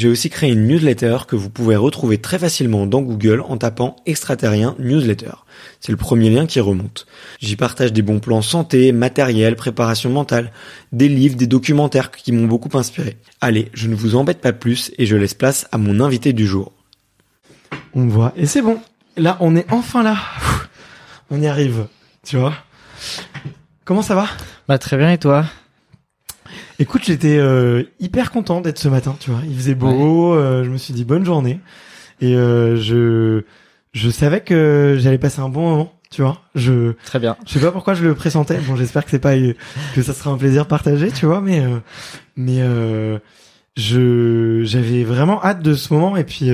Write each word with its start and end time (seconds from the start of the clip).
j'ai 0.00 0.08
aussi 0.08 0.30
créé 0.30 0.50
une 0.50 0.66
newsletter 0.66 1.18
que 1.28 1.36
vous 1.36 1.50
pouvez 1.50 1.76
retrouver 1.76 2.16
très 2.16 2.38
facilement 2.38 2.86
dans 2.86 3.02
Google 3.02 3.42
en 3.46 3.58
tapant 3.58 3.96
extraterrien 4.06 4.74
newsletter. 4.78 5.32
C'est 5.78 5.92
le 5.92 5.98
premier 5.98 6.30
lien 6.30 6.46
qui 6.46 6.58
remonte. 6.58 7.06
J'y 7.38 7.54
partage 7.54 7.92
des 7.92 8.00
bons 8.00 8.18
plans 8.18 8.40
santé, 8.40 8.92
matériel, 8.92 9.56
préparation 9.56 10.08
mentale, 10.08 10.52
des 10.92 11.08
livres, 11.08 11.36
des 11.36 11.46
documentaires 11.46 12.10
qui 12.12 12.32
m'ont 12.32 12.46
beaucoup 12.46 12.74
inspiré. 12.78 13.18
Allez, 13.42 13.68
je 13.74 13.88
ne 13.88 13.94
vous 13.94 14.16
embête 14.16 14.40
pas 14.40 14.54
plus 14.54 14.90
et 14.96 15.04
je 15.04 15.16
laisse 15.16 15.34
place 15.34 15.68
à 15.70 15.76
mon 15.76 16.00
invité 16.00 16.32
du 16.32 16.46
jour. 16.46 16.72
On 17.92 18.06
voit, 18.06 18.32
et 18.36 18.46
c'est 18.46 18.62
bon. 18.62 18.80
Là, 19.18 19.36
on 19.40 19.54
est 19.54 19.70
enfin 19.70 20.02
là. 20.02 20.16
On 21.30 21.42
y 21.42 21.46
arrive, 21.46 21.88
tu 22.24 22.38
vois. 22.38 22.54
Comment 23.84 24.00
ça 24.00 24.14
va? 24.14 24.28
Bah 24.66 24.78
très 24.78 24.96
bien 24.96 25.12
et 25.12 25.18
toi? 25.18 25.44
Écoute, 26.78 27.02
j'étais 27.04 27.38
euh, 27.38 27.84
hyper 27.98 28.30
content 28.30 28.60
d'être 28.60 28.78
ce 28.78 28.88
matin, 28.88 29.16
tu 29.18 29.30
vois. 29.30 29.40
Il 29.46 29.54
faisait 29.54 29.74
beau, 29.74 30.34
euh, 30.34 30.64
je 30.64 30.70
me 30.70 30.76
suis 30.76 30.94
dit 30.94 31.04
bonne 31.04 31.24
journée 31.24 31.60
et 32.20 32.34
euh, 32.36 32.76
je 32.76 33.44
je 33.92 34.10
savais 34.10 34.40
que 34.40 34.96
j'allais 34.98 35.18
passer 35.18 35.40
un 35.40 35.48
bon 35.48 35.68
moment, 35.68 35.92
tu 36.10 36.22
vois. 36.22 36.42
Je 36.54 36.92
Très 37.04 37.18
bien. 37.18 37.36
je 37.46 37.52
sais 37.52 37.60
pas 37.60 37.72
pourquoi 37.72 37.94
je 37.94 38.04
le 38.04 38.14
pressentais. 38.14 38.58
Bon, 38.58 38.76
j'espère 38.76 39.04
que 39.04 39.10
c'est 39.10 39.18
pas 39.18 39.34
que 39.36 40.02
ça 40.02 40.14
sera 40.14 40.30
un 40.30 40.36
plaisir 40.36 40.66
partagé, 40.66 41.10
tu 41.10 41.26
vois, 41.26 41.40
mais 41.40 41.62
mais 42.36 42.60
je 43.76 44.62
j'avais 44.64 45.04
vraiment 45.04 45.42
hâte 45.44 45.62
de 45.62 45.74
ce 45.74 45.92
moment 45.92 46.16
et 46.16 46.24
puis 46.24 46.50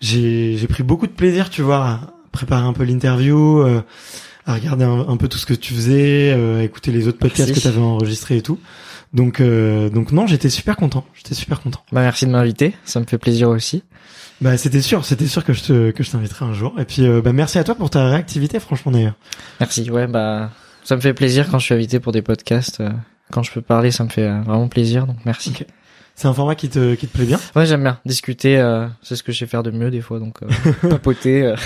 j'ai 0.00 0.56
j'ai 0.56 0.66
pris 0.68 0.82
beaucoup 0.82 1.06
de 1.06 1.12
plaisir, 1.12 1.50
tu 1.50 1.62
vois, 1.62 1.84
à 1.84 2.00
préparer 2.32 2.64
un 2.64 2.72
peu 2.72 2.84
l'interview, 2.84 3.64
à 4.46 4.54
regarder 4.54 4.84
un, 4.84 5.16
peu 5.16 5.28
tout 5.28 5.38
ce 5.38 5.46
que 5.46 5.54
tu 5.54 5.74
faisais, 5.74 6.32
à 6.32 6.62
écouter 6.62 6.90
les 6.92 7.06
autres 7.08 7.18
podcasts 7.18 7.48
Merci. 7.48 7.54
que 7.54 7.60
tu 7.60 7.68
avais 7.68 7.78
enregistrés 7.84 8.36
et 8.38 8.42
tout. 8.42 8.58
Donc 9.12 9.40
euh, 9.40 9.90
donc 9.90 10.12
non, 10.12 10.26
j'étais 10.26 10.50
super 10.50 10.76
content. 10.76 11.04
J'étais 11.14 11.34
super 11.34 11.60
content. 11.60 11.80
Bah 11.92 12.00
merci 12.02 12.26
de 12.26 12.30
m'inviter, 12.30 12.74
ça 12.84 13.00
me 13.00 13.04
fait 13.06 13.18
plaisir 13.18 13.48
aussi. 13.48 13.82
Bah 14.40 14.56
c'était 14.56 14.80
sûr, 14.80 15.04
c'était 15.04 15.26
sûr 15.26 15.44
que 15.44 15.52
je 15.52 15.62
te 15.62 15.90
que 15.90 16.02
je 16.02 16.10
t'inviterai 16.10 16.44
un 16.44 16.52
jour. 16.52 16.74
Et 16.78 16.84
puis 16.84 17.04
euh, 17.06 17.20
bah 17.20 17.32
merci 17.32 17.58
à 17.58 17.64
toi 17.64 17.74
pour 17.74 17.90
ta 17.90 18.08
réactivité, 18.08 18.60
franchement 18.60 18.92
d'ailleurs. 18.92 19.16
Merci. 19.58 19.90
Ouais, 19.90 20.06
bah 20.06 20.50
ça 20.84 20.96
me 20.96 21.00
fait 21.00 21.12
plaisir 21.12 21.48
quand 21.50 21.58
je 21.58 21.64
suis 21.66 21.74
invité 21.74 22.00
pour 22.00 22.12
des 22.12 22.22
podcasts. 22.22 22.80
euh, 22.80 22.90
Quand 23.32 23.42
je 23.42 23.52
peux 23.52 23.60
parler, 23.62 23.90
ça 23.90 24.04
me 24.04 24.08
fait 24.08 24.26
euh, 24.26 24.40
vraiment 24.42 24.68
plaisir. 24.68 25.06
Donc 25.06 25.16
merci. 25.26 25.52
C'est 26.14 26.28
un 26.28 26.34
format 26.34 26.54
qui 26.54 26.68
te 26.68 26.94
qui 26.94 27.06
te 27.06 27.16
plaît 27.16 27.26
bien? 27.26 27.40
Ouais, 27.56 27.66
j'aime 27.66 27.82
bien 27.82 27.98
discuter. 28.06 28.58
euh, 28.58 28.86
c'est 29.02 29.16
ce 29.16 29.22
que 29.22 29.32
je 29.32 29.38
sais 29.38 29.46
faire 29.46 29.62
de 29.62 29.70
mieux 29.70 29.90
des 29.90 30.00
fois. 30.00 30.18
Donc 30.20 30.38
euh, 30.42 30.72
papoter. 30.88 31.42
euh, 31.42 31.56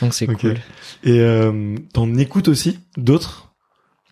donc 0.00 0.14
c'est 0.14 0.26
cool. 0.26 0.56
Et 1.04 1.18
euh, 1.20 1.76
t'en 1.92 2.14
écoutes 2.16 2.48
aussi 2.48 2.78
d'autres? 2.96 3.48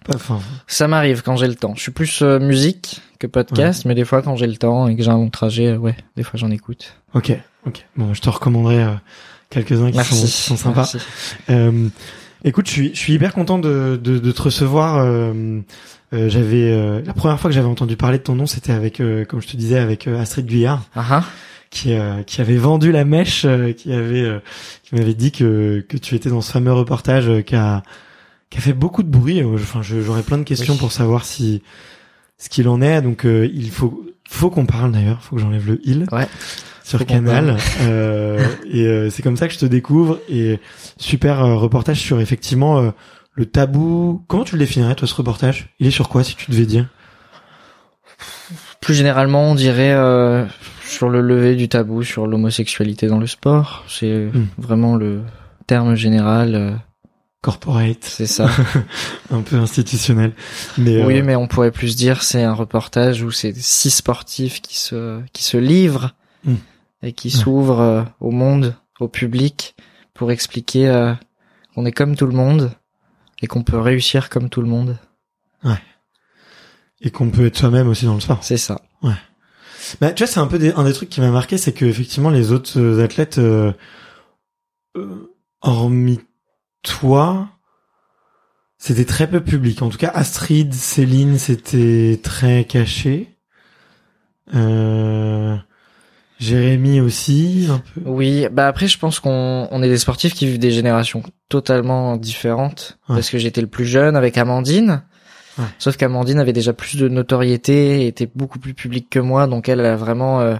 Pas- 0.04 0.14
Enfin, 0.14 0.40
Ça 0.66 0.88
m'arrive 0.88 1.22
quand 1.22 1.36
j'ai 1.36 1.48
le 1.48 1.54
temps. 1.54 1.74
Je 1.76 1.82
suis 1.82 1.92
plus 1.92 2.22
euh, 2.22 2.38
musique 2.38 3.00
que 3.18 3.26
podcast, 3.26 3.84
mais 3.84 3.94
des 3.94 4.04
fois 4.04 4.22
quand 4.22 4.36
j'ai 4.36 4.46
le 4.46 4.56
temps 4.56 4.88
et 4.88 4.96
que 4.96 5.02
j'ai 5.02 5.10
un 5.10 5.14
long 5.18 5.28
trajet, 5.30 5.66
euh, 5.68 5.76
ouais, 5.76 5.96
des 6.16 6.22
fois 6.22 6.38
j'en 6.38 6.50
écoute. 6.50 6.94
ok, 7.14 7.32
ok. 7.66 7.84
Bon, 7.96 8.14
je 8.14 8.20
te 8.22 8.30
recommanderai 8.30 8.82
euh, 8.84 8.90
quelques-uns 9.50 9.88
qui 9.90 9.98
sont, 9.98 10.14
Merci. 10.14 10.24
qui 10.26 10.30
sont 10.42 10.56
sympas. 10.56 10.90
Merci. 10.94 10.98
Euh, 11.50 11.88
écoute, 12.44 12.66
je 12.68 12.72
suis, 12.72 12.90
je 12.94 12.98
suis 12.98 13.12
hyper 13.14 13.34
content 13.34 13.58
de, 13.58 14.00
de, 14.02 14.18
de 14.18 14.32
te 14.32 14.42
recevoir. 14.42 14.98
euh, 14.98 15.60
euh, 16.14 16.30
j'avais 16.30 16.70
euh, 16.72 17.02
la 17.04 17.12
première 17.12 17.38
fois 17.38 17.50
que 17.50 17.54
j'avais 17.54 17.68
entendu 17.68 17.96
parler 17.96 18.16
de 18.18 18.22
ton 18.22 18.34
nom, 18.34 18.46
c'était 18.46 18.72
avec, 18.72 19.00
euh, 19.00 19.26
comme 19.26 19.42
je 19.42 19.48
te 19.48 19.56
disais, 19.58 19.78
avec 19.78 20.06
Astrid 20.06 20.46
Guyard, 20.46 20.84
ah. 20.96 21.22
Qui 21.70 21.92
euh, 21.94 22.22
qui 22.22 22.40
avait 22.40 22.56
vendu 22.56 22.92
la 22.92 23.04
mèche, 23.04 23.44
euh, 23.44 23.72
qui 23.72 23.92
avait, 23.92 24.22
euh, 24.22 24.38
qui 24.84 24.94
m'avait 24.94 25.14
dit 25.14 25.32
que 25.32 25.84
que 25.88 25.96
tu 25.96 26.14
étais 26.14 26.28
dans 26.30 26.40
ce 26.40 26.50
fameux 26.52 26.72
reportage 26.72 27.28
euh, 27.28 27.40
qui 27.42 27.54
a 27.56 27.82
qui 28.50 28.58
a 28.58 28.60
fait 28.60 28.72
beaucoup 28.72 29.02
de 29.02 29.08
bruit. 29.10 29.42
Euh, 29.42 29.54
Enfin, 29.54 29.80
j'aurais 29.82 30.22
plein 30.22 30.38
de 30.38 30.44
questions 30.44 30.74
Oui. 30.74 30.78
pour 30.80 30.92
savoir 30.92 31.24
si 31.24 31.62
ce 32.38 32.48
qu'il 32.48 32.68
en 32.68 32.80
est. 32.80 33.02
Donc, 33.02 33.26
euh, 33.26 33.48
il 33.52 33.70
faut 33.70 34.04
faut 34.28 34.50
qu'on 34.50 34.66
parle 34.66 34.92
d'ailleurs. 34.92 35.22
Faut 35.22 35.36
que 35.36 35.42
j'enlève 35.42 35.66
le 35.66 35.80
il 35.84 36.06
Ouais. 36.12 36.26
sur 36.84 37.04
Canal. 37.04 37.56
Euh, 37.82 38.46
et 38.70 38.86
euh, 38.86 39.10
c'est 39.10 39.22
comme 39.22 39.36
ça 39.36 39.46
que 39.48 39.54
je 39.54 39.58
te 39.58 39.66
découvre. 39.66 40.18
Et 40.30 40.58
super 40.96 41.44
euh, 41.44 41.56
reportage 41.56 42.00
sur 42.00 42.20
effectivement 42.20 42.78
euh, 42.80 42.90
le 43.34 43.44
tabou. 43.46 44.22
Comment 44.28 44.44
tu 44.44 44.54
le 44.56 44.60
définirais 44.60 44.94
toi 44.94 45.06
ce 45.06 45.14
reportage? 45.14 45.68
Il 45.80 45.86
est 45.86 45.90
sur 45.90 46.08
quoi 46.08 46.24
si 46.24 46.34
tu 46.36 46.50
devais 46.50 46.66
dire? 46.66 46.86
Plus 48.88 48.94
généralement, 48.94 49.50
on 49.50 49.54
dirait 49.54 49.92
euh, 49.92 50.46
sur 50.82 51.10
le 51.10 51.20
lever 51.20 51.56
du 51.56 51.68
tabou 51.68 52.02
sur 52.02 52.26
l'homosexualité 52.26 53.06
dans 53.06 53.18
le 53.18 53.26
sport. 53.26 53.84
C'est 53.86 54.30
Hmm. 54.32 54.46
vraiment 54.56 54.96
le 54.96 55.20
terme 55.66 55.94
général. 55.94 56.54
euh, 56.54 56.72
Corporate, 57.42 58.02
c'est 58.02 58.26
ça. 58.26 58.48
un 59.30 59.42
peu 59.42 59.56
institutionnel. 59.56 60.32
Mais 60.78 61.04
oui, 61.04 61.18
euh, 61.18 61.22
mais 61.22 61.36
on 61.36 61.46
pourrait 61.48 61.70
plus 61.70 61.96
dire 61.96 62.22
c'est 62.22 62.42
un 62.42 62.54
reportage 62.54 63.22
où 63.22 63.30
c'est 63.30 63.54
six 63.54 63.90
sportifs 63.90 64.62
qui 64.62 64.78
se 64.78 65.20
qui 65.34 65.44
se 65.44 65.58
livrent 65.58 66.14
Hmm. 66.46 66.54
et 67.02 67.12
qui 67.12 67.28
Ouais. 67.28 67.34
s'ouvrent 67.42 67.80
euh, 67.80 68.02
au 68.20 68.30
monde, 68.30 68.74
au 69.00 69.08
public, 69.08 69.74
pour 70.14 70.32
expliquer 70.32 70.88
euh, 70.88 71.12
qu'on 71.74 71.84
est 71.84 71.92
comme 71.92 72.16
tout 72.16 72.26
le 72.26 72.32
monde 72.34 72.70
et 73.42 73.46
qu'on 73.48 73.62
peut 73.64 73.78
réussir 73.78 74.30
comme 74.30 74.48
tout 74.48 74.62
le 74.62 74.68
monde. 74.68 74.96
Et 77.00 77.10
qu'on 77.10 77.30
peut 77.30 77.46
être 77.46 77.56
soi-même 77.56 77.88
aussi 77.88 78.06
dans 78.06 78.14
le 78.14 78.20
sport. 78.20 78.42
C'est 78.42 78.56
ça. 78.56 78.80
Bah, 80.00 80.12
tu 80.12 80.22
vois, 80.22 80.30
c'est 80.32 80.40
un 80.40 80.46
peu 80.46 80.58
des, 80.58 80.72
un 80.72 80.84
des 80.84 80.92
trucs 80.92 81.08
qui 81.08 81.20
m'a 81.20 81.30
marqué, 81.30 81.56
c'est 81.56 81.72
que 81.72 81.86
effectivement 81.86 82.28
les 82.28 82.52
autres 82.52 82.78
euh, 82.78 83.02
athlètes, 83.02 83.38
euh, 83.38 83.72
euh, 84.96 85.32
hormis 85.62 86.20
toi, 86.82 87.48
C'était 88.78 89.04
très 89.04 89.28
peu 89.28 89.40
public. 89.40 89.82
En 89.82 89.88
tout 89.88 89.98
cas, 89.98 90.10
Astrid, 90.14 90.72
Céline, 90.72 91.36
c'était 91.36 92.20
très 92.22 92.64
caché. 92.64 93.36
Euh, 94.54 95.56
Jérémy 96.38 97.00
aussi, 97.00 97.66
un 97.68 97.78
peu. 97.78 98.00
Oui, 98.08 98.46
bah 98.52 98.68
après, 98.68 98.86
je 98.86 98.96
pense 98.96 99.18
qu'on 99.18 99.66
on 99.70 99.82
est 99.82 99.88
des 99.88 99.98
sportifs 99.98 100.32
qui 100.32 100.46
vivent 100.46 100.60
des 100.60 100.70
générations 100.70 101.24
totalement 101.48 102.16
différentes. 102.16 102.98
Ouais. 103.08 103.16
Parce 103.16 103.30
que 103.30 103.38
j'étais 103.38 103.60
le 103.60 103.66
plus 103.66 103.84
jeune 103.84 104.14
avec 104.14 104.38
Amandine. 104.38 105.02
Ouais. 105.58 105.64
Sauf 105.78 105.96
qu'Amandine 105.96 106.38
avait 106.38 106.52
déjà 106.52 106.72
plus 106.72 106.96
de 106.96 107.08
notoriété, 107.08 108.06
était 108.06 108.28
beaucoup 108.32 108.58
plus 108.58 108.74
publique 108.74 109.10
que 109.10 109.18
moi, 109.18 109.46
donc 109.46 109.68
elle 109.68 109.80
a 109.80 109.96
vraiment 109.96 110.40
euh, 110.40 110.56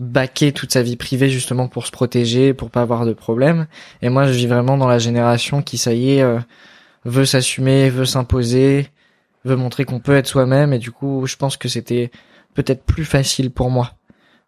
baqué 0.00 0.52
toute 0.52 0.72
sa 0.72 0.82
vie 0.82 0.96
privée 0.96 1.30
justement 1.30 1.68
pour 1.68 1.86
se 1.86 1.92
protéger, 1.92 2.54
pour 2.54 2.70
pas 2.70 2.82
avoir 2.82 3.06
de 3.06 3.12
problème. 3.12 3.66
Et 4.02 4.08
moi, 4.08 4.26
je 4.26 4.32
vis 4.32 4.46
vraiment 4.46 4.76
dans 4.76 4.88
la 4.88 4.98
génération 4.98 5.62
qui, 5.62 5.78
ça 5.78 5.92
y 5.92 6.12
est, 6.14 6.22
euh, 6.22 6.38
veut 7.04 7.24
s'assumer, 7.24 7.88
veut 7.88 8.04
s'imposer, 8.04 8.88
veut 9.44 9.56
montrer 9.56 9.84
qu'on 9.84 10.00
peut 10.00 10.16
être 10.16 10.26
soi-même. 10.26 10.72
Et 10.72 10.78
du 10.78 10.90
coup, 10.90 11.26
je 11.26 11.36
pense 11.36 11.56
que 11.56 11.68
c'était 11.68 12.10
peut-être 12.54 12.84
plus 12.84 13.04
facile 13.04 13.50
pour 13.50 13.70
moi. 13.70 13.92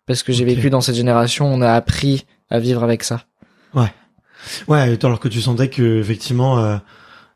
Parce 0.07 0.23
que 0.23 0.33
j'ai 0.33 0.45
vécu 0.45 0.71
dans 0.71 0.81
cette 0.81 0.95
génération, 0.95 1.47
on 1.47 1.61
a 1.61 1.73
appris 1.73 2.25
à 2.51 2.59
vivre 2.59 2.83
avec 2.83 3.05
ça. 3.05 3.25
Ouais, 4.67 4.97
alors 5.03 5.21
que 5.21 5.29
tu 5.29 5.41
sentais 5.41 5.69
que 5.69 5.99
effectivement 6.01 6.59
euh, 6.59 6.79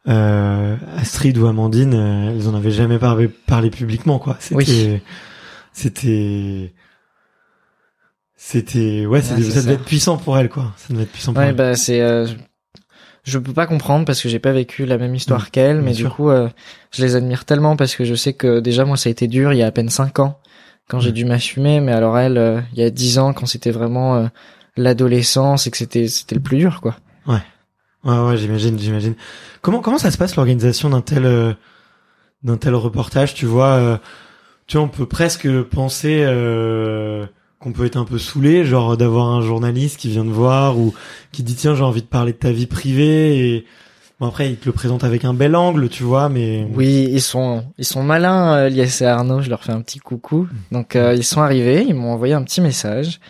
euh, 0.09 0.77
Astrid 0.97 1.37
ou 1.39 1.47
Amandine, 1.47 1.95
euh, 1.95 2.31
elles 2.33 2.49
en 2.49 2.55
avaient 2.55 2.71
jamais 2.71 2.99
parlé, 2.99 3.29
parlé 3.29 3.71
publiquement, 3.71 4.19
quoi. 4.19 4.37
C'était, 4.41 4.57
Oui. 4.57 5.01
c'était, 5.73 6.73
c'était, 8.37 9.07
ouais, 9.07 9.23
ça 9.23 9.37
devait 9.37 9.75
être 9.75 9.85
puissant 9.85 10.17
pour 10.17 10.37
elles, 10.39 10.49
quoi. 10.49 10.73
Ça 10.77 10.93
devait 10.93 11.05
être 11.05 11.13
puissant 11.13 11.33
pour 11.33 11.43
Ouais, 11.43 11.51
elles. 11.51 11.55
bah 11.57 11.77
c'est, 11.77 12.01
euh, 12.01 12.27
je 13.25 13.39
peux 13.39 13.53
pas 13.53 13.67
comprendre 13.67 14.05
parce 14.05 14.21
que 14.21 14.29
j'ai 14.29 14.41
pas 14.41 14.53
vécu 14.53 14.85
la 14.85 14.99
même 14.99 15.15
histoire 15.15 15.47
Mmh, 15.47 15.51
qu'elle, 15.53 15.83
mais 15.83 15.93
du 15.93 16.09
coup, 16.09 16.29
euh, 16.31 16.49
je 16.93 17.03
les 17.05 17.15
admire 17.15 17.45
tellement 17.45 17.77
parce 17.77 17.95
que 17.95 18.05
je 18.05 18.15
sais 18.15 18.33
que 18.33 18.59
déjà 18.61 18.85
moi 18.85 18.97
ça 18.97 19.09
a 19.09 19.13
été 19.13 19.29
dur 19.29 19.53
il 19.53 19.59
y 19.59 19.63
a 19.63 19.67
à 19.67 19.71
peine 19.71 19.89
cinq 19.91 20.19
ans 20.19 20.39
quand 20.89 20.99
j'ai 20.99 21.09
Ouais. 21.11 21.13
dû 21.13 21.25
m'assumer, 21.25 21.81
mais 21.81 21.93
alors 21.93 22.19
elle, 22.19 22.37
euh, 22.37 22.61
il 22.73 22.81
y 22.81 22.83
a 22.83 22.91
dix 22.91 23.19
ans 23.21 23.33
quand 23.33 23.47
c'était 23.47 23.71
vraiment 23.71 24.29
l'adolescence 24.77 25.67
et 25.67 25.71
que 25.71 25.77
c'était 25.77 26.09
c'était 26.09 26.35
le 26.35 26.41
plus 26.41 26.57
dur 26.59 26.81
quoi. 26.81 26.97
Ouais, 27.29 27.39
ouais, 28.05 28.37
j'imagine, 28.37 28.79
j'imagine. 28.79 29.15
Comment 29.61 29.81
comment 29.81 29.99
ça 29.99 30.11
se 30.11 30.19
passe 30.19 30.37
l'organisation 30.37 30.91
d'un 30.91 31.01
tel 31.01 31.25
euh, 31.25 31.53
d'un 32.43 32.57
tel 32.57 32.75
reportage 32.75 33.35
Tu 33.35 33.47
vois, 33.47 33.75
euh, 33.75 33.97
tu 34.67 34.77
vois, 34.77 34.87
on 34.87 34.89
peut 34.89 35.07
presque 35.07 35.49
penser 35.63 36.23
euh, 36.25 37.27
qu'on 37.61 37.73
peut 37.73 37.87
être 37.87 37.97
un 37.97 38.05
peu 38.05 38.19
saoulé, 38.19 38.65
genre 38.65 38.97
d'avoir 38.97 39.29
un 39.29 39.41
journaliste 39.41 39.99
qui 39.99 40.09
vient 40.09 40.25
te 40.25 40.31
voir 40.31 40.79
ou 40.79 40.95
qui 41.31 41.43
dit 41.43 41.55
tiens 41.55 41.75
j'ai 41.75 41.85
envie 41.85 42.03
de 42.03 42.07
parler 42.09 42.33
de 42.33 42.39
ta 42.39 42.51
vie 42.51 42.67
privée 42.67 43.39
et 43.55 43.67
bon 44.19 44.27
après 44.27 44.51
il 44.51 44.57
te 44.57 44.67
le 44.67 44.73
présente 44.73 45.05
avec 45.05 45.25
un 45.25 45.33
bel 45.33 45.55
angle, 45.55 45.89
tu 45.89 46.03
vois, 46.03 46.29
mais 46.29 46.67
Oui, 46.75 47.09
ils 47.11 47.21
sont 47.21 47.65
ils 47.79 47.85
sont 47.85 48.03
malins, 48.03 48.55
euh, 48.55 48.69
Lies 48.69 48.99
et 49.03 49.07
Arnaud. 49.07 49.43
Je 49.43 49.49
leur 49.51 49.63
fais 49.63 49.73
un 49.73 49.81
petit 49.81 50.01
coucou. 50.01 50.49
Donc 50.73 50.97
euh, 50.97 51.15
ils 51.15 51.25
sont 51.25 51.41
arrivés, 51.41 51.85
ils 51.89 51.95
m'ont 51.95 52.13
envoyé 52.13 52.35
un 52.35 52.43
petit 52.43 52.61
message. 52.61 53.21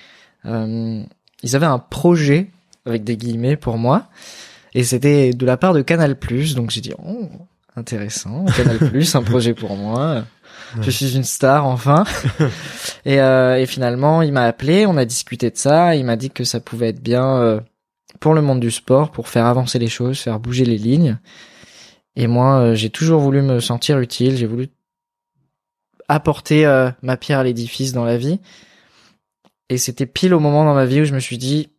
Euh, 0.47 1.03
ils 1.43 1.57
avaient 1.57 1.67
un 1.67 1.79
projet 1.79 2.51
avec 2.87 3.05
des 3.05 3.17
guillemets 3.17 3.57
pour 3.57 3.77
moi, 3.79 4.07
et 4.75 4.85
c'était 4.85 5.33
de 5.33 5.47
la 5.47 5.57
part 5.57 5.75
de 5.75 5.83
Canal+. 5.83 6.17
Donc 6.55 6.71
j'ai 6.71 6.81
dit 6.81 6.93
oh 6.99 7.29
intéressant, 7.77 8.45
Canal+, 8.57 8.79
un 9.15 9.23
projet 9.23 9.55
pour 9.55 9.77
moi. 9.77 10.25
Je 10.81 10.91
suis 10.91 11.17
une 11.17 11.25
star 11.25 11.67
enfin. 11.67 12.05
et, 13.05 13.21
euh, 13.21 13.59
et 13.59 13.67
finalement, 13.67 14.23
il 14.23 14.33
m'a 14.33 14.45
appelé, 14.45 14.87
on 14.87 14.97
a 14.97 15.05
discuté 15.05 15.51
de 15.51 15.57
ça. 15.57 15.95
Il 15.95 16.05
m'a 16.05 16.17
dit 16.17 16.31
que 16.31 16.45
ça 16.45 16.61
pouvait 16.61 16.89
être 16.89 17.03
bien 17.03 17.37
euh, 17.37 17.61
pour 18.21 18.35
le 18.35 18.41
monde 18.41 18.61
du 18.61 18.71
sport, 18.71 19.11
pour 19.11 19.29
faire 19.29 19.47
avancer 19.47 19.79
les 19.79 19.89
choses, 19.89 20.19
faire 20.19 20.41
bouger 20.41 20.65
les 20.65 20.79
lignes. 20.79 21.19
Et 22.17 22.27
moi, 22.27 22.61
euh, 22.61 22.75
j'ai 22.75 22.91
toujours 22.91 23.21
voulu 23.21 23.43
me 23.43 23.61
sentir 23.61 23.99
utile. 23.99 24.37
J'ai 24.37 24.47
voulu 24.47 24.69
apporter 26.09 26.67
euh, 26.67 26.91
ma 27.03 27.17
pierre 27.17 27.41
à 27.41 27.45
l'édifice 27.45 27.93
dans 27.93 28.05
la 28.05 28.17
vie. 28.17 28.41
Et 29.69 29.79
c'était 29.79 30.07
pile 30.07 30.35
au 30.35 30.41
moment 30.41 30.65
dans 30.65 30.75
ma 30.75 30.85
vie 30.85 31.01
où 31.01 31.05
je 31.05 31.15
me 31.15 31.21
suis 31.21 31.39
dit, 31.39 31.71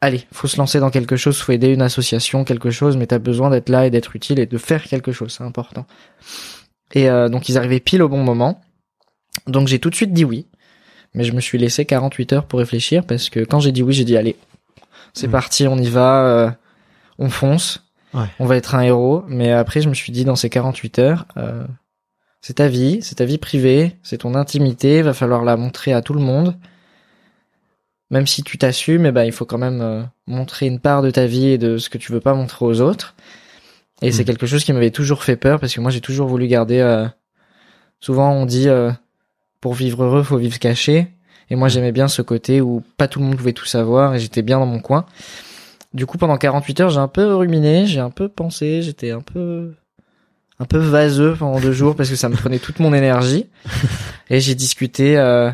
allez, 0.00 0.26
faut 0.32 0.48
se 0.48 0.56
lancer 0.58 0.80
dans 0.80 0.90
quelque 0.90 1.16
chose, 1.16 1.38
faut 1.40 1.52
aider 1.52 1.68
une 1.68 1.82
association, 1.82 2.44
quelque 2.44 2.70
chose, 2.70 2.96
mais 2.96 3.06
t'as 3.06 3.18
besoin 3.18 3.50
d'être 3.50 3.68
là 3.68 3.86
et 3.86 3.90
d'être 3.90 4.14
utile 4.16 4.38
et 4.38 4.46
de 4.46 4.58
faire 4.58 4.82
quelque 4.84 5.12
chose, 5.12 5.34
c'est 5.36 5.44
important. 5.44 5.86
Et 6.92 7.08
euh, 7.08 7.28
donc 7.28 7.48
ils 7.48 7.56
arrivaient 7.58 7.80
pile 7.80 8.02
au 8.02 8.08
bon 8.08 8.22
moment. 8.22 8.60
Donc 9.46 9.68
j'ai 9.68 9.78
tout 9.78 9.90
de 9.90 9.94
suite 9.94 10.12
dit 10.12 10.24
oui. 10.24 10.46
Mais 11.14 11.24
je 11.24 11.32
me 11.32 11.40
suis 11.40 11.58
laissé 11.58 11.84
48 11.84 12.32
heures 12.32 12.44
pour 12.46 12.58
réfléchir 12.58 13.04
parce 13.06 13.30
que 13.30 13.40
quand 13.40 13.60
j'ai 13.60 13.72
dit 13.72 13.82
oui, 13.82 13.92
j'ai 13.94 14.04
dit 14.04 14.16
allez, 14.16 14.36
c'est 15.12 15.28
Mm. 15.28 15.30
parti, 15.32 15.66
on 15.68 15.76
y 15.78 15.88
va, 15.88 16.26
euh, 16.26 16.50
on 17.18 17.30
fonce, 17.30 17.82
Ouais. 18.12 18.26
on 18.40 18.46
va 18.46 18.56
être 18.56 18.74
un 18.74 18.80
héros. 18.82 19.24
Mais 19.28 19.52
après 19.52 19.80
je 19.80 19.88
me 19.88 19.94
suis 19.94 20.12
dit 20.12 20.24
dans 20.24 20.36
ces 20.36 20.50
48 20.50 20.98
heures, 20.98 21.26
euh, 21.36 21.64
c'est 22.40 22.54
ta 22.54 22.68
vie, 22.68 22.98
c'est 23.02 23.14
ta 23.16 23.24
vie 23.24 23.38
privée, 23.38 23.96
c'est 24.02 24.18
ton 24.18 24.34
intimité, 24.34 25.02
va 25.02 25.14
falloir 25.14 25.44
la 25.44 25.56
montrer 25.56 25.92
à 25.92 26.02
tout 26.02 26.14
le 26.14 26.20
monde. 26.20 26.56
Même 28.10 28.26
si 28.26 28.42
tu 28.42 28.58
t'assumes, 28.58 29.06
eh 29.06 29.12
ben, 29.12 29.24
il 29.24 29.32
faut 29.32 29.44
quand 29.46 29.58
même 29.58 29.80
euh, 29.80 30.02
montrer 30.26 30.66
une 30.66 30.78
part 30.78 31.02
de 31.02 31.10
ta 31.10 31.26
vie 31.26 31.46
et 31.48 31.58
de 31.58 31.78
ce 31.78 31.88
que 31.88 31.98
tu 31.98 32.12
veux 32.12 32.20
pas 32.20 32.34
montrer 32.34 32.64
aux 32.64 32.80
autres. 32.80 33.14
Et 34.02 34.12
c'est 34.12 34.22
Mm. 34.22 34.26
quelque 34.26 34.46
chose 34.46 34.64
qui 34.64 34.72
m'avait 34.72 34.90
toujours 34.90 35.22
fait 35.24 35.36
peur 35.36 35.58
parce 35.60 35.72
que 35.74 35.80
moi 35.80 35.90
j'ai 35.90 36.00
toujours 36.00 36.28
voulu 36.28 36.46
garder. 36.46 36.78
euh, 36.80 37.06
Souvent 38.00 38.32
on 38.32 38.44
dit 38.44 38.68
euh, 38.68 38.90
pour 39.60 39.72
vivre 39.74 40.04
heureux 40.04 40.22
faut 40.22 40.36
vivre 40.36 40.58
caché. 40.58 41.08
Et 41.50 41.56
moi 41.56 41.68
j'aimais 41.68 41.92
bien 41.92 42.08
ce 42.08 42.20
côté 42.22 42.60
où 42.60 42.82
pas 42.98 43.08
tout 43.08 43.18
le 43.20 43.24
monde 43.26 43.36
pouvait 43.36 43.52
tout 43.54 43.64
savoir 43.66 44.14
et 44.14 44.18
j'étais 44.20 44.42
bien 44.42 44.58
dans 44.58 44.66
mon 44.66 44.80
coin. 44.80 45.06
Du 45.94 46.04
coup 46.06 46.18
pendant 46.18 46.36
48 46.36 46.80
heures 46.80 46.90
j'ai 46.90 46.98
un 47.00 47.08
peu 47.08 47.34
ruminé, 47.34 47.86
j'ai 47.86 48.00
un 48.00 48.10
peu 48.10 48.28
pensé, 48.28 48.82
j'étais 48.82 49.10
un 49.12 49.20
peu 49.22 49.74
un 50.60 50.64
peu 50.66 50.78
vaseux 50.78 51.34
pendant 51.38 51.58
deux 51.60 51.72
jours 51.72 51.96
parce 51.96 52.10
que 52.10 52.16
ça 52.16 52.28
me 52.28 52.36
prenait 52.36 52.58
toute 52.58 52.78
mon 52.80 52.92
énergie. 52.92 53.46
Et 54.30 54.40
j'ai 54.40 54.54
discuté 54.54 55.16
euh, 55.16 55.50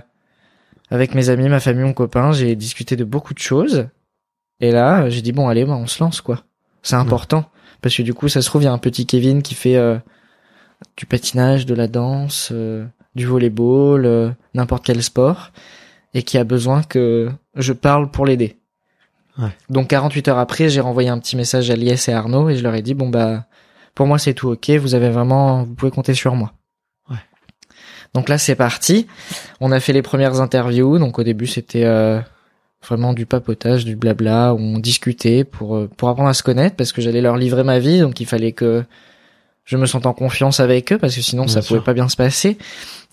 avec 0.90 1.14
mes 1.14 1.28
amis, 1.28 1.48
ma 1.48 1.60
famille, 1.60 1.84
mon 1.84 1.92
copain, 1.92 2.32
j'ai 2.32 2.56
discuté 2.56 2.96
de 2.96 3.04
beaucoup 3.04 3.34
de 3.34 3.38
choses. 3.38 3.88
Et 4.60 4.72
là, 4.72 5.08
j'ai 5.08 5.22
dit 5.22 5.32
bon 5.32 5.48
allez, 5.48 5.64
bah, 5.64 5.76
on 5.76 5.86
se 5.86 6.02
lance 6.02 6.20
quoi. 6.20 6.44
C'est 6.82 6.96
important 6.96 7.44
parce 7.82 7.96
que 7.96 8.02
du 8.02 8.14
coup, 8.14 8.28
ça 8.28 8.42
se 8.42 8.46
trouve 8.46 8.62
il 8.62 8.66
y 8.66 8.68
a 8.68 8.72
un 8.72 8.78
petit 8.78 9.06
Kevin 9.06 9.42
qui 9.42 9.54
fait 9.54 9.76
euh, 9.76 9.98
du 10.96 11.06
patinage, 11.06 11.66
de 11.66 11.74
la 11.74 11.86
danse, 11.86 12.50
euh, 12.52 12.84
du 13.14 13.26
volleyball, 13.26 14.04
euh, 14.04 14.30
n'importe 14.54 14.84
quel 14.84 15.02
sport 15.02 15.50
et 16.12 16.22
qui 16.22 16.38
a 16.38 16.44
besoin 16.44 16.82
que 16.82 17.30
je 17.54 17.72
parle 17.72 18.10
pour 18.10 18.26
l'aider. 18.26 18.56
Ouais. 19.38 19.50
Donc 19.68 19.88
48 19.88 20.28
heures 20.28 20.38
après, 20.38 20.68
j'ai 20.68 20.80
renvoyé 20.80 21.08
un 21.08 21.18
petit 21.18 21.36
message 21.36 21.70
à 21.70 21.76
Lies 21.76 22.04
et 22.08 22.12
Arnaud 22.12 22.48
et 22.48 22.56
je 22.56 22.62
leur 22.62 22.74
ai 22.74 22.82
dit 22.82 22.94
bon 22.94 23.08
bah 23.08 23.46
pour 23.94 24.06
moi 24.06 24.18
c'est 24.18 24.34
tout 24.34 24.48
ok, 24.48 24.70
vous 24.70 24.94
avez 24.94 25.10
vraiment 25.10 25.62
vous 25.62 25.74
pouvez 25.74 25.92
compter 25.92 26.14
sur 26.14 26.34
moi. 26.34 26.52
Donc 28.14 28.28
là 28.28 28.38
c'est 28.38 28.54
parti. 28.56 29.06
On 29.60 29.72
a 29.72 29.80
fait 29.80 29.92
les 29.92 30.02
premières 30.02 30.40
interviews. 30.40 30.98
Donc 30.98 31.18
au 31.18 31.22
début 31.22 31.46
c'était 31.46 31.84
euh, 31.84 32.20
vraiment 32.86 33.12
du 33.12 33.26
papotage, 33.26 33.84
du 33.84 33.96
blabla 33.96 34.54
où 34.54 34.58
on 34.58 34.78
discutait 34.78 35.44
pour 35.44 35.76
euh, 35.76 35.88
pour 35.96 36.08
apprendre 36.08 36.28
à 36.30 36.34
se 36.34 36.42
connaître 36.42 36.76
parce 36.76 36.92
que 36.92 37.00
j'allais 37.02 37.20
leur 37.20 37.36
livrer 37.36 37.62
ma 37.64 37.78
vie 37.78 38.00
donc 38.00 38.20
il 38.20 38.26
fallait 38.26 38.52
que 38.52 38.84
je 39.64 39.76
me 39.76 39.86
sente 39.86 40.06
en 40.06 40.14
confiance 40.14 40.58
avec 40.60 40.92
eux 40.92 40.98
parce 40.98 41.14
que 41.14 41.20
sinon 41.20 41.44
Bien 41.44 41.54
ça 41.54 41.62
sûr. 41.62 41.76
pouvait 41.76 41.84
pas 41.84 41.92
bien 41.94 42.08
se 42.08 42.16
passer. 42.16 42.58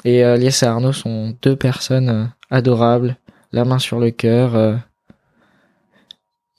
Et 0.06 0.24
euh, 0.24 0.38
Lies 0.38 0.58
et 0.62 0.66
Arnaud 0.66 0.94
sont 0.94 1.36
deux 1.44 1.56
personnes 1.56 2.10
euh, 2.10 2.26
adorables, 2.50 3.18
la 3.52 3.66
main 3.66 3.78
sur 3.78 4.00
le 4.00 4.10
cœur. 4.10 4.56
euh, 4.56 4.76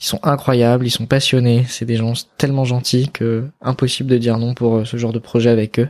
ils 0.01 0.07
sont 0.07 0.21
incroyables, 0.23 0.87
ils 0.87 0.91
sont 0.93 1.07
passionnés, 1.07 1.65
c'est 1.69 1.85
des 1.85 1.97
gens 1.97 2.13
tellement 2.37 2.65
gentils 2.65 3.09
que 3.09 3.49
impossible 3.61 4.09
de 4.11 4.19
dire 4.19 4.39
non 4.39 4.55
pour 4.55 4.87
ce 4.87 4.97
genre 4.97 5.13
de 5.13 5.19
projet 5.19 5.51
avec 5.51 5.81
eux. 5.81 5.89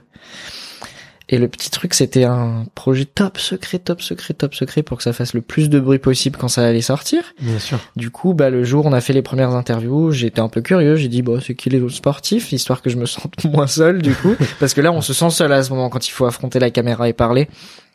Et 1.31 1.37
le 1.37 1.47
petit 1.49 1.71
truc, 1.71 1.93
c'était 1.93 2.25
un 2.25 2.65
projet 2.75 3.05
top 3.05 3.37
secret, 3.37 3.79
top 3.79 4.01
secret, 4.01 4.33
top 4.33 4.55
secret 4.55 4.83
pour 4.83 4.97
que 4.97 5.03
ça 5.03 5.13
fasse 5.13 5.35
le 5.35 5.43
plus 5.43 5.69
de 5.69 5.79
bruit 5.79 5.99
possible 5.99 6.39
quand 6.39 6.49
ça 6.49 6.65
allait 6.67 6.81
sortir. 6.81 7.23
bien 7.41 7.59
sûr. 7.59 7.79
Du 7.97 8.11
coup, 8.11 8.33
bah, 8.33 8.49
le 8.49 8.65
jour 8.65 8.87
où 8.87 8.89
on 8.89 8.93
a 8.95 9.03
fait 9.03 9.13
les 9.13 9.21
premières 9.21 9.51
interviews, 9.51 10.11
j'étais 10.11 10.41
un 10.41 10.49
peu 10.49 10.63
curieux. 10.63 10.97
J'ai 10.97 11.09
dit, 11.09 11.21
bah, 11.21 11.35
c'est 11.45 11.55
qui 11.55 11.69
les 11.69 11.81
autres 11.83 11.95
sportifs? 11.97 12.51
Histoire 12.53 12.81
que 12.81 12.89
je 12.89 12.97
me 12.97 13.05
sente 13.05 13.45
moins 13.53 13.67
seul, 13.67 14.01
du 14.01 14.15
coup. 14.15 14.37
Parce 14.61 14.73
que 14.73 14.81
là, 14.81 14.91
on 14.91 15.03
se 15.03 15.13
sent 15.13 15.29
seul 15.29 15.53
à 15.53 15.63
ce 15.63 15.69
moment 15.71 15.91
quand 15.91 16.09
il 16.09 16.13
faut 16.13 16.25
affronter 16.25 16.59
la 16.61 16.71
caméra 16.71 17.09
et 17.11 17.13
parler. 17.13 17.49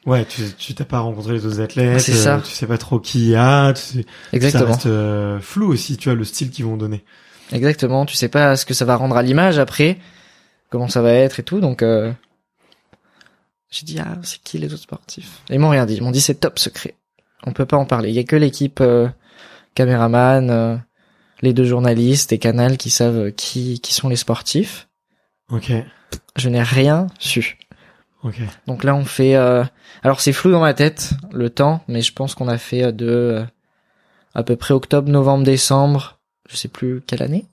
Ouais, 0.06 0.25
tu 0.25 0.42
tu 0.58 0.75
t'as 0.75 0.84
pas 0.84 1.00
rencontré 1.00 1.34
les 1.34 1.46
autres 1.46 1.62
athlètes, 1.62 2.02
C'est 2.02 2.12
ça. 2.13 2.36
euh, 2.36 2.40
tu 2.42 2.52
sais 2.52 2.68
pas 2.68 2.78
trop 2.78 3.00
qui 3.00 3.20
il 3.20 3.30
y 3.30 3.36
a, 3.36 3.72
tu 3.74 3.82
sais, 3.82 4.06
Exactement. 4.34 4.66
ça 4.66 4.72
reste 4.74 4.86
euh, 4.88 5.40
flou 5.40 5.72
aussi, 5.72 5.96
tu 5.98 6.10
vois 6.10 6.16
le 6.18 6.25
style 6.25 6.50
qu'ils 6.52 6.66
vont 6.66 6.75
donner. 6.78 7.04
Exactement. 7.54 8.06
Tu 8.06 8.16
sais 8.16 8.28
pas 8.28 8.56
ce 8.58 8.66
que 8.66 8.74
ça 8.74 8.84
va 8.86 8.96
rendre 8.98 9.16
à 9.18 9.24
l'image 9.24 9.60
après, 9.60 9.98
comment 10.70 10.88
ça 10.90 11.02
va 11.02 11.13
être 11.13 11.40
et 11.40 11.44
tout. 11.44 11.62
Donc, 11.62 11.82
euh, 11.84 12.12
j'ai 13.74 13.86
dit, 13.86 14.00
ah, 14.00 14.18
c'est 14.24 14.42
qui 14.42 14.58
les 14.60 14.68
autres 14.74 14.84
sportifs? 14.84 15.42
Et 15.50 15.56
ils 15.56 15.60
m'ont 15.60 15.70
rien 15.70 15.86
dit. 15.86 15.96
Ils 15.96 16.03
m'ont 16.03 16.12
dit, 16.12 16.22
c'est 16.22 16.36
top 16.36 16.60
secret. 16.60 16.96
On 17.46 17.53
peut 17.53 17.65
pas 17.65 17.77
en 17.77 17.86
parler. 17.86 18.10
Il 18.10 18.15
y 18.15 18.20
a 18.20 18.24
que 18.24 18.36
l'équipe 18.36 18.80
euh, 18.82 19.10
caméraman, 19.75 20.50
euh, 20.50 20.77
les 21.42 21.53
deux 21.53 21.65
journalistes 21.65 22.32
et 22.32 22.38
Canal 22.39 22.77
qui 22.77 22.89
savent 22.89 23.32
qui, 23.32 23.80
qui 23.82 23.94
sont 23.94 24.10
les 24.10 24.15
sportifs. 24.15 24.88
Ok, 25.50 25.72
Je 26.38 26.50
n'ai 26.50 26.63
rien 26.63 27.08
su. 27.20 27.58
ok. 28.24 28.36
Donc 28.68 28.84
là, 28.84 28.96
on 28.96 29.03
fait. 29.06 29.36
euh, 29.36 29.63
Alors 30.03 30.22
c'est 30.22 30.32
flou 30.34 30.51
dans 30.51 30.62
ma 30.62 30.74
tête 30.74 31.12
le 31.32 31.50
temps, 31.50 31.84
mais 31.88 32.01
je 32.01 32.13
pense 32.13 32.34
qu'on 32.36 32.48
a 32.48 32.58
fait 32.58 32.84
euh, 32.84 32.92
de 32.92 33.08
euh, 33.10 33.46
à 34.36 34.44
peu 34.44 34.56
près 34.56 34.74
octobre, 34.74 35.10
novembre, 35.10 35.44
décembre. 35.44 36.20
Je 36.50 36.56
sais 36.56 36.68
plus 36.70 37.01
quelle 37.06 37.24
année. 37.24 37.46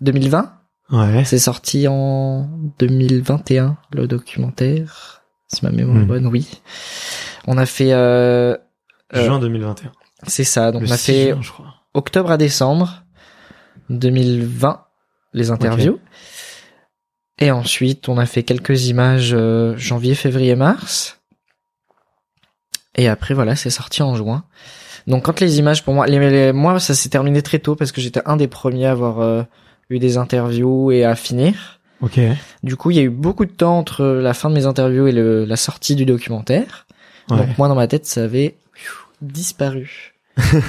2020. 0.00 0.52
Ouais. 0.90 1.24
C'est 1.24 1.38
sorti 1.38 1.88
en 1.88 2.48
2021, 2.78 3.76
le 3.92 4.06
documentaire. 4.06 5.23
Si 5.54 5.64
ma 5.64 5.70
mémoire 5.70 5.96
est 5.98 6.00
Hmm. 6.00 6.06
bonne, 6.06 6.26
oui. 6.26 6.48
On 7.46 7.56
a 7.58 7.66
fait, 7.66 7.92
euh, 7.92 8.56
euh, 9.14 9.24
Juin 9.26 9.38
2021. 9.38 9.92
c'est 10.26 10.44
ça. 10.44 10.72
Donc 10.72 10.82
Le 10.82 10.88
on 10.88 10.90
a 10.90 10.96
6 10.96 11.04
fait 11.12 11.30
juin, 11.32 11.42
je 11.42 11.50
crois. 11.52 11.74
octobre 11.94 12.30
à 12.30 12.36
décembre 12.36 13.04
2020 13.90 14.84
les 15.32 15.50
interviews. 15.50 15.98
Et 17.38 17.50
ensuite, 17.50 18.08
on 18.08 18.16
a 18.18 18.26
fait 18.26 18.44
quelques 18.44 18.86
images 18.86 19.32
euh, 19.34 19.76
janvier, 19.76 20.14
février, 20.14 20.54
mars. 20.54 21.20
Et 22.96 23.08
après, 23.08 23.34
voilà, 23.34 23.56
c'est 23.56 23.70
sorti 23.70 24.02
en 24.02 24.14
juin. 24.14 24.44
Donc, 25.08 25.24
quand 25.24 25.40
les 25.40 25.58
images, 25.58 25.82
pour 25.84 25.92
moi, 25.94 26.06
les, 26.06 26.18
les- 26.30 26.52
moi, 26.52 26.78
ça 26.78 26.94
s'est 26.94 27.08
terminé 27.08 27.42
très 27.42 27.58
tôt 27.58 27.74
parce 27.74 27.90
que 27.92 28.00
j'étais 28.00 28.22
un 28.24 28.36
des 28.36 28.46
premiers 28.48 28.86
à 28.86 28.92
avoir 28.92 29.20
euh, 29.20 29.42
eu 29.90 29.98
des 29.98 30.16
interviews 30.16 30.92
et 30.92 31.04
à 31.04 31.16
finir. 31.16 31.80
Ok. 32.04 32.20
Du 32.62 32.76
coup, 32.76 32.90
il 32.90 32.96
y 32.96 33.00
a 33.00 33.02
eu 33.02 33.10
beaucoup 33.10 33.46
de 33.46 33.50
temps 33.50 33.78
entre 33.78 34.04
la 34.04 34.34
fin 34.34 34.50
de 34.50 34.54
mes 34.54 34.66
interviews 34.66 35.06
et 35.06 35.12
le, 35.12 35.44
la 35.46 35.56
sortie 35.56 35.94
du 35.94 36.04
documentaire. 36.04 36.86
Ouais. 37.30 37.38
Donc, 37.38 37.58
moi, 37.58 37.68
dans 37.68 37.74
ma 37.74 37.86
tête, 37.86 38.04
ça 38.04 38.24
avait 38.24 38.56
disparu. 39.22 40.12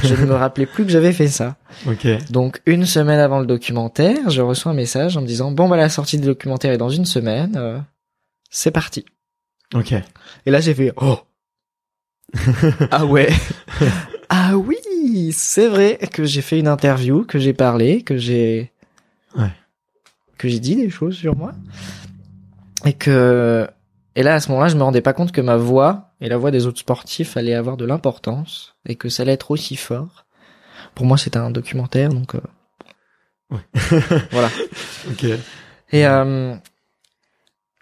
je 0.03 0.13
ne 0.13 0.25
me 0.27 0.33
rappelais 0.35 0.65
plus 0.67 0.85
que 0.85 0.91
j'avais 0.91 1.11
fait 1.11 1.27
ça. 1.27 1.57
Ok. 1.87 2.07
Donc 2.29 2.61
une 2.67 2.85
semaine 2.85 3.19
avant 3.19 3.39
le 3.39 3.47
documentaire, 3.47 4.29
je 4.29 4.41
reçois 4.41 4.71
un 4.71 4.75
message 4.75 5.17
en 5.17 5.21
me 5.21 5.27
disant 5.27 5.49
bon 5.49 5.67
bah 5.67 5.75
la 5.75 5.89
sortie 5.89 6.19
du 6.19 6.27
documentaire 6.27 6.71
est 6.71 6.77
dans 6.77 6.91
une 6.91 7.05
semaine, 7.05 7.55
euh, 7.57 7.79
c'est 8.51 8.69
parti. 8.69 9.05
Ok. 9.73 9.93
Et 10.45 10.51
là 10.51 10.59
j'ai 10.59 10.75
fait 10.75 10.93
oh 10.97 11.17
ah 12.91 13.05
ouais 13.05 13.29
ah 14.29 14.55
oui 14.55 15.31
c'est 15.33 15.67
vrai 15.67 15.97
que 16.11 16.25
j'ai 16.25 16.43
fait 16.43 16.59
une 16.59 16.67
interview, 16.67 17.23
que 17.23 17.39
j'ai 17.39 17.53
parlé, 17.53 18.03
que 18.03 18.17
j'ai 18.17 18.71
Ouais. 19.35 19.51
Que 20.37 20.47
j'ai 20.47 20.59
dit 20.59 20.75
des 20.75 20.89
choses 20.89 21.15
sur 21.15 21.35
moi 21.35 21.53
et 22.85 22.93
que 22.93 23.67
et 24.15 24.23
là 24.23 24.35
à 24.35 24.39
ce 24.39 24.49
moment-là 24.49 24.69
je 24.69 24.75
me 24.75 24.83
rendais 24.83 25.01
pas 25.01 25.13
compte 25.13 25.31
que 25.31 25.41
ma 25.41 25.57
voix 25.57 26.13
et 26.21 26.29
la 26.29 26.37
voix 26.37 26.51
des 26.51 26.65
autres 26.65 26.79
sportifs 26.79 27.37
allait 27.37 27.53
avoir 27.53 27.77
de 27.77 27.85
l'importance 27.85 28.75
et 28.85 28.95
que 28.95 29.09
ça 29.09 29.23
allait 29.23 29.33
être 29.33 29.51
aussi 29.51 29.75
fort. 29.75 30.25
Pour 30.93 31.05
moi 31.05 31.17
c'était 31.17 31.37
un 31.37 31.51
documentaire 31.51 32.09
donc 32.09 32.35
euh, 32.35 32.41
voilà. 34.31 34.49
Ok. 35.09 35.25
Et, 35.91 36.07
euh, 36.07 36.55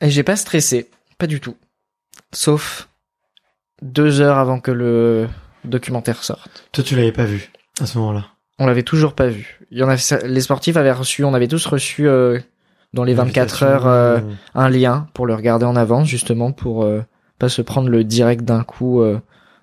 et 0.01 0.09
j'ai 0.09 0.23
pas 0.23 0.35
stressé, 0.35 0.89
pas 1.17 1.27
du 1.27 1.39
tout. 1.39 1.55
Sauf 2.33 2.89
deux 3.81 4.21
heures 4.21 4.37
avant 4.37 4.59
que 4.59 4.71
le 4.71 5.27
documentaire 5.63 6.23
sorte. 6.23 6.67
Toi, 6.71 6.83
tu 6.83 6.95
l'avais 6.95 7.11
pas 7.11 7.25
vu 7.25 7.51
à 7.79 7.85
ce 7.85 7.97
moment-là. 7.99 8.27
On 8.59 8.65
l'avait 8.65 8.83
toujours 8.83 9.13
pas 9.13 9.27
vu. 9.27 9.59
Il 9.73 9.79
y 9.79 9.83
en 9.83 9.89
a, 9.89 9.95
les 10.27 10.41
sportifs 10.41 10.77
avaient 10.77 10.91
reçu, 10.91 11.23
on 11.23 11.33
avait 11.33 11.47
tous 11.47 11.65
reçu 11.65 12.07
euh, 12.07 12.39
dans 12.93 13.03
les 13.03 13.13
24 13.15 13.63
heures 13.63 13.87
euh, 13.87 14.19
un 14.53 14.69
lien 14.69 15.07
pour 15.15 15.25
le 15.25 15.33
regarder 15.33 15.65
en 15.65 15.75
avance, 15.75 16.07
justement 16.07 16.51
pour 16.51 16.83
euh, 16.83 17.01
pas 17.39 17.49
se 17.49 17.61
prendre 17.63 17.89
le 17.89 18.03
direct 18.03 18.43
d'un 18.45 18.63
coup 18.63 19.01
euh, 19.01 19.19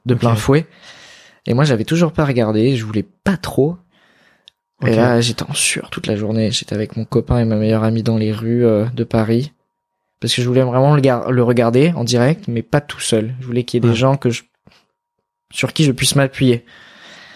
de 0.06 0.14
plein 0.14 0.34
fouet. 0.34 0.66
Et 1.46 1.54
moi, 1.54 1.62
j'avais 1.64 1.84
toujours 1.84 2.12
pas 2.12 2.24
regardé, 2.24 2.74
je 2.76 2.84
voulais 2.84 3.04
pas 3.24 3.36
trop. 3.36 3.76
Et 4.84 4.94
là, 4.96 5.20
j'étais 5.20 5.44
en 5.44 5.54
sueur 5.54 5.90
toute 5.90 6.06
la 6.06 6.16
journée. 6.16 6.50
J'étais 6.50 6.74
avec 6.74 6.96
mon 6.96 7.04
copain 7.04 7.38
et 7.38 7.44
ma 7.44 7.56
meilleure 7.56 7.84
amie 7.84 8.02
dans 8.02 8.16
les 8.16 8.32
rues 8.32 8.64
euh, 8.66 8.86
de 8.86 9.04
Paris. 9.04 9.52
Parce 10.20 10.34
que 10.34 10.42
je 10.42 10.48
voulais 10.48 10.62
vraiment 10.62 10.94
le, 10.96 11.00
gar- 11.00 11.30
le 11.30 11.42
regarder 11.42 11.92
en 11.94 12.02
direct, 12.04 12.48
mais 12.48 12.62
pas 12.62 12.80
tout 12.80 12.98
seul. 13.00 13.34
Je 13.40 13.46
voulais 13.46 13.62
qu'il 13.64 13.78
y 13.80 13.84
ait 13.84 13.86
Ouais. 13.86 13.92
des 13.94 13.98
gens 13.98 14.16
que 14.16 14.30
je, 14.30 14.42
sur 15.52 15.72
qui 15.72 15.84
je 15.84 15.92
puisse 15.92 16.16
m'appuyer. 16.16 16.64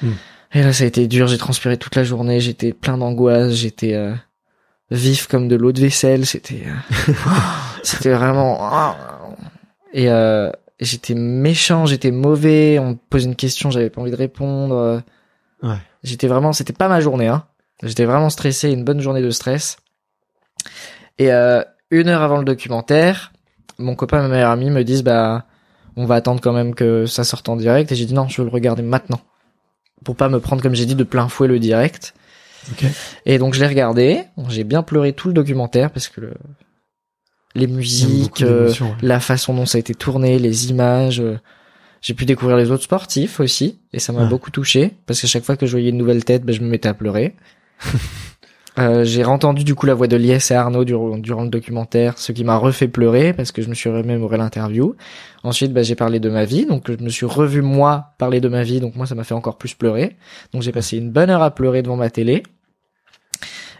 Hmm. 0.03 0.13
Et 0.55 0.63
là, 0.63 0.73
ça 0.73 0.85
a 0.85 0.87
été 0.87 1.07
dur. 1.09 1.27
J'ai 1.27 1.39
transpiré 1.39 1.77
toute 1.77 1.97
la 1.97 2.05
journée. 2.05 2.41
J'étais 2.41 2.73
plein 2.73 2.97
d'angoisse. 2.97 3.53
J'étais 3.53 3.95
euh, 3.95 4.15
vif 4.91 5.27
comme 5.27 5.49
de 5.49 5.57
l'eau 5.57 5.73
de 5.73 5.81
vaisselle. 5.81 6.27
C'était, 6.27 6.65
euh, 6.67 7.13
c'était 7.83 8.13
vraiment. 8.13 8.95
Et 9.93 10.09
euh, 10.11 10.51
j'étais 10.81 11.15
méchant. 11.15 11.87
J'étais 11.87 12.13
mauvais. 12.13 12.79
On 12.79 12.91
me 12.91 12.95
posait 12.95 13.27
une 13.27 13.37
question, 13.37 13.71
j'avais 13.71 13.91
pas 13.91 14.01
envie 14.01 14.13
de 14.13 14.17
répondre. 14.17 15.03
Ouais. 15.63 15.79
J'étais 16.05 16.29
vraiment, 16.29 16.53
c'était 16.53 16.75
pas 16.75 16.89
ma 16.89 17.01
journée, 17.01 17.29
hein. 17.29 17.45
J'étais 17.83 18.05
vraiment 18.05 18.31
stressé, 18.31 18.71
une 18.71 18.85
bonne 18.85 19.01
journée 19.01 19.23
de 19.23 19.31
stress. 19.31 19.79
Et 21.19 21.33
euh, 21.33 21.63
une 21.91 22.09
heure 22.09 22.23
avant 22.23 22.39
le 22.39 22.45
documentaire, 22.45 23.33
mon 23.79 23.95
copain 23.95 24.19
et 24.19 24.23
ma 24.23 24.29
meilleure 24.29 24.51
amie 24.51 24.71
me 24.71 24.85
disent, 24.85 25.03
bah, 25.03 25.47
on 25.97 26.07
va 26.07 26.17
attendre 26.17 26.41
quand 26.41 26.53
même 26.53 26.75
que 26.75 27.07
ça 27.07 27.25
sorte 27.25 27.49
en 27.49 27.57
direct. 27.57 27.91
Et 27.91 27.95
j'ai 27.95 28.05
dit 28.05 28.15
non, 28.15 28.29
je 28.29 28.43
veux 28.43 28.49
le 28.49 28.53
regarder 28.53 28.83
maintenant, 28.83 29.21
pour 30.05 30.17
pas 30.17 30.29
me 30.29 30.39
prendre, 30.41 30.63
comme 30.63 30.75
j'ai 30.75 30.87
dit, 30.87 30.95
de 30.95 31.05
plein 31.05 31.29
fouet 31.29 31.49
le 31.49 31.59
direct. 31.59 32.15
Ok. 32.73 32.85
Et 33.27 33.39
donc 33.39 33.55
je 33.55 33.61
l'ai 33.61 33.67
regardé. 33.67 34.23
J'ai 34.49 34.65
bien 34.65 34.83
pleuré 34.83 35.13
tout 35.13 35.29
le 35.29 35.35
documentaire 35.35 35.91
parce 35.91 36.09
que 36.09 36.21
le... 36.21 36.35
les 37.55 37.67
musiques, 37.67 38.43
euh, 38.43 38.71
ouais. 38.71 38.95
la 39.03 39.21
façon 39.21 39.55
dont 39.55 39.67
ça 39.67 39.77
a 39.77 39.81
été 39.81 39.95
tourné, 39.95 40.39
les 40.39 40.71
images. 40.71 41.21
euh, 41.21 41.39
J'ai 42.01 42.15
pu 42.15 42.25
découvrir 42.25 42.57
les 42.57 42.71
autres 42.71 42.85
sportifs 42.85 43.41
aussi, 43.41 43.81
et 43.93 43.99
ça 43.99 44.13
m'a 44.13 44.25
beaucoup 44.27 44.51
touché, 44.51 44.93
parce 45.07 45.21
qu'à 45.21 45.27
chaque 45.27 45.45
fois 45.45 45.57
que 45.57 45.67
je 45.67 45.73
voyais 45.73 45.91
une 45.91 45.97
nouvelle 45.99 46.25
tête, 46.25 46.43
ben, 46.45 46.55
je 46.55 46.61
me 46.61 46.69
mettais 46.69 46.89
à 46.89 46.95
pleurer. 46.95 47.35
Euh, 48.79 49.05
j'ai 49.05 49.25
entendu 49.25 49.63
du 49.63 49.75
coup 49.75 49.87
la 49.87 49.95
voix 49.95 50.09
de 50.09 50.17
Lies 50.17 50.33
et 50.51 50.53
Arnaud 50.53 50.85
durant, 50.85 51.15
le 51.17 51.49
documentaire, 51.49 52.19
ce 52.19 52.33
qui 52.33 52.43
m'a 52.43 52.57
refait 52.57 52.89
pleurer, 52.89 53.33
parce 53.33 53.53
que 53.53 53.63
je 53.63 53.69
me 53.69 53.75
suis 53.75 53.89
remémoré 53.89 54.37
l'interview. 54.37 54.97
Ensuite, 55.45 55.73
ben, 55.73 55.85
j'ai 55.85 55.95
parlé 55.95 56.19
de 56.19 56.29
ma 56.29 56.45
vie, 56.45 56.67
donc 56.67 56.91
je 56.91 57.03
me 57.03 57.09
suis 57.09 57.27
revu 57.27 57.63
moi 57.63 58.15
parler 58.19 58.41
de 58.41 58.49
ma 58.49 58.65
vie, 58.65 58.81
donc 58.81 58.97
moi 58.97 59.07
ça 59.07 59.15
m'a 59.15 59.25
fait 59.25 59.35
encore 59.35 59.59
plus 59.59 59.75
pleurer. 59.75 60.17
Donc 60.53 60.63
j'ai 60.63 60.73
passé 60.73 60.97
une 60.97 61.11
bonne 61.11 61.31
heure 61.31 61.43
à 61.43 61.55
pleurer 61.55 61.83
devant 61.83 61.97
ma 61.97 62.11
télé. 62.11 62.43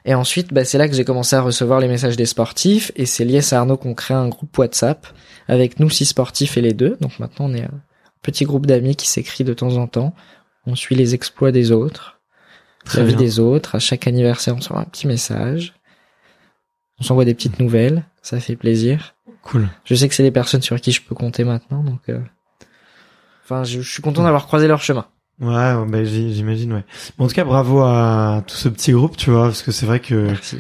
Et 0.05 0.15
ensuite, 0.15 0.53
bah, 0.53 0.65
c'est 0.65 0.79
là 0.79 0.87
que 0.89 0.95
j'ai 0.95 1.05
commencé 1.05 1.35
à 1.35 1.41
recevoir 1.41 1.81
les 1.81 1.89
messages 1.89 2.17
des 2.17 2.27
sportifs. 2.27 2.93
Et 2.95 3.07
c'est 3.07 3.25
Lies 3.25 3.39
et 3.39 3.55
Arnaud 3.55 3.77
qu'on 3.77 3.95
crée 3.95 4.15
un 4.15 4.29
groupe 4.29 4.57
WhatsApp 4.57 5.07
avec 5.49 5.81
nous 5.81 5.91
six 5.91 6.07
sportifs 6.07 6.57
et 6.57 6.61
les 6.61 6.75
deux. 6.75 6.97
Donc 7.01 7.19
maintenant, 7.19 7.47
on 7.47 7.55
est 7.55 7.65
un 7.65 7.81
petit 8.23 8.45
groupe 8.45 8.67
d'amis 8.67 8.97
qui 8.97 9.09
s'écrit 9.09 9.45
de 9.45 9.55
temps 9.55 9.77
en 9.77 9.87
temps. 9.87 10.15
On 10.67 10.75
suit 10.75 10.95
les 10.95 11.15
exploits 11.15 11.53
des 11.53 11.73
autres, 11.73 12.14
Très 12.85 13.01
la 13.01 13.07
vie 13.07 13.17
des 13.17 13.39
autres. 13.41 13.75
À 13.75 13.79
chaque 13.79 14.07
anniversaire, 14.07 14.55
on 14.57 14.61
s'envoie 14.61 14.83
un 14.83 14.87
petit 14.87 15.07
message. 15.07 15.75
On 17.01 17.03
s'envoie 17.05 17.25
des 17.25 17.35
petites 17.35 17.59
nouvelles. 17.61 18.05
Ça 18.23 18.39
fait 18.41 18.57
plaisir. 18.57 19.15
Cool. 19.43 19.69
Je 19.85 19.95
sais 19.95 20.09
que 20.09 20.15
c'est 20.15 20.23
des 20.23 20.31
personnes 20.31 20.63
sur 20.63 20.81
qui 20.81 20.93
je 20.93 21.03
peux 21.03 21.15
compter 21.15 21.45
maintenant. 21.45 21.83
Donc, 21.83 22.01
euh, 22.09 22.21
enfin, 23.45 23.65
je, 23.65 23.81
je 23.81 23.91
suis 23.91 24.03
content 24.03 24.23
d'avoir 24.23 24.47
croisé 24.47 24.67
leur 24.69 24.81
chemin. 24.83 25.07
Ouais, 25.41 25.75
bah, 25.89 26.05
j'imagine, 26.05 26.73
ouais. 26.73 26.85
Mais 27.19 27.25
en 27.25 27.29
tout 27.29 27.35
cas, 27.35 27.45
bravo 27.45 27.81
à 27.81 28.43
tout 28.47 28.55
ce 28.55 28.69
petit 28.69 28.93
groupe, 28.93 29.17
tu 29.17 29.31
vois, 29.31 29.47
parce 29.47 29.63
que 29.63 29.73
c'est 29.73 29.85
vrai 29.87 29.99
que 30.01 30.15
Merci. 30.15 30.59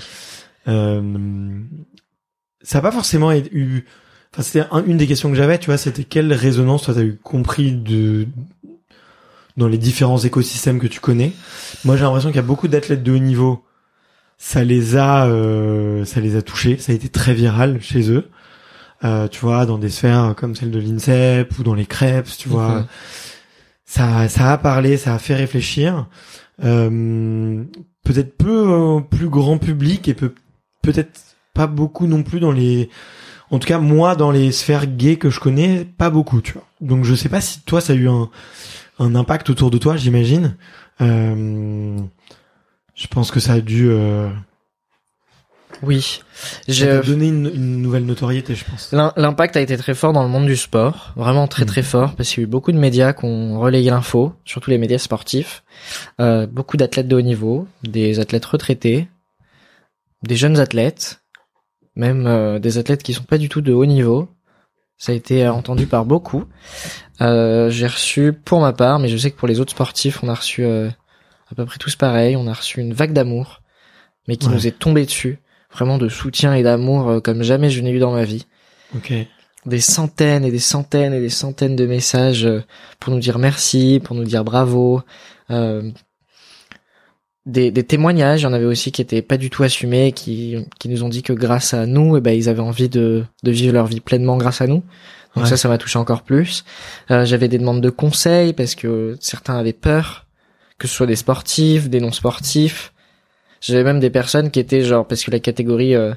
euh, 0.68 1.60
ça 2.62 2.78
a 2.78 2.82
pas 2.82 2.90
forcément 2.92 3.32
eu. 3.32 3.84
Enfin, 4.32 4.42
c'était 4.42 4.66
un- 4.72 4.84
une 4.84 4.96
des 4.96 5.06
questions 5.06 5.30
que 5.30 5.36
j'avais, 5.36 5.58
tu 5.58 5.66
vois, 5.66 5.76
c'était 5.78 6.02
quelle 6.04 6.32
résonance 6.32 6.82
toi 6.82 6.94
t'as 6.94 7.04
eu 7.04 7.16
compris 7.22 7.70
de 7.72 8.26
dans 9.56 9.68
les 9.68 9.78
différents 9.78 10.18
écosystèmes 10.18 10.80
que 10.80 10.86
tu 10.86 11.00
connais. 11.00 11.32
Moi, 11.84 11.96
j'ai 11.96 12.02
l'impression 12.02 12.30
qu'il 12.30 12.36
y 12.36 12.40
a 12.40 12.42
beaucoup 12.42 12.68
d'athlètes 12.68 13.02
de 13.02 13.12
haut 13.12 13.18
niveau. 13.18 13.64
Ça 14.36 14.64
les 14.64 14.96
a, 14.96 15.26
euh, 15.26 16.04
ça 16.04 16.20
les 16.20 16.36
a 16.36 16.42
touchés. 16.42 16.76
Ça 16.78 16.92
a 16.92 16.94
été 16.94 17.08
très 17.08 17.34
viral 17.34 17.80
chez 17.80 18.10
eux. 18.10 18.28
Euh, 19.04 19.28
tu 19.28 19.40
vois, 19.40 19.66
dans 19.66 19.78
des 19.78 19.90
sphères 19.90 20.34
comme 20.36 20.56
celle 20.56 20.70
de 20.70 20.78
l'INSEP 20.78 21.58
ou 21.58 21.62
dans 21.62 21.74
les 21.74 21.86
crêpes, 21.86 22.28
tu 22.38 22.48
vois. 22.48 22.80
Mhm. 22.80 22.86
Ça, 23.84 24.28
ça 24.28 24.52
a 24.52 24.58
parlé, 24.58 24.96
ça 24.96 25.14
a 25.14 25.18
fait 25.18 25.34
réfléchir. 25.34 26.08
Euh, 26.62 27.64
peut-être 28.04 28.36
peu 28.36 29.00
plus 29.10 29.28
grand 29.28 29.58
public 29.58 30.08
et 30.08 30.14
peut 30.14 30.34
peut-être 30.82 31.20
pas 31.52 31.66
beaucoup 31.66 32.06
non 32.06 32.22
plus 32.22 32.38
dans 32.38 32.52
les 32.52 32.88
en 33.50 33.58
tout 33.58 33.66
cas 33.66 33.78
moi 33.78 34.14
dans 34.14 34.30
les 34.30 34.52
sphères 34.52 34.86
gays 34.86 35.16
que 35.16 35.30
je 35.30 35.40
connais 35.40 35.84
pas 35.84 36.10
beaucoup 36.10 36.40
tu 36.40 36.52
vois 36.52 36.66
donc 36.80 37.04
je 37.04 37.14
sais 37.14 37.28
pas 37.28 37.40
si 37.40 37.60
toi 37.62 37.80
ça 37.80 37.92
a 37.92 37.96
eu 37.96 38.08
un 38.08 38.30
un 38.98 39.14
impact 39.14 39.50
autour 39.50 39.70
de 39.70 39.78
toi 39.78 39.96
j'imagine 39.96 40.56
euh, 41.00 41.98
je 42.94 43.06
pense 43.08 43.30
que 43.30 43.40
ça 43.40 43.54
a 43.54 43.60
dû 43.60 43.88
euh, 43.90 44.28
Oui. 45.82 46.22
ça 46.34 46.58
J'ai, 46.68 47.00
donné 47.02 47.28
une, 47.28 47.50
une 47.52 47.82
nouvelle 47.82 48.06
notoriété 48.06 48.54
je 48.54 48.64
pense 48.64 48.92
L'im- 48.92 49.12
L'impact 49.16 49.56
a 49.56 49.60
été 49.60 49.76
très 49.76 49.94
fort 49.94 50.12
dans 50.12 50.22
le 50.22 50.28
monde 50.28 50.46
du 50.46 50.56
sport, 50.56 51.12
vraiment 51.16 51.48
très 51.48 51.62
Mhm. 51.64 51.68
très 51.68 51.82
fort, 51.82 52.14
parce 52.14 52.28
qu'il 52.30 52.38
y 52.38 52.44
a 52.44 52.46
eu 52.46 52.50
beaucoup 52.50 52.70
de 52.72 52.78
médias 52.78 53.12
qui 53.12 53.24
ont 53.24 53.58
relayé 53.60 53.90
l'info, 53.90 54.32
surtout 54.44 54.70
les 54.70 54.78
médias 54.78 54.98
sportifs, 54.98 55.64
euh, 56.20 56.46
beaucoup 56.46 56.76
d'athlètes 56.76 57.08
de 57.08 57.16
haut 57.16 57.20
niveau, 57.22 57.66
des 57.82 58.20
athlètes 58.20 58.44
retraités, 58.44 59.08
des 60.22 60.36
jeunes 60.36 60.58
athlètes, 60.60 61.20
même 61.96 62.26
euh, 62.26 62.58
des 62.60 62.78
athlètes 62.78 63.02
qui 63.02 63.12
sont 63.12 63.24
pas 63.24 63.38
du 63.38 63.48
tout 63.48 63.60
de 63.60 63.72
haut 63.72 63.86
niveau. 63.86 64.28
Ça 64.98 65.12
a 65.12 65.14
été 65.14 65.44
euh, 65.44 65.52
entendu 65.52 65.86
par 65.86 66.04
beaucoup. 66.04 66.44
Euh, 67.20 67.68
J'ai 67.70 67.86
reçu 67.86 68.32
pour 68.32 68.60
ma 68.60 68.72
part, 68.72 68.98
mais 68.98 69.08
je 69.08 69.16
sais 69.16 69.30
que 69.30 69.36
pour 69.36 69.48
les 69.48 69.60
autres 69.60 69.72
sportifs, 69.72 70.22
on 70.22 70.28
a 70.28 70.34
reçu 70.34 70.64
euh, 70.64 70.88
à 71.50 71.54
peu 71.54 71.64
près 71.66 71.78
tous 71.78 71.96
pareil, 71.96 72.36
on 72.36 72.46
a 72.46 72.52
reçu 72.52 72.80
une 72.80 72.94
vague 72.94 73.12
d'amour, 73.12 73.60
mais 74.28 74.36
qui 74.36 74.48
Ouais. 74.48 74.54
nous 74.54 74.66
est 74.66 74.78
tombée 74.78 75.04
dessus, 75.04 75.38
vraiment 75.72 75.98
de 75.98 76.08
soutien 76.08 76.54
et 76.54 76.62
d'amour 76.62 77.08
euh, 77.08 77.20
comme 77.20 77.42
jamais 77.42 77.70
je 77.70 77.80
n'ai 77.82 77.90
eu 77.90 77.98
dans 77.98 78.12
ma 78.12 78.24
vie 78.24 78.46
ok 78.96 79.12
des 79.66 79.80
centaines 79.80 80.44
et 80.44 80.50
des 80.50 80.58
centaines 80.58 81.14
et 81.14 81.20
des 81.20 81.30
centaines 81.30 81.74
de 81.74 81.86
messages 81.86 82.44
euh, 82.44 82.62
pour 83.00 83.12
nous 83.14 83.18
dire 83.18 83.38
merci, 83.38 83.98
pour 84.04 84.14
nous 84.14 84.24
dire 84.24 84.44
bravo. 84.44 85.00
Des, 87.46 87.70
des 87.70 87.82
témoignages. 87.84 88.40
Il 88.40 88.44
y 88.44 88.46
en 88.46 88.52
avait 88.54 88.64
aussi 88.64 88.90
qui 88.90 89.02
étaient 89.02 89.20
pas 89.20 89.36
du 89.36 89.50
tout 89.50 89.62
assumés, 89.64 90.12
qui, 90.12 90.56
qui 90.78 90.88
nous 90.88 91.04
ont 91.04 91.10
dit 91.10 91.22
que 91.22 91.32
grâce 91.34 91.74
à 91.74 91.84
nous, 91.86 92.16
eh 92.16 92.20
ben, 92.22 92.30
ils 92.30 92.48
avaient 92.48 92.60
envie 92.60 92.88
de, 92.88 93.24
de 93.42 93.50
vivre 93.50 93.74
leur 93.74 93.86
vie 93.86 94.00
pleinement 94.00 94.36
grâce 94.38 94.60
à 94.62 94.66
nous. 94.66 94.82
Donc 95.36 95.44
Ouais. 95.44 95.50
ça, 95.50 95.56
ça 95.56 95.68
m'a 95.68 95.76
touché 95.78 95.98
encore 95.98 96.22
plus. 96.22 96.64
Euh, 97.10 97.24
J'avais 97.26 97.48
des 97.48 97.58
demandes 97.58 97.80
de 97.82 97.90
conseils 97.90 98.52
parce 98.54 98.74
que 98.74 99.16
certains 99.20 99.58
avaient 99.58 99.72
peur, 99.74 100.26
que 100.78 100.86
ce 100.88 100.94
soit 100.94 101.06
des 101.06 101.16
sportifs, 101.16 101.90
des 101.90 102.00
non 102.00 102.12
sportifs. 102.12 102.92
J'avais 103.60 103.84
même 103.84 104.00
des 104.00 104.10
personnes 104.10 104.50
qui 104.50 104.60
étaient 104.60 104.82
genre 104.82 105.06
parce 105.06 105.24
que 105.24 105.30
la 105.30 105.40
catégorie 105.40 105.94
euh, 105.96 106.14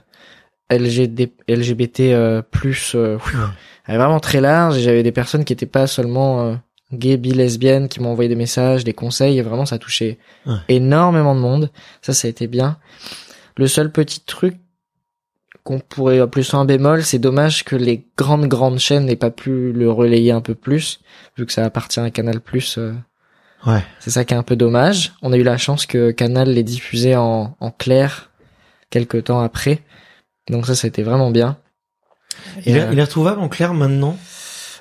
LGD, 0.70 1.32
LGBT 1.50 2.00
euh, 2.02 2.42
plus 2.42 2.94
euh, 2.96 3.16
Ouais. 3.16 3.40
elle 3.88 3.96
est 3.96 3.98
vraiment 3.98 4.20
très 4.20 4.40
large. 4.40 4.78
Et 4.78 4.82
j'avais 4.82 5.04
des 5.04 5.12
personnes 5.12 5.44
qui 5.46 5.52
étaient 5.54 5.66
pas 5.66 5.88
seulement 5.88 6.46
euh, 6.46 6.56
gays, 6.94 7.18
bi, 7.18 7.32
lesbiennes, 7.32 7.88
qui 7.90 8.00
m'ont 8.02 8.12
envoyé 8.12 8.30
des 8.30 8.36
messages, 8.36 8.84
des 8.84 8.94
conseils. 8.94 9.38
Et 9.38 9.42
vraiment, 9.42 9.66
ça 9.66 9.78
touchait 9.80 10.18
Ouais. 10.46 10.56
énormément 10.70 11.36
de 11.36 11.40
monde. 11.40 11.70
Ça, 12.02 12.14
ça 12.14 12.28
a 12.28 12.32
été 12.32 12.48
bien. 12.48 12.78
Le 13.58 13.68
seul 13.68 13.92
petit 13.92 14.22
truc 14.22 14.58
qu'on 15.64 15.80
pourrait 15.80 16.20
appeler 16.20 16.44
ça 16.44 16.58
un 16.58 16.66
bémol, 16.66 17.04
c'est 17.04 17.20
dommage 17.20 17.66
que 17.66 17.76
les 17.76 18.06
grandes 18.18 18.46
grandes 18.48 18.80
chaînes 18.80 19.06
n'aient 19.06 19.18
pas 19.18 19.32
pu 19.32 19.74
le 19.74 19.92
relayer 19.92 20.32
un 20.32 20.40
peu 20.40 20.56
plus, 20.56 21.02
vu 21.38 21.46
que 21.46 21.52
ça 21.52 21.66
appartient 21.66 22.00
à 22.00 22.10
Canal+. 22.10 22.40
Euh, 22.78 22.94
Ouais. 23.66 23.84
c'est 24.00 24.12
ça 24.12 24.24
qui 24.24 24.34
est 24.34 24.38
un 24.38 24.44
peu 24.44 24.56
dommage. 24.56 25.14
On 25.24 25.34
a 25.34 25.38
eu 25.38 25.44
la 25.44 25.58
chance 25.58 25.86
que 25.88 26.12
Canal 26.12 26.50
l'ait 26.54 26.64
diffusé 26.64 27.16
en, 27.18 27.58
en 27.60 27.72
clair 27.72 28.30
quelques 28.92 29.26
temps 29.26 29.42
après. 29.42 29.80
Donc 30.50 30.68
ça, 30.68 30.76
c'était 30.76 31.02
vraiment 31.04 31.32
bien. 31.32 31.58
Et, 32.66 32.70
Il, 32.72 32.78
est, 32.78 32.82
euh, 32.84 32.90
il 32.94 33.00
est 33.00 33.04
retrouvable 33.04 33.42
en 33.42 33.50
clair 33.50 33.74
maintenant? 33.74 34.16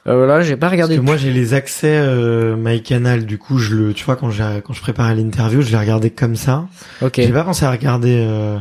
Euh, 0.08 0.16
voilà, 0.16 0.40
j'ai 0.42 0.56
pas 0.56 0.60
Parce 0.66 0.72
regardé. 0.72 0.96
que 0.96 1.00
moi 1.00 1.16
j'ai 1.16 1.32
les 1.32 1.54
accès 1.54 1.96
euh, 1.98 2.56
MyCanal, 2.56 3.26
du 3.26 3.38
coup 3.38 3.58
je 3.58 3.74
le, 3.74 3.92
tu 3.94 4.04
vois 4.04 4.16
quand 4.16 4.30
j'ai 4.30 4.44
quand 4.64 4.72
je 4.72 4.80
préparais 4.80 5.14
l'interview, 5.14 5.62
je 5.62 5.70
l'ai 5.70 5.78
regardé 5.78 6.10
comme 6.10 6.36
ça. 6.36 6.66
ok. 7.02 7.14
J'ai 7.16 7.32
pas 7.32 7.44
pensé 7.44 7.64
à 7.64 7.70
regarder 7.70 8.24
euh, 8.26 8.58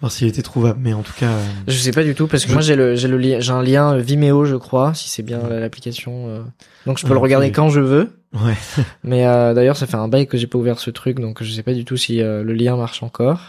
voir 0.00 0.12
s'il 0.12 0.28
était 0.28 0.42
trouvable, 0.42 0.78
mais 0.82 0.92
en 0.92 1.02
tout 1.02 1.12
cas. 1.18 1.26
euh, 1.30 1.44
Je 1.66 1.76
sais 1.76 1.92
pas 1.92 2.04
du 2.04 2.14
tout 2.14 2.26
parce 2.28 2.44
que 2.44 2.48
Je- 2.50 2.54
moi 2.54 2.62
j'ai 2.62 2.76
le 2.76 2.94
j'ai 2.96 3.08
le 3.08 3.18
lien 3.18 3.40
j'ai 3.40 3.52
un 3.52 3.62
lien 3.62 3.94
euh, 3.94 3.98
Vimeo 3.98 4.44
je 4.44 4.56
crois 4.56 4.94
si 4.94 5.08
c'est 5.08 5.22
bien 5.22 5.40
l'application 5.48 6.28
euh. 6.28 6.40
donc 6.86 6.98
je 6.98 7.04
peux 7.04 7.10
Ah, 7.10 7.14
le 7.14 7.18
regarder 7.20 7.50
quand 7.52 7.68
je 7.68 7.80
veux 7.80 8.10
ouais. 8.34 8.54
mais 9.02 9.26
euh, 9.26 9.54
d'ailleurs 9.54 9.76
ça 9.76 9.86
fait 9.86 9.96
un 9.96 10.06
bail 10.08 10.26
que 10.28 10.36
j'ai 10.38 10.46
pas 10.46 10.58
ouvert 10.58 10.78
ce 10.78 10.90
truc 10.90 11.18
donc 11.18 11.42
je 11.42 11.50
sais 11.52 11.62
pas 11.64 11.74
du 11.74 11.84
tout 11.84 11.96
si 11.96 12.22
euh, 12.22 12.44
le 12.44 12.52
lien 12.54 12.76
marche 12.76 13.02
encore 13.02 13.40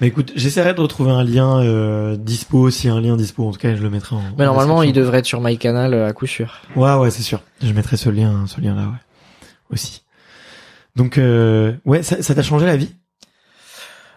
Mais 0.00 0.06
écoute, 0.08 0.32
j'essaierai 0.36 0.72
de 0.72 0.80
retrouver 0.80 1.10
un 1.10 1.22
lien 1.24 1.60
euh, 1.62 2.16
dispo, 2.16 2.70
y 2.70 2.88
a 2.88 2.94
un 2.94 3.00
lien 3.02 3.16
dispo, 3.16 3.46
en 3.46 3.52
tout 3.52 3.58
cas 3.58 3.74
je 3.76 3.82
le 3.82 3.90
mettrai 3.90 4.16
en. 4.16 4.22
mais 4.38 4.44
en 4.44 4.54
normalement 4.54 4.82
il 4.82 4.92
devrait 4.94 5.18
être 5.18 5.26
sur 5.26 5.40
MyCanal 5.42 5.92
euh, 5.92 6.06
à 6.08 6.12
coup 6.14 6.26
sûr 6.26 6.62
Ouais, 6.76 6.94
ouais, 6.94 7.10
c'est 7.10 7.22
sûr. 7.22 7.42
Je 7.62 7.72
mettrai 7.74 7.96
ce 7.98 8.08
lien, 8.08 8.46
ce 8.46 8.60
lien 8.60 8.74
là, 8.74 8.82
ouais, 8.84 9.44
aussi. 9.70 10.02
Donc, 10.96 11.18
euh, 11.18 11.72
ouais, 11.84 12.02
ça 12.02 12.20
ça 12.22 12.34
t'a 12.34 12.42
changé 12.42 12.66
la 12.66 12.76
vie? 12.76 12.94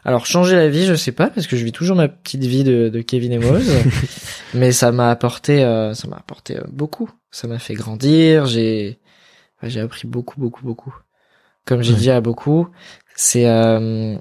Alors 0.05 0.25
changer 0.25 0.55
la 0.55 0.69
vie 0.69 0.85
je 0.85 0.95
sais 0.95 1.11
pas 1.11 1.29
parce 1.29 1.47
que 1.47 1.55
je 1.55 1.63
vis 1.63 1.71
toujours 1.71 1.95
ma 1.95 2.07
petite 2.07 2.43
vie 2.43 2.63
de, 2.63 2.89
de 2.89 3.01
Kevin 3.01 3.31
et 3.33 3.39
Mose 3.39 3.71
mais 4.53 4.71
ça 4.71 4.91
m'a 4.91 5.09
apporté 5.09 5.63
euh, 5.63 5.93
ça 5.93 6.07
m'a 6.07 6.17
apporté 6.17 6.57
euh, 6.57 6.63
beaucoup. 6.69 7.09
Ça 7.31 7.47
m'a 7.47 7.59
fait 7.59 7.73
grandir. 7.73 8.45
J'ai 8.45 8.99
j'ai 9.63 9.79
appris 9.79 10.07
beaucoup 10.07 10.39
beaucoup 10.39 10.63
beaucoup. 10.65 10.93
Comme 11.65 11.81
j'ai 11.81 11.93
Ouais. 11.93 11.99
dit 11.99 12.11
à 12.11 12.21
beaucoup 12.21 12.67
c'est 13.15 13.47
euh, 13.47 14.15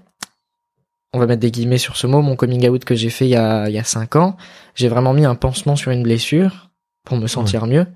on 1.12 1.18
va 1.18 1.26
mettre 1.26 1.40
des 1.40 1.50
guillemets 1.50 1.78
sur 1.78 1.96
ce 1.96 2.06
mot 2.06 2.22
mon 2.22 2.36
coming 2.36 2.68
out 2.68 2.84
que 2.84 2.94
j'ai 2.94 3.10
fait 3.10 3.26
il 3.26 3.30
y 3.30 3.36
a 3.36 3.68
il 3.68 3.74
y 3.74 3.78
a 3.78 3.84
cinq 3.84 4.16
ans 4.16 4.36
j'ai 4.74 4.88
vraiment 4.88 5.12
mis 5.12 5.24
un 5.24 5.34
pansement 5.34 5.76
sur 5.76 5.90
une 5.90 6.02
blessure 6.02 6.70
pour 7.04 7.16
me 7.16 7.26
sentir 7.26 7.66
mieux 7.66 7.86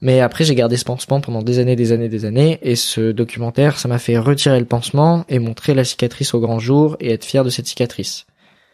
mais 0.00 0.20
après 0.20 0.44
j'ai 0.44 0.54
gardé 0.54 0.76
ce 0.76 0.84
pansement 0.84 1.20
pendant 1.20 1.42
des 1.42 1.58
années 1.58 1.76
des 1.76 1.92
années 1.92 2.08
des 2.08 2.24
années 2.24 2.58
et 2.62 2.76
ce 2.76 3.12
documentaire 3.12 3.78
ça 3.78 3.88
m'a 3.88 3.98
fait 3.98 4.18
retirer 4.18 4.58
le 4.58 4.66
pansement 4.66 5.24
et 5.28 5.38
montrer 5.38 5.74
la 5.74 5.84
cicatrice 5.84 6.34
au 6.34 6.40
grand 6.40 6.58
jour 6.58 6.96
et 7.00 7.12
être 7.12 7.24
fier 7.24 7.44
de 7.44 7.50
cette 7.50 7.66
cicatrice 7.66 8.26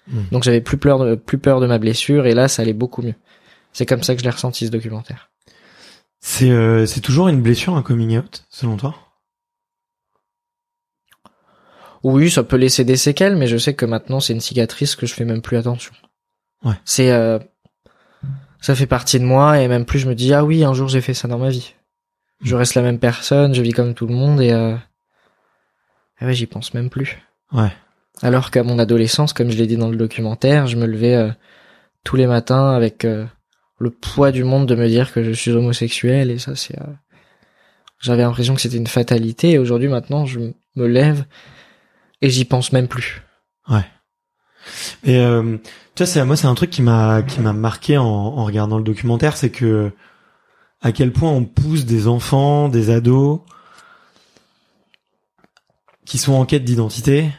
Hmm. 0.09 0.23
donc 0.33 0.43
j'avais 0.43 0.61
plus 0.61 0.79
peur 0.79 0.99
de, 0.99 1.15
plus 1.15 1.39
peur 1.39 1.61
de 1.61 1.69
ma 1.69 1.79
blessure 1.79 2.27
et 2.27 2.35
là 2.35 2.49
ça 2.49 2.63
allait 2.63 2.73
beaucoup 2.73 3.03
mieux 3.03 3.15
c'est 3.73 3.87
comme 3.87 4.03
ça 4.03 4.15
que 4.15 4.19
je 4.19 4.25
l'ai 4.25 4.31
ressenti 4.31 4.67
ce 4.67 4.73
documentaire 4.73 5.31
C'est 6.19 6.51
euh, 6.51 6.87
c'est 6.87 7.01
toujours 7.01 7.29
une 7.29 7.41
blessure, 7.41 7.77
un 7.77 7.83
coming 7.83 8.19
out, 8.19 8.45
selon 8.51 8.77
toi? 8.77 8.97
Oui, 12.05 12.31
ça 12.31 12.43
peut 12.43 12.57
laisser 12.57 12.85
des 12.85 12.97
séquelles, 12.97 13.37
mais 13.37 13.47
je 13.47 13.57
sais 13.57 13.75
que 13.75 13.87
maintenant 13.87 14.21
c'est 14.21 14.33
une 14.33 14.41
cicatrice 14.41 14.97
que 14.97 15.07
je 15.07 15.15
fais 15.15 15.25
même 15.25 15.41
plus 15.41 15.57
attention. 15.57 15.93
Ouais. 16.65 16.75
C'est, 16.85 17.13
euh, 17.13 17.39
ça 18.63 18.75
fait 18.75 18.87
partie 18.87 19.21
de 19.21 19.25
moi 19.25 19.61
et 19.61 19.69
même 19.69 19.85
plus 19.85 19.99
je 19.99 20.09
me 20.09 20.15
dis 20.15 20.33
ah 20.33 20.43
oui 20.45 20.65
un 20.65 20.73
jour 20.73 20.89
j'ai 20.89 21.03
fait 21.03 21.13
ça 21.15 21.29
dans 21.29 21.39
ma 21.39 21.51
vie. 21.51 21.75
Je 22.43 22.57
reste 22.57 22.75
la 22.75 22.83
même 22.83 22.99
personne, 22.99 23.55
je 23.55 23.61
vis 23.63 23.73
comme 23.73 23.93
tout 23.95 24.07
le 24.07 24.15
monde 24.15 24.41
et 24.41 24.53
euh, 24.53 24.75
ah 26.19 26.27
ouais 26.27 26.33
j'y 26.35 26.47
pense 26.47 26.73
même 26.75 26.89
plus. 26.89 27.21
Ouais. 27.53 27.73
Alors 28.23 28.51
qu'à 28.51 28.63
mon 28.63 28.79
adolescence, 28.79 29.33
comme 29.33 29.51
je 29.51 29.59
l'ai 29.59 29.67
dit 29.67 29.77
dans 29.77 29.91
le 29.91 29.97
documentaire, 29.97 30.67
je 30.67 30.77
me 30.77 30.87
levais 30.87 31.15
euh, 31.15 31.31
tous 32.05 32.17
les 32.17 32.27
matins 32.27 32.71
avec 32.71 33.05
euh, 33.05 33.27
le 33.79 33.91
poids 33.91 34.33
du 34.33 34.45
monde 34.45 34.67
de 34.67 34.75
me 34.75 34.87
dire 34.89 35.13
que 35.13 35.23
je 35.23 35.33
suis 35.33 35.51
homosexuel 35.51 36.31
et 36.31 36.39
ça 36.39 36.55
c'est. 36.57 36.81
euh, 36.81 36.87
J'avais 38.01 38.23
l'impression 38.23 38.55
que 38.55 38.61
c'était 38.61 38.77
une 38.77 38.87
fatalité 38.87 39.51
et 39.53 39.59
aujourd'hui 39.59 39.89
maintenant 39.89 40.25
je 40.27 40.39
me 40.77 40.87
lève 40.87 41.25
et 42.21 42.31
j'y 42.31 42.45
pense 42.45 42.73
même 42.73 42.89
plus. 42.89 43.23
Et 45.05 45.19
euh, 45.19 45.57
tu 45.95 46.03
vois, 46.03 46.07
c'est 46.07 46.25
moi, 46.25 46.37
c'est 46.37 46.47
un 46.47 46.55
truc 46.55 46.71
qui 46.71 46.83
m'a 46.83 47.23
qui 47.23 47.41
m'a 47.41 47.53
marqué 47.53 47.99
en, 47.99 48.05
en 48.05 48.45
regardant 48.45 48.79
le 48.79 48.85
documentaire, 48.85 49.37
c'est 49.37 49.51
que 49.51 49.91
à 50.81 50.93
quel 50.93 51.13
point 51.13 51.31
on 51.31 51.45
pousse 51.45 51.85
des 51.85 52.09
enfants, 52.09 52.69
des 52.69 52.91
ados 52.91 53.41
qui 56.05 56.19
sont 56.19 56.33
en 56.35 56.45
quête 56.45 56.65
d'identité 56.65 57.31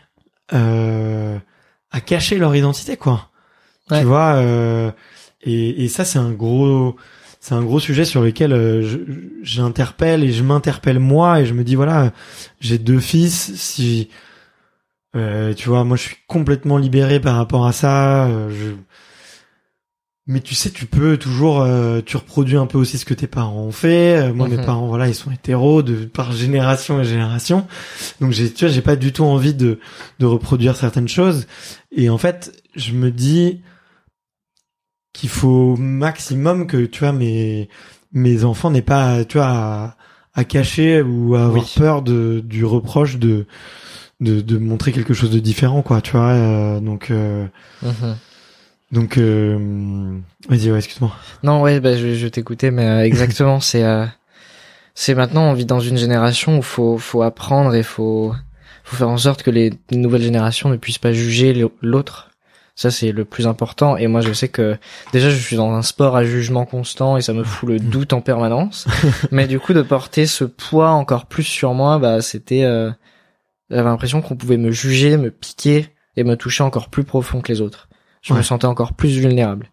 euh, 0.53 1.37
à 1.91 2.01
cacher 2.01 2.37
leur 2.37 2.55
identité, 2.55 2.97
quoi. 2.97 3.29
Ouais. 3.91 3.99
Tu 3.99 4.05
vois, 4.05 4.35
euh, 4.35 4.91
et, 5.41 5.83
et 5.83 5.87
ça, 5.89 6.05
c'est 6.05 6.19
un 6.19 6.31
gros 6.31 6.95
c'est 7.39 7.55
un 7.55 7.61
gros 7.63 7.81
sujet 7.81 8.05
sur 8.05 8.21
lequel 8.21 8.53
euh, 8.53 9.05
j'interpelle 9.41 10.23
et 10.23 10.31
je 10.31 10.43
m'interpelle 10.43 10.99
moi 10.99 11.41
et 11.41 11.45
je 11.45 11.53
me 11.53 11.65
dis 11.65 11.75
voilà, 11.75 12.13
j'ai 12.61 12.77
deux 12.77 13.01
fils, 13.01 13.53
si 13.55 14.07
euh, 15.15 15.53
tu 15.53 15.69
vois, 15.69 15.83
moi 15.83 15.97
je 15.97 16.03
suis 16.03 16.15
complètement 16.27 16.77
libéré 16.77 17.19
par 17.19 17.35
rapport 17.35 17.65
à 17.65 17.71
ça. 17.73 18.25
euh, 18.27 18.49
je... 18.49 18.71
Mais 20.25 20.39
tu 20.39 20.55
sais, 20.55 20.69
tu 20.71 20.85
peux 20.85 21.17
toujours, 21.17 21.61
euh, 21.61 21.99
tu 22.05 22.15
reproduis 22.15 22.55
un 22.55 22.65
peu 22.65 22.77
aussi 22.77 22.97
ce 22.97 23.03
que 23.03 23.13
tes 23.13 23.27
parents 23.27 23.57
ont 23.59 23.73
fait. 23.73 24.15
Euh, 24.29 24.33
moi, 24.33 24.47
Mhm. 24.47 24.55
mes 24.57 24.65
parents, 24.65 24.87
voilà, 24.87 25.09
ils 25.09 25.13
sont 25.15 25.31
hétéros 25.31 25.83
de 25.83 26.05
par 26.05 26.31
génération 26.31 27.01
et 27.01 27.03
génération. 27.03 27.67
Donc 28.21 28.31
j'ai, 28.31 28.49
tu 28.53 28.63
vois, 28.65 28.73
j'ai 28.73 28.81
pas 28.81 28.95
du 28.95 29.11
tout 29.11 29.25
envie 29.25 29.53
de 29.53 29.79
de 30.19 30.25
reproduire 30.25 30.77
certaines 30.77 31.09
choses. 31.09 31.45
Et 31.91 32.09
en 32.09 32.17
fait, 32.17 32.63
je 32.75 32.93
me 32.93 33.11
dis 33.11 33.61
qu'il 35.11 35.29
faut 35.29 35.73
au 35.73 35.77
maximum 35.77 36.67
que 36.67 36.85
tu 36.85 36.99
vois 37.01 37.11
mes 37.11 37.67
mes 38.13 38.43
enfants 38.45 38.71
n'aient 38.71 38.81
pas, 38.81 39.25
tu 39.25 39.37
vois, 39.39 39.47
à, 39.47 39.97
à 40.35 40.43
cacher 40.45 41.01
ou 41.01 41.35
à 41.35 41.43
avoir 41.45 41.63
Oui. 41.63 41.73
peur 41.75 42.01
de 42.01 42.41
du 42.45 42.63
reproche 42.63 43.17
de 43.17 43.45
de, 44.23 44.41
de 44.41 44.57
montrer 44.57 44.91
quelque 44.91 45.13
chose 45.13 45.29
de 45.31 45.39
différent 45.39 45.81
quoi 45.81 46.01
tu 46.01 46.11
vois 46.13 46.29
euh, 46.31 46.79
donc 46.79 47.11
euh, 47.11 47.45
Mhm. 47.81 48.15
donc 48.91 49.17
euh, 49.17 50.17
vas-y 50.49 50.71
ouais 50.71 50.77
excuse-moi 50.77 51.11
Non, 51.43 51.61
ouais, 51.61 51.79
bah, 51.79 51.95
je, 51.97 52.13
je 52.15 52.27
t'écoutais, 52.27 52.71
mais 52.71 52.85
euh, 52.85 53.03
exactement, 53.05 53.59
c'est, 53.69 53.83
euh, 53.83 54.05
c'est 54.95 55.15
maintenant, 55.15 55.43
on 55.49 55.53
vit 55.53 55.65
dans 55.65 55.79
une 55.79 55.97
génération 55.97 56.59
où 56.59 56.61
faut, 56.61 56.97
faut 56.97 57.23
apprendre 57.23 57.73
et 57.75 57.83
faut, 57.83 58.33
faut 58.83 58.95
faire 58.95 59.09
en 59.09 59.17
sorte 59.17 59.43
que 59.43 59.51
les 59.51 59.73
nouvelles 59.91 60.21
générations 60.21 60.69
ne 60.69 60.77
puissent 60.77 60.97
pas 60.99 61.11
juger 61.13 61.53
l'au- 61.53 61.73
l'autre. 61.81 62.29
Ça, 62.75 62.89
c'est 62.89 63.11
le 63.11 63.23
plus 63.23 63.45
important. 63.45 63.97
Et 63.97 64.07
moi, 64.07 64.21
je 64.21 64.33
sais 64.33 64.47
que 64.47 64.77
déjà, 65.11 65.29
je 65.29 65.35
suis 65.37 65.55
dans 65.55 65.71
un 65.73 65.83
sport 65.83 66.15
à 66.15 66.23
jugement 66.23 66.65
constant 66.65 67.17
et 67.17 67.21
ça 67.21 67.31
me 67.33 67.43
fout 67.43 67.69
le 67.69 67.79
doute 67.79 68.13
en 68.13 68.21
permanence. 68.21 68.87
mais 69.31 69.45
du 69.47 69.59
coup, 69.59 69.73
de 69.73 69.83
porter 69.83 70.25
ce 70.25 70.43
poids 70.43 70.89
encore 70.89 71.27
plus 71.27 71.43
sur 71.43 71.73
moi, 71.75 71.99
bah, 71.99 72.21
c'était, 72.21 72.63
euh, 72.63 72.89
j'avais 73.73 73.89
l'impression 73.89 74.21
qu'on 74.21 74.35
pouvait 74.35 74.57
me 74.57 74.71
juger, 74.71 75.17
me 75.17 75.31
piquer 75.31 75.89
et 76.15 76.23
me 76.23 76.35
toucher 76.35 76.63
encore 76.63 76.89
plus 76.89 77.03
profond 77.03 77.41
que 77.41 77.51
les 77.51 77.61
autres. 77.61 77.89
Je 78.21 78.33
me 78.33 78.41
sentais 78.41 78.67
encore 78.67 78.93
plus 78.93 79.09
vulnérable. 79.19 79.71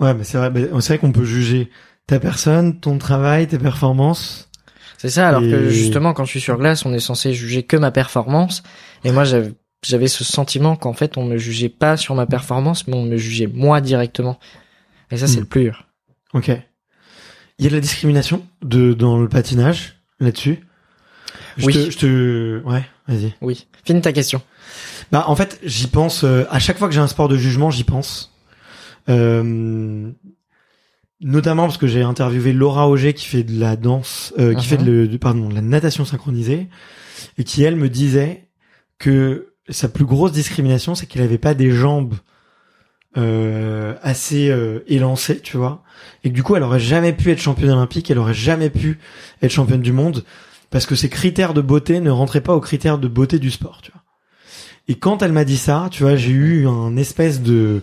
ouais 0.00 0.12
mais 0.14 0.24
c'est 0.24 0.38
vrai 0.38 0.50
mais 0.50 0.66
c'est 0.80 0.94
vrai 0.94 0.98
qu'on 0.98 1.12
peut 1.12 1.24
juger 1.24 1.70
ta 2.06 2.18
personne 2.18 2.80
ton 2.80 2.98
travail 2.98 3.46
tes 3.46 3.58
performances 3.58 4.48
C'est 4.98 5.10
ça, 5.10 5.28
alors 5.28 5.42
que 5.42 5.68
justement, 5.70 6.12
quand 6.12 6.24
je 6.24 6.30
suis 6.30 6.40
sur 6.40 6.58
glace, 6.58 6.84
on 6.84 6.92
est 6.92 6.98
censé 7.00 7.32
juger 7.32 7.62
que 7.62 7.76
ma 7.76 7.90
performance. 7.90 8.62
Et 9.04 9.12
moi, 9.12 9.24
j'avais 9.24 10.08
ce 10.08 10.24
sentiment 10.24 10.76
qu'en 10.76 10.92
fait, 10.92 11.16
on 11.16 11.24
me 11.24 11.38
jugeait 11.38 11.68
pas 11.70 11.96
sur 11.96 12.14
ma 12.14 12.26
performance, 12.26 12.86
mais 12.86 12.94
on 12.94 13.04
me 13.04 13.16
jugeait 13.16 13.46
moi 13.46 13.80
directement. 13.80 14.38
Et 15.10 15.16
ça, 15.16 15.26
c'est 15.26 15.40
le 15.40 15.46
plus 15.46 15.62
dur. 15.64 15.86
ok 16.34 16.50
il 17.58 17.64
y 17.64 17.66
a 17.66 17.70
de 17.70 17.74
la 17.74 17.80
discrimination 17.82 18.46
de 18.62 18.94
dans 18.94 19.18
le 19.18 19.28
patinage 19.28 20.00
là-dessus? 20.18 20.60
Je 21.58 21.66
Oui. 21.66 21.74
te, 21.74 21.90
je 21.90 21.98
te 21.98 22.62
ouais 22.64 22.82
vas-y 23.10 23.34
Oui. 23.42 23.66
Finis 23.84 24.00
ta 24.00 24.12
question. 24.12 24.40
Bah 25.12 25.24
en 25.26 25.36
fait, 25.36 25.58
j'y 25.64 25.86
pense 25.88 26.24
euh, 26.24 26.44
à 26.50 26.58
chaque 26.58 26.78
fois 26.78 26.88
que 26.88 26.94
j'ai 26.94 27.00
un 27.00 27.06
sport 27.08 27.28
de 27.28 27.36
jugement, 27.36 27.70
j'y 27.70 27.84
pense. 27.84 28.32
Euh, 29.08 30.10
notamment 31.20 31.64
parce 31.66 31.76
que 31.78 31.86
j'ai 31.86 32.02
interviewé 32.02 32.52
Laura 32.52 32.88
Auger 32.88 33.12
qui 33.12 33.26
fait 33.26 33.42
de 33.42 33.58
la 33.60 33.76
danse, 33.76 34.32
euh, 34.38 34.54
qui 34.54 34.66
fait 34.66 34.76
de, 34.78 34.84
le- 34.84 35.08
de- 35.08 35.16
pardon, 35.16 35.48
de 35.48 35.54
la 35.54 35.60
natation 35.62 36.04
synchronisée 36.04 36.68
et 37.38 37.44
qui 37.44 37.62
elle 37.62 37.76
me 37.76 37.88
disait 37.88 38.48
que 38.98 39.52
sa 39.68 39.88
plus 39.88 40.04
grosse 40.04 40.32
discrimination, 40.32 40.94
c'est 40.94 41.06
qu'il 41.06 41.20
avait 41.22 41.38
pas 41.38 41.54
des 41.54 41.70
jambes 41.70 42.14
euh, 43.16 43.94
assez 44.02 44.48
euh, 44.50 44.80
élancées, 44.86 45.40
tu 45.40 45.56
vois, 45.56 45.82
et 46.24 46.30
que 46.30 46.34
du 46.34 46.42
coup, 46.42 46.56
elle 46.56 46.62
aurait 46.62 46.80
jamais 46.80 47.12
pu 47.12 47.30
être 47.30 47.40
championne 47.40 47.70
olympique, 47.70 48.10
elle 48.10 48.18
aurait 48.18 48.34
jamais 48.34 48.70
pu 48.70 48.98
être 49.42 49.50
championne 49.50 49.80
du 49.82 49.92
monde, 49.92 50.24
parce 50.70 50.86
que 50.86 50.94
ses 50.94 51.08
critères 51.08 51.54
de 51.54 51.60
beauté 51.60 52.00
ne 52.00 52.10
rentraient 52.10 52.40
pas 52.40 52.54
aux 52.54 52.60
critères 52.60 52.98
de 52.98 53.08
beauté 53.08 53.38
du 53.38 53.50
sport, 53.50 53.80
tu 53.82 53.92
vois. 53.92 54.02
Et 54.88 54.94
quand 54.96 55.22
elle 55.22 55.32
m'a 55.32 55.44
dit 55.44 55.56
ça, 55.58 55.88
tu 55.90 56.02
vois, 56.02 56.16
j'ai 56.16 56.30
eu 56.30 56.66
un 56.66 56.96
espèce 56.96 57.42
de 57.42 57.82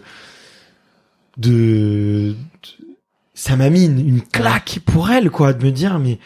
de, 1.38 2.36
ça 3.36 3.56
m'a 3.56 3.70
mis 3.70 3.86
une, 3.86 4.00
une 4.00 4.22
claque 4.22 4.80
pour 4.86 5.12
elle, 5.12 5.30
quoi, 5.30 5.54
de 5.54 5.64
me 5.64 5.72
dire 5.72 6.00
mais 6.00 6.20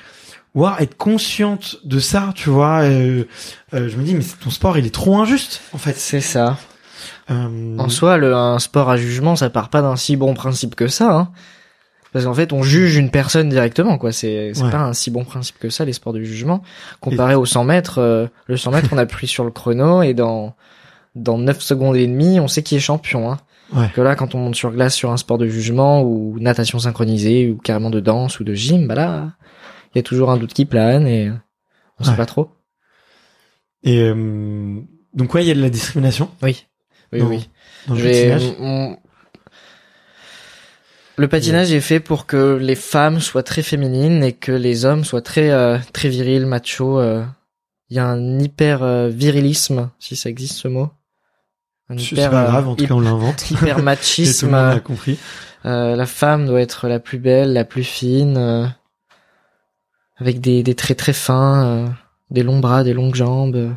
Ouah, 0.54 0.78
être 0.82 0.98
consciente 0.98 1.78
de 1.86 2.00
ça, 2.00 2.34
tu 2.36 2.50
vois, 2.50 2.82
euh, 2.82 3.24
euh, 3.74 3.88
je 3.88 3.96
me 3.96 4.04
dis 4.04 4.14
mais 4.14 4.24
ton 4.44 4.50
sport 4.50 4.78
il 4.78 4.86
est 4.86 4.94
trop 4.94 5.18
injuste 5.18 5.62
en 5.74 5.78
fait. 5.78 5.96
C'est 5.98 6.22
ça. 6.22 6.58
Euh, 7.30 7.78
En 7.78 7.88
soi, 7.88 8.18
le, 8.18 8.36
un 8.36 8.60
sport 8.60 8.90
à 8.90 8.98
jugement, 8.98 9.36
ça 9.38 9.50
part 9.50 9.70
pas 9.70 9.82
d'un 9.82 9.96
si 9.96 10.18
bon 10.18 10.34
principe 10.34 10.76
que 10.76 10.88
ça. 10.88 11.16
Hein. 11.16 11.30
Parce 12.14 12.26
qu'en 12.26 12.34
fait, 12.34 12.52
on 12.52 12.62
juge 12.62 12.98
une 12.98 13.10
personne 13.10 13.48
directement, 13.50 13.98
quoi. 13.98 14.12
C'est 14.12 14.52
c'est 14.54 14.64
Ouais. 14.64 14.72
pas 14.72 14.80
un 14.80 14.94
si 14.94 15.12
bon 15.12 15.24
principe 15.24 15.58
que 15.60 15.70
ça, 15.70 15.86
les 15.86 15.94
sports 15.94 16.12
de 16.14 16.22
jugement. 16.22 16.62
Comparé 17.00 17.36
au 17.36 17.46
100 17.46 17.64
mètres, 17.64 18.00
euh, 18.00 18.28
le 18.48 18.58
100 18.58 18.72
mètres, 18.72 18.90
on 18.92 18.98
appuie 18.98 19.28
sur 19.28 19.44
le 19.46 19.52
chrono 19.52 20.02
et 20.04 20.14
dans 20.14 20.54
dans 21.16 21.38
9 21.38 21.62
secondes 21.62 21.96
et 21.98 22.08
demie, 22.08 22.40
on 22.40 22.48
sait 22.48 22.64
qui 22.64 22.76
est 22.76 22.80
champion. 22.80 23.32
Hein. 23.32 23.38
Ouais. 23.74 23.90
Que 23.94 24.02
là, 24.02 24.16
quand 24.16 24.36
on 24.36 24.40
monte 24.40 24.56
sur 24.56 24.72
glace 24.72 24.94
sur 24.96 25.12
un 25.12 25.18
sport 25.18 25.38
de 25.38 25.48
jugement 25.48 26.02
ou 26.04 26.38
natation 26.40 26.80
synchronisée 26.80 27.50
ou 27.50 27.58
carrément 27.58 27.90
de 27.90 28.00
danse 28.02 28.40
ou 28.42 28.44
de 28.44 28.54
gym, 28.54 28.88
bah 28.88 28.96
là, 28.96 29.32
il 29.94 29.98
y 29.98 30.00
a 30.00 30.04
toujours 30.04 30.32
un 30.32 30.38
doute 30.38 30.54
qui 30.54 30.66
plane 30.66 31.08
et 31.08 31.32
on 32.00 32.04
sait 32.04 32.12
Ouais. 32.12 32.18
pas 32.18 32.26
trop. 32.26 32.50
Et 33.84 34.00
euh, 34.02 34.80
donc 35.14 35.34
ouais, 35.34 35.44
il 35.44 35.48
y 35.48 35.52
a 35.52 35.56
de 35.56 35.62
la 35.62 35.70
discrimination 35.70 36.30
Oui, 36.44 36.66
oui, 37.14 37.22
oui. 37.22 37.50
dans 37.88 37.96
le 37.96 38.96
Le 41.18 41.28
patinage 41.28 41.72
est 41.72 41.82
fait 41.82 42.00
pour 42.00 42.26
que 42.26 42.56
les 42.60 42.76
femmes 42.76 43.20
soient 43.20 43.44
très 43.44 43.62
féminines 43.62 44.24
et 44.24 44.34
que 44.34 44.52
les 44.52 44.86
hommes 44.86 45.04
soient 45.04 45.22
très 45.22 45.52
euh, 45.52 45.78
très 45.94 46.10
virils, 46.10 46.46
machos. 46.46 47.00
euh. 47.00 47.24
Il 47.90 47.98
y 47.98 48.00
a 48.00 48.06
un 48.08 48.40
hyper 48.40 48.84
euh, 48.84 49.10
virilisme, 49.10 49.90
si 50.00 50.16
ça 50.16 50.30
existe 50.30 50.56
ce 50.56 50.70
mot. 50.70 50.90
Un 51.90 51.98
C'est 51.98 52.16
pas 52.16 52.28
euh, 52.28 52.48
grave, 52.48 52.68
en 52.70 52.76
tout 52.76 52.88
cas 52.88 52.94
on 52.94 53.02
l'invente. 53.02 53.52
hyper 53.52 53.64
Et 53.68 53.72
tout 53.72 53.78
le 53.80 53.84
machisme. 53.84 54.46
monde 54.48 54.56
a 54.78 54.80
compris. 54.80 55.20
Euh, 55.66 55.96
la 55.98 56.06
femme 56.06 56.48
doit 56.48 56.62
être 56.62 56.88
la 56.88 57.00
plus 57.00 57.20
belle, 57.20 57.52
la 57.54 57.66
plus 57.66 57.84
fine, 57.84 58.38
euh, 58.38 58.66
avec 60.18 60.40
des, 60.40 60.64
des 60.64 60.74
traits 60.76 60.98
très 60.98 61.14
fins, 61.14 61.66
euh, 61.66 61.88
des 62.32 62.44
longs 62.44 62.60
bras, 62.60 62.84
des 62.84 62.94
longues 62.94 63.16
jambes, 63.16 63.56
euh, 63.58 63.72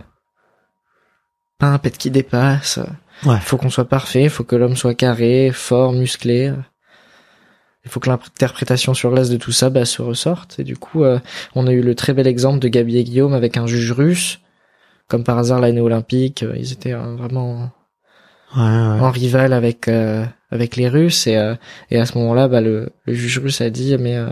pas 1.59 1.67
un 1.67 1.79
pet 1.79 1.99
qui 1.99 2.11
dépasse. 2.11 2.79
Ouais. 3.27 3.39
Faut 3.41 3.57
qu'on 3.57 3.71
soit 3.71 3.89
parfait, 3.89 4.25
il 4.25 4.31
faut 4.31 4.45
que 4.45 4.57
l'homme 4.57 4.77
soit 4.77 4.95
carré, 4.95 5.51
fort, 5.53 5.93
musclé. 5.93 6.53
Il 7.85 7.91
faut 7.91 8.01
que 8.01 8.09
l'interprétation 8.09 8.95
sur 8.95 9.11
glace 9.11 9.29
de 9.29 9.37
tout 9.37 9.53
ça 9.53 9.69
bah, 9.71 9.85
se 9.85 10.01
ressorte. 10.03 10.59
Et 10.59 10.65
du 10.65 10.77
coup, 10.77 11.05
euh, 11.05 11.19
on 11.55 11.67
a 11.67 11.73
eu 11.73 11.83
le 11.83 11.95
très 11.95 12.15
bel 12.15 12.27
exemple 12.27 12.59
de 12.61 12.69
Gabi 12.69 12.97
et 12.99 13.05
Guillaume 13.05 13.35
avec 13.35 13.57
un 13.57 13.67
juge 13.67 13.93
russe. 13.93 14.41
Comme 15.09 15.23
par 15.23 15.37
hasard, 15.39 15.61
l'année 15.61 15.83
olympique, 15.83 16.43
euh, 16.43 16.55
ils 16.57 16.73
étaient 16.73 16.95
euh, 16.95 17.15
vraiment 17.17 17.71
Ouais, 18.57 18.63
ouais. 18.63 19.01
en 19.01 19.11
rival 19.11 19.53
avec 19.53 19.89
euh, 19.89 20.25
avec 20.51 20.77
les 20.77 20.89
Russes 20.89 21.27
et 21.27 21.37
euh, 21.37 21.57
et 21.91 21.99
à 21.99 22.07
ce 22.07 22.17
moment-là 22.19 22.47
bah 22.47 22.61
le, 22.61 22.91
le 23.05 23.13
juge 23.13 23.41
russe 23.41 23.61
a 23.61 23.69
dit 23.69 23.97
mais 23.99 24.17
euh, 24.17 24.29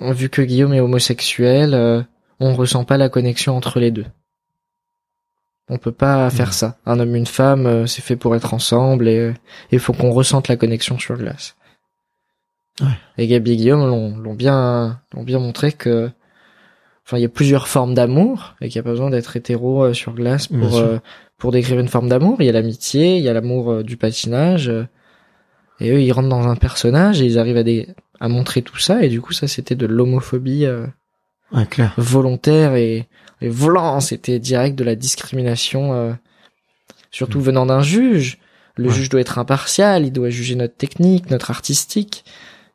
vu 0.00 0.30
que 0.30 0.40
Guillaume 0.40 0.72
est 0.72 0.80
homosexuel 0.80 1.74
euh, 1.74 2.02
on 2.40 2.54
ressent 2.54 2.84
pas 2.84 2.96
la 2.96 3.10
connexion 3.10 3.54
entre 3.54 3.80
les 3.80 3.90
deux 3.90 4.06
on 5.68 5.78
peut 5.78 5.92
pas 5.92 6.28
faire 6.30 6.48
Mhm. 6.48 6.52
ça 6.52 6.76
un 6.86 7.00
homme 7.00 7.14
une 7.16 7.26
femme 7.26 7.66
euh, 7.66 7.86
c'est 7.86 8.02
fait 8.02 8.16
pour 8.16 8.34
être 8.36 8.54
ensemble 8.54 9.08
et 9.08 9.32
il 9.72 9.78
faut 9.80 9.92
qu'on 9.92 10.10
ressente 10.12 10.48
la 10.48 10.56
connexion 10.56 10.98
sur 10.98 11.16
glace 11.16 11.56
Ouais. 12.80 12.88
et 13.16 13.26
Gabi 13.26 13.52
et 13.52 13.56
Guillaume 13.56 13.86
l'ont 14.22 14.34
bien 14.34 15.00
l'ont 15.14 15.22
bien 15.22 15.38
montré 15.38 15.72
que 15.72 16.10
enfin 17.06 17.16
il 17.16 17.22
y 17.22 17.24
a 17.24 17.28
plusieurs 17.30 17.68
formes 17.68 17.94
d'amour 17.94 18.54
et 18.60 18.68
qu'il 18.68 18.76
y 18.76 18.80
a 18.80 18.82
pas 18.82 18.90
besoin 18.90 19.08
d'être 19.10 19.34
hétéro 19.36 19.84
euh, 19.84 19.94
sur 19.94 20.12
glace 20.12 20.46
pour 20.48 20.76
euh, 20.76 20.98
pour 21.38 21.52
décrire 21.52 21.78
une 21.80 21.88
forme 21.88 22.08
d'amour. 22.08 22.36
Il 22.40 22.46
y 22.46 22.48
a 22.48 22.52
l'amitié, 22.52 23.16
il 23.18 23.22
y 23.22 23.28
a 23.28 23.32
l'amour 23.34 23.70
euh, 23.70 23.82
du 23.82 23.96
patinage. 23.98 24.68
euh, 24.70 24.86
et 25.80 25.90
eux, 25.90 26.00
ils 26.00 26.10
rentrent 26.12 26.30
dans 26.30 26.48
un 26.48 26.56
personnage 26.56 27.20
et 27.20 27.26
ils 27.26 27.38
arrivent 27.38 27.58
à, 27.58 27.62
des, 27.62 27.88
à 28.20 28.28
montrer 28.28 28.62
tout 28.62 28.78
ça. 28.78 29.02
Et 29.04 29.10
du 29.10 29.20
coup, 29.20 29.34
ça, 29.34 29.46
c'était 29.46 29.74
de 29.74 29.84
l'homophobie 29.86 30.64
euh, 30.64 30.86
Ouais, 31.52 31.66
volontaire 31.98 32.74
et, 32.74 33.06
et 33.40 33.48
volant. 33.48 34.00
C'était 34.00 34.38
direct 34.38 34.76
de 34.78 34.84
la 34.84 34.94
discrimination, 34.94 35.92
euh, 35.94 36.12
surtout 37.10 37.40
venant 37.40 37.66
d'un 37.66 37.82
juge. 37.82 38.38
Le 38.76 38.88
Ouais. 38.88 38.94
juge 38.94 39.08
doit 39.08 39.20
être 39.20 39.38
impartial, 39.38 40.04
il 40.04 40.12
doit 40.12 40.28
juger 40.30 40.54
notre 40.54 40.76
technique, 40.76 41.30
notre 41.30 41.50
artistique. 41.50 42.24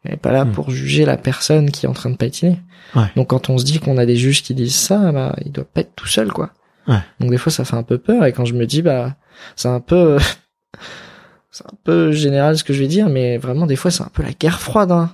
Il 0.04 0.12
n'est 0.12 0.18
pas 0.18 0.32
là 0.32 0.46
Mm. 0.46 0.52
pour 0.54 0.72
juger 0.72 1.06
la 1.06 1.16
personne 1.18 1.70
qui 1.70 1.86
est 1.86 1.90
en 1.90 1.94
train 1.94 2.10
de 2.10 2.16
patiner. 2.18 2.60
Ouais. 2.96 3.06
Donc 3.16 3.28
quand 3.30 3.50
on 3.52 3.58
se 3.60 3.64
dit 3.66 3.80
qu'on 3.80 3.98
a 3.98 4.06
des 4.08 4.16
juges 4.18 4.42
qui 4.42 4.56
disent 4.56 4.76
ça, 4.76 5.12
bah, 5.12 5.36
il 5.46 5.52
doit 5.52 5.64
pas 5.66 5.82
être 5.82 5.94
tout 5.96 6.08
seul, 6.08 6.32
quoi. 6.32 6.50
Ouais. 6.88 6.98
Donc 7.20 7.30
des 7.30 7.38
fois, 7.38 7.52
ça 7.52 7.66
fait 7.66 7.76
un 7.76 7.84
peu 7.84 8.00
peur. 8.00 8.26
Et 8.26 8.34
quand 8.34 8.46
je 8.46 8.56
me 8.56 8.66
dis, 8.66 8.82
bah, 8.82 9.16
c'est 9.56 9.68
un 9.68 9.80
peu, 9.80 10.18
c'est 11.52 11.66
un 11.66 11.76
peu 11.84 12.12
général 12.12 12.58
ce 12.58 12.64
que 12.64 12.74
je 12.74 12.80
vais 12.80 12.88
dire, 12.88 13.10
mais 13.10 13.38
vraiment 13.38 13.68
des 13.68 13.76
fois, 13.76 13.92
c'est 13.92 14.02
un 14.04 14.10
peu 14.12 14.24
la 14.24 14.32
guerre 14.32 14.60
froide. 14.60 14.92
Hein. 14.92 15.12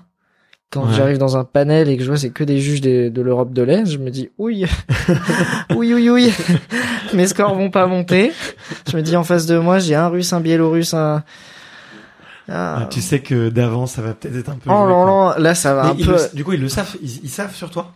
Quand 0.69 0.85
Ouais. 0.85 0.93
j'arrive 0.95 1.17
dans 1.17 1.37
un 1.37 1.45
panel 1.45 1.87
et 1.87 1.95
que 1.95 2.03
je 2.03 2.09
vois 2.09 2.17
c'est 2.17 2.29
que 2.29 2.43
des 2.43 2.59
juges 2.59 2.81
des- 2.81 3.09
de 3.09 3.21
l'Europe 3.21 3.53
de 3.53 3.61
l'Est, 3.61 3.85
je 3.85 3.97
me 3.99 4.09
dis 4.09 4.29
oui, 4.37 4.65
oui, 5.75 5.93
oui, 5.93 6.09
oui, 6.09 6.33
mes 7.13 7.25
scores 7.27 7.55
vont 7.55 7.69
pas 7.71 7.87
monter. 7.87 8.33
Je 8.91 8.97
me 8.97 9.01
dis 9.01 9.15
en 9.15 9.23
face 9.23 9.45
de 9.45 9.57
moi, 9.57 9.79
j'ai 9.79 9.95
un 9.95 10.09
Russe, 10.09 10.33
un 10.33 10.41
Biélorusse, 10.41 10.93
un. 10.93 11.23
Ah, 12.49 12.79
Ah. 12.81 12.85
tu 12.89 13.01
sais 13.01 13.19
que 13.21 13.47
d'avant 13.49 13.87
ça 13.87 14.01
va 14.01 14.13
peut-être 14.13 14.35
être 14.35 14.49
un 14.49 14.55
peu. 14.55 14.69
Oh 14.69 14.85
là 14.87 15.33
quoi. 15.33 15.35
là, 15.39 15.55
ça 15.55 15.73
va 15.73 15.83
Mais 15.95 16.03
un 16.03 16.05
peu. 16.05 16.11
le- 16.13 16.35
du 16.35 16.43
coup, 16.43 16.51
ils 16.53 16.61
le 16.61 16.69
savent. 16.69 16.95
Ils, 17.01 17.23
ils 17.23 17.29
savent 17.29 17.55
sur 17.55 17.69
toi? 17.69 17.93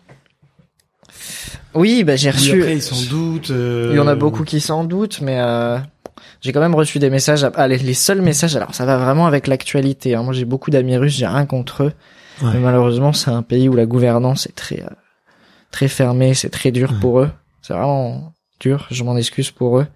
Oui, 1.74 2.04
bah 2.04 2.16
j'ai 2.16 2.32
reçu. 2.32 2.60
après, 2.62 2.76
ils 2.76 2.82
s'en 2.82 3.02
doutent. 3.10 3.52
euh, 3.52 3.90
Il 3.92 3.96
y 3.96 4.00
en 4.00 4.08
a 4.08 4.16
beaucoup 4.16 4.44
qui 4.44 4.60
s'en 4.60 4.84
doutent, 4.84 5.22
mais 5.22 5.40
euh, 5.40 5.78
j'ai 6.42 6.52
quand 6.52 6.60
même 6.60 6.76
reçu 6.76 7.00
des 7.00 7.10
messages. 7.10 7.46
Ah, 7.56 7.68
les, 7.68 7.78
les 7.78 7.94
seuls 7.94 8.22
messages, 8.22 8.56
alors 8.56 8.74
ça 8.76 8.86
va 8.86 8.98
vraiment 8.98 9.26
avec 9.26 9.48
l'actualité. 9.48 10.16
Hein. 10.16 10.24
Moi, 10.24 10.34
j'ai 10.34 10.46
beaucoup 10.46 10.70
d'amis 10.70 10.98
russes, 10.98 11.16
j'ai 11.16 11.28
rien 11.28 11.46
contre 11.46 11.84
eux, 11.84 11.94
Ouais. 12.42 12.50
mais 12.54 12.60
malheureusement, 12.60 13.14
c'est 13.14 13.32
un 13.32 13.44
pays 13.44 13.70
où 13.70 13.76
la 13.76 13.86
gouvernance 13.86 14.46
est 14.48 14.56
très 14.56 14.82
euh, 14.82 14.90
très 15.72 15.88
fermée, 15.88 16.34
c'est 16.34 16.50
très 16.50 16.72
dur 16.72 16.92
Ouais. 16.92 17.00
pour 17.00 17.20
eux. 17.22 17.30
C'est 17.62 17.74
vraiment 17.74 18.34
dur. 18.60 18.88
Je 18.92 19.04
m'en 19.04 19.16
excuse 19.18 19.52
pour 19.52 19.80
eux. 19.80 19.88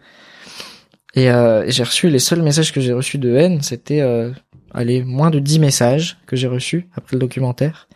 Et 1.15 1.29
euh, 1.31 1.63
j'ai 1.69 1.83
reçu 1.83 2.09
les 2.09 2.19
seuls 2.19 2.41
messages 2.41 2.73
que 2.73 2.81
j'ai 2.81 2.91
reçus 2.93 3.17
de 3.17 3.33
haine, 3.35 3.61
c'était 3.61 4.01
euh, 4.01 4.31
allez 4.73 5.03
moins 5.03 5.29
de 5.29 5.39
10 5.39 5.59
messages 5.59 6.17
que 6.27 6.35
j'ai 6.35 6.47
reçus 6.47 6.89
après 6.95 7.15
le 7.15 7.19
documentaire, 7.21 7.87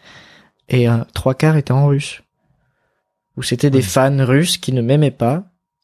et 0.70 0.88
euh, 0.90 0.98
trois 1.14 1.34
quarts 1.34 1.58
étaient 1.58 1.74
en 1.74 1.88
russe 1.88 2.22
où 3.36 3.44
c'était 3.44 3.70
des 3.70 3.82
fans 3.82 4.26
russes 4.26 4.58
qui 4.58 4.72
ne 4.74 4.82
m'aimaient 4.82 5.12
pas 5.12 5.44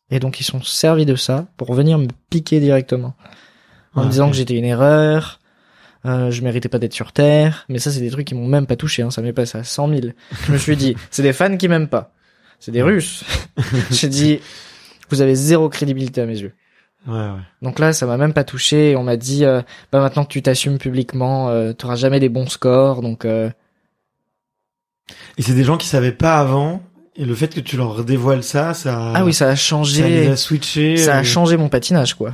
et 0.09 0.19
donc 0.19 0.39
ils 0.39 0.43
sont 0.45 0.61
servis 0.63 1.05
de 1.05 1.15
ça 1.15 1.47
pour 1.57 1.73
venir 1.73 1.97
me 1.97 2.07
piquer 2.29 2.59
directement 2.61 3.15
en 3.95 3.99
Ouais, 4.01 4.05
me 4.07 4.11
disant 4.11 4.25
ok. 4.27 4.31
que 4.31 4.37
j'étais 4.37 4.55
une 4.55 4.65
erreur, 4.65 5.39
euh, 6.05 6.31
je 6.31 6.41
méritais 6.43 6.69
pas 6.69 6.79
d'être 6.79 6.93
sur 6.93 7.11
terre, 7.11 7.65
mais 7.69 7.79
ça 7.79 7.91
c'est 7.91 7.99
des 7.99 8.11
trucs 8.11 8.27
qui 8.27 8.35
m'ont 8.35 8.47
même 8.47 8.67
pas 8.67 8.75
touché, 8.75 9.01
hein, 9.01 9.11
ça 9.11 9.21
m'est 9.21 9.33
passé 9.33 9.57
à 9.57 9.63
100 9.63 9.89
000. 9.89 10.01
Je 10.47 10.51
me 10.51 10.57
suis 10.57 10.77
dit, 10.77 10.95
c'est 11.11 11.23
des 11.23 11.33
fans 11.33 11.57
qui 11.57 11.67
m'aiment 11.67 11.87
pas, 11.89 12.13
c'est 12.59 12.71
des 12.71 12.81
Russes. 12.83 13.23
J'ai 13.91 14.07
dit, 14.09 14.39
vous 15.09 15.21
avez 15.21 15.35
zéro 15.35 15.69
crédibilité 15.69 16.21
à 16.21 16.25
mes 16.25 16.39
yeux. 16.39 16.53
Ouais, 17.07 17.13
ouais. 17.13 17.39
Donc 17.61 17.77
là, 17.79 17.93
ça 17.93 18.07
m'a 18.07 18.17
même 18.17 18.33
pas 18.33 18.43
touché. 18.43 18.91
Et 18.91 18.95
on 18.95 19.03
m'a 19.03 19.15
dit, 19.15 19.45
euh, 19.45 19.61
bah 19.91 19.99
maintenant 19.99 20.23
que 20.25 20.31
tu 20.31 20.41
t'assumes 20.41 20.79
publiquement, 20.79 21.49
euh, 21.49 21.71
t'auras 21.73 21.95
jamais 21.95 22.19
des 22.19 22.29
bons 22.29 22.47
scores, 22.47 23.01
donc 23.03 23.25
euh, 23.25 23.49
Et 25.37 25.41
c'est 25.43 25.53
des 25.53 25.63
gens 25.63 25.77
qui 25.77 25.87
savaient 25.87 26.11
pas 26.11 26.39
avant. 26.39 26.81
Et 27.15 27.23
le 27.25 27.35
fait 27.35 27.53
que 27.53 27.59
tu 27.61 27.77
leur 27.77 28.03
dévoiles 28.03 28.43
ça, 28.43 28.73
ça. 28.73 29.11
ah 29.15 29.23
oui, 29.23 29.33
ça 29.33 29.45
a 29.45 29.47
Ça 29.49 29.51
les 29.53 29.57
changé. 29.57 30.27
a 30.27 30.35
switché. 30.35 30.97
ça 30.97 31.17
a 31.17 31.19
euh, 31.21 31.23
changé 31.23 31.55
mon 31.57 31.69
patinage 31.69 32.15
quoi. 32.15 32.33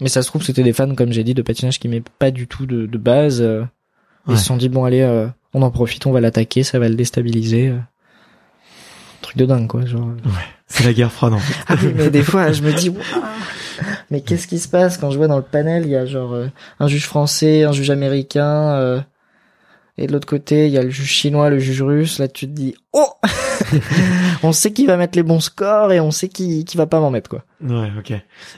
Mais 0.00 0.08
ça 0.08 0.22
se 0.22 0.28
trouve 0.28 0.42
c'était 0.42 0.62
des 0.62 0.72
fans 0.72 0.94
comme 0.94 1.12
j'ai 1.12 1.24
dit 1.24 1.34
de 1.34 1.42
patinage 1.42 1.78
qui 1.78 1.88
m'aimaient 1.88 2.02
pas 2.18 2.30
du 2.30 2.46
tout 2.46 2.66
de, 2.66 2.86
de 2.86 2.98
base. 2.98 3.40
euh, 3.42 3.64
Ouais. 4.26 4.34
Ils 4.34 4.38
se 4.38 4.44
sont 4.44 4.56
dit 4.58 4.68
bon 4.68 4.84
allez 4.84 5.00
euh, 5.00 5.26
on 5.54 5.62
en 5.62 5.70
profite 5.70 6.04
on 6.06 6.12
va 6.12 6.20
l'attaquer 6.20 6.62
ça 6.62 6.78
va 6.78 6.88
le 6.88 6.94
déstabiliser. 6.94 7.68
euh. 7.68 7.78
Truc 9.22 9.36
de 9.38 9.46
dingue 9.46 9.66
quoi 9.66 9.84
genre. 9.86 10.10
C'est 10.66 10.84
la 10.84 10.92
guerre 10.92 11.10
froide 11.12 11.32
en 11.34 11.38
fait. 11.38 11.64
Ah 11.68 11.74
oui 11.82 11.92
mais 11.96 12.10
des 12.10 12.22
fois 12.22 12.52
je 12.52 12.62
me 12.62 12.72
dis 12.72 12.92
mais 14.10 14.20
qu'est-ce 14.20 14.46
qui 14.46 14.58
se 14.58 14.68
passe 14.68 14.98
quand 14.98 15.10
je 15.10 15.16
vois 15.18 15.26
dans 15.28 15.36
le 15.38 15.42
panel 15.42 15.84
il 15.84 15.90
y 15.90 15.96
a 15.96 16.04
genre 16.06 16.32
euh, 16.34 16.48
un 16.78 16.86
juge 16.86 17.06
français 17.06 17.64
un 17.64 17.72
juge 17.72 17.90
américain 17.90 18.72
euh, 18.74 19.00
et 19.98 20.06
de 20.06 20.12
l'autre 20.12 20.26
côté 20.28 20.66
il 20.66 20.72
y 20.72 20.78
a 20.78 20.82
le 20.82 20.90
juge 20.90 21.08
chinois 21.10 21.48
le 21.50 21.58
juge 21.58 21.82
russe 21.82 22.18
là 22.18 22.28
tu 22.28 22.46
te 22.46 22.52
dis 22.52 22.74
oh 22.92 23.08
on 24.42 24.52
sait 24.52 24.72
qui 24.72 24.86
va 24.86 24.96
mettre 24.96 25.16
les 25.16 25.22
bons 25.22 25.40
scores 25.40 25.92
et 25.92 26.00
on 26.00 26.10
sait 26.10 26.28
qui 26.28 26.64
qui 26.64 26.76
va 26.76 26.86
pas 26.86 27.00
m'en 27.00 27.10
mettre 27.10 27.30
quoi. 27.30 27.44
Ouais, 27.62 27.90
ok. 27.98 28.12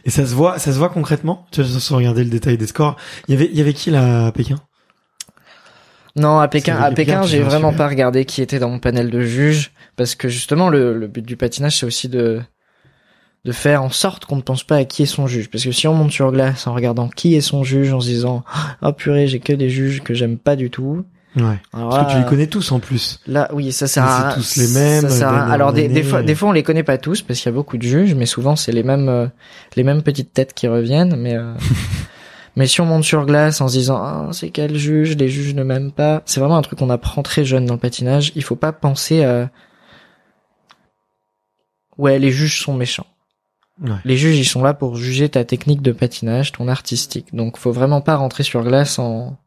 Et 0.04 0.10
ça 0.10 0.26
se 0.26 0.34
voit, 0.34 0.58
ça 0.58 0.72
se 0.72 0.78
voit 0.78 0.88
concrètement? 0.88 1.46
Tu 1.50 1.62
vois, 1.62 1.80
sans 1.80 1.96
regarder 1.96 2.24
le 2.24 2.30
détail 2.30 2.58
des 2.58 2.66
scores. 2.66 2.96
Il 3.28 3.34
y 3.34 3.36
avait, 3.36 3.48
il 3.50 3.56
y 3.56 3.60
avait 3.60 3.74
qui 3.74 3.90
là 3.90 4.26
à 4.26 4.32
Pékin? 4.32 4.56
Non, 6.14 6.40
à 6.40 6.48
Pékin, 6.48 6.76
à 6.76 6.90
Pékin, 6.90 7.22
j'ai 7.22 7.40
vraiment 7.40 7.70
super. 7.70 7.86
pas 7.86 7.88
regardé 7.90 8.24
qui 8.26 8.42
était 8.42 8.58
dans 8.58 8.68
mon 8.68 8.78
panel 8.78 9.10
de 9.10 9.22
juges 9.22 9.72
parce 9.96 10.14
que 10.14 10.28
justement 10.28 10.68
le, 10.68 10.96
le 10.96 11.06
but 11.06 11.24
du 11.24 11.36
patinage 11.36 11.78
c'est 11.78 11.86
aussi 11.86 12.08
de 12.08 12.42
de 13.44 13.52
faire 13.52 13.82
en 13.82 13.90
sorte 13.90 14.24
qu'on 14.24 14.36
ne 14.36 14.42
pense 14.42 14.62
pas 14.62 14.76
à 14.76 14.84
qui 14.84 15.02
est 15.02 15.06
son 15.06 15.26
juge. 15.26 15.50
Parce 15.50 15.64
que 15.64 15.72
si 15.72 15.88
on 15.88 15.94
monte 15.94 16.12
sur 16.12 16.30
glace 16.30 16.66
en 16.66 16.74
regardant 16.74 17.08
qui 17.08 17.34
est 17.34 17.40
son 17.40 17.64
juge, 17.64 17.92
en 17.92 18.00
se 18.00 18.06
disant 18.06 18.44
oh 18.82 18.92
purée 18.92 19.26
j'ai 19.26 19.40
que 19.40 19.52
des 19.52 19.68
juges 19.68 20.02
que 20.02 20.14
j'aime 20.14 20.38
pas 20.38 20.56
du 20.56 20.70
tout. 20.70 21.04
Ouais. 21.36 21.58
Alors 21.72 21.90
Parce 21.90 22.08
que 22.08 22.12
tu 22.12 22.18
les 22.18 22.28
connais 22.28 22.46
tous 22.46 22.72
en 22.72 22.78
plus. 22.80 23.18
Là, 23.26 23.48
oui, 23.54 23.72
ça 23.72 23.86
sert 23.86 24.04
à 24.04 24.32
c'est 24.32 24.36
tous 24.36 24.56
les 24.60 24.68
mêmes, 24.78 25.02
ça 25.02 25.10
sert 25.10 25.28
à- 25.28 25.46
en 25.46 25.50
Alors 25.50 25.72
des, 25.72 26.02
fois, 26.02 26.22
des 26.22 26.34
fois 26.34 26.50
on 26.50 26.52
les 26.52 26.62
connaît 26.62 26.82
pas 26.82 26.98
tous 26.98 27.22
parce 27.22 27.40
qu'il 27.40 27.50
y 27.50 27.54
a 27.54 27.56
beaucoup 27.56 27.78
de 27.78 27.82
juges, 27.82 28.14
mais 28.14 28.26
souvent 28.26 28.54
c'est 28.54 28.72
les 28.72 28.82
mêmes, 28.82 29.08
euh, 29.08 29.26
les 29.76 29.82
mêmes 29.82 30.02
petites 30.02 30.32
têtes 30.34 30.52
qui 30.52 30.68
reviennent. 30.68 31.16
Mais 31.16 31.34
euh, 31.34 31.54
mais 32.56 32.66
si 32.66 32.82
on 32.82 32.86
monte 32.86 33.04
sur 33.04 33.24
glace 33.24 33.62
en 33.62 33.68
se 33.68 33.72
disant 33.74 33.96
ah 33.96 34.28
c'est 34.32 34.50
quel 34.50 34.76
juge, 34.76 35.16
les 35.16 35.28
juges 35.28 35.54
ne 35.54 35.62
m'aiment 35.62 35.92
pas, 35.92 36.22
c'est 36.26 36.38
vraiment 36.40 36.58
un 36.58 36.62
truc 36.62 36.78
qu'on 36.78 36.90
apprend 36.90 37.22
très 37.22 37.46
jeune 37.46 37.64
dans 37.64 37.74
le 37.74 37.80
patinage. 37.80 38.32
Il 38.36 38.44
faut 38.44 38.56
pas 38.56 38.72
penser 38.72 39.24
à 39.24 39.50
ouais 41.96 42.18
les 42.18 42.30
juges 42.30 42.60
sont 42.60 42.74
méchants. 42.74 43.06
Ouais. 43.82 43.96
Les 44.04 44.18
juges 44.18 44.36
ils 44.38 44.44
sont 44.44 44.62
là 44.62 44.74
pour 44.74 44.96
juger 44.96 45.30
ta 45.30 45.44
technique 45.44 45.80
de 45.80 45.92
patinage, 45.92 46.52
ton 46.52 46.68
artistique. 46.68 47.34
Donc 47.34 47.56
faut 47.56 47.72
vraiment 47.72 48.02
pas 48.02 48.16
rentrer 48.16 48.42
sur 48.42 48.62
glace 48.62 48.98
en 48.98 49.38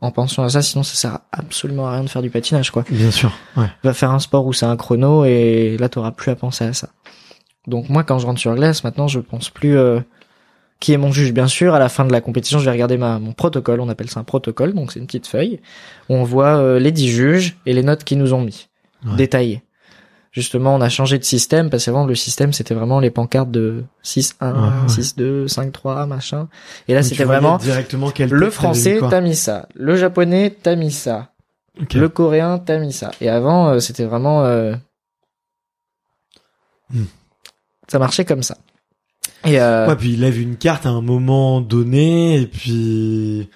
en 0.00 0.10
pensant 0.10 0.42
à 0.44 0.48
ça, 0.48 0.62
sinon 0.62 0.82
ça 0.82 0.94
sert 0.94 1.18
absolument 1.32 1.86
à 1.86 1.92
rien 1.92 2.04
de 2.04 2.08
faire 2.08 2.22
du 2.22 2.30
patinage 2.30 2.70
quoi 2.70 2.84
Bien 2.90 3.10
sûr. 3.10 3.32
Ouais. 3.56 3.66
va 3.82 3.92
faire 3.94 4.10
un 4.10 4.18
sport 4.18 4.46
où 4.46 4.52
c'est 4.52 4.66
un 4.66 4.76
chrono 4.76 5.24
et 5.24 5.76
là 5.78 5.88
t'auras 5.88 6.10
plus 6.12 6.30
à 6.30 6.36
penser 6.36 6.64
à 6.64 6.72
ça. 6.72 6.88
Donc 7.66 7.88
moi 7.88 8.02
quand 8.04 8.18
je 8.18 8.26
rentre 8.26 8.40
sur 8.40 8.54
glace 8.54 8.82
maintenant 8.84 9.08
je 9.08 9.20
pense 9.20 9.50
plus 9.50 9.76
euh, 9.76 10.00
qui 10.80 10.92
est 10.94 10.96
mon 10.96 11.12
juge 11.12 11.32
bien 11.32 11.46
sûr 11.46 11.74
à 11.74 11.78
la 11.78 11.90
fin 11.90 12.06
de 12.06 12.12
la 12.12 12.20
compétition 12.22 12.58
je 12.58 12.64
vais 12.64 12.70
regarder 12.70 12.96
ma 12.96 13.18
mon 13.18 13.32
protocole 13.32 13.80
on 13.80 13.88
appelle 13.90 14.08
ça 14.08 14.20
un 14.20 14.24
protocole 14.24 14.72
donc 14.72 14.92
c'est 14.92 14.98
une 15.00 15.06
petite 15.06 15.26
feuille 15.26 15.60
où 16.08 16.14
on 16.14 16.24
voit 16.24 16.56
euh, 16.56 16.78
les 16.78 16.90
10 16.92 17.08
juges 17.10 17.56
et 17.66 17.74
les 17.74 17.82
notes 17.82 18.04
qu'ils 18.04 18.18
nous 18.18 18.32
ont 18.32 18.40
mis 18.42 18.68
Ouais. 19.06 19.16
détaillées. 19.16 19.62
Justement 20.32 20.74
on 20.76 20.80
a 20.80 20.88
changé 20.88 21.18
de 21.18 21.24
système 21.24 21.70
parce 21.70 21.84
qu'avant 21.86 22.06
le 22.06 22.14
système 22.14 22.52
c'était 22.52 22.74
vraiment 22.74 23.00
les 23.00 23.10
pancartes 23.10 23.50
de 23.50 23.82
6 24.02 24.36
1 24.40 24.52
Ouais, 24.52 24.58
ouais. 24.82 24.88
6 24.88 25.16
2 25.16 25.48
5 25.48 25.72
3 25.72 26.06
machin 26.06 26.48
et 26.86 26.94
là 26.94 27.02
c'était 27.02 27.24
vraiment 27.24 27.58
directement 27.58 28.10
quel 28.10 28.30
le 28.30 28.48
français 28.50 29.00
t'as 29.10 29.20
mis 29.20 29.34
ça 29.34 29.66
le 29.74 29.96
japonais 29.96 30.56
t'as 30.62 30.76
mis 30.76 30.92
ça 30.92 31.30
le 31.94 32.08
coréen, 32.10 32.58
t'as 32.58 32.78
mis 32.78 32.92
ça. 32.92 33.10
Et 33.22 33.30
avant, 33.30 33.68
euh, 33.70 33.78
c'était 33.78 34.04
vraiment... 34.04 34.44
euh, 34.44 34.74
Hmm. 36.92 37.04
Ça 37.88 37.98
marchait 37.98 38.24
comme 38.24 38.42
ça. 38.42 38.56
Et 39.46 39.60
euh, 39.60 39.88
Ouais, 39.88 39.96
puis 39.96 40.12
il 40.12 40.20
lève 40.20 40.38
une 40.40 40.56
carte 40.56 40.86
à 40.86 40.90
un 40.90 41.00
moment 41.00 41.60
donné, 41.60 42.40
et 42.40 42.46
puis 42.46 43.48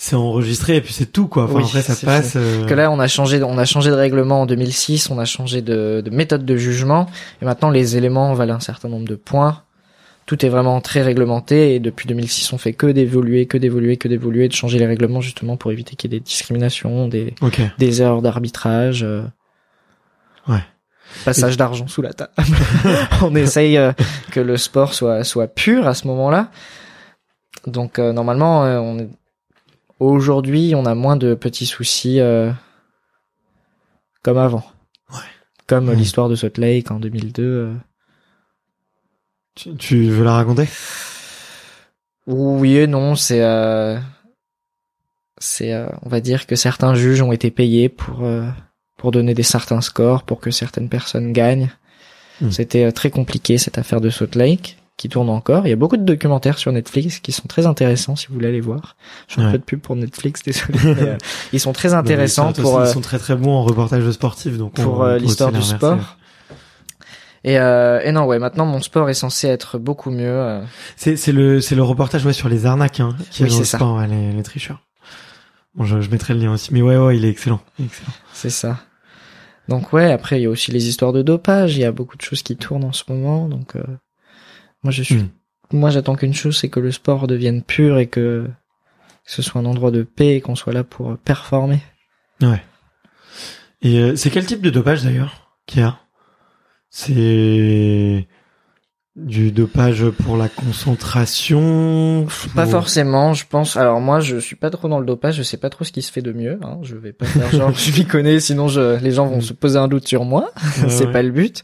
c'est 0.00 0.14
enregistré, 0.14 0.76
et 0.76 0.80
puis 0.80 0.92
c'est 0.92 1.10
tout, 1.12 1.26
quoi. 1.26 1.44
Enfin, 1.44 1.54
Oui, 1.56 1.64
après, 1.64 1.82
ça 1.82 1.94
passe. 2.06 2.34
euh, 2.36 2.64
que 2.66 2.74
là, 2.74 2.88
on 2.92 3.00
a 3.00 3.08
changé, 3.08 3.42
on 3.42 3.58
a 3.58 3.64
changé 3.64 3.90
de 3.90 3.96
règlement 3.96 4.42
en 4.42 4.46
2006, 4.46 5.10
on 5.10 5.18
a 5.18 5.24
changé 5.24 5.60
de, 5.60 6.00
de 6.04 6.10
méthode 6.10 6.44
de 6.44 6.56
jugement, 6.56 7.06
et 7.42 7.44
maintenant 7.44 7.68
les 7.70 7.96
éléments 7.96 8.32
valent 8.32 8.54
un 8.54 8.60
certain 8.60 8.88
nombre 8.88 9.08
de 9.08 9.16
points. 9.16 9.62
Tout 10.24 10.46
est 10.46 10.48
vraiment 10.50 10.80
très 10.80 11.02
réglementé, 11.02 11.74
et 11.74 11.80
depuis 11.80 12.06
2006, 12.06 12.52
on 12.52 12.58
fait 12.58 12.74
que 12.74 12.86
d'évoluer, 12.86 13.46
que 13.46 13.58
d'évoluer, 13.58 13.96
que 13.96 14.06
d'évoluer, 14.06 14.46
de 14.46 14.52
changer 14.52 14.78
les 14.78 14.86
règlements 14.86 15.20
justement 15.20 15.56
pour 15.56 15.72
éviter 15.72 15.96
qu'il 15.96 16.12
y 16.12 16.14
ait 16.14 16.20
des 16.20 16.24
discriminations, 16.24 17.08
des, 17.08 17.34
des 17.78 18.00
erreurs 18.02 18.22
d'arbitrage. 18.22 19.02
euh, 19.02 19.22
Ouais. 20.46 20.62
Passage 21.24 21.56
d'argent 21.56 21.86
sous 21.88 22.02
la 22.02 22.12
table. 22.12 22.32
on 23.22 23.34
essaye 23.34 23.76
euh, 23.78 23.92
que 24.30 24.40
le 24.40 24.56
sport 24.58 24.92
soit 24.94 25.24
soit 25.24 25.46
pur 25.48 25.88
à 25.88 25.94
ce 25.94 26.06
moment-là. 26.06 26.50
Donc 27.66 27.98
euh, 27.98 28.12
normalement, 28.12 28.60
on 28.62 28.98
est... 29.00 29.08
aujourd'hui, 30.00 30.74
on 30.74 30.84
a 30.86 30.94
moins 30.94 31.16
de 31.16 31.34
petits 31.34 31.66
soucis 31.66 32.20
euh, 32.20 32.50
comme 34.22 34.38
avant. 34.38 34.64
Ouais. 35.12 35.18
Comme 35.66 35.88
Ouais. 35.88 35.96
l'histoire 35.96 36.28
de 36.28 36.34
Salt 36.36 36.58
Lake 36.60 36.90
en 36.90 37.00
2002. 37.00 37.42
euh. 37.42 37.74
Tu, 39.54 39.74
tu 39.76 40.08
veux 40.10 40.24
la 40.24 40.34
raconter? 40.34 40.68
Oui 42.26 42.76
et 42.76 42.86
non, 42.86 43.14
c'est 43.16 43.42
euh, 43.42 43.98
c'est 45.38 45.72
euh, 45.72 45.88
on 46.02 46.08
va 46.08 46.20
dire 46.20 46.46
que 46.46 46.56
certains 46.56 46.94
juges 46.94 47.22
ont 47.22 47.32
été 47.32 47.50
payés 47.50 47.88
pour 47.88 48.22
euh, 48.24 48.46
pour 48.98 49.10
donner 49.12 49.34
des 49.34 49.42
certains 49.42 49.80
scores 49.80 50.24
pour 50.24 50.40
que 50.40 50.50
certaines 50.50 50.88
personnes 50.88 51.32
gagnent. 51.32 51.70
Hmm. 52.40 52.50
C'était 52.50 52.92
très 52.92 53.10
compliqué 53.10 53.58
cette 53.58 53.78
affaire 53.78 54.00
de 54.00 54.10
Salt 54.10 54.36
Lake 54.38 54.77
qui 54.98 55.08
tourne 55.08 55.30
encore. 55.30 55.66
Il 55.66 55.70
y 55.70 55.72
a 55.72 55.76
beaucoup 55.76 55.96
de 55.96 56.02
documentaires 56.04 56.58
sur 56.58 56.70
Netflix 56.72 57.20
qui 57.20 57.32
sont 57.32 57.46
très 57.48 57.64
intéressants 57.66 58.16
si 58.16 58.26
vous 58.26 58.34
voulez 58.34 58.48
aller 58.48 58.60
voir. 58.60 58.96
Je 59.28 59.36
fais 59.36 59.40
un 59.42 59.52
peu 59.52 59.58
de 59.58 59.62
pub 59.64 59.80
pour 59.80 59.96
Netflix, 59.96 60.42
désolé. 60.44 60.78
mais, 60.84 61.02
euh, 61.08 61.16
ils 61.54 61.60
sont 61.60 61.72
très 61.72 61.94
intéressants 61.94 62.42
Non, 62.42 62.48
mais 62.48 62.52
ils 62.52 62.56
sont- 62.56 62.62
pour 62.62 62.80
Ils 62.80 62.82
euh, 62.88 62.92
sont 62.92 63.00
très 63.00 63.18
très 63.18 63.36
bons 63.36 63.52
en 63.54 63.62
reportage 63.62 64.10
sportif, 64.10 64.58
donc 64.58 64.72
on- 64.78 64.82
pour 64.82 65.02
euh, 65.04 65.16
l'histoire 65.16 65.52
du 65.52 65.62
sport. 65.62 66.18
Et, 67.44 67.58
euh, 67.58 68.00
et 68.02 68.10
non, 68.12 68.24
ouais, 68.26 68.38
maintenant 68.40 68.66
mon 68.66 68.80
sport 68.82 69.08
est 69.08 69.14
censé 69.14 69.46
être 69.46 69.78
beaucoup 69.78 70.10
mieux. 70.10 70.26
euh, 70.26 70.60
C'est 70.96 71.16
c'est 71.16 71.30
le 71.32 71.60
c'est 71.60 71.76
le 71.76 71.84
reportage 71.84 72.26
ouais 72.26 72.32
sur 72.32 72.48
les 72.48 72.66
arnaques 72.66 72.98
hein, 73.00 73.16
qui 73.30 73.44
Oui, 73.44 73.48
est 73.48 73.52
dans 73.52 73.58
le 73.60 73.64
ça. 73.64 73.78
sport, 73.78 73.96
ouais, 73.96 74.08
les, 74.08 74.32
les 74.32 74.42
tricheurs. 74.42 74.82
Bon, 75.74 75.84
je, 75.84 76.00
je 76.00 76.10
mettrai 76.10 76.34
le 76.34 76.40
lien 76.40 76.52
aussi, 76.52 76.74
mais 76.74 76.82
ouais 76.82 76.96
ouais, 76.96 77.16
il 77.16 77.24
est 77.24 77.28
excellent. 77.30 77.60
Il 77.78 77.84
est 77.84 77.86
excellent. 77.86 78.10
C'est 78.32 78.50
ça. 78.50 78.78
Donc 79.68 79.92
ouais, 79.92 80.10
après 80.10 80.40
il 80.40 80.42
y 80.42 80.46
a 80.46 80.50
aussi 80.50 80.72
les 80.72 80.88
histoires 80.88 81.12
de 81.12 81.22
dopage, 81.22 81.76
il 81.76 81.80
y 81.82 81.84
a 81.84 81.92
beaucoup 81.92 82.16
de 82.16 82.22
choses 82.22 82.42
qui 82.42 82.56
tournent 82.56 82.84
en 82.84 82.92
ce 82.92 83.04
moment, 83.08 83.48
donc 83.48 83.76
euh, 83.76 83.82
moi 84.82 84.90
je 84.92 85.02
suis, 85.02 85.16
Mm. 85.16 85.28
moi 85.72 85.90
j'attends 85.90 86.14
qu'une 86.16 86.34
chose, 86.34 86.56
c'est 86.58 86.68
que 86.68 86.80
le 86.80 86.92
sport 86.92 87.26
devienne 87.26 87.62
pur 87.62 87.98
et 87.98 88.06
que 88.06 88.46
ce 89.24 89.42
soit 89.42 89.60
un 89.60 89.66
endroit 89.66 89.90
de 89.90 90.02
paix 90.02 90.36
et 90.36 90.40
qu'on 90.40 90.54
soit 90.56 90.72
là 90.72 90.84
pour 90.84 91.16
performer. 91.18 91.80
Ouais. 92.40 92.62
Et 93.82 93.98
euh, 94.00 94.16
c'est 94.16 94.30
quel 94.30 94.46
type 94.46 94.62
de 94.62 94.70
dopage 94.70 95.04
d'ailleurs 95.04 95.50
qu'il 95.66 95.80
y 95.80 95.84
a? 95.84 95.98
C'est 96.90 98.26
du 99.16 99.50
dopage 99.52 100.08
pour 100.10 100.36
la 100.36 100.48
concentration 100.48 102.26
Pas 102.54 102.66
forcément, 102.66 103.34
je 103.34 103.44
pense. 103.48 103.76
Alors 103.76 104.00
moi 104.00 104.20
je 104.20 104.36
suis 104.38 104.56
pas 104.56 104.70
trop 104.70 104.88
dans 104.88 104.98
le 105.00 105.06
dopage, 105.06 105.36
je 105.36 105.42
sais 105.42 105.56
pas 105.56 105.70
trop 105.70 105.84
ce 105.84 105.92
qui 105.92 106.02
se 106.02 106.10
fait 106.12 106.22
de 106.22 106.32
mieux. 106.32 106.58
Hein. 106.62 106.78
Je 106.82 106.96
vais 106.96 107.12
pas 107.12 107.26
faire 107.26 107.50
genre 107.50 107.72
je 107.74 107.92
m'y 107.92 108.06
connais, 108.06 108.40
sinon 108.40 108.68
je, 108.68 108.98
les 109.02 109.10
gens 109.10 109.26
vont 109.26 109.38
Mm. 109.38 109.42
se 109.42 109.52
poser 109.52 109.78
un 109.78 109.88
doute 109.88 110.06
sur 110.08 110.24
moi. 110.24 110.50
Ouais, 110.82 110.88
c'est 110.88 111.06
ouais. 111.06 111.12
pas 111.12 111.22
le 111.22 111.30
but. 111.30 111.62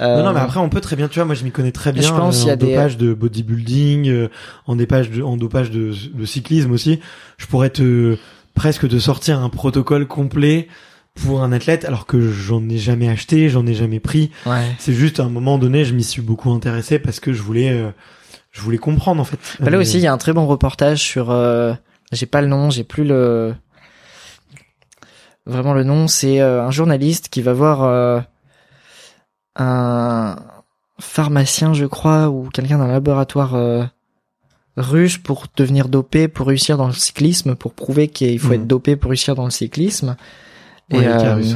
Non, 0.00 0.22
non, 0.24 0.32
mais 0.32 0.40
Euh, 0.40 0.44
après, 0.44 0.60
on 0.60 0.68
peut 0.68 0.80
très 0.80 0.96
bien, 0.96 1.08
tu 1.08 1.18
vois, 1.18 1.26
moi, 1.26 1.34
je 1.34 1.44
m'y 1.44 1.50
connais 1.50 1.72
très 1.72 1.92
bien. 1.92 2.02
Je 2.02 2.08
pense 2.10 2.42
euh, 2.44 2.46
y 2.46 2.50
a 2.50 2.54
en 2.54 2.56
des- 2.56 2.66
dopage 2.74 2.96
de 2.96 3.12
bodybuilding, 3.14 4.08
euh, 4.08 4.28
en 4.66 4.76
dopage 4.76 5.10
de, 5.10 5.22
en 5.22 5.36
dopage 5.36 5.70
de, 5.70 5.92
de 6.14 6.24
cyclisme 6.24 6.72
aussi. 6.72 7.00
Je 7.38 7.46
pourrais 7.46 7.70
te, 7.70 8.16
presque 8.54 8.88
te 8.88 8.98
sortir 8.98 9.40
un 9.40 9.48
protocole 9.50 10.06
complet 10.06 10.68
pour 11.14 11.42
un 11.42 11.52
athlète, 11.52 11.84
alors 11.84 12.06
que 12.06 12.20
j'en 12.30 12.66
ai 12.68 12.78
jamais 12.78 13.08
acheté, 13.08 13.48
j'en 13.50 13.66
ai 13.66 13.74
jamais 13.74 14.00
pris. 14.00 14.30
ouais. 14.46 14.74
C'est 14.78 14.94
juste, 14.94 15.20
à 15.20 15.24
un 15.24 15.28
moment 15.28 15.58
donné, 15.58 15.84
je 15.84 15.92
m'y 15.94 16.04
suis 16.04 16.22
beaucoup 16.22 16.50
intéressé 16.50 16.98
parce 16.98 17.20
que 17.20 17.32
je 17.32 17.42
voulais, 17.42 17.70
euh, 17.70 17.90
je 18.52 18.60
voulais 18.62 18.78
comprendre, 18.78 19.20
en 19.20 19.24
fait. 19.24 19.38
Bah 19.60 19.70
là 19.70 19.76
Euh, 19.76 19.80
aussi, 19.80 19.98
il 19.98 20.02
y 20.02 20.06
a 20.06 20.12
un 20.12 20.18
très 20.18 20.32
bon 20.32 20.46
reportage 20.46 20.98
sur. 21.00 21.30
euh, 21.30 21.74
j'ai 22.12 22.26
pas 22.26 22.40
le 22.40 22.46
nom, 22.48 22.70
j'ai 22.70 22.84
plus 22.84 23.04
le. 23.04 23.54
Vraiment 25.46 25.74
le 25.74 25.84
nom, 25.84 26.06
c'est 26.06 26.40
euh, 26.40 26.62
un 26.62 26.70
journaliste 26.70 27.28
qui 27.28 27.42
va 27.42 27.52
voir 27.52 27.82
euh, 27.82 28.20
un 29.56 30.36
pharmacien, 30.98 31.72
je 31.74 31.86
crois, 31.86 32.28
ou 32.28 32.48
quelqu'un 32.50 32.78
d'un 32.78 32.88
laboratoire 32.88 33.54
euh, 33.54 33.84
russe 34.76 35.18
pour 35.18 35.46
devenir 35.56 35.88
dopé, 35.88 36.28
pour 36.28 36.46
réussir 36.46 36.76
dans 36.76 36.86
le 36.86 36.92
cyclisme, 36.92 37.54
pour 37.54 37.74
prouver 37.74 38.08
qu'il 38.08 38.38
faut 38.38 38.48
Mhm. 38.48 38.54
être 38.54 38.66
dopé 38.66 38.96
pour 38.96 39.10
réussir 39.10 39.34
dans 39.34 39.44
le 39.44 39.50
cyclisme. 39.50 40.16
ouais, 40.92 41.04
et, 41.04 41.06
euh, 41.06 41.36
ouais. 41.36 41.54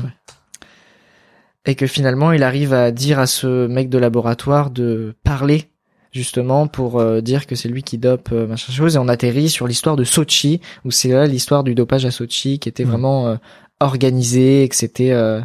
et 1.66 1.74
que 1.74 1.86
finalement 1.86 2.32
il 2.32 2.42
arrive 2.42 2.72
à 2.72 2.90
dire 2.90 3.18
à 3.18 3.26
ce 3.26 3.66
mec 3.66 3.88
de 3.88 3.98
laboratoire 3.98 4.70
de 4.70 5.14
parler 5.24 5.68
justement 6.12 6.66
pour 6.68 7.00
euh, 7.00 7.20
dire 7.20 7.46
que 7.46 7.56
c'est 7.56 7.68
lui 7.68 7.82
qui 7.82 7.98
dope 7.98 8.28
euh, 8.32 8.46
machin 8.46 8.72
chose 8.72 8.94
et 8.94 8.98
on 8.98 9.08
atterrit 9.08 9.48
sur 9.48 9.66
l'histoire 9.66 9.96
de 9.96 10.04
Sochi 10.04 10.60
où 10.84 10.90
c'est 10.92 11.08
là 11.08 11.26
l'histoire 11.26 11.64
du 11.64 11.74
dopage 11.74 12.04
à 12.06 12.10
Sochi 12.12 12.58
qui 12.60 12.68
était 12.68 12.84
vraiment 12.84 13.26
euh, 13.26 13.36
organisé 13.80 14.62
et 14.62 14.68
que 14.68 14.76
c'était 14.76 15.10
euh, 15.10 15.40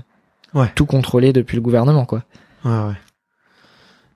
Ouais. 0.53 0.71
tout 0.75 0.85
contrôlé 0.85 1.33
depuis 1.33 1.55
le 1.55 1.61
gouvernement 1.61 2.05
quoi. 2.05 2.23
Ouais, 2.65 2.71
ouais. 2.71 2.93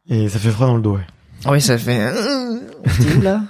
Et 0.09 0.29
ça 0.29 0.39
fait 0.39 0.49
froid 0.49 0.67
dans 0.67 0.75
le 0.75 0.81
dos, 0.81 0.95
ouais. 0.95 1.07
Oui, 1.45 1.61
ça 1.61 1.77
fait 1.77 1.99
euh, 1.99 2.59
où 3.17 3.21
là? 3.21 3.41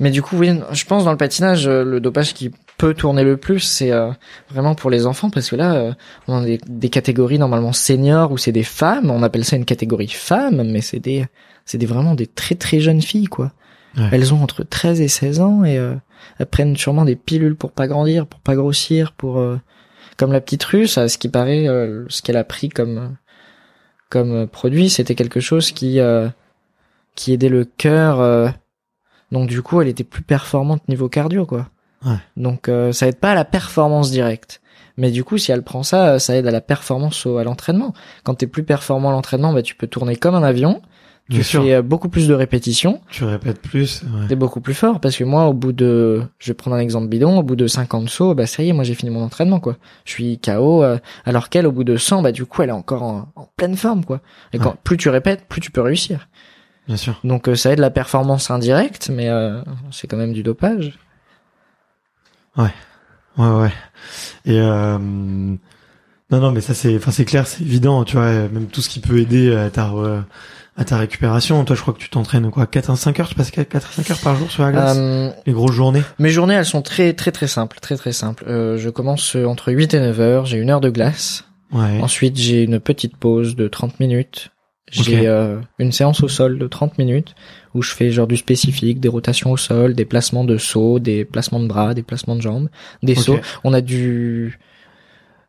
Mais 0.00 0.10
du 0.10 0.20
coup 0.22 0.36
oui, 0.36 0.58
je 0.72 0.84
pense 0.84 1.04
dans 1.04 1.12
le 1.12 1.16
patinage 1.16 1.68
euh, 1.68 1.84
le 1.84 2.00
dopage 2.00 2.34
qui 2.34 2.50
peut 2.76 2.94
tourner 2.94 3.22
le 3.22 3.36
plus 3.36 3.60
c'est 3.60 3.92
euh, 3.92 4.10
vraiment 4.50 4.74
pour 4.74 4.90
les 4.90 5.06
enfants 5.06 5.30
parce 5.30 5.50
que 5.50 5.56
là 5.56 5.74
euh, 5.74 5.92
on 6.26 6.42
a 6.42 6.44
des, 6.44 6.60
des 6.66 6.88
catégories 6.88 7.38
normalement 7.38 7.72
seniors 7.72 8.32
où 8.32 8.38
c'est 8.38 8.52
des 8.52 8.64
femmes, 8.64 9.10
on 9.10 9.22
appelle 9.22 9.44
ça 9.44 9.56
une 9.56 9.64
catégorie 9.66 10.08
femme 10.08 10.62
mais 10.64 10.80
c'est 10.80 10.98
des 10.98 11.26
c'est 11.66 11.78
des 11.78 11.86
vraiment 11.86 12.14
des 12.14 12.26
très 12.26 12.54
très 12.56 12.80
jeunes 12.80 13.02
filles 13.02 13.26
quoi. 13.26 13.52
Ouais. 13.96 14.08
Elles 14.12 14.32
ont 14.34 14.42
entre 14.42 14.62
13 14.64 15.00
et 15.00 15.08
16 15.08 15.40
ans 15.40 15.64
et 15.64 15.78
euh, 15.78 15.94
elles 16.38 16.46
prennent 16.46 16.76
sûrement 16.76 17.04
des 17.04 17.16
pilules 17.16 17.56
pour 17.56 17.70
pas 17.72 17.86
grandir, 17.86 18.26
pour 18.26 18.40
pas 18.40 18.54
grossir, 18.56 19.12
pour 19.12 19.38
euh, 19.38 19.60
comme 20.20 20.32
la 20.32 20.40
petite 20.40 20.62
russe, 20.64 20.98
à 20.98 21.08
ce 21.08 21.18
qui 21.18 21.28
paraît 21.28 21.66
euh, 21.66 22.04
ce 22.08 22.20
qu'elle 22.22 22.36
a 22.36 22.44
pris 22.44 22.68
comme 22.68 23.16
comme 24.10 24.46
produit, 24.46 24.90
c'était 24.90 25.14
quelque 25.14 25.40
chose 25.40 25.72
qui 25.72 25.98
euh, 25.98 26.28
qui 27.14 27.32
aidait 27.32 27.48
le 27.48 27.64
cœur 27.64 28.20
euh, 28.20 28.48
donc 29.32 29.48
du 29.48 29.62
coup, 29.62 29.80
elle 29.80 29.88
était 29.88 30.04
plus 30.04 30.22
performante 30.22 30.88
niveau 30.88 31.08
cardio 31.08 31.46
quoi. 31.46 31.68
Ouais. 32.04 32.16
Donc 32.36 32.68
euh, 32.68 32.92
ça 32.92 33.06
aide 33.06 33.18
pas 33.18 33.32
à 33.32 33.34
la 33.34 33.44
performance 33.44 34.10
directe. 34.10 34.60
Mais 34.96 35.10
du 35.10 35.24
coup, 35.24 35.38
si 35.38 35.52
elle 35.52 35.62
prend 35.62 35.82
ça, 35.82 36.18
ça 36.18 36.36
aide 36.36 36.46
à 36.46 36.50
la 36.50 36.60
performance 36.60 37.24
au, 37.24 37.38
à 37.38 37.44
l'entraînement. 37.44 37.94
Quand 38.24 38.34
t'es 38.34 38.46
plus 38.46 38.64
performant 38.64 39.10
à 39.10 39.12
l'entraînement, 39.12 39.52
bah 39.52 39.62
tu 39.62 39.74
peux 39.74 39.86
tourner 39.86 40.16
comme 40.16 40.34
un 40.34 40.42
avion, 40.42 40.82
tu 41.30 41.42
fais 41.44 41.74
euh, 41.74 41.82
beaucoup 41.82 42.08
plus 42.08 42.26
de 42.28 42.34
répétitions, 42.34 43.00
Tu 43.10 43.24
répètes 43.24 43.60
plus. 43.62 44.02
Ouais. 44.02 44.26
t'es 44.28 44.36
beaucoup 44.36 44.60
plus 44.60 44.74
fort 44.74 45.00
parce 45.00 45.16
que 45.16 45.24
moi 45.24 45.46
au 45.46 45.52
bout 45.52 45.72
de 45.72 46.22
je 46.38 46.50
vais 46.50 46.54
prendre 46.54 46.76
un 46.76 46.80
exemple 46.80 47.08
bidon, 47.08 47.38
au 47.38 47.42
bout 47.42 47.56
de 47.56 47.66
50 47.66 48.08
sauts, 48.08 48.34
bah 48.34 48.46
ça 48.46 48.62
y 48.62 48.68
est, 48.68 48.72
moi 48.72 48.84
j'ai 48.84 48.94
fini 48.94 49.10
mon 49.10 49.22
entraînement 49.22 49.60
quoi. 49.60 49.76
Je 50.04 50.12
suis 50.12 50.38
KO 50.38 50.82
euh, 50.82 50.98
alors 51.24 51.48
qu'elle 51.48 51.66
au 51.66 51.72
bout 51.72 51.84
de 51.84 51.96
100 51.96 52.22
bah 52.22 52.32
du 52.32 52.44
coup 52.46 52.62
elle 52.62 52.68
est 52.70 52.72
encore 52.72 53.02
en, 53.02 53.32
en 53.36 53.48
pleine 53.56 53.76
forme 53.76 54.04
quoi. 54.04 54.20
Et 54.52 54.58
quand 54.58 54.70
Ouais. 54.70 54.76
plus 54.84 54.96
tu 54.96 55.08
répètes, 55.08 55.46
plus 55.48 55.60
tu 55.60 55.70
peux 55.70 55.80
réussir. 55.82 56.28
Bien 56.88 56.96
sûr. 56.96 57.20
Donc 57.24 57.48
euh, 57.48 57.54
ça 57.54 57.72
aide 57.72 57.78
la 57.78 57.90
performance 57.90 58.50
indirecte 58.50 59.10
mais 59.12 59.28
euh, 59.28 59.62
c'est 59.92 60.06
quand 60.08 60.16
même 60.16 60.32
du 60.32 60.42
dopage. 60.42 60.98
Ouais, 62.56 62.70
ouais. 63.38 63.72
Et 64.44 64.58
euh, 64.60 64.98
non, 64.98 65.58
non, 66.30 66.52
mais 66.52 66.60
ça 66.60 66.74
c'est, 66.74 66.96
enfin 66.96 67.10
c'est 67.10 67.24
clair, 67.24 67.46
c'est 67.46 67.62
évident, 67.62 68.04
tu 68.04 68.16
vois. 68.16 68.30
Même 68.48 68.66
tout 68.66 68.80
ce 68.82 68.88
qui 68.88 69.00
peut 69.00 69.18
aider 69.18 69.54
à 69.54 69.70
ta 69.70 69.92
à 70.76 70.84
ta 70.84 70.96
récupération. 70.98 71.64
Toi, 71.64 71.76
je 71.76 71.82
crois 71.82 71.94
que 71.94 71.98
tu 71.98 72.08
t'entraînes 72.08 72.50
quoi, 72.50 72.66
4 72.66 72.90
à 72.90 72.96
5 72.96 73.20
heures. 73.20 73.28
Tu 73.28 73.34
passes 73.34 73.50
4 73.50 73.76
à 73.76 73.80
5 73.80 74.10
heures 74.10 74.20
par 74.20 74.36
jour 74.36 74.50
sur 74.50 74.62
la 74.62 74.72
glace. 74.72 74.96
Euh, 74.98 75.30
Les 75.46 75.52
grosses 75.52 75.72
journées. 75.74 76.02
Mes 76.18 76.30
journées, 76.30 76.54
elles 76.54 76.64
sont 76.66 76.82
très 76.82 77.12
très 77.12 77.32
très 77.32 77.48
simples, 77.48 77.78
très 77.80 77.96
très 77.96 78.12
simples. 78.12 78.44
Euh, 78.48 78.78
je 78.78 78.88
commence 78.88 79.34
entre 79.34 79.72
8 79.72 79.94
et 79.94 80.00
9 80.00 80.20
heures, 80.20 80.46
j'ai 80.46 80.58
une 80.58 80.70
heure 80.70 80.80
de 80.80 80.90
glace. 80.90 81.44
Ouais. 81.72 82.00
Ensuite, 82.00 82.36
j'ai 82.36 82.64
une 82.64 82.80
petite 82.80 83.16
pause 83.16 83.56
de 83.56 83.68
30 83.68 84.00
minutes. 84.00 84.50
J'ai 84.90 85.28
euh, 85.28 85.60
une 85.78 85.92
séance 85.92 86.20
au 86.24 86.28
sol 86.28 86.58
de 86.58 86.66
30 86.66 86.98
minutes 86.98 87.36
où 87.74 87.82
je 87.82 87.92
fais 87.94 88.10
genre 88.10 88.26
du 88.26 88.36
spécifique, 88.36 88.98
des 88.98 89.08
rotations 89.08 89.52
au 89.52 89.56
sol, 89.56 89.94
des 89.94 90.04
placements 90.04 90.42
de 90.42 90.58
sauts, 90.58 90.98
des 90.98 91.24
placements 91.24 91.60
de 91.60 91.68
bras, 91.68 91.94
des 91.94 92.02
placements 92.02 92.34
de 92.34 92.40
jambes, 92.42 92.68
des 93.04 93.14
sauts. 93.14 93.38
On 93.62 93.72
a 93.72 93.80
du 93.80 94.58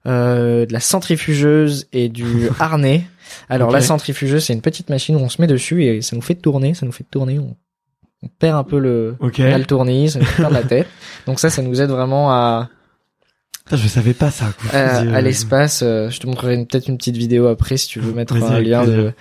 euh, 0.05 0.67
de 0.67 0.73
la 0.73 0.79
centrifugeuse 0.79 1.87
et 1.91 2.09
du 2.09 2.49
harnais. 2.59 3.05
Alors 3.49 3.71
la 3.71 3.81
centrifugeuse, 3.81 4.45
c'est 4.45 4.53
une 4.53 4.61
petite 4.61 4.89
machine 4.89 5.15
où 5.15 5.19
on 5.19 5.29
se 5.29 5.41
met 5.41 5.47
dessus 5.47 5.83
et 5.85 6.01
ça 6.01 6.15
nous 6.15 6.21
fait 6.21 6.35
tourner, 6.35 6.73
ça 6.73 6.85
nous 6.85 6.91
fait 6.91 7.03
tourner. 7.03 7.39
On, 7.39 7.55
on 8.23 8.27
perd 8.27 8.57
un 8.57 8.63
peu 8.63 8.79
le 8.79 9.15
Ok. 9.19 9.35
on 9.39 9.51
a 9.51 9.57
le 9.57 9.65
tournis, 9.65 10.09
ça 10.09 10.19
nous 10.19 10.25
perdre 10.37 10.53
la 10.53 10.63
tête. 10.63 10.87
Donc 11.25 11.39
ça, 11.39 11.49
ça 11.49 11.61
nous 11.61 11.81
aide 11.81 11.89
vraiment 11.89 12.31
à 12.31 12.69
Putain, 13.65 13.77
je 13.77 13.87
savais 13.87 14.13
pas 14.13 14.31
ça. 14.31 14.51
Quoi. 14.59 14.79
à, 14.79 15.21
l'espace. 15.21 15.81
euh, 15.83 16.09
je 16.09 16.19
te 16.19 16.27
montrerai 16.27 16.57
peut-être 16.65 16.87
une 16.87 16.97
petite 16.97 17.17
vidéo 17.17 17.47
après 17.47 17.77
si 17.77 17.87
tu 17.87 17.99
veux 17.99 18.13
mettre 18.13 18.35
un 18.41 18.59
lien. 18.59 18.85
De... 18.85 19.13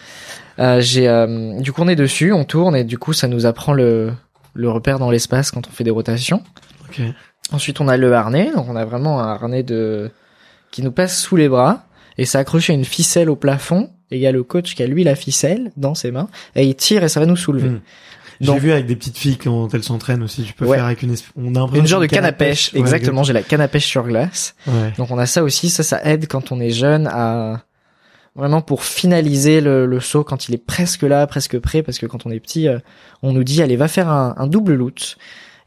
Euh, 0.59 0.81
j'ai 0.81 1.09
euh, 1.09 1.61
du 1.61 1.73
coup 1.73 1.83
on 1.83 1.89
est 1.89 1.97
dessus, 1.97 2.33
on 2.33 2.45
tourne 2.45 2.75
et 2.75 2.85
du 2.85 2.99
coup 2.99 3.13
ça 3.13 3.29
nous 3.29 3.47
apprend 3.47 3.73
le 3.73 4.13
le 4.55 4.71
repère 4.71 4.99
dans 4.99 5.11
l'espace 5.11 5.51
quand 5.51 5.69
on 5.69 5.71
fait 5.71 5.85
des 5.85 5.91
rotations. 5.91 6.43
Ensuite 7.53 7.81
on 7.81 7.89
a 7.89 7.97
le 7.97 8.13
harnais, 8.13 8.51
donc 8.55 8.69
on 8.69 8.77
a 8.77 8.85
vraiment 8.85 9.21
un 9.21 9.29
harnais 9.29 9.63
de 9.63 10.11
qui 10.71 10.83
nous 10.83 10.93
passe 10.93 11.19
sous 11.21 11.37
les 11.37 11.49
bras 11.49 11.85
et 12.19 12.25
ça 12.25 12.39
accroché 12.39 12.73
à 12.73 12.77
une 12.77 12.85
ficelle 12.85 13.31
au 13.31 13.37
plafond. 13.37 13.91
Et 14.11 14.17
il 14.17 14.21
y 14.21 14.27
a 14.27 14.33
le 14.33 14.43
coach 14.43 14.75
qui 14.75 14.83
a 14.83 14.87
lui 14.87 15.05
la 15.05 15.15
ficelle 15.15 15.71
dans 15.77 15.95
ses 15.95 16.11
mains 16.11 16.29
et 16.57 16.65
il 16.67 16.75
tire 16.75 17.05
et 17.05 17.09
ça 17.09 17.21
va 17.21 17.27
nous 17.27 17.37
soulever. 17.37 17.69
Hmm. 17.69 17.81
J'ai 18.41 18.59
vu 18.59 18.73
avec 18.73 18.87
des 18.87 18.97
petites 18.97 19.19
filles 19.19 19.37
quand 19.37 19.73
elles 19.75 19.83
s'entraînent 19.83 20.23
aussi. 20.23 20.43
Tu 20.45 20.55
peux 20.55 20.65
Ouais. 20.65 20.77
faire 20.79 20.87
avec 20.87 21.03
une. 21.03 21.15
On 21.37 21.55
a 21.55 21.77
Une 21.77 21.87
genre 21.87 22.01
de 22.01 22.07
canne 22.07 22.25
à 22.25 22.33
pêche, 22.33 22.73
Ouais, 22.73 22.81
exactement. 22.81 23.23
J'ai 23.23 23.35
la 23.35 23.43
canne 23.43 23.61
à 23.61 23.69
pêche 23.69 23.87
sur 23.87 24.03
glace. 24.05 24.55
Ouais. 24.67 24.93
Donc 24.97 25.11
on 25.11 25.19
a 25.19 25.27
ça 25.27 25.43
aussi, 25.43 25.69
ça 25.69 25.83
ça 25.83 26.01
aide 26.05 26.27
quand 26.27 26.51
on 26.51 26.59
est 26.59 26.71
jeune 26.71 27.07
à 27.07 27.65
vraiment 28.35 28.63
pour 28.63 28.83
finaliser 28.85 29.61
le, 29.61 29.85
le 29.87 30.01
saut 30.01 30.25
quand 30.25 30.49
il 30.49 30.55
est 30.55 30.65
presque 30.65 31.03
là, 31.03 31.27
presque 31.27 31.59
prêt, 31.59 31.83
parce 31.83 31.99
que 31.99 32.07
quand 32.07 32.25
on 32.25 32.31
est 32.31 32.41
petit, 32.41 32.67
euh, 32.69 32.79
on 33.23 33.33
nous 33.35 33.45
dit 33.45 33.61
allez 33.63 33.77
va 33.77 33.89
faire 33.89 34.09
un, 34.09 34.35
un 34.39 34.47
double 34.47 34.73
loot. 34.75 35.19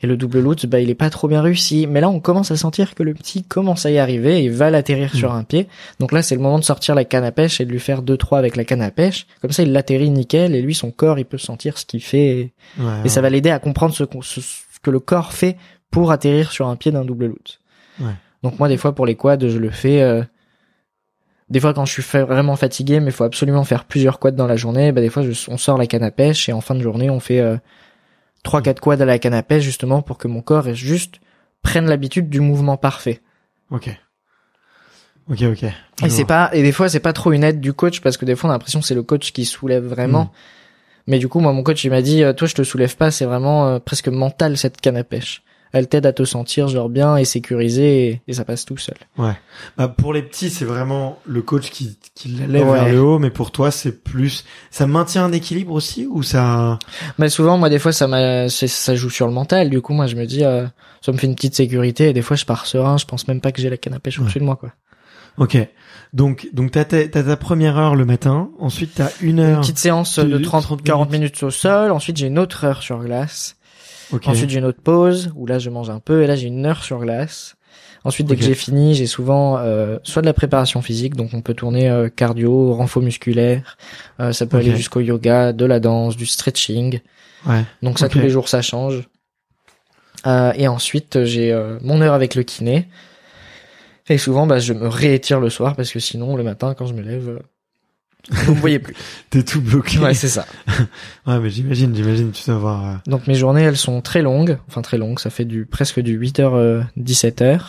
Et 0.03 0.07
le 0.07 0.17
double 0.17 0.41
loot, 0.41 0.65
bah 0.65 0.79
il 0.81 0.89
est 0.89 0.95
pas 0.95 1.09
trop 1.09 1.27
bien 1.29 1.41
réussi. 1.41 1.87
Mais 1.87 2.01
là 2.01 2.09
on 2.09 2.19
commence 2.19 2.51
à 2.51 2.57
sentir 2.57 2.93
que 2.93 3.03
le 3.03 3.13
petit 3.13 3.41
commence 3.43 3.85
à 3.85 3.91
y 3.91 3.97
arriver 3.97 4.43
et 4.43 4.49
va 4.49 4.69
l'atterrir 4.69 5.11
Mm. 5.13 5.17
sur 5.17 5.33
un 5.33 5.43
pied. 5.43 5.67
Donc 5.99 6.11
là 6.11 6.21
c'est 6.21 6.35
le 6.35 6.41
moment 6.41 6.59
de 6.59 6.63
sortir 6.65 6.93
la 6.93 7.05
canne 7.05 7.23
à 7.23 7.31
pêche 7.31 7.61
et 7.61 7.65
de 7.65 7.71
lui 7.71 7.79
faire 7.79 8.01
deux 8.01 8.17
trois 8.17 8.37
avec 8.37 8.55
la 8.57 8.65
canne 8.65 8.81
à 8.81 8.91
pêche. 8.91 9.25
Comme 9.41 9.51
ça 9.51 9.63
il 9.63 9.71
l'atterrit 9.71 10.09
nickel 10.09 10.53
et 10.55 10.61
lui 10.61 10.75
son 10.75 10.91
corps 10.91 11.17
il 11.19 11.25
peut 11.25 11.37
sentir 11.37 11.77
ce 11.77 11.85
qu'il 11.85 12.03
fait 12.03 12.51
Ouais, 12.77 12.85
et 13.05 13.09
ça 13.09 13.21
va 13.21 13.29
l'aider 13.29 13.49
à 13.49 13.59
comprendre 13.59 13.95
ce, 13.95 14.03
qu'on- 14.03 14.21
ce- 14.21 14.41
ce 14.41 14.79
que 14.81 14.91
le 14.91 14.99
corps 14.99 15.31
fait 15.33 15.55
pour 15.89 16.11
atterrir 16.11 16.51
sur 16.51 16.67
un 16.67 16.75
pied 16.75 16.91
d'un 16.91 17.05
double 17.05 17.27
loot. 17.27 17.59
Ouais. 18.01 18.11
Donc 18.43 18.59
moi 18.59 18.67
des 18.67 18.77
fois 18.77 18.93
pour 18.93 19.05
les 19.05 19.15
quads 19.15 19.37
je 19.47 19.57
le 19.57 19.69
fais 19.69 20.01
euh, 20.01 20.21
des 21.49 21.59
fois 21.59 21.73
quand 21.73 21.85
je 21.85 21.93
suis 21.93 22.03
vraiment 22.23 22.55
fatigué 22.55 22.99
mais 22.99 23.07
il 23.07 23.13
faut 23.13 23.23
absolument 23.23 23.63
faire 23.63 23.85
plusieurs 23.85 24.19
quads 24.19 24.31
dans 24.31 24.47
la 24.47 24.55
journée, 24.55 24.91
bah 24.91 25.01
des 25.01 25.09
fois 25.09 25.23
je- 25.23 25.49
on 25.51 25.57
sort 25.57 25.77
la 25.77 25.87
canne 25.87 26.03
à 26.03 26.11
pêche 26.11 26.49
et 26.49 26.53
en 26.53 26.61
fin 26.61 26.75
de 26.75 26.81
journée 26.81 27.09
on 27.09 27.19
fait 27.19 27.39
euh, 27.39 27.57
trois 28.43 28.61
quatre 28.61 28.79
quads 28.79 29.01
à 29.01 29.05
la 29.05 29.19
canne 29.19 29.33
à 29.33 29.43
pêche 29.43 29.63
justement 29.63 30.01
pour 30.01 30.17
que 30.17 30.27
mon 30.27 30.41
corps 30.41 30.67
ait 30.67 30.75
juste 30.75 31.15
prenne 31.61 31.87
l'habitude 31.87 32.29
du 32.29 32.41
mouvement 32.41 32.77
parfait. 32.77 33.21
Ok. 33.71 33.89
Ok, 35.29 35.41
ok. 35.41 35.63
Et 36.03 36.09
c'est 36.09 36.25
pas 36.25 36.49
et 36.53 36.61
des 36.61 36.73
fois 36.73 36.89
c'est 36.89 36.99
pas 36.99 37.13
trop 37.13 37.31
une 37.31 37.43
aide 37.43 37.61
du 37.61 37.73
coach 37.73 38.01
parce 38.01 38.17
que 38.17 38.25
des 38.25 38.35
fois 38.35 38.49
on 38.49 38.51
a 38.51 38.55
l'impression 38.55 38.81
que 38.81 38.85
c'est 38.85 38.95
le 38.95 39.03
coach 39.03 39.31
qui 39.31 39.45
soulève 39.45 39.85
vraiment. 39.85 40.25
Mm. 40.25 40.29
Mais 41.07 41.19
du 41.19 41.29
coup 41.29 41.39
moi 41.39 41.53
mon 41.53 41.63
coach 41.63 41.83
il 41.85 41.89
m'a 41.89 42.01
dit 42.01 42.23
euh, 42.23 42.33
toi 42.33 42.47
je 42.47 42.55
te 42.55 42.63
soulève 42.63 42.95
pas, 42.97 43.09
c'est 43.09 43.25
vraiment 43.25 43.67
euh, 43.67 43.79
presque 43.79 44.09
mental 44.09 44.57
cette 44.57 44.81
canne 44.81 44.97
à 44.97 45.03
pêche. 45.03 45.43
Elle 45.73 45.87
t'aide 45.87 46.05
à 46.05 46.13
te 46.13 46.23
sentir 46.23 46.67
genre 46.67 46.87
bien 46.87 47.17
et 47.17 47.25
sécurisé 47.25 48.07
et, 48.07 48.21
et 48.27 48.33
ça 48.33 48.45
passe 48.45 48.63
tout 48.63 48.77
seul. 48.77 48.95
Bah, 49.75 49.87
pour 49.87 50.13
les 50.13 50.21
petits, 50.21 50.49
c'est 50.51 50.65
vraiment 50.65 51.17
le 51.25 51.41
coach 51.41 51.69
qui, 51.71 51.97
qui 52.13 52.29
la 52.29 52.45
lève 52.47 52.67
Ouais. 52.67 52.73
vers 52.85 52.89
le 52.93 53.01
haut, 53.01 53.17
mais 53.19 53.31
pour 53.31 53.51
toi, 53.51 53.71
c'est 53.71 54.03
plus, 54.03 54.45
ça 54.71 54.85
maintient 54.87 55.25
un 55.25 55.31
équilibre 55.31 55.73
aussi, 55.73 56.05
ou 56.05 56.21
ça, 56.23 56.77
Mais 57.17 57.27
souvent 57.29 57.57
moi 57.57 57.69
des 57.69 57.79
fois 57.79 57.91
ça 57.91 58.07
m'a 58.07 58.49
ça 58.49 58.95
joue 58.95 59.09
sur 59.09 59.25
le 59.27 59.33
mental. 59.33 59.69
Du 59.69 59.81
coup 59.81 59.93
moi 59.93 60.05
je 60.07 60.15
me 60.15 60.25
dis 60.25 60.43
euh, 60.45 60.65
ça 61.01 61.11
me 61.11 61.17
fait 61.17 61.27
une 61.27 61.35
petite 61.35 61.55
sécurité 61.55 62.09
et 62.09 62.13
des 62.13 62.21
fois 62.21 62.37
je 62.37 62.45
pars 62.45 62.65
serein, 62.67 62.97
je 62.97 63.05
pense 63.05 63.27
même 63.27 63.41
pas 63.41 63.51
que 63.51 63.61
j'ai 63.61 63.69
la 63.69 63.77
canne 63.77 63.93
à 63.95 63.99
pêche 63.99 64.17
Ouais. 64.19 64.23
au-dessus 64.25 64.39
de 64.39 64.45
moi 64.45 64.55
quoi. 64.55 64.69
ok. 65.37 65.57
Donc, 66.13 66.47
donc 66.53 66.69
t'as 66.69 66.85
ta, 66.85 67.07
t'as 67.07 67.23
ta 67.23 67.35
première 67.37 67.75
heure 67.79 67.95
le 67.95 68.05
matin, 68.05 68.51
ensuite 68.59 68.91
t'as 68.93 69.09
une 69.21 69.39
heure. 69.39 69.55
Une 69.55 69.61
petite 69.61 69.79
séance 69.79 70.19
de 70.19 70.37
30 70.37 70.61
30 70.63 70.83
40 70.83 71.11
minutes 71.11 71.41
au 71.41 71.49
sol, 71.49 71.89
ensuite 71.91 72.17
j'ai 72.17 72.27
une 72.27 72.37
autre 72.37 72.63
heure 72.65 72.83
sur 72.83 72.99
glace. 72.99 73.55
Ok. 74.11 74.27
Ensuite, 74.27 74.49
j'ai 74.49 74.59
une 74.59 74.65
autre 74.65 74.81
pause 74.81 75.31
où 75.35 75.45
là, 75.45 75.59
je 75.59 75.69
mange 75.69 75.89
un 75.89 75.99
peu 75.99 76.23
et 76.23 76.27
là, 76.27 76.35
j'ai 76.35 76.47
une 76.47 76.65
heure 76.65 76.83
sur 76.83 76.99
glace. 76.99 77.55
Ensuite, 78.05 78.27
dès 78.27 78.35
que 78.35 78.43
j'ai 78.43 78.53
fini, 78.53 78.95
j'ai 78.95 79.07
souvent 79.07 79.57
euh, 79.57 79.97
soit 80.03 80.21
de 80.21 80.25
la 80.27 80.33
préparation 80.33 80.81
physique, 80.81 81.15
donc 81.15 81.29
on 81.33 81.41
peut 81.41 81.53
tourner 81.53 81.89
euh, 81.89 82.09
cardio, 82.09 82.73
renfo 82.73 82.99
musculaire, 82.99 83.77
euh, 84.19 84.33
ça 84.33 84.45
peut 84.45 84.57
aller 84.57 84.75
jusqu'au 84.75 84.99
yoga, 84.99 85.53
de 85.53 85.65
la 85.65 85.79
danse, 85.79 86.17
du 86.17 86.25
stretching. 86.25 86.99
Ouais. 87.47 87.63
Donc 87.81 87.99
ça, 87.99 88.09
tous 88.09 88.19
les 88.19 88.29
jours, 88.29 88.49
ça 88.49 88.61
change. 88.61 89.07
Euh, 90.25 90.53
et 90.55 90.67
ensuite, 90.67 91.23
j'ai 91.23 91.51
euh, 91.51 91.77
mon 91.81 92.01
heure 92.01 92.13
avec 92.13 92.35
le 92.35 92.43
kiné. 92.43 92.87
Et 94.09 94.17
souvent, 94.17 94.47
bah, 94.47 94.59
je 94.59 94.73
me 94.73 94.87
réétire 94.87 95.39
le 95.39 95.49
soir 95.49 95.75
parce 95.75 95.91
que 95.91 95.99
sinon, 95.99 96.35
le 96.35 96.43
matin, 96.43 96.73
quand 96.77 96.85
je 96.85 96.93
me 96.93 97.01
lève, 97.01 97.29
euh, 97.29 97.39
vous 98.31 98.55
me 98.55 98.59
voyez 98.59 98.79
plus. 98.79 98.95
T'es 99.29 99.43
tout 99.43 99.61
bloqué. 99.61 99.99
Ouais, 99.99 100.13
c'est 100.13 100.29
ça. 100.29 100.45
Ouais, 101.27 101.39
mais 101.39 101.49
j'imagine, 101.49 101.95
j'imagine, 101.95 102.31
tu 102.31 102.43
dois 102.45 102.55
avoir. 102.55 102.85
euh, 102.85 102.95
Donc 103.07 103.27
mes 103.27 103.35
journées, 103.35 103.63
elles 103.63 103.77
sont 103.77 104.01
très 104.01 104.21
longues, 104.21 104.57
enfin 104.67 104.81
très 104.81 104.97
longues, 104.97 105.19
ça 105.19 105.29
fait 105.29 105.45
du 105.45 105.65
presque 105.65 105.99
du 105.99 106.19
8h, 106.19 106.85
17h. 106.97 107.59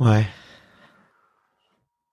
Ouais. 0.00 0.26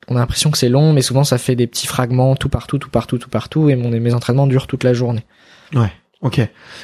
on 0.07 0.15
a 0.15 0.19
l'impression 0.19 0.51
que 0.51 0.57
c'est 0.57 0.69
long, 0.69 0.93
mais 0.93 1.01
souvent 1.01 1.23
ça 1.23 1.37
fait 1.37 1.55
des 1.55 1.67
petits 1.67 1.87
fragments 1.87 2.35
tout 2.35 2.49
partout, 2.49 2.77
tout 2.77 2.89
partout, 2.89 3.17
tout 3.17 3.29
partout, 3.29 3.69
et 3.69 3.75
mon, 3.75 3.89
mes 3.89 4.13
entraînements 4.13 4.47
durent 4.47 4.67
toute 4.67 4.83
la 4.83 4.93
journée. 4.93 5.25
Ouais. 5.73 5.91
Ok. 6.21 6.39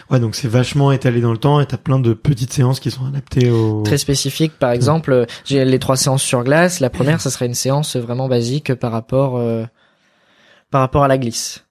Ouais, 0.09 0.19
donc 0.19 0.33
c'est 0.33 0.47
vachement 0.47 0.91
étalé 0.91 1.21
dans 1.21 1.31
le 1.31 1.37
temps 1.37 1.59
et 1.61 1.65
t'as 1.67 1.77
plein 1.77 1.99
de 1.99 2.13
petites 2.13 2.51
séances 2.53 2.79
qui 2.79 2.89
sont 2.89 3.05
adaptées 3.05 3.51
au. 3.51 3.83
Très 3.83 3.99
spécifique, 3.99 4.57
par 4.57 4.71
exemple, 4.71 5.11
euh, 5.11 5.25
j'ai 5.45 5.63
les 5.63 5.77
trois 5.77 5.95
séances 5.95 6.23
sur 6.23 6.43
glace. 6.43 6.79
La 6.79 6.89
première, 6.89 7.21
ça 7.21 7.29
serait 7.29 7.45
une 7.45 7.53
séance 7.53 7.95
vraiment 7.97 8.27
basique 8.27 8.73
par 8.73 8.91
rapport 8.91 9.37
euh, 9.37 9.63
par 10.71 10.81
rapport 10.81 11.03
à 11.03 11.07
la 11.07 11.17
glisse. 11.17 11.65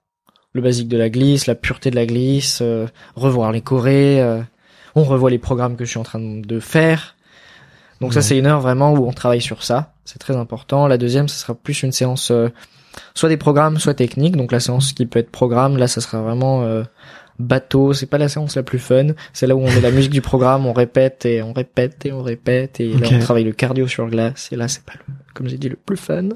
Le 0.53 0.63
basique 0.63 0.89
de 0.89 0.97
la 0.97 1.11
glisse, 1.11 1.47
la 1.47 1.55
pureté 1.55 1.91
de 1.91 1.97
la 1.97 2.07
glisse, 2.07 2.61
euh, 2.63 2.87
revoir 3.15 3.53
les 3.53 3.61
chorés. 3.61 4.21
euh, 4.23 4.41
on 4.95 5.05
revoit 5.05 5.31
les 5.31 5.39
programmes 5.39 5.77
que 5.77 5.85
je 5.85 5.91
suis 5.91 5.99
en 5.99 6.05
train 6.05 6.19
de 6.21 6.61
faire. 6.61 7.17
Donc 8.01 8.15
ça, 8.15 8.23
c'est 8.23 8.39
une 8.39 8.47
heure 8.47 8.61
vraiment 8.61 8.93
où 8.93 9.07
on 9.07 9.13
travaille 9.13 9.43
sur 9.43 9.63
ça. 9.63 9.95
C'est 10.05 10.19
très 10.19 10.37
important. 10.37 10.87
La 10.87 10.99
deuxième, 10.99 11.29
ce 11.29 11.37
sera 11.39 11.55
plus 11.55 11.83
une 11.83 11.93
séance, 11.93 12.31
euh, 12.31 12.49
soit 13.15 13.29
des 13.29 13.37
programmes, 13.37 13.79
soit 13.79 13.95
techniques. 13.95 14.37
Donc 14.37 14.53
la 14.53 14.61
séance 14.61 14.93
qui 14.93 15.07
peut 15.07 15.19
être 15.19 15.31
programme, 15.31 15.77
là, 15.77 15.87
ça 15.87 16.01
sera 16.01 16.23
vraiment 16.23 16.63
euh, 16.63 16.83
bateau. 17.39 17.93
C'est 17.93 18.07
pas 18.07 18.19
la 18.19 18.29
séance 18.29 18.57
la 18.57 18.63
plus 18.63 18.79
fun. 18.79 19.09
C'est 19.35 19.47
là 19.47 19.55
où 19.55 19.61
on 19.61 19.67
met 19.67 19.81
la 19.81 19.91
musique 19.91 20.13
du 20.13 20.23
programme, 20.23 20.67
on 20.67 20.73
répète 20.73 21.27
et 21.27 21.43
on 21.43 21.53
répète 21.53 22.07
et 22.07 22.13
on 22.13 22.23
répète. 22.23 22.81
Et 22.81 22.89
là, 22.95 23.09
on 23.13 23.19
travaille 23.19 23.45
le 23.45 23.53
cardio 23.53 23.87
sur 23.87 24.09
glace. 24.09 24.49
Et 24.53 24.57
là, 24.57 24.69
c'est 24.69 24.83
pas, 24.85 24.95
le, 24.95 25.13
comme 25.35 25.49
j'ai 25.49 25.59
dit, 25.59 25.69
le 25.69 25.77
plus 25.77 25.99
fun. 25.99 26.29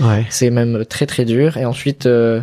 Ouais. 0.00 0.26
C'est 0.30 0.50
même 0.50 0.84
très 0.84 1.06
très 1.06 1.24
dur. 1.24 1.56
Et 1.56 1.64
ensuite, 1.64 2.06
euh, 2.06 2.40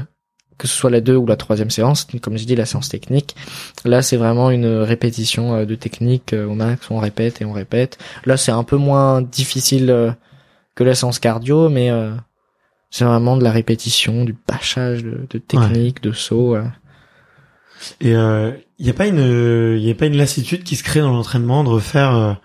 que 0.58 0.68
ce 0.68 0.76
soit 0.76 0.90
la 0.92 1.02
deux 1.02 1.16
ou 1.16 1.26
la 1.26 1.36
troisième 1.36 1.72
séance, 1.72 2.08
comme 2.22 2.38
j'ai 2.38 2.46
dit, 2.46 2.56
la 2.56 2.66
séance 2.66 2.88
technique, 2.88 3.36
là 3.84 4.02
c'est 4.04 4.18
vraiment 4.18 4.52
une 4.52 4.68
répétition 4.68 5.56
euh, 5.56 5.66
de 5.66 5.74
technique 5.76 6.34
euh, 6.34 6.46
au 6.46 6.54
max, 6.54 6.90
on 6.92 7.00
répète 7.00 7.42
et 7.42 7.46
on 7.46 7.52
répète. 7.52 7.98
Là 8.26 8.38
c'est 8.38 8.52
un 8.52 8.64
peu 8.64 8.78
moins 8.78 9.22
difficile 9.24 9.90
euh, 9.90 10.12
que 10.76 10.84
la 10.84 10.94
séance 10.94 11.18
cardio, 11.18 11.68
mais 11.68 11.90
euh, 11.90 12.12
c'est 12.92 13.06
vraiment 13.06 13.38
de 13.38 13.44
la 13.44 13.52
répétition, 13.52 14.24
du 14.24 14.36
bâchage 14.48 15.04
de, 15.04 15.26
de 15.30 15.40
technique, 15.40 16.04
de 16.04 16.12
saut. 16.12 16.56
euh. 16.56 16.64
Et 18.00 18.16
euh, 18.16 18.52
y 18.78 18.90
a 18.92 18.94
pas 18.94 19.08
une, 19.08 19.80
y 19.80 19.90
a 19.90 19.96
pas 19.96 20.06
une 20.06 20.18
lassitude 20.18 20.64
qui 20.64 20.76
se 20.76 20.84
crée 20.84 21.00
dans 21.00 21.12
l'entraînement 21.12 21.64
de 21.64 21.70
refaire. 21.70 22.40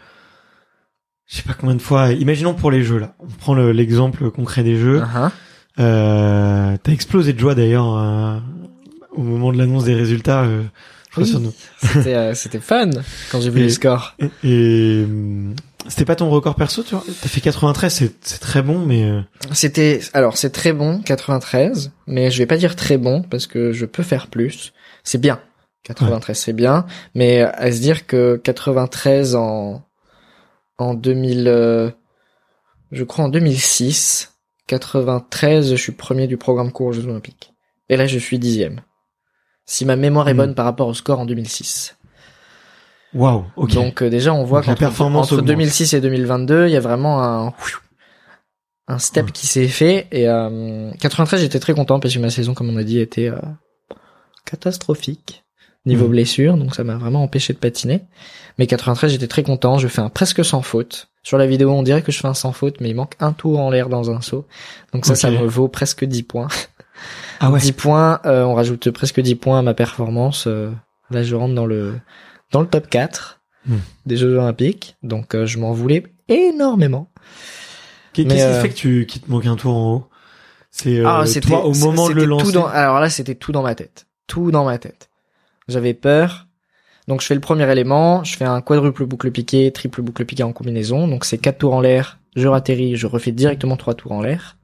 Euh, 1.27 1.29
je 1.29 1.37
sais 1.37 1.43
pas 1.43 1.55
combien 1.55 1.75
de 1.75 1.83
fois. 1.83 2.13
Imaginons 2.13 2.55
pour 2.55 2.71
les 2.71 2.83
jeux 2.83 2.99
là. 2.99 3.15
On 3.21 3.27
prend 3.27 3.55
le- 3.55 3.73
l'exemple 3.73 4.31
concret 4.31 4.63
des 4.63 4.77
jeux. 4.79 5.01
Uh-huh. 5.01 5.31
Euh, 5.79 6.77
T'as 6.83 6.93
explosé 6.93 7.33
de 7.33 7.39
joie 7.39 7.55
d'ailleurs 7.55 7.97
euh, 7.97 8.39
au 9.13 9.23
moment 9.23 9.53
de 9.53 9.59
l'annonce 9.59 9.85
des 9.85 9.95
résultats. 9.95 10.43
Euh, 10.45 10.63
Oui. 11.17 11.27
sur 11.27 11.41
nous. 11.41 11.53
C'était 11.83 12.15
euh, 12.15 12.35
c'était 12.35 12.61
fun 12.61 12.91
quand 13.33 13.41
j'ai 13.41 13.49
vu 13.51 13.61
Et- 13.61 13.63
les 13.65 13.71
scores. 13.71 14.15
Et, 14.19 14.29
et, 14.45 15.05
hum, 15.05 15.55
c'était 15.89 16.05
pas 16.05 16.17
ton 16.17 16.29
record 16.29 16.57
perso, 16.57 16.83
tu 16.83 16.95
vois? 16.95 17.05
T'as 17.23 17.29
fait 17.29 17.41
93, 17.41 18.11
c'est 18.21 18.39
très 18.41 18.61
bon, 18.61 18.85
mais 18.85 19.05
euh, 19.05 19.21
C'était 19.53 20.01
alors 20.15 20.37
c'est 20.37 20.51
très 20.51 20.73
bon 20.73 21.01
93, 21.01 21.93
mais 22.07 22.31
je 22.31 22.39
vais 22.39 22.47
pas 22.47 22.57
dire 22.59 22.75
très 22.77 22.99
bon 22.99 23.23
parce 23.23 23.47
que 23.47 23.73
je 23.73 23.87
peux 23.87 24.03
faire 24.03 24.27
plus. 24.27 24.73
C'est 25.05 25.21
bien. 25.21 25.39
93 25.85 26.37
c'est 26.37 26.53
bien, 26.53 26.85
mais 27.15 27.41
à 27.43 27.71
se 27.73 27.79
dire 27.81 28.07
que 28.09 28.37
93 28.43 29.37
en 29.37 29.86
en 30.79 30.95
2000 30.95 31.49
euh, 31.49 31.91
je 32.93 33.05
crois 33.05 33.25
en 33.25 33.29
2006, 33.29 34.35
93 34.67 35.71
je 35.71 35.77
suis 35.77 35.93
premier 35.93 36.27
du 36.27 36.37
programme 36.37 36.73
court 36.73 36.87
aux 36.89 36.93
Jeux 36.93 37.07
Olympiques. 37.07 37.53
Et 37.89 37.97
là 37.97 38.07
je 38.07 38.19
suis 38.19 38.39
dixième. 38.39 38.81
Si 39.65 39.85
ma 39.85 39.97
mémoire 39.97 40.29
est 40.29 40.35
Hmm. 40.35 40.39
bonne 40.39 40.55
par 40.55 40.65
rapport 40.65 40.87
au 40.89 40.95
score 40.95 41.19
en 41.21 41.27
2006. 41.27 41.97
waouh. 43.15 43.45
Ok. 43.57 43.73
Donc 43.75 44.03
euh, 44.03 44.11
déjà 44.11 44.33
on 44.35 44.45
voit 44.45 44.63
qu'entre 44.63 44.79
performance 44.79 45.27
entre 45.27 45.35
augmente. 45.35 45.47
2006 45.49 45.95
et 45.95 46.01
2022, 46.01 46.67
il 46.67 46.73
y 46.73 46.77
a 46.77 46.81
vraiment 46.81 47.23
un 47.23 47.55
un 48.89 48.99
step 49.01 49.27
Ouais. 49.27 49.33
qui 49.33 49.47
s'est 49.49 49.67
fait 49.67 50.07
et 50.13 50.29
euh, 50.29 50.93
93 51.01 51.41
j'étais 51.41 51.59
très 51.59 51.75
content 51.75 51.99
parce 51.99 52.15
que 52.15 52.21
ma 52.21 52.31
saison 52.31 52.55
comme 52.55 52.69
on 52.71 52.77
a 52.77 52.85
dit 52.85 53.01
était 53.01 53.29
euh, 53.29 53.41
catastrophique 54.45 55.45
niveau 55.87 56.05
Mhm. 56.05 56.11
blessure 56.11 56.57
donc 56.57 56.75
ça 56.75 56.85
m'a 56.85 56.97
vraiment 56.97 57.23
empêché 57.23 57.53
de 57.53 57.59
patiner. 57.59 58.03
Mais 58.59 58.67
93 58.67 59.11
j'étais 59.13 59.27
très 59.29 59.43
content, 59.43 59.79
je 59.79 59.89
fais 59.89 60.01
un 60.03 60.09
presque 60.11 60.45
sans 60.45 60.63
faute. 60.63 61.09
Sur 61.23 61.39
la 61.39 61.47
vidéo 61.47 61.71
on 61.71 61.83
dirait 61.83 62.03
que 62.03 62.13
je 62.13 62.19
fais 62.19 62.29
un 62.29 62.35
sans 62.35 62.53
faute 62.53 62.81
mais 62.81 62.91
il 62.91 62.95
manque 62.95 63.15
un 63.21 63.33
tour 63.33 63.59
en 63.61 63.71
l'air 63.71 63.89
dans 63.89 64.11
un 64.11 64.21
saut. 64.21 64.47
Donc 64.93 65.07
ça 65.07 65.15
ça 65.15 65.31
me 65.31 65.47
vaut 65.47 65.69
presque 65.69 66.05
10 66.05 66.23
points. 66.23 66.49
ah 67.41 67.51
ouais. 67.51 67.61
10 67.61 67.73
points, 67.73 68.21
euh, 68.27 68.43
on 68.45 68.55
rajoute 68.55 68.91
presque 68.91 69.21
10 69.21 69.35
points 69.37 69.59
à 69.59 69.63
ma 69.63 69.75
performance. 69.75 70.47
euh, 70.47 70.71
là, 71.11 71.23
je 71.23 71.35
rentre 71.35 71.55
dans 71.55 71.67
le 71.67 71.95
dans 72.53 72.61
le 72.61 72.67
top 72.67 72.89
4 72.89 73.41
Hmm. 73.69 73.79
des 74.07 74.17
Jeux 74.17 74.37
Olympiques, 74.37 74.95
donc 75.03 75.35
euh, 75.35 75.45
je 75.45 75.59
m'en 75.59 75.73
voulais 75.73 76.05
énormément. 76.29 77.11
Qu'est-ce 78.13 78.29
qui 78.29 78.41
euh, 78.41 78.63
fait 78.63 78.69
que 78.69 78.75
tu 78.75 79.07
qu'il 79.07 79.23
te 79.23 79.29
manque 79.31 79.47
un 79.47 79.57
tour 79.57 79.75
en 79.75 79.93
haut? 79.95 80.09
C'est 80.71 81.01
euh, 81.01 81.05
ah, 81.09 81.25
toi 81.43 81.67
au 81.67 81.75
moment 81.75 82.09
de 82.09 82.15
le 82.15 82.27
lancer. 82.27 82.53
dans, 82.53 82.67
alors 82.67 83.01
là, 83.01 83.11
c'était 83.11 83.35
tout 83.35 83.51
dans 83.51 83.63
ma 83.63 83.75
tête, 83.75 84.07
tout 84.29 84.51
dans 84.53 84.65
ma 84.65 84.79
tête. 84.79 85.09
J'avais 85.69 85.95
peur. 85.95 86.47
Donc 87.09 87.21
je 87.21 87.27
fais 87.27 87.35
le 87.35 87.41
premier 87.41 87.71
élément, 87.71 88.25
je 88.25 88.37
fais 88.37 88.45
un 88.45 88.61
quadruple 88.61 89.07
boucle 89.07 89.31
piqué, 89.31 89.71
triple 89.73 90.03
boucle 90.03 90.25
piqué 90.25 90.43
en 90.43 90.53
combinaison. 90.53 91.07
Donc 91.07 91.25
c'est 91.25 91.39
quatre 91.39 91.59
tours 91.59 91.75
en 91.75 91.81
l'air, 91.81 92.19
je 92.35 92.49
ratterris, 92.49 92.97
je 92.97 93.07
refais 93.07 93.33
directement 93.33 93.77
trois 93.77 93.95
tours 93.95 94.13
en 94.13 94.23
l'air. 94.23 94.57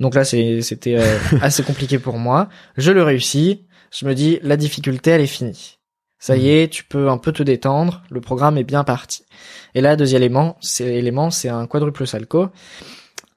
Donc 0.00 0.14
là 0.14 0.24
c'est 0.24 0.62
c'était 0.62 0.96
euh, 0.96 1.18
assez 1.42 1.62
compliqué 1.62 1.98
pour 1.98 2.18
moi. 2.18 2.48
Je 2.76 2.92
le 2.92 3.02
réussis. 3.02 3.66
Je 3.92 4.06
me 4.06 4.14
dis 4.14 4.38
la 4.42 4.56
difficulté 4.56 5.10
elle 5.10 5.20
est 5.20 5.26
finie. 5.26 5.78
Ça 6.18 6.36
y 6.36 6.48
est, 6.48 6.72
tu 6.72 6.84
peux 6.84 7.10
un 7.10 7.18
peu 7.18 7.32
te 7.32 7.42
détendre. 7.42 8.02
Le 8.10 8.22
programme 8.22 8.56
est 8.56 8.64
bien 8.64 8.84
parti. 8.84 9.24
Et 9.74 9.82
là 9.82 9.96
deuxième 9.96 10.22
élément, 10.22 10.56
c'est 10.60 10.94
élément 10.94 11.30
c'est 11.30 11.50
un 11.50 11.66
quadruple 11.66 12.06
salco. 12.06 12.48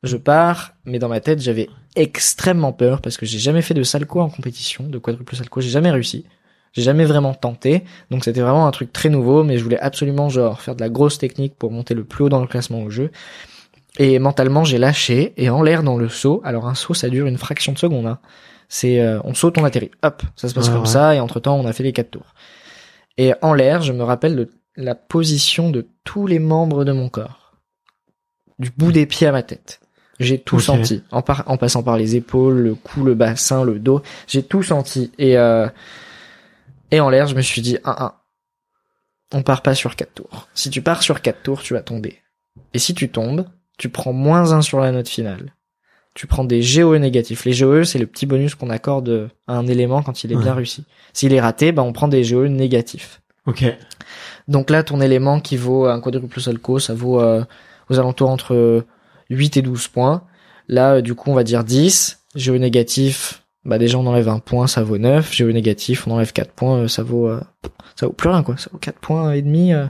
Je 0.01 0.15
pars, 0.15 0.71
mais 0.85 0.97
dans 0.97 1.09
ma 1.09 1.19
tête 1.19 1.41
j'avais 1.41 1.69
extrêmement 1.97 2.71
peur 2.71 3.01
parce 3.01 3.17
que 3.17 3.25
j'ai 3.25 3.39
jamais 3.39 3.61
fait 3.61 3.73
de 3.73 3.83
salco 3.83 4.21
en 4.21 4.29
compétition, 4.29 4.85
de 4.85 4.97
quadruple 4.97 5.35
salco, 5.35 5.59
j'ai 5.59 5.69
jamais 5.69 5.91
réussi. 5.91 6.25
J'ai 6.73 6.81
jamais 6.83 7.05
vraiment 7.05 7.33
tenté, 7.33 7.83
donc 8.11 8.23
c'était 8.23 8.41
vraiment 8.41 8.67
un 8.67 8.71
truc 8.71 8.93
très 8.93 9.09
nouveau, 9.09 9.43
mais 9.43 9.57
je 9.57 9.63
voulais 9.63 9.79
absolument 9.79 10.29
genre 10.29 10.61
faire 10.61 10.75
de 10.75 10.81
la 10.81 10.89
grosse 10.89 11.17
technique 11.17 11.55
pour 11.55 11.71
monter 11.71 11.93
le 11.95 12.03
plus 12.03 12.25
haut 12.25 12.29
dans 12.29 12.41
le 12.41 12.47
classement 12.47 12.81
au 12.83 12.89
jeu. 12.89 13.11
Et 13.97 14.19
mentalement, 14.19 14.63
j'ai 14.63 14.77
lâché 14.77 15.33
et 15.37 15.49
en 15.49 15.61
l'air 15.63 15.81
dans 15.83 15.97
le 15.97 16.09
saut. 16.09 16.41
Alors 16.45 16.67
un 16.67 16.75
saut, 16.75 16.93
ça 16.93 17.09
dure 17.09 17.25
une 17.25 17.37
fraction 17.37 17.73
de 17.73 17.77
seconde. 17.79 18.05
Hein. 18.05 18.19
C'est 18.69 19.01
euh, 19.01 19.19
on 19.23 19.33
saute, 19.33 19.57
on 19.57 19.63
atterrit. 19.63 19.91
Hop, 20.03 20.21
ça 20.35 20.47
se 20.47 20.53
passe 20.53 20.67
Ah 20.69 20.73
comme 20.73 20.81
ouais. 20.81 20.87
ça. 20.87 21.15
Et 21.15 21.19
entre 21.19 21.39
temps, 21.39 21.55
on 21.59 21.65
a 21.65 21.73
fait 21.73 21.83
les 21.83 21.91
quatre 21.91 22.11
tours. 22.11 22.35
Et 23.17 23.33
en 23.41 23.53
l'air, 23.53 23.81
je 23.81 23.91
me 23.91 24.03
rappelle 24.03 24.35
de 24.35 24.49
la 24.77 24.93
position 24.95 25.71
de 25.71 25.87
tous 26.03 26.27
les 26.27 26.39
membres 26.39 26.85
de 26.85 26.91
mon 26.91 27.09
corps, 27.09 27.53
du 28.59 28.69
bout 28.77 28.91
des 28.91 29.05
pieds 29.07 29.27
à 29.27 29.31
ma 29.31 29.41
tête. 29.43 29.81
J'ai 30.19 30.37
tout 30.37 30.59
senti, 30.59 31.01
en, 31.11 31.21
par- 31.21 31.43
en 31.47 31.57
passant 31.57 31.81
par 31.81 31.97
les 31.97 32.15
épaules, 32.15 32.57
le 32.59 32.75
cou, 32.75 33.03
le 33.03 33.15
bassin, 33.15 33.63
le 33.63 33.79
dos. 33.79 34.01
J'ai 34.27 34.43
tout 34.43 34.63
senti. 34.63 35.11
Et 35.17 35.37
euh, 35.37 35.67
et 36.91 36.99
en 36.99 37.09
l'air, 37.09 37.27
je 37.27 37.35
me 37.35 37.41
suis 37.41 37.61
dit, 37.61 37.77
un, 37.83 37.95
un, 37.99 38.13
on 39.33 39.43
part 39.43 39.61
pas 39.61 39.75
sur 39.75 39.95
quatre 39.95 40.13
tours. 40.13 40.47
Si 40.53 40.69
tu 40.69 40.81
pars 40.81 41.03
sur 41.03 41.21
quatre 41.21 41.43
tours, 41.43 41.61
tu 41.61 41.73
vas 41.73 41.81
tomber. 41.81 42.19
Et 42.73 42.79
si 42.79 42.93
tu 42.93 43.09
tombes, 43.09 43.45
tu 43.77 43.89
prends 43.89 44.13
moins 44.13 44.51
un 44.51 44.61
sur 44.61 44.79
la 44.79 44.91
note 44.91 45.07
finale. 45.07 45.53
Tu 46.15 46.25
prends 46.27 46.43
des 46.43 46.59
GOE 46.61 46.97
négatifs. 46.97 47.45
Les 47.45 47.53
GOE, 47.57 47.83
c'est 47.83 47.99
le 47.99 48.07
petit 48.07 48.25
bonus 48.25 48.55
qu'on 48.55 48.69
accorde 48.71 49.29
à 49.47 49.53
un 49.53 49.67
élément 49.67 50.01
quand 50.01 50.23
il 50.23 50.31
est 50.31 50.35
Ouais. 50.35 50.43
bien 50.43 50.53
réussi. 50.55 50.83
S'il 51.13 51.33
est 51.33 51.39
raté, 51.39 51.71
bah, 51.71 51.83
on 51.83 51.93
prend 51.93 52.07
des 52.07 52.23
GOE 52.23 52.47
négatifs. 52.49 53.21
Ok. 53.45 53.63
Donc 54.47 54.69
là, 54.69 54.83
ton 54.83 54.99
élément 55.01 55.39
qui 55.39 55.55
vaut 55.55 55.85
un 55.85 56.01
quadruple 56.01 56.41
salco, 56.41 56.79
ça 56.79 56.93
vaut 56.93 57.21
euh, 57.21 57.45
aux 57.89 57.99
alentours 57.99 58.29
entre 58.29 58.83
8 59.29 59.57
et 59.57 59.61
12 59.61 59.87
points. 59.89 60.23
Là, 60.67 60.95
euh, 60.95 61.01
du 61.01 61.13
coup, 61.15 61.29
on 61.31 61.35
va 61.35 61.43
dire 61.43 61.63
10. 61.63 62.19
GO 62.35 62.57
négatif, 62.57 63.43
bah 63.65 63.77
déjà 63.77 63.97
on 63.97 64.05
enlève 64.07 64.29
un 64.29 64.39
point, 64.39 64.67
ça 64.67 64.83
vaut 64.83 64.97
9. 64.97 65.37
GO 65.37 65.51
négatif, 65.51 66.07
on 66.07 66.11
enlève 66.11 66.31
4 66.33 66.51
points, 66.51 66.77
euh, 66.79 66.87
ça 66.87 67.03
vaut 67.03 67.27
euh, 67.27 67.41
ça 67.95 68.05
vaut 68.07 68.13
plus 68.13 68.29
rien 68.29 68.43
quoi, 68.43 68.57
ça 68.57 68.69
vaut 68.71 68.77
4 68.79 68.99
points 68.99 69.33
et 69.33 69.41
demi. 69.41 69.73
euh. 69.73 69.85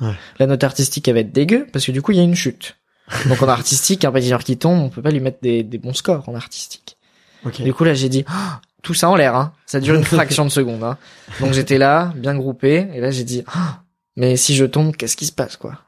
Ouais. 0.00 0.12
La 0.38 0.46
note 0.46 0.64
artistique 0.64 1.06
elle 1.08 1.14
va 1.14 1.20
être 1.20 1.32
dégueu 1.32 1.66
parce 1.72 1.84
que 1.86 1.92
du 1.92 2.02
coup 2.02 2.12
il 2.12 2.18
y 2.18 2.20
a 2.20 2.24
une 2.24 2.34
chute. 2.34 2.76
Donc 3.28 3.42
en 3.42 3.48
artistique, 3.48 4.04
un 4.04 4.12
patineur 4.12 4.42
qui 4.42 4.56
tombe, 4.56 4.80
on 4.80 4.88
peut 4.88 5.02
pas 5.02 5.10
lui 5.10 5.20
mettre 5.20 5.38
des, 5.42 5.62
des 5.62 5.78
bons 5.78 5.92
scores 5.92 6.28
en 6.28 6.34
artistique. 6.34 6.96
Ok. 7.44 7.62
Du 7.62 7.74
coup 7.74 7.84
là 7.84 7.94
j'ai 7.94 8.08
dit 8.08 8.24
Ah, 8.28 8.60
tout 8.82 8.94
ça 8.94 9.08
en 9.10 9.16
l'air, 9.16 9.34
hein. 9.34 9.52
Ça 9.66 9.80
dure 9.80 9.94
une 9.94 10.04
fraction 10.16 10.44
de 10.44 10.50
seconde. 10.50 10.82
Hein. 10.82 10.96
Donc 11.40 11.52
j'étais 11.52 11.78
là, 11.78 12.12
bien 12.16 12.34
groupé, 12.34 12.88
et 12.94 13.00
là 13.00 13.10
j'ai 13.10 13.24
dit 13.24 13.44
Ah, 13.46 13.82
mais 14.16 14.36
si 14.36 14.54
je 14.54 14.64
tombe, 14.64 14.94
qu'est-ce 14.96 15.16
qui 15.16 15.26
se 15.26 15.32
passe 15.32 15.56
quoi? 15.56 15.80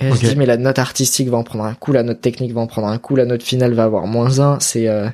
Et 0.00 0.04
là 0.04 0.12
Ok. 0.14 0.18
j'ai 0.20 0.28
dit 0.28 0.36
mais 0.36 0.46
la 0.46 0.56
note 0.56 0.78
artistique 0.78 1.28
va 1.28 1.38
en 1.38 1.42
prendre 1.44 1.64
un 1.64 1.74
coup, 1.74 1.92
la 1.92 2.02
note 2.04 2.20
technique 2.20 2.52
va 2.52 2.60
en 2.60 2.66
prendre 2.68 2.86
un 2.88 2.98
coup, 2.98 3.16
la 3.16 3.24
note 3.24 3.42
finale 3.42 3.72
va 3.74 3.84
avoir 3.84 4.06
moins 4.06 4.38
un. 4.38 4.60
C'est 4.60 4.86
euh... 4.88 5.08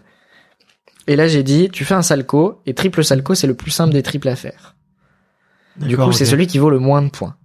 et 1.06 1.16
là 1.16 1.28
j'ai 1.28 1.42
dit 1.42 1.68
tu 1.70 1.84
fais 1.84 1.94
un 1.94 2.02
salco 2.02 2.60
et 2.66 2.74
triple 2.74 3.04
salco 3.04 3.34
c'est 3.34 3.46
le 3.46 3.54
plus 3.54 3.70
simple 3.70 3.92
des 3.92 4.02
triples 4.02 4.28
à 4.28 4.36
faire. 4.36 4.74
Du 5.76 5.96
coup 5.96 6.12
c'est 6.12 6.24
celui 6.24 6.46
qui 6.46 6.58
vaut 6.58 6.70
le 6.70 6.78
moins 6.78 7.02
de 7.02 7.10
points. 7.10 7.36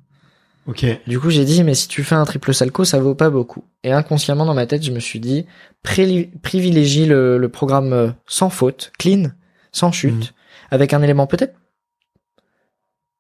Ok. 0.68 0.86
Du 1.08 1.20
coup, 1.20 1.32
j'ai 1.32 1.46
dit, 1.46 1.64
mais 1.64 1.74
si 1.74 1.88
tu 1.88 2.04
fais 2.04 2.14
un 2.14 2.26
triple 2.26 2.54
salco, 2.54 2.86
ça 2.86 3.00
vaut 3.00 3.16
pas 3.16 3.32
beaucoup. 3.32 3.64
Et 3.84 3.92
inconsciemment, 3.92 4.46
dans 4.46 4.54
ma 4.54 4.68
tête, 4.68 4.84
je 4.84 4.92
me 4.92 5.00
suis 5.00 5.20
dit, 5.20 5.48
privilégie 5.82 7.06
le, 7.08 7.40
le 7.40 7.50
programme 7.50 7.92
euh, 7.92 8.12
sans 8.28 8.52
faute, 8.52 8.92
clean, 9.00 9.32
sans 9.72 9.92
chute, 9.92 10.14
Mhm. 10.14 10.24
avec 10.70 10.94
un 10.94 11.02
élément 11.02 11.26
peut-être 11.26 11.56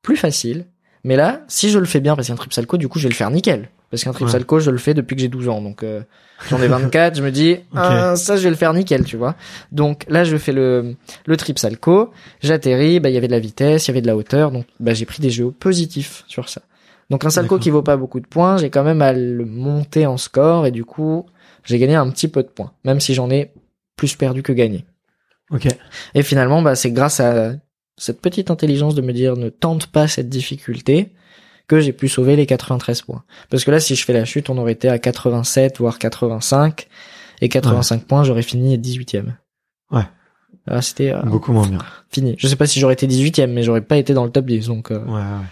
plus 0.03 0.15
facile. 0.17 0.67
Mais 1.03 1.15
là, 1.15 1.41
si 1.47 1.69
je 1.71 1.79
le 1.79 1.85
fais 1.85 2.01
bien, 2.01 2.15
parce 2.15 2.27
qu'un 2.27 2.35
triple 2.35 2.53
salco, 2.53 2.77
du 2.77 2.87
coup, 2.87 2.99
je 2.99 3.03
vais 3.03 3.09
le 3.09 3.15
faire 3.15 3.31
nickel. 3.31 3.69
Parce 3.89 4.03
qu'un 4.03 4.11
triple 4.11 4.25
Ouais. 4.27 4.31
salco, 4.33 4.59
je 4.59 4.69
le 4.71 4.77
fais 4.77 4.93
depuis 4.93 5.15
que 5.15 5.21
j'ai 5.21 5.27
12 5.29 5.49
ans. 5.49 5.61
Donc, 5.61 5.81
euh, 5.83 6.01
j'en 6.49 6.61
ai 6.61 6.67
24, 6.67 7.17
je 7.17 7.23
me 7.23 7.31
dis, 7.31 7.57
ah, 7.75 8.15
ça, 8.15 8.37
je 8.37 8.43
vais 8.43 8.49
le 8.51 8.55
faire 8.55 8.73
nickel, 8.73 9.03
tu 9.03 9.17
vois. 9.17 9.35
Donc, 9.71 10.05
là, 10.09 10.23
je 10.23 10.37
fais 10.37 10.51
le, 10.51 10.95
le 11.25 11.37
triple 11.37 11.59
salco, 11.59 12.11
j'atterris, 12.41 12.99
bah, 12.99 13.09
il 13.09 13.15
y 13.15 13.17
avait 13.17 13.27
de 13.27 13.31
la 13.33 13.39
vitesse, 13.39 13.87
il 13.87 13.89
y 13.89 13.91
avait 13.93 14.01
de 14.01 14.07
la 14.07 14.15
hauteur, 14.15 14.51
donc, 14.51 14.65
bah, 14.79 14.93
j'ai 14.93 15.05
pris 15.05 15.21
des 15.21 15.31
jeux 15.31 15.51
positifs 15.51 16.23
sur 16.27 16.49
ça. 16.49 16.61
Donc, 17.09 17.25
un 17.25 17.31
salco 17.31 17.57
qui 17.57 17.71
vaut 17.71 17.81
pas 17.81 17.97
beaucoup 17.97 18.19
de 18.19 18.27
points, 18.27 18.57
j'ai 18.57 18.69
quand 18.69 18.83
même 18.83 19.01
à 19.01 19.11
le 19.13 19.43
monter 19.45 20.05
en 20.05 20.17
score, 20.17 20.67
et 20.67 20.71
du 20.71 20.85
coup, 20.85 21.25
j'ai 21.63 21.79
gagné 21.79 21.95
un 21.95 22.09
petit 22.11 22.27
peu 22.27 22.43
de 22.43 22.47
points. 22.49 22.71
Même 22.85 22.99
si 22.99 23.15
j'en 23.15 23.31
ai 23.31 23.51
plus 23.95 24.15
perdu 24.15 24.43
que 24.43 24.53
gagné. 24.53 24.85
Ok. 25.49 25.67
Et 26.13 26.21
finalement, 26.21 26.61
bah, 26.61 26.75
c'est 26.75 26.91
grâce 26.91 27.19
à 27.19 27.53
cette 27.97 28.21
petite 28.21 28.51
intelligence 28.51 28.93
de 28.93 29.01
me 29.01 29.11
dire 29.11 29.35
ne 29.35 29.49
tente 29.49 29.87
pas 29.87 30.07
cette 30.07 30.29
difficulté 30.29 31.11
que 31.69 31.79
j'ai 31.79 31.93
pu 31.93 32.09
sauver 32.09 32.35
les 32.35 32.45
93 32.45 33.03
points. 33.03 33.23
Parce 33.49 33.63
que 33.63 33.71
là, 33.71 33.79
si 33.79 33.95
je 33.95 34.03
fais 34.03 34.11
la 34.13 34.25
chute, 34.25 34.49
on 34.49 34.57
aurait 34.57 34.73
été 34.73 34.89
à 34.89 34.99
87, 34.99 35.77
voire 35.77 35.97
85. 35.99 36.87
Et 37.41 37.47
85 37.47 38.03
points, 38.03 38.23
j'aurais 38.25 38.41
fini 38.41 38.77
18ème. 38.77 39.33
Ouais. 39.91 40.03
Là, 40.67 40.81
c'était 40.81 41.13
euh, 41.13 41.21
Beaucoup 41.21 41.53
moins 41.53 41.67
bien. 41.67 41.79
fini. 42.11 42.35
Je 42.37 42.47
sais 42.47 42.55
pas 42.57 42.67
si 42.67 42.79
j'aurais 42.79 42.93
été 42.95 43.07
18ème, 43.07 43.47
mais 43.51 43.63
j'aurais 43.63 43.81
pas 43.81 43.95
été 43.97 44.13
dans 44.13 44.25
le 44.25 44.31
top 44.31 44.45
10. 44.45 44.67
Donc, 44.67 44.91
euh, 44.91 44.99
Ouais, 45.05 45.13
ouais. 45.13 45.45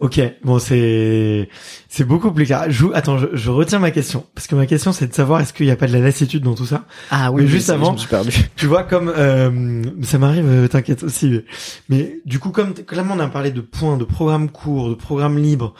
Ok, 0.00 0.20
bon 0.44 0.60
c'est 0.60 1.48
c'est 1.88 2.04
beaucoup 2.04 2.30
plus 2.30 2.46
clair. 2.46 2.66
Je, 2.70 2.86
attends, 2.94 3.18
je, 3.18 3.26
je 3.32 3.50
retiens 3.50 3.80
ma 3.80 3.90
question 3.90 4.24
parce 4.32 4.46
que 4.46 4.54
ma 4.54 4.66
question 4.66 4.92
c'est 4.92 5.08
de 5.08 5.12
savoir 5.14 5.40
est-ce 5.40 5.52
qu'il 5.52 5.66
n'y 5.66 5.72
a 5.72 5.76
pas 5.76 5.88
de 5.88 5.92
la 5.92 5.98
lassitude 5.98 6.44
dans 6.44 6.54
tout 6.54 6.66
ça. 6.66 6.84
Ah 7.10 7.32
Mais 7.34 7.42
oui, 7.42 7.48
juste 7.48 7.66
ça, 7.66 7.74
avant- 7.74 7.86
je 7.88 7.92
me 7.94 7.96
suis 7.98 8.08
perdu. 8.08 8.30
Tu 8.54 8.66
vois 8.66 8.84
comme 8.84 9.08
euh, 9.08 9.82
ça 10.04 10.18
m'arrive, 10.18 10.46
euh, 10.46 10.68
t'inquiète 10.68 11.02
aussi. 11.02 11.28
Mais, 11.30 11.44
mais 11.88 12.20
du 12.26 12.38
coup 12.38 12.50
comme 12.50 12.74
clairement 12.74 13.14
on 13.16 13.20
a 13.20 13.26
parlé 13.26 13.50
de 13.50 13.60
points, 13.60 13.96
de 13.96 14.04
programmes 14.04 14.50
courts, 14.50 14.88
de 14.90 14.94
programmes 14.94 15.36
libres, 15.38 15.74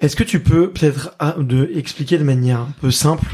est-ce 0.00 0.14
que 0.14 0.22
tu 0.22 0.38
peux 0.38 0.70
peut-être 0.70 1.10
ah, 1.18 1.34
de 1.40 1.68
expliquer 1.74 2.16
de 2.18 2.24
manière 2.24 2.60
un 2.60 2.72
peu 2.80 2.92
simple 2.92 3.26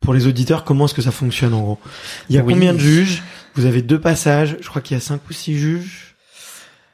pour 0.00 0.14
les 0.14 0.26
auditeurs 0.26 0.64
comment 0.64 0.86
est-ce 0.86 0.94
que 0.94 1.02
ça 1.02 1.10
fonctionne 1.10 1.52
en 1.52 1.60
gros? 1.60 1.78
Il 2.30 2.36
y 2.36 2.38
a 2.38 2.42
Oui. 2.42 2.54
combien 2.54 2.72
de 2.72 2.78
juges? 2.78 3.22
Vous 3.54 3.66
avez 3.66 3.82
deux 3.82 4.00
passages, 4.00 4.56
je 4.62 4.68
crois 4.68 4.80
qu'il 4.80 4.96
y 4.96 4.98
a 4.98 5.00
cinq 5.02 5.20
ou 5.28 5.34
six 5.34 5.58
juges? 5.58 6.13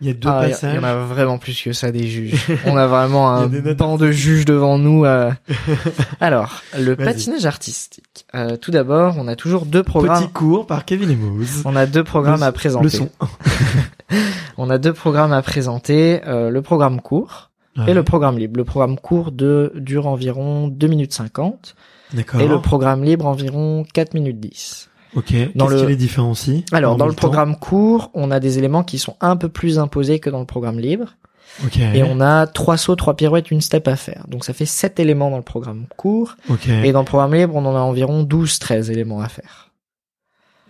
Il 0.00 0.06
y 0.06 0.10
a 0.10 0.14
deux 0.14 0.28
Ah, 0.28 0.40
il 0.44 0.48
y 0.48 0.52
a- 0.52 0.54
passages. 0.54 0.72
Il 0.74 0.76
y 0.76 0.78
en 0.78 0.84
a 0.84 0.94
vraiment 0.96 1.36
plus 1.38 1.60
que 1.62 1.72
ça 1.72 1.92
des 1.92 2.06
juges. 2.08 2.46
On 2.66 2.76
a 2.76 2.86
vraiment 2.86 3.28
a 3.30 3.40
un 3.40 3.48
notes 3.48 3.76
banc 3.76 3.96
de 3.98 4.10
juges 4.10 4.44
devant 4.46 4.78
nous. 4.78 5.04
euh. 5.04 5.30
Alors, 6.20 6.62
le 6.78 6.96
patinage 6.96 7.44
artistique. 7.46 8.24
Euh, 8.34 8.56
tout 8.56 8.70
d'abord, 8.70 9.16
on 9.18 9.28
a 9.28 9.36
toujours 9.36 9.66
deux 9.66 9.82
programmes. 9.82 10.22
Petit 10.24 10.32
cours 10.32 10.66
par 10.66 10.84
Kevin 10.84 11.10
Emos. 11.10 11.44
On 11.64 11.74
a 11.76 11.86
deux 11.86 12.04
programmes 12.04 12.40
Le- 12.40 12.46
à 12.46 12.52
présenter. 12.52 12.84
Leçon 12.84 13.10
On 14.56 14.70
a 14.70 14.78
deux 14.78 14.92
programmes 14.92 15.32
à 15.32 15.42
présenter. 15.42 16.20
euh, 16.26 16.50
le 16.50 16.62
programme 16.62 17.00
court 17.00 17.50
1. 17.76 17.86
et 17.86 17.94
le 17.94 18.02
programme 18.02 18.38
libre. 18.38 18.56
Le 18.56 18.64
programme 18.64 18.98
court 18.98 19.32
de, 19.32 19.72
dure 19.76 20.06
environ 20.06 20.68
2 20.68 20.86
minutes 20.86 21.12
50 21.14 21.74
D'accord. 22.12 22.40
et 22.40 22.48
le 22.48 22.60
programme 22.60 23.04
libre 23.04 23.26
environ 23.26 23.84
4 23.94 24.14
minutes 24.14 24.40
10. 24.40 24.89
Ok. 25.16 25.32
dans 25.54 25.66
Qu'est-ce 25.66 25.74
le- 25.76 25.80
qui 25.82 25.86
les 25.88 25.96
différencie 25.96 26.64
Alors, 26.72 26.96
dans 26.96 27.06
le 27.06 27.12
programme 27.14 27.56
court, 27.56 28.10
on 28.14 28.30
a 28.30 28.38
des 28.40 28.58
éléments 28.58 28.84
qui 28.84 28.98
sont 28.98 29.16
un 29.20 29.36
peu 29.36 29.48
plus 29.48 29.78
imposés 29.78 30.20
que 30.20 30.30
dans 30.30 30.40
le 30.40 30.46
programme 30.46 30.78
libre. 30.78 31.16
Ok. 31.64 31.78
Et 31.78 32.02
on 32.04 32.20
a 32.20 32.46
trois 32.46 32.76
sauts, 32.76 32.94
trois 32.94 33.16
pirouettes, 33.16 33.50
une 33.50 33.60
step 33.60 33.88
à 33.88 33.96
faire. 33.96 34.24
Donc 34.28 34.44
ça 34.44 34.52
fait 34.52 34.66
sept 34.66 35.00
éléments 35.00 35.30
dans 35.30 35.36
le 35.36 35.42
programme 35.42 35.86
court. 35.96 36.36
Ok. 36.48 36.68
Et 36.68 36.92
dans 36.92 37.00
le 37.00 37.04
programme 37.04 37.34
libre, 37.34 37.56
on 37.56 37.64
en 37.66 37.74
a 37.74 37.80
environ 37.80 38.22
12, 38.22 38.60
13 38.60 38.90
éléments 38.90 39.20
à 39.20 39.28
faire. 39.28 39.70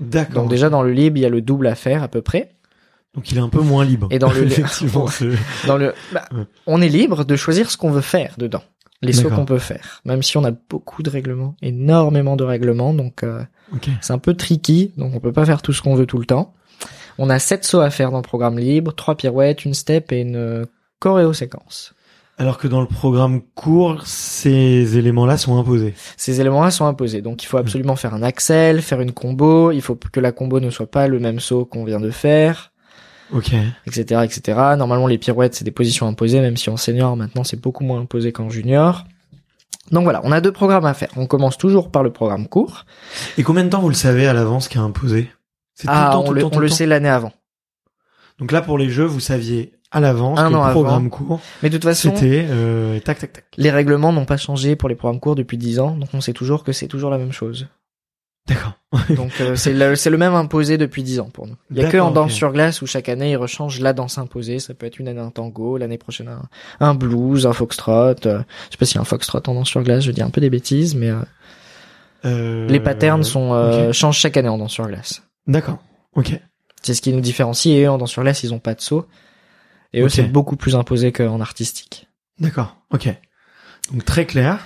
D'accord. 0.01 0.43
Donc 0.43 0.51
déjà, 0.51 0.71
dans 0.71 0.83
le 0.83 0.93
libre, 0.93 1.19
il 1.19 1.21
y 1.21 1.27
a 1.27 1.29
le 1.29 1.43
double 1.43 1.67
à 1.67 1.75
faire 1.75 2.03
à 2.03 2.09
peu 2.09 2.23
près. 2.23 2.53
Donc 3.15 3.31
il 3.31 3.37
est 3.37 3.41
un 3.43 3.49
peu 3.51 3.61
moins 3.61 3.85
libre. 3.85 4.09
Et 4.11 4.19
dans 4.19 4.33
le- 4.33 4.43
effectivement. 4.47 5.07
Dans 5.67 5.77
le, 5.77 5.93
bah, 6.13 6.25
Ouais. 6.33 6.45
on 6.67 6.81
est 6.81 6.89
libre 6.89 7.25
de 7.25 7.37
choisir 7.37 7.71
ce 7.71 7.77
qu'on 7.77 7.91
veut 7.91 8.01
faire 8.01 8.35
dedans. 8.39 8.63
Les 9.03 9.13
sauts 9.15 9.31
qu'on 9.31 9.47
peut 9.47 9.59
faire. 9.59 10.03
Même 10.05 10.23
si 10.23 10.37
on 10.37 10.45
a 10.45 10.51
beaucoup 10.51 11.03
de 11.03 11.09
règlements, 11.11 11.55
énormément 11.63 12.37
de 12.37 12.45
règlements, 12.45 12.93
donc 12.93 13.23
euh, 13.23 13.43
Ok. 13.75 13.89
c'est 14.01 14.13
un 14.13 14.19
peu 14.19 14.35
tricky, 14.35 14.93
donc 14.97 15.15
on 15.15 15.21
peut 15.21 15.33
pas 15.33 15.45
faire 15.45 15.63
tout 15.63 15.73
ce 15.73 15.83
qu'on 15.83 15.95
veut 15.95 16.07
tout 16.07 16.19
le 16.19 16.27
temps. 16.27 16.55
On 17.19 17.29
a 17.31 17.39
sept 17.39 17.65
sauts 17.65 17.81
à 17.81 17.91
faire 17.91 18.11
dans 18.11 18.17
le 18.19 18.23
programme 18.23 18.59
libre, 18.59 18.93
trois 18.95 19.15
pirouettes, 19.17 19.65
une 19.65 19.75
step 19.75 20.11
et 20.13 20.21
une 20.21 20.67
choréo-séquence. 21.01 21.93
Alors 22.39 22.57
que 22.57 22.69
dans 22.69 22.81
le 22.81 22.87
programme 22.87 23.43
court, 23.55 24.07
ces 24.07 24.97
éléments-là 24.97 25.37
sont 25.37 25.59
imposés. 25.59 25.93
Ces 26.17 26.41
éléments-là 26.41 26.71
sont 26.71 26.87
imposés, 26.87 27.21
donc 27.21 27.43
il 27.43 27.47
faut 27.47 27.59
absolument 27.59 27.97
faire 27.97 28.15
un 28.15 28.23
axel, 28.23 28.81
faire 28.81 29.03
une 29.03 29.13
combo, 29.13 29.73
il 29.73 29.83
faut 29.83 29.95
que 29.95 30.21
la 30.21 30.33
combo 30.33 30.59
ne 30.59 30.71
soit 30.71 30.91
pas 30.91 31.07
le 31.07 31.19
même 31.19 31.39
saut 31.41 31.67
qu'on 31.67 31.85
vient 31.85 32.01
de 32.01 32.11
faire, 32.11 32.73
Ok. 33.31 33.53
etc., 33.87 34.23
etc. 34.25 34.59
Normalement, 34.79 35.07
les 35.07 35.19
pirouettes, 35.19 35.55
c'est 35.55 35.65
des 35.65 35.71
positions 35.71 36.07
imposées, 36.07 36.41
même 36.41 36.57
si 36.57 36.71
en 36.71 36.79
senior, 36.79 37.15
maintenant, 37.15 37.45
c'est 37.45 37.61
beaucoup 37.61 37.85
moins 37.85 38.01
imposé 38.01 38.33
qu'en 38.33 38.49
junior. 38.49 39.05
Donc 39.91 40.05
voilà, 40.05 40.21
on 40.25 40.33
a 40.33 40.41
deux 40.41 40.53
programmes 40.53 40.87
à 40.87 40.95
faire. 40.95 41.09
On 41.17 41.27
commence 41.27 41.59
toujours 41.59 41.91
par 41.91 42.03
le 42.03 42.13
programme 42.13 42.47
court. 42.47 42.85
Et 43.39 43.43
combien 43.43 43.65
de 43.65 43.69
temps 43.71 43.81
vous 43.81 43.89
le 43.89 43.95
savez 43.95 44.27
à 44.27 44.33
l'avance 44.33 44.69
qui 44.69 44.79
est 44.79 44.81
imposé 44.81 45.31
C'est 45.75 45.87
tout 45.87 45.93
Ah, 45.95 46.07
le 46.09 46.13
temps, 46.13 46.25
on 46.27 46.31
le, 46.31 46.41
temps, 46.43 46.47
on 46.47 46.51
tout 46.51 46.61
le 46.61 46.69
temps 46.69 46.75
sait 46.75 46.87
l'année 46.87 47.09
avant. 47.09 47.33
Donc 48.39 48.53
là, 48.53 48.63
pour 48.63 48.79
les 48.79 48.89
jeux, 48.89 49.05
vous 49.05 49.21
saviez 49.21 49.73
à 49.91 49.99
l'avance 50.01 50.39
Un 50.39 50.49
que 50.51 50.55
an 50.55 50.59
le 50.59 50.63
avant. 50.63 50.71
programme 50.71 51.11
court, 51.11 51.41
Mais 51.63 51.69
de 51.71 51.77
toute 51.77 51.85
façon, 51.85 52.15
c'était 52.15 52.47
euh, 52.49 53.01
tac 53.01 53.19
tac 53.19 53.33
tac. 53.33 53.45
les 53.57 53.71
règlements 53.71 54.13
n'ont 54.13 54.25
pas 54.25 54.37
changé 54.37 54.77
pour 54.77 54.89
les 54.89 54.95
programmes 54.95 55.19
courts 55.21 55.35
depuis 55.35 55.59
10 55.59 55.81
ans, 55.81 55.97
donc 55.97 56.09
on 56.15 56.21
sait 56.21 56.33
toujours 56.33 56.63
que 56.63 56.73
c'est 56.73 56.87
toujours 56.87 57.11
la 57.11 57.19
même 57.19 57.33
chose. 57.33 57.67
D'accord. 58.51 58.73
Donc 59.17 59.33
euh, 59.41 59.55
c'est 59.57 59.73
le, 59.73 59.95
c'est 59.97 60.11
le 60.11 60.19
même 60.19 60.35
imposé 60.35 60.77
depuis 60.77 61.03
10 61.03 61.21
ans 61.21 61.31
pour 61.33 61.47
nous. 61.47 61.55
Il 61.71 61.79
y 61.79 61.85
a 61.85 61.89
que 61.89 61.97
en 61.97 62.11
danse 62.11 62.33
sur 62.33 62.53
glace 62.53 62.83
où 62.83 62.87
chaque 62.87 63.09
année 63.09 63.31
ils 63.31 63.37
rechangent 63.37 63.81
la 63.81 63.93
danse 63.93 64.19
imposée. 64.19 64.59
Ça 64.59 64.75
peut 64.75 64.87
être 64.87 64.99
une 64.99 65.09
année 65.09 65.21
un 65.21 65.31
tango, 65.31 65.77
l'année 65.79 65.97
prochaine 65.99 66.29
un, 66.29 66.43
un 66.81 66.95
blues, 66.95 67.47
un 67.47 67.53
foxtrot. 67.53 67.93
euh, 67.93 68.15
je 68.67 68.73
sais 68.73 68.77
pas 68.79 68.85
s'il 68.85 68.97
y 68.97 68.99
a 68.99 69.01
un 69.03 69.05
foxtrot 69.05 69.41
en 69.47 69.55
danse 69.55 69.69
sur 69.69 69.83
glace. 69.83 70.03
Je 70.05 70.11
dis 70.11 70.23
un 70.23 70.31
peu 70.31 70.41
des 70.41 70.51
bêtises, 70.51 70.95
mais 70.95 71.09
euh, 71.11 71.21
Euh, 72.27 72.67
les 72.69 72.81
patterns 72.81 73.25
sont 73.25 73.93
changent 73.93 74.19
chaque 74.19 74.37
année 74.37 74.49
en 74.51 74.59
danse 74.59 74.73
sur 74.73 74.87
glace. 74.87 75.23
D'accord. 75.47 75.79
Ok. 76.15 76.39
C'est 76.83 76.95
ce 76.95 77.01
qui 77.03 77.13
nous 77.13 77.21
différencie. 77.21 77.75
Et 77.75 77.85
eux 77.85 77.91
en 77.91 77.99
danse 77.99 78.11
sur 78.11 78.23
glace 78.23 78.43
ils 78.43 78.53
ont 78.53 78.59
pas 78.59 78.75
de 78.75 78.81
saut. 78.81 79.07
Et 79.93 80.03
eux 80.03 80.09
c'est 80.09 80.25
beaucoup 80.25 80.57
plus 80.57 80.75
imposé 80.77 81.13
qu'en 81.13 81.41
artistique. 81.41 82.09
D'accord. 82.39 82.77
Ok. 82.93 83.09
Donc 83.93 84.05
très 84.05 84.25
clair. 84.27 84.59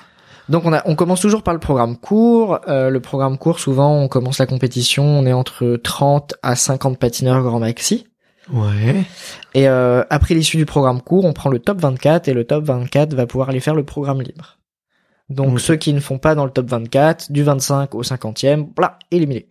Donc 0.48 0.64
on 0.64 0.72
a, 0.72 0.82
on 0.86 0.94
commence 0.94 1.20
toujours 1.20 1.42
par 1.42 1.54
le 1.54 1.60
programme 1.60 1.96
court. 1.96 2.60
Euh, 2.68 2.90
le 2.90 3.00
programme 3.00 3.38
court, 3.38 3.58
souvent, 3.58 3.96
on 3.96 4.08
commence 4.08 4.38
la 4.38 4.46
compétition, 4.46 5.04
on 5.04 5.26
est 5.26 5.32
entre 5.32 5.76
30 5.82 6.34
à 6.42 6.56
50 6.56 6.98
patineurs 6.98 7.42
grand 7.42 7.60
maxi. 7.60 8.06
Ouais. 8.52 9.04
Et 9.54 9.68
euh, 9.68 10.04
après 10.10 10.34
l'issue 10.34 10.58
du 10.58 10.66
programme 10.66 11.00
court, 11.00 11.24
on 11.24 11.32
prend 11.32 11.48
le 11.48 11.58
top 11.58 11.80
24 11.80 12.28
et 12.28 12.34
le 12.34 12.44
top 12.44 12.64
24 12.64 13.14
va 13.14 13.26
pouvoir 13.26 13.48
aller 13.48 13.60
faire 13.60 13.74
le 13.74 13.84
programme 13.84 14.20
libre. 14.20 14.58
Donc 15.30 15.58
ceux 15.60 15.76
qui 15.76 15.94
ne 15.94 16.00
font 16.00 16.18
pas 16.18 16.34
dans 16.34 16.44
le 16.44 16.50
top 16.50 16.68
24, 16.68 17.32
du 17.32 17.42
25 17.42 17.94
au 17.94 18.02
50e, 18.02 18.68
voilà, 18.76 18.98
éliminés. 19.10 19.48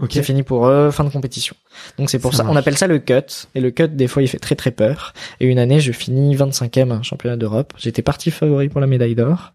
Ok. 0.00 0.10
C'est 0.12 0.22
fini 0.24 0.42
pour 0.42 0.66
eux, 0.66 0.90
fin 0.90 1.04
de 1.04 1.08
compétition. 1.10 1.54
Donc 1.98 2.10
c'est 2.10 2.18
pour 2.18 2.32
Ça 2.34 2.42
ça, 2.42 2.48
on 2.50 2.56
appelle 2.56 2.76
ça 2.76 2.88
le 2.88 2.98
cut. 2.98 3.46
Et 3.54 3.60
le 3.60 3.70
cut, 3.70 3.88
des 3.88 4.08
fois, 4.08 4.22
il 4.22 4.28
fait 4.28 4.38
très 4.40 4.56
très 4.56 4.72
peur. 4.72 5.12
Et 5.38 5.46
une 5.46 5.58
année, 5.60 5.78
je 5.78 5.92
finis 5.92 6.34
25e 6.34 6.90
à 6.90 6.94
un 6.96 7.02
championnat 7.04 7.36
d'Europe. 7.36 7.72
J'étais 7.78 8.02
parti 8.02 8.32
favori 8.32 8.68
pour 8.68 8.80
la 8.80 8.88
médaille 8.88 9.14
d'or. 9.14 9.52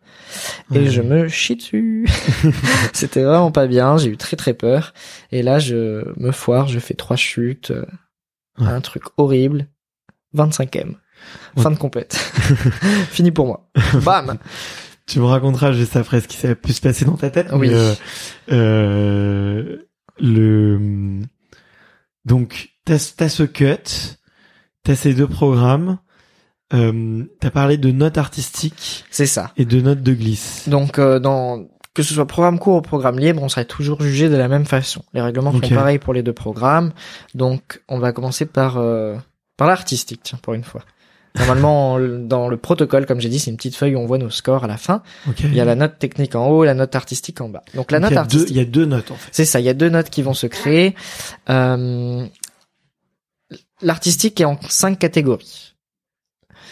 Et 0.73 0.79
Ouais. 0.79 0.87
je 0.89 1.01
me 1.01 1.27
chie 1.27 1.57
dessus. 1.57 2.07
C'était 2.93 3.23
vraiment 3.23 3.51
pas 3.51 3.67
bien. 3.67 3.97
J'ai 3.97 4.09
eu 4.11 4.17
très 4.17 4.37
très 4.37 4.53
peur. 4.53 4.93
Et 5.33 5.41
là, 5.43 5.59
je 5.59 6.05
me 6.17 6.31
foire. 6.31 6.67
Je 6.69 6.79
fais 6.79 6.93
trois 6.93 7.17
chutes. 7.17 7.71
euh, 7.71 7.85
Ouais. 8.59 8.67
Un 8.67 8.81
truc 8.81 9.03
horrible. 9.17 9.67
25e. 10.35 10.89
Ouais. 11.57 11.63
Fin 11.63 11.71
de 11.71 11.77
compète. 11.77 12.13
Fini 13.11 13.31
pour 13.31 13.45
moi. 13.47 13.69
Bam. 14.03 14.37
Tu 15.07 15.19
me 15.19 15.25
raconteras 15.25 15.71
juste 15.71 15.95
après 15.95 16.21
ce 16.21 16.27
qui 16.27 16.37
s'est 16.37 16.53
pu 16.53 16.71
se 16.71 16.81
passer 16.81 17.03
dans 17.03 17.17
ta 17.17 17.31
tête. 17.31 17.47
Oui. 17.51 17.69
mais, 17.69 17.73
euh, 17.73 17.93
euh, 18.51 19.77
le 20.21 21.19
donc 22.25 22.69
t'as 22.85 23.13
t'as 23.15 23.29
ce 23.29 23.43
cut, 23.43 24.17
t'as 24.83 24.95
ces 24.95 25.13
deux 25.13 25.27
programmes. 25.27 25.99
Euh, 26.71 27.23
t'as 27.39 27.49
parlé 27.49 27.77
de 27.77 27.89
notes 27.91 28.19
artistiques 28.19 29.03
C'est 29.09 29.25
ça. 29.25 29.51
et 29.57 29.65
de 29.65 29.81
notes 29.81 30.03
de 30.03 30.13
glisse. 30.13 30.69
Donc 30.69 30.99
euh, 30.99 31.17
dans 31.19 31.67
que 31.95 32.03
ce 32.03 32.13
soit 32.13 32.27
programme 32.27 32.59
court 32.59 32.75
ou 32.77 32.81
programme 32.81 33.17
libre, 33.17 33.41
on 33.41 33.49
serait 33.49 33.65
toujours 33.65 34.01
jugé 34.03 34.29
de 34.29 34.35
la 34.35 34.47
même 34.47 34.65
façon. 34.65 35.03
Les 35.13 35.21
règlements 35.21 35.49
Ok. 35.49 35.65
sont 35.65 35.73
pareils 35.75 35.97
pour 35.97 36.13
les 36.13 36.21
deux 36.21 36.31
programmes. 36.33 36.93
Donc 37.33 37.81
on 37.87 37.97
va 37.97 38.11
commencer 38.11 38.45
par 38.45 38.77
euh, 38.77 39.15
par 39.57 39.67
l'artistique, 39.67 40.21
tiens, 40.23 40.37
pour 40.43 40.53
une 40.53 40.63
fois. 40.63 40.81
Normalement, 41.37 41.93
en- 41.93 41.99
dans 41.99 42.47
le 42.49 42.57
protocole, 42.57 43.05
comme 43.05 43.21
j'ai 43.21 43.29
dit, 43.29 43.39
c'est 43.39 43.51
une 43.51 43.57
petite 43.57 43.75
feuille 43.75 43.95
où 43.95 43.99
on 43.99 44.05
voit 44.07 44.17
nos 44.17 44.29
scores 44.31 44.63
à 44.63 44.67
la 44.67 44.77
fin. 44.77 45.03
Il 45.43 45.53
y 45.53 45.59
a 45.61 45.65
la 45.65 45.75
note 45.75 45.99
technique 45.99 46.35
en 46.35 46.47
haut, 46.47 46.63
la 46.65 46.73
note 46.73 46.95
artistique 46.95 47.39
en 47.41 47.49
bas. 47.49 47.63
Donc 47.75 47.91
la 47.91 47.99
Donc, 47.99 48.11
note 48.11 48.11
il 48.11 48.15
deux, 48.15 48.19
artistique, 48.19 48.49
il 48.49 48.57
y 48.57 48.61
a 48.61 48.65
deux 48.65 48.85
notes 48.85 49.11
en 49.11 49.15
fait. 49.15 49.29
c'est 49.31 49.45
ça. 49.45 49.59
Il 49.59 49.65
y 49.65 49.69
a 49.69 49.73
deux 49.75 49.89
notes 49.89 50.09
qui 50.09 50.21
vont 50.23 50.33
se 50.33 50.47
créer. 50.47 50.95
Euh, 51.49 52.25
L'artistique 53.81 54.41
est 54.41 54.45
en 54.45 54.59
cinq 54.69 54.99
catégories. 54.99 55.73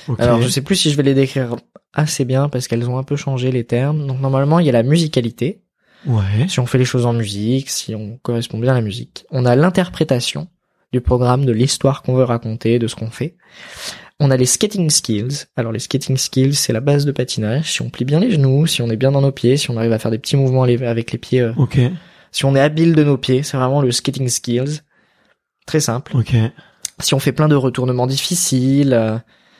Ok. 0.08 0.20
Alors 0.20 0.42
je 0.42 0.48
sais 0.50 0.62
plus 0.62 0.76
si 0.76 0.92
je 0.92 0.98
vais 0.98 1.04
les 1.04 1.14
décrire 1.14 1.56
assez 1.94 2.26
bien 2.26 2.50
parce 2.50 2.68
qu'elles 2.68 2.90
ont 2.90 2.98
un 2.98 3.04
peu 3.04 3.16
changé 3.16 3.52
les 3.52 3.64
termes. 3.64 4.06
Donc 4.08 4.20
normalement 4.20 4.60
il 4.60 4.66
y 4.66 4.70
a 4.70 4.74
la 4.74 4.84
musicalité, 4.84 5.64
Ouais. 6.06 6.48
si 6.48 6.60
on 6.60 6.66
fait 6.66 6.78
les 6.78 6.86
choses 6.86 7.06
en 7.06 7.14
musique, 7.14 7.70
si 7.70 7.96
on 7.96 8.18
correspond 8.22 8.60
bien 8.60 8.72
à 8.72 8.76
la 8.76 8.82
musique. 8.82 9.26
On 9.32 9.46
a 9.46 9.56
l'interprétation 9.56 10.48
du 10.94 11.02
programme, 11.02 11.46
de 11.46 11.52
l'histoire 11.52 12.02
qu'on 12.04 12.14
veut 12.14 12.24
raconter, 12.24 12.78
de 12.80 12.88
ce 12.88 12.96
qu'on 12.96 13.10
fait. 13.12 13.36
On 14.20 14.32
a 14.32 14.38
les 14.38 14.46
skating 14.48 14.90
skills. 14.90 15.46
Alors 15.56 15.72
les 15.72 15.80
skating 15.80 16.18
skills, 16.18 16.56
c'est 16.56 16.74
la 16.74 16.80
base 16.80 17.06
de 17.06 17.12
patinage. 17.12 17.72
Si 17.72 17.82
on 17.82 17.90
plie 17.90 18.06
bien 18.06 18.20
les 18.20 18.32
genoux, 18.32 18.66
si 18.66 18.82
on 18.82 18.90
est 18.90 18.96
bien 18.96 19.12
dans 19.12 19.22
nos 19.22 19.32
pieds, 19.32 19.58
si 19.58 19.70
on 19.70 19.78
arrive 19.78 19.92
à 19.94 20.00
faire 20.00 20.12
des 20.12 20.18
petits 20.18 20.38
mouvements 20.38 20.64
avec 20.64 21.12
les 21.12 21.18
pieds, 21.20 21.42
euh, 21.42 21.54
Ok. 21.58 21.80
si 22.32 22.46
on 22.46 22.56
est 22.56 22.60
habile 22.60 22.96
de 22.96 23.04
nos 23.04 23.18
pieds, 23.18 23.44
c'est 23.44 23.58
vraiment 23.58 23.82
le 23.82 23.92
skating 23.92 24.28
skills. 24.28 24.82
Très 25.68 25.80
simple. 25.80 26.16
Ok. 26.18 26.34
Si 27.00 27.14
on 27.14 27.20
fait 27.20 27.32
plein 27.32 27.48
de 27.48 27.56
retournements 27.56 28.08
difficiles, 28.08 28.94
euh, 28.94 29.18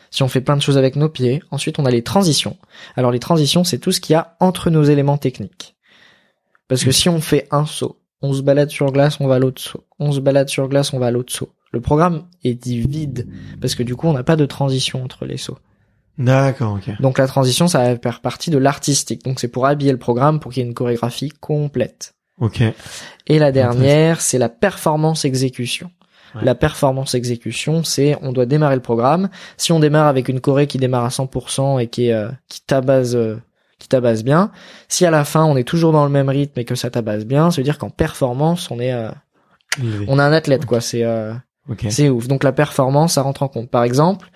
si 0.10 0.24
on 0.24 0.28
fait 0.28 0.42
plein 0.42 0.58
de 0.58 0.62
choses 0.62 0.78
avec 0.78 0.96
nos 0.96 1.10
pieds. 1.10 1.44
Ensuite, 1.52 1.78
on 1.78 1.86
a 1.86 1.92
les 1.92 2.02
transitions. 2.02 2.58
Alors 2.96 3.12
les 3.12 3.20
transitions, 3.20 3.64
c'est 3.64 3.78
tout 3.78 3.92
ce 3.92 4.00
qu'il 4.02 4.14
y 4.14 4.16
a 4.18 4.36
entre 4.40 4.70
nos 4.72 4.84
éléments 4.84 5.18
techniques. 5.18 5.76
Parce 6.68 6.84
que 6.84 6.92
si 6.92 7.10
on 7.10 7.22
fait 7.22 7.48
un 7.52 7.66
saut, 7.66 8.00
on 8.22 8.34
se 8.34 8.42
balade 8.42 8.70
sur 8.72 8.92
glace, 8.92 9.20
on 9.20 9.28
va 9.28 9.36
à 9.36 9.40
l'autre 9.40 9.62
saut. 9.62 9.86
On 10.00 10.12
se 10.12 10.20
balade 10.20 10.50
sur 10.50 10.68
glace, 10.68 10.94
on 10.94 11.00
va 11.00 11.08
à 11.08 11.12
l'autre 11.12 11.32
saut. 11.32 11.50
Le 11.72 11.82
programme 11.82 12.24
est 12.44 12.54
dit 12.54 12.80
vide 12.82 13.28
parce 13.62 13.76
que 13.76 13.84
du 13.84 13.96
coup, 13.96 14.08
on 14.08 14.14
n'a 14.14 14.24
pas 14.24 14.36
de 14.36 14.46
transition 14.46 15.04
entre 15.04 15.26
les 15.26 15.38
sauts. 15.38 15.58
D'accord. 16.18 16.74
Ok. 16.74 17.00
Donc 17.00 17.18
la 17.18 17.28
transition, 17.28 17.68
ça 17.68 17.80
va 17.80 17.98
faire 17.98 18.22
partie 18.22 18.50
de 18.50 18.58
l'artistique. 18.58 19.24
Donc 19.24 19.40
c'est 19.40 19.48
pour 19.48 19.66
habiller 19.66 19.92
le 19.92 20.00
programme 20.00 20.40
pour 20.40 20.52
qu'il 20.52 20.64
y 20.64 20.66
ait 20.66 20.70
une 20.70 20.74
chorégraphie 20.74 21.30
complète. 21.30 22.16
Ok. 22.40 22.62
Et 23.28 23.40
la 23.40 23.52
dernière, 23.52 24.22
c'est 24.22 24.38
la 24.38 24.50
performance 24.50 25.26
exécution. 25.26 25.92
Ouais. 26.36 26.44
La 26.44 26.56
performance 26.56 27.16
exécution, 27.16 27.84
c'est 27.84 28.18
on 28.22 28.32
doit 28.32 28.46
démarrer 28.46 28.76
le 28.76 28.82
programme. 28.82 29.30
Si 29.58 29.72
on 29.72 29.80
démarre 29.80 30.08
avec 30.08 30.28
une 30.28 30.42
choré 30.42 30.68
qui 30.68 30.78
démarre 30.78 31.06
à 31.06 31.10
100% 31.10 31.82
et 31.82 31.88
qui 31.88 32.08
est 32.08 32.14
euh, 32.14 32.30
qui 32.48 32.62
tabasse 32.62 33.16
euh, 33.16 33.38
qui 33.80 33.88
tabasse 33.88 34.24
bien, 34.24 34.52
si 34.88 35.06
à 35.06 35.12
la 35.12 35.24
fin 35.24 35.46
on 35.46 35.56
est 35.56 35.64
toujours 35.64 35.94
dans 35.94 36.04
le 36.04 36.12
même 36.12 36.30
rythme 36.30 36.60
et 36.60 36.66
que 36.66 36.76
ça 36.76 36.90
tabasse 36.90 37.26
bien, 37.26 37.52
ça 37.52 37.58
veut 37.58 37.64
dire 37.64 37.78
qu'en 37.78 37.90
performance 37.90 38.70
on 38.72 38.80
est 38.80 38.94
euh, 38.94 39.10
on 40.08 40.20
a 40.20 40.24
un 40.24 40.34
athlète 40.34 40.66
quoi. 40.66 40.82
C'est 40.82 41.04
c'est 41.90 42.10
ouf. 42.10 42.28
Donc 42.28 42.44
la 42.44 42.52
performance, 42.52 43.14
ça 43.14 43.22
rentre 43.22 43.44
en 43.44 43.48
compte. 43.48 43.70
Par 43.70 43.84
exemple, 43.84 44.30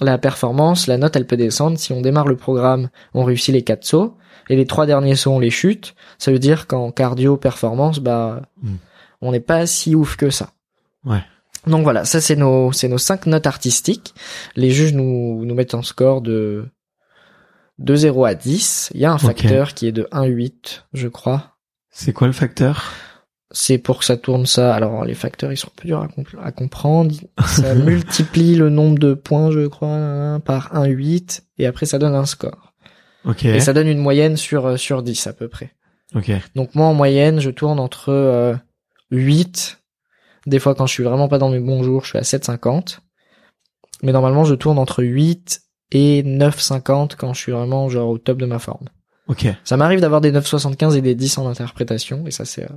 la 0.00 0.18
performance, 0.18 0.86
la 0.86 0.96
note, 0.98 1.16
elle 1.16 1.26
peut 1.26 1.36
descendre. 1.36 1.78
Si 1.78 1.92
on 1.92 2.00
démarre 2.00 2.28
le 2.28 2.36
programme, 2.36 2.88
on 3.14 3.24
réussit 3.24 3.52
les 3.54 3.62
quatre 3.62 3.84
sauts 3.84 4.16
et 4.48 4.56
les 4.56 4.66
trois 4.66 4.86
derniers 4.86 5.16
sauts, 5.16 5.32
on 5.32 5.38
les 5.38 5.50
chute. 5.50 5.94
Ça 6.18 6.32
veut 6.32 6.38
dire 6.38 6.66
qu'en 6.66 6.90
cardio 6.90 7.36
performance, 7.36 7.98
bah, 7.98 8.42
Hmm. 8.62 8.76
on 9.20 9.32
n'est 9.32 9.40
pas 9.40 9.66
si 9.66 9.94
ouf 9.94 10.16
que 10.16 10.30
ça. 10.30 10.50
Ouais. 11.04 11.22
Donc 11.66 11.82
voilà, 11.82 12.06
ça 12.06 12.22
c'est 12.22 12.36
nos 12.36 12.72
c'est 12.72 12.88
nos 12.88 12.96
cinq 12.98 13.26
notes 13.26 13.46
artistiques. 13.46 14.14
Les 14.56 14.70
juges 14.70 14.94
nous 14.94 15.44
nous 15.44 15.54
mettent 15.54 15.74
un 15.74 15.82
score 15.82 16.22
de 16.22 16.66
de 17.78 17.94
0 17.94 18.24
à 18.24 18.34
10. 18.34 18.90
Il 18.94 19.00
y 19.00 19.04
a 19.04 19.12
un 19.12 19.18
facteur 19.18 19.74
qui 19.74 19.86
est 19.86 19.92
de 19.92 20.06
1 20.12 20.24
8, 20.24 20.84
je 20.94 21.08
crois. 21.08 21.56
C'est 21.90 22.12
quoi 22.12 22.26
le 22.26 22.32
facteur? 22.32 22.84
C'est 23.52 23.78
pour 23.78 23.98
que 23.98 24.04
ça 24.04 24.16
tourne 24.16 24.46
ça. 24.46 24.74
Alors 24.74 25.04
les 25.04 25.14
facteurs, 25.14 25.52
ils 25.52 25.56
sont 25.56 25.68
un 25.68 25.80
peu 25.80 25.88
durs 25.88 26.00
à, 26.02 26.08
comp- 26.08 26.36
à 26.42 26.52
comprendre. 26.52 27.14
Ça 27.46 27.74
multiplie 27.74 28.54
le 28.54 28.70
nombre 28.70 28.98
de 28.98 29.14
points, 29.14 29.50
je 29.50 29.66
crois, 29.66 30.38
par 30.44 30.74
1 30.76 30.84
8 30.86 31.44
et 31.58 31.66
après 31.66 31.86
ça 31.86 31.98
donne 31.98 32.14
un 32.14 32.26
score. 32.26 32.72
Ok. 33.24 33.44
Et 33.44 33.60
ça 33.60 33.72
donne 33.72 33.88
une 33.88 33.98
moyenne 33.98 34.36
sur 34.36 34.66
euh, 34.66 34.76
sur 34.76 35.02
10 35.02 35.26
à 35.26 35.32
peu 35.32 35.48
près. 35.48 35.72
Ok. 36.14 36.30
Donc 36.54 36.74
moi 36.74 36.86
en 36.86 36.94
moyenne, 36.94 37.40
je 37.40 37.50
tourne 37.50 37.80
entre 37.80 38.10
euh, 38.10 38.54
8 39.10 39.78
des 40.46 40.58
fois 40.58 40.74
quand 40.74 40.86
je 40.86 40.92
suis 40.92 41.02
vraiment 41.02 41.28
pas 41.28 41.38
dans 41.38 41.50
mes 41.50 41.60
bons 41.60 41.82
jours, 41.82 42.04
je 42.04 42.10
suis 42.10 42.18
à 42.18 42.22
7,50. 42.22 42.98
Mais 44.02 44.12
normalement, 44.12 44.44
je 44.44 44.54
tourne 44.54 44.78
entre 44.78 45.02
8 45.04 45.60
et 45.92 46.22
9,50 46.22 47.16
quand 47.18 47.34
je 47.34 47.40
suis 47.40 47.52
vraiment 47.52 47.88
genre 47.88 48.08
au 48.08 48.16
top 48.18 48.38
de 48.38 48.46
ma 48.46 48.58
forme. 48.58 48.86
Ok. 49.26 49.46
Ça 49.64 49.76
m'arrive 49.76 50.00
d'avoir 50.00 50.20
des 50.20 50.32
9,75 50.32 50.96
et 50.96 51.02
des 51.02 51.14
10 51.14 51.38
en 51.38 51.46
interprétation 51.48 52.26
et 52.26 52.30
ça 52.30 52.44
c'est 52.44 52.64
euh, 52.64 52.74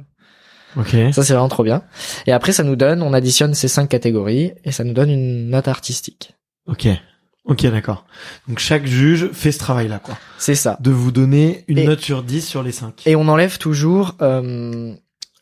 Ok. 0.77 0.95
ça 1.13 1.23
c'est 1.23 1.33
vraiment 1.33 1.49
trop 1.49 1.63
bien. 1.63 1.83
Et 2.27 2.31
après 2.31 2.51
ça 2.51 2.63
nous 2.63 2.75
donne, 2.75 3.01
on 3.01 3.13
additionne 3.13 3.53
ces 3.53 3.67
cinq 3.67 3.87
catégories 3.89 4.53
et 4.63 4.71
ça 4.71 4.83
nous 4.83 4.93
donne 4.93 5.09
une 5.09 5.49
note 5.49 5.67
artistique. 5.67 6.33
Ok. 6.67 6.87
Ok, 7.45 7.65
d'accord. 7.65 8.05
Donc 8.47 8.59
chaque 8.59 8.85
juge 8.85 9.29
fait 9.33 9.51
ce 9.51 9.59
travail-là, 9.59 9.99
quoi. 9.99 10.17
C'est 10.37 10.55
ça. 10.55 10.77
De 10.79 10.91
vous 10.91 11.11
donner 11.11 11.65
une 11.67 11.77
Et- 11.77 11.83
note 11.85 11.99
sur 11.99 12.23
10 12.23 12.41
sur 12.47 12.63
les 12.63 12.71
5. 12.71 13.05
Et 13.05 13.17
on 13.17 13.27
enlève 13.27 13.57
toujours 13.57 14.15
euh, 14.21 14.93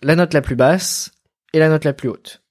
la 0.02 0.16
note 0.16 0.34
la 0.34 0.42
plus 0.42 0.56
basse 0.56 1.12
et 1.54 1.60
la 1.60 1.70
note 1.70 1.84
la 1.86 1.94
plus 1.94 2.10
haute. 2.10 2.42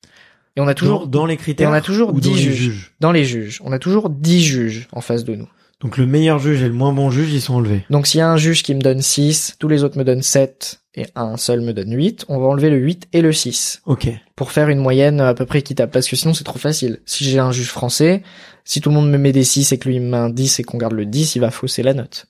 Et 0.57 0.61
on 0.61 0.69
a 0.69 0.75
toujours 0.75 1.01
dans, 1.09 1.21
dans 1.21 1.27
les 1.27 1.37
critères 1.37 1.69
et 1.69 1.71
on 1.71 1.75
a 1.75 1.81
toujours 1.81 2.11
ou 2.15 2.21
dans 2.21 2.31
10 2.31 2.35
les 2.37 2.43
juges. 2.43 2.55
juges. 2.57 2.93
dans 3.01 3.11
les 3.13 3.25
juges, 3.25 3.61
on 3.65 3.73
a 3.73 3.79
toujours 3.81 4.09
10 4.09 4.41
juges 4.41 4.89
en 4.93 5.01
face 5.01 5.25
de 5.25 5.35
nous. 5.35 5.49
Donc 5.81 5.97
le 5.97 6.07
meilleur 6.07 6.39
juge 6.39 6.63
et 6.63 6.67
le 6.69 6.75
moins 6.75 6.93
bon 6.93 7.11
juge, 7.11 7.33
ils 7.33 7.41
sont 7.41 7.55
enlevés. 7.55 7.85
Donc 7.91 8.07
s'il 8.07 8.19
y 8.19 8.21
a 8.23 8.29
un 8.31 8.37
juge 8.37 8.63
qui 8.63 8.75
me 8.75 8.81
donne 8.81 9.01
6, 9.01 9.57
tous 9.59 9.69
les 9.69 9.83
autres 9.83 9.97
me 9.99 10.05
donnent 10.05 10.23
7 10.23 10.83
et 10.95 11.07
un 11.15 11.37
seul 11.39 11.61
me 11.63 11.73
donne 11.73 11.93
8, 11.95 12.27
on 12.29 12.39
va 12.39 12.47
enlever 12.49 12.69
le 12.69 12.77
8 12.77 13.09
et 13.15 13.23
le 13.23 13.33
6 13.33 13.81
Ok. 13.87 14.09
pour 14.37 14.53
faire 14.53 14.69
une 14.69 14.79
moyenne 14.81 15.21
à 15.21 15.33
peu 15.35 15.47
près 15.47 15.61
équitable 15.61 15.91
parce 15.91 16.07
que 16.09 16.17
sinon 16.17 16.35
c'est 16.35 16.45
trop 16.45 16.59
facile. 16.59 17.01
Si 17.07 17.25
j'ai 17.25 17.39
un 17.39 17.51
juge 17.53 17.69
français, 17.71 18.23
si 18.65 18.81
tout 18.83 18.91
le 18.91 18.97
monde 18.97 19.11
me 19.11 19.17
met 19.17 19.33
des 19.33 19.45
6 19.45 19.73
et 19.73 19.79
que 19.79 19.89
lui 19.89 20.01
me 20.01 20.11
met 20.11 20.17
un 20.19 20.29
10 20.31 20.61
et 20.61 20.65
qu'on 20.65 20.77
garde 20.77 20.93
le 20.93 21.07
10, 21.07 21.37
il 21.37 21.39
va 21.41 21.51
fausser 21.51 21.83
la 21.83 21.95
note. 21.95 22.27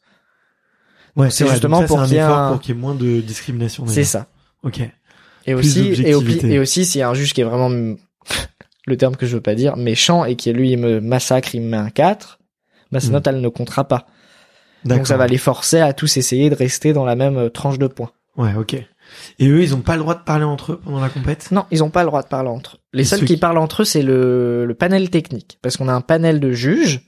Ouais, 1.16 1.30
C'est 1.30 1.48
justement 1.48 1.80
ça, 1.80 1.86
pour 1.86 2.04
qu'il 2.04 2.12
y 2.14 2.16
ait 2.16 2.20
un- 2.20 2.50
pour 2.52 2.60
qu'il 2.60 2.74
y 2.74 2.78
ait 2.78 2.80
moins 2.80 2.94
de 2.94 3.20
discrimination. 3.20 3.84
C'est 3.88 4.04
ça. 4.04 4.28
Ok. 4.62 4.78
Et 5.46 5.54
Plus 5.54 5.54
aussi, 5.54 6.02
et, 6.04 6.14
au- 6.14 6.22
et 6.22 6.58
aussi, 6.60 6.84
s'il 6.84 7.00
y 7.00 7.02
a 7.02 7.08
un 7.08 7.14
juge 7.14 7.32
qui 7.32 7.40
est 7.40 7.44
vraiment, 7.44 7.68
le 8.86 8.96
terme 8.96 9.16
que 9.16 9.26
je 9.26 9.34
veux 9.34 9.40
pas 9.42 9.54
dire, 9.56 9.76
méchant, 9.76 10.24
et 10.24 10.36
qui 10.36 10.52
lui, 10.52 10.70
il 10.72 10.78
me 10.78 11.00
massacre, 11.00 11.54
il 11.54 11.62
me 11.62 11.68
met 11.70 11.76
un 11.78 11.90
4, 11.90 12.38
bah, 12.92 12.98
Hmm. 13.02 13.10
note, 13.12 13.26
elle 13.26 13.40
ne 13.40 13.48
comptera 13.48 13.84
pas. 13.86 14.06
Donc 14.84 15.06
ça 15.06 15.16
va 15.16 15.26
les 15.26 15.36
forcer 15.38 15.80
à 15.80 15.92
tous 15.92 16.16
essayer 16.16 16.48
de 16.50 16.54
rester 16.54 16.92
dans 16.92 17.04
la 17.04 17.14
même 17.14 17.36
euh, 17.36 17.48
tranche 17.50 17.78
de 17.78 17.86
points. 17.86 18.10
Ouais, 18.36 18.54
ok. 18.54 18.74
Et 19.38 19.48
eux, 19.48 19.60
ils 19.62 19.74
ont 19.74 19.80
pas 19.80 19.96
le 19.96 20.02
droit 20.02 20.14
de 20.14 20.22
parler 20.22 20.44
entre 20.44 20.72
eux 20.72 20.80
pendant 20.82 21.00
la 21.00 21.08
compète? 21.10 21.50
Non, 21.50 21.66
ils 21.70 21.82
ont 21.82 21.90
pas 21.90 22.02
le 22.02 22.06
droit 22.06 22.22
de 22.22 22.28
parler 22.28 22.48
entre 22.48 22.76
eux. 22.76 22.78
Les 22.92 23.02
Et 23.02 23.04
seuls 23.04 23.18
qui 23.20 23.26
qui- 23.26 23.36
parlent 23.36 23.58
entre 23.58 23.82
eux, 23.82 23.84
c'est 23.84 24.02
le, 24.02 24.64
le 24.64 24.74
panel 24.74 25.10
technique. 25.10 25.58
Parce 25.62 25.76
qu'on 25.76 25.88
a 25.88 25.92
un 25.92 26.00
panel 26.00 26.38
de 26.40 26.52
juges, 26.52 27.00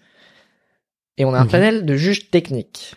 et 1.17 1.25
on 1.25 1.33
a 1.35 1.39
un 1.39 1.47
panel 1.47 1.87
de 1.87 1.97
juges 1.97 2.31
techniques. 2.31 2.95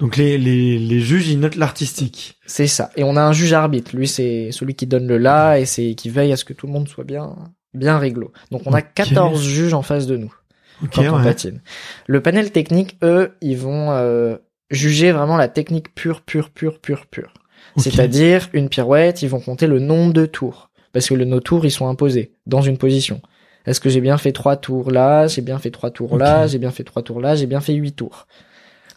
Donc 0.00 0.16
les, 0.16 0.36
les, 0.38 0.78
les 0.78 1.00
juges, 1.00 1.28
ils 1.28 1.38
notent 1.38 1.54
l'artistique. 1.56 2.38
C'est 2.46 2.66
ça. 2.66 2.90
Et 2.96 3.04
on 3.04 3.16
a 3.16 3.22
un 3.22 3.32
juge 3.32 3.52
arbitre. 3.52 3.94
Lui, 3.96 4.08
c'est 4.08 4.50
celui 4.50 4.74
qui 4.74 4.86
donne 4.86 5.06
le 5.06 5.16
là, 5.18 5.58
et 5.58 5.64
c'est, 5.66 5.94
qui 5.94 6.10
veille 6.10 6.32
à 6.32 6.36
ce 6.36 6.44
que 6.44 6.52
tout 6.52 6.66
le 6.66 6.72
monde 6.72 6.88
soit 6.88 7.04
bien, 7.04 7.36
bien 7.72 7.98
réglo. 7.98 8.32
Donc 8.50 8.62
on 8.66 8.72
a 8.74 8.80
Ok. 8.80 8.86
14 8.94 9.42
juges 9.44 9.72
en 9.74 9.82
face 9.82 10.06
de 10.08 10.16
nous. 10.16 10.34
Ok, 10.82 10.90
quand 10.94 11.02
on 11.02 11.16
ouais. 11.18 11.24
patine. 11.24 11.60
Le 12.06 12.20
panel 12.20 12.50
technique, 12.50 12.96
eux, 13.02 13.36
ils 13.40 13.56
vont 13.56 13.92
euh, 13.92 14.36
juger 14.70 15.12
vraiment 15.12 15.36
la 15.36 15.48
technique 15.48 15.94
pure, 15.94 16.22
pure, 16.22 16.50
pure, 16.50 16.80
pure, 16.80 17.06
pure. 17.06 17.32
C'est-à-dire 17.76 18.48
une 18.52 18.68
pirouette, 18.68 19.22
ils 19.22 19.28
vont 19.28 19.40
compter 19.40 19.66
le 19.66 19.78
nombre 19.78 20.12
de 20.12 20.26
tours 20.26 20.70
parce 20.94 21.08
que 21.08 21.14
le, 21.14 21.26
nos 21.26 21.40
tours 21.40 21.66
ils 21.66 21.70
sont 21.70 21.88
imposés 21.88 22.32
dans 22.46 22.62
une 22.62 22.78
position. 22.78 23.20
Est-ce 23.66 23.80
que 23.80 23.90
j'ai 23.90 24.00
bien 24.00 24.16
fait 24.16 24.32
trois 24.32 24.56
tours 24.56 24.90
là, 24.90 25.26
j'ai 25.26 25.42
bien 25.42 25.58
fait 25.58 25.70
trois 25.70 25.90
tours 25.90 26.16
là, 26.16 26.46
j'ai 26.46 26.58
bien 26.58 26.70
fait 26.70 26.84
trois 26.84 27.02
tours 27.02 27.20
là, 27.20 27.34
j'ai 27.34 27.46
bien 27.46 27.60
fait 27.60 27.74
huit 27.74 27.92
tours. 27.92 28.26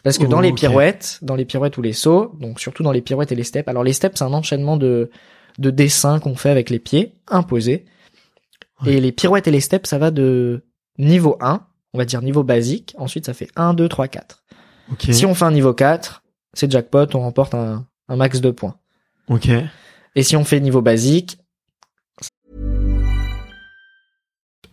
Parce 0.04 0.16
que 0.16 0.24
dans 0.24 0.40
les 0.40 0.52
pirouettes, 0.52 1.18
dans 1.22 1.34
les 1.34 1.44
pirouettes 1.44 1.76
ou 1.76 1.82
les 1.82 1.92
sauts, 1.92 2.32
donc 2.38 2.60
surtout 2.60 2.82
dans 2.82 2.92
les 2.92 3.02
pirouettes 3.02 3.32
et 3.32 3.34
les 3.34 3.44
steps. 3.44 3.68
Alors 3.68 3.82
les 3.82 3.92
steps, 3.92 4.16
c'est 4.18 4.24
un 4.24 4.32
enchaînement 4.32 4.76
de 4.76 5.10
de 5.58 5.70
dessins 5.70 6.20
qu'on 6.20 6.36
fait 6.36 6.50
avec 6.50 6.70
les 6.70 6.78
pieds 6.78 7.14
imposés. 7.26 7.84
Ouais. 8.82 8.94
Et 8.94 9.00
les 9.00 9.10
pirouettes 9.10 9.48
et 9.48 9.50
les 9.50 9.60
steps, 9.60 9.88
ça 9.88 9.98
va 9.98 10.12
de 10.12 10.62
niveau 10.98 11.36
1, 11.40 11.62
on 11.94 11.98
va 11.98 12.04
dire 12.04 12.22
niveau 12.22 12.42
basique. 12.42 12.94
Ensuite, 12.98 13.26
ça 13.26 13.34
fait 13.34 13.48
1, 13.56 13.74
2, 13.74 13.88
3, 13.88 14.08
4. 14.08 14.42
Ok. 14.92 15.06
Si 15.10 15.26
on 15.26 15.34
fait 15.34 15.44
un 15.44 15.50
niveau 15.50 15.74
4, 15.74 16.22
c'est 16.54 16.70
jackpot, 16.70 17.06
on 17.14 17.20
remporte 17.20 17.54
un, 17.54 17.86
un 18.08 18.16
max 18.16 18.40
de 18.40 18.50
points. 18.50 18.76
Ok. 19.28 19.50
Et 20.14 20.22
si 20.22 20.36
on 20.36 20.44
fait 20.44 20.60
niveau 20.60 20.82
basique, 20.82 21.38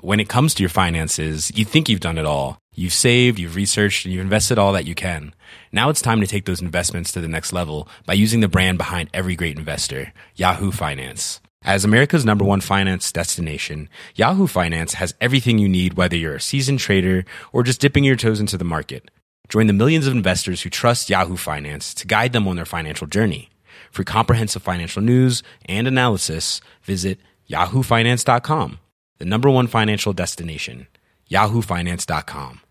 when 0.01 0.19
it 0.19 0.29
comes 0.29 0.53
to 0.53 0.61
your 0.61 0.69
finances, 0.69 1.51
you 1.55 1.65
think 1.65 1.89
you've 1.89 1.99
done 1.99 2.17
it 2.17 2.25
all. 2.25 2.59
You've 2.75 2.93
saved, 2.93 3.39
you've 3.39 3.55
researched, 3.55 4.05
and 4.05 4.13
you've 4.13 4.21
invested 4.21 4.59
all 4.59 4.73
that 4.73 4.85
you 4.85 4.93
can. 4.93 5.33
Now 5.71 5.89
it's 5.89 6.01
time 6.01 6.21
to 6.21 6.27
take 6.27 6.45
those 6.45 6.61
investments 6.61 7.11
to 7.13 7.21
the 7.21 7.27
next 7.27 7.53
level 7.53 7.87
by 8.05 8.13
using 8.13 8.41
the 8.41 8.47
brand 8.47 8.77
behind 8.77 9.09
every 9.13 9.35
great 9.35 9.57
investor, 9.57 10.13
Yahoo 10.35 10.71
Finance. 10.71 11.41
As 11.65 11.83
America's 11.83 12.23
number 12.23 12.45
one 12.45 12.61
finance 12.61 13.11
destination, 13.11 13.89
Yahoo 14.13 14.45
Finance 14.45 14.93
has 14.93 15.15
everything 15.19 15.57
you 15.57 15.67
need, 15.67 15.95
whether 15.95 16.15
you're 16.15 16.35
a 16.35 16.39
seasoned 16.39 16.77
trader 16.77 17.25
or 17.51 17.63
just 17.63 17.81
dipping 17.81 18.03
your 18.03 18.15
toes 18.15 18.39
into 18.39 18.55
the 18.55 18.63
market. 18.63 19.09
Join 19.49 19.65
the 19.65 19.73
millions 19.73 20.05
of 20.05 20.13
investors 20.13 20.61
who 20.61 20.69
trust 20.69 21.09
Yahoo 21.09 21.37
Finance 21.37 21.95
to 21.95 22.05
guide 22.05 22.33
them 22.33 22.47
on 22.47 22.55
their 22.55 22.65
financial 22.65 23.07
journey. 23.07 23.49
For 23.89 24.03
comprehensive 24.03 24.61
financial 24.61 25.01
news 25.01 25.41
and 25.65 25.87
analysis, 25.87 26.61
visit 26.83 27.17
yahoofinance.com, 27.49 28.77
the 29.17 29.25
number 29.25 29.49
one 29.49 29.65
financial 29.65 30.13
destination, 30.13 30.85
yahoofinance.com. 31.31 32.61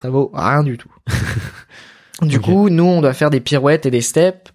ça 0.00 0.10
vaut 0.10 0.30
rien 0.34 0.62
du 0.62 0.78
tout. 0.78 0.90
du 2.22 2.38
coup, 2.40 2.70
nous, 2.70 2.84
on 2.84 3.00
doit 3.02 3.14
faire 3.14 3.30
des 3.30 3.40
pirouettes 3.40 3.86
et 3.86 3.90
des 3.90 4.02
steps 4.02 4.53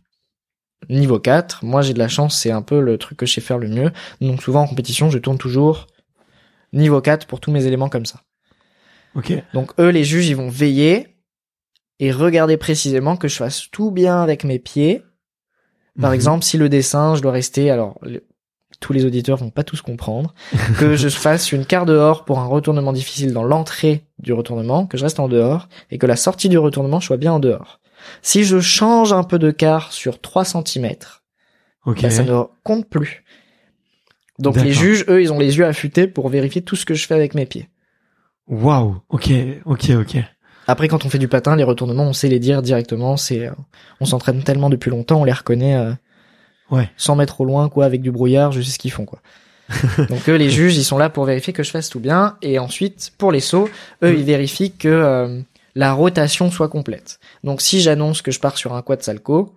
niveau 0.89 1.19
4. 1.19 1.65
Moi, 1.65 1.81
j'ai 1.81 1.93
de 1.93 1.99
la 1.99 2.07
chance, 2.07 2.37
c'est 2.37 2.51
un 2.51 2.61
peu 2.61 2.79
le 2.79 2.97
truc 2.97 3.17
que 3.17 3.25
je 3.25 3.33
sais 3.33 3.41
faire 3.41 3.57
le 3.57 3.67
mieux. 3.67 3.91
Donc 4.21 4.41
souvent 4.41 4.61
en 4.61 4.67
compétition, 4.67 5.09
je 5.09 5.17
tourne 5.17 5.37
toujours 5.37 5.87
niveau 6.73 7.01
4 7.01 7.27
pour 7.27 7.39
tous 7.39 7.51
mes 7.51 7.65
éléments 7.65 7.89
comme 7.89 8.05
ça. 8.05 8.21
Ok. 9.15 9.33
Donc 9.53 9.71
eux, 9.79 9.89
les 9.89 10.03
juges, 10.03 10.27
ils 10.29 10.35
vont 10.35 10.49
veiller 10.49 11.15
et 11.99 12.11
regarder 12.11 12.57
précisément 12.57 13.17
que 13.17 13.27
je 13.27 13.35
fasse 13.35 13.69
tout 13.71 13.91
bien 13.91 14.21
avec 14.21 14.43
mes 14.43 14.59
pieds. 14.59 15.03
Par 15.99 16.11
Mhm. 16.11 16.15
exemple, 16.15 16.43
si 16.45 16.57
le 16.57 16.69
dessin, 16.69 17.15
je 17.15 17.21
dois 17.21 17.31
rester, 17.33 17.71
alors 17.71 17.97
le- 18.03 18.23
tous 18.79 18.93
les 18.93 19.03
auditeurs 19.03 19.35
vont 19.37 19.49
pas 19.49 19.63
tous 19.63 19.81
comprendre, 19.81 20.33
que 20.79 20.95
je 20.95 21.09
fasse 21.09 21.51
une 21.51 21.65
quart 21.65 21.85
dehors 21.85 22.23
pour 22.23 22.39
un 22.39 22.45
retournement 22.45 22.93
difficile 22.93 23.33
dans 23.33 23.43
l'entrée 23.43 24.05
du 24.19 24.31
retournement, 24.31 24.85
que 24.85 24.97
je 24.97 25.03
reste 25.03 25.19
en 25.19 25.27
dehors, 25.27 25.67
et 25.91 25.97
que 25.97 26.05
la 26.05 26.15
sortie 26.15 26.47
du 26.47 26.57
retournement 26.57 26.99
je 27.01 27.07
sois 27.07 27.17
bien 27.17 27.33
en 27.33 27.39
dehors. 27.39 27.78
Si 28.21 28.43
je 28.43 28.59
change 28.59 29.13
un 29.13 29.23
peu 29.23 29.39
de 29.39 29.51
quart 29.51 29.91
sur 29.93 30.19
3 30.21 30.45
cm, 30.45 30.89
Ok. 31.85 32.01
bah, 32.01 32.09
ça 32.09 32.23
ne 32.23 32.43
compte 32.63 32.87
plus. 32.87 33.23
Donc 34.39 34.55
les 34.61 34.71
juges, 34.71 35.03
eux, 35.09 35.21
ils 35.21 35.33
ont 35.33 35.39
les 35.39 35.57
yeux 35.57 35.65
affûtés 35.65 36.07
pour 36.07 36.29
vérifier 36.29 36.61
tout 36.61 36.75
ce 36.75 36.85
que 36.85 36.93
je 36.93 37.05
fais 37.05 37.15
avec 37.15 37.33
mes 37.35 37.45
pieds. 37.45 37.69
Waouh. 38.47 39.01
Ok. 39.09 39.31
Ok. 39.65 39.89
Ok. 39.91 40.17
Après, 40.67 40.87
quand 40.87 41.03
on 41.05 41.09
fait 41.09 41.17
du 41.17 41.27
patin, 41.27 41.55
les 41.55 41.63
retournements, 41.63 42.03
on 42.05 42.13
sait 42.13 42.29
les 42.29 42.39
dire 42.39 42.61
directement. 42.61 43.17
C'est, 43.17 43.47
euh, 43.47 43.51
on 43.99 44.05
s'entraîne 44.05 44.43
tellement 44.43 44.69
depuis 44.69 44.91
longtemps, 44.91 45.21
on 45.21 45.23
les 45.23 45.33
reconnaît 45.33 45.75
euh, 45.75 45.91
Ouais. 46.71 46.89
100 46.97 47.15
mètres 47.15 47.41
au 47.41 47.45
loin, 47.45 47.67
quoi, 47.69 47.85
avec 47.85 48.01
du 48.03 48.11
brouillard, 48.11 48.51
je 48.51 48.61
sais 48.61 48.69
ce 48.71 48.77
qu'ils 48.79 48.91
font, 48.91 49.05
quoi. 49.05 49.19
Donc 50.09 50.29
eux, 50.29 50.35
les 50.35 50.49
juges, 50.51 50.77
ils 50.77 50.83
sont 50.83 50.97
là 50.99 51.09
pour 51.09 51.25
vérifier 51.25 51.51
que 51.53 51.63
je 51.63 51.71
fasse 51.71 51.89
tout 51.89 51.99
bien. 51.99 52.37
Et 52.43 52.59
ensuite, 52.59 53.11
pour 53.17 53.31
les 53.31 53.39
sauts, 53.39 53.67
eux, 54.03 54.15
ils 54.15 54.23
vérifient 54.23 54.71
que 54.71 54.87
euh, 54.87 55.41
la 55.79 55.93
rotation 55.93 56.51
soit 56.51 56.67
complète. 56.67 57.19
Donc 57.45 57.61
si 57.61 57.79
j'annonce 57.79 58.21
que 58.21 58.31
je 58.31 58.39
pars 58.41 58.57
sur 58.57 58.73
un 58.73 58.81
quad 58.81 59.01
salco 59.01 59.55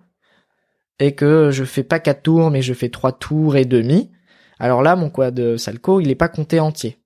et 0.99 1.15
que 1.15 1.51
je 1.51 1.65
fais 1.65 1.83
pas 1.83 1.99
quatre 1.99 2.21
tours, 2.23 2.49
mais 2.49 2.61
je 2.61 2.73
fais 2.73 2.87
trois 2.87 3.11
tours 3.11 3.57
et 3.57 3.65
demi, 3.65 4.09
alors 4.57 4.81
là, 4.81 4.95
mon 4.95 5.09
quad 5.09 5.57
salco, 5.57 5.99
il 5.99 6.09
est 6.09 6.15
pas 6.15 6.29
compté 6.29 6.61
entier. 6.61 6.97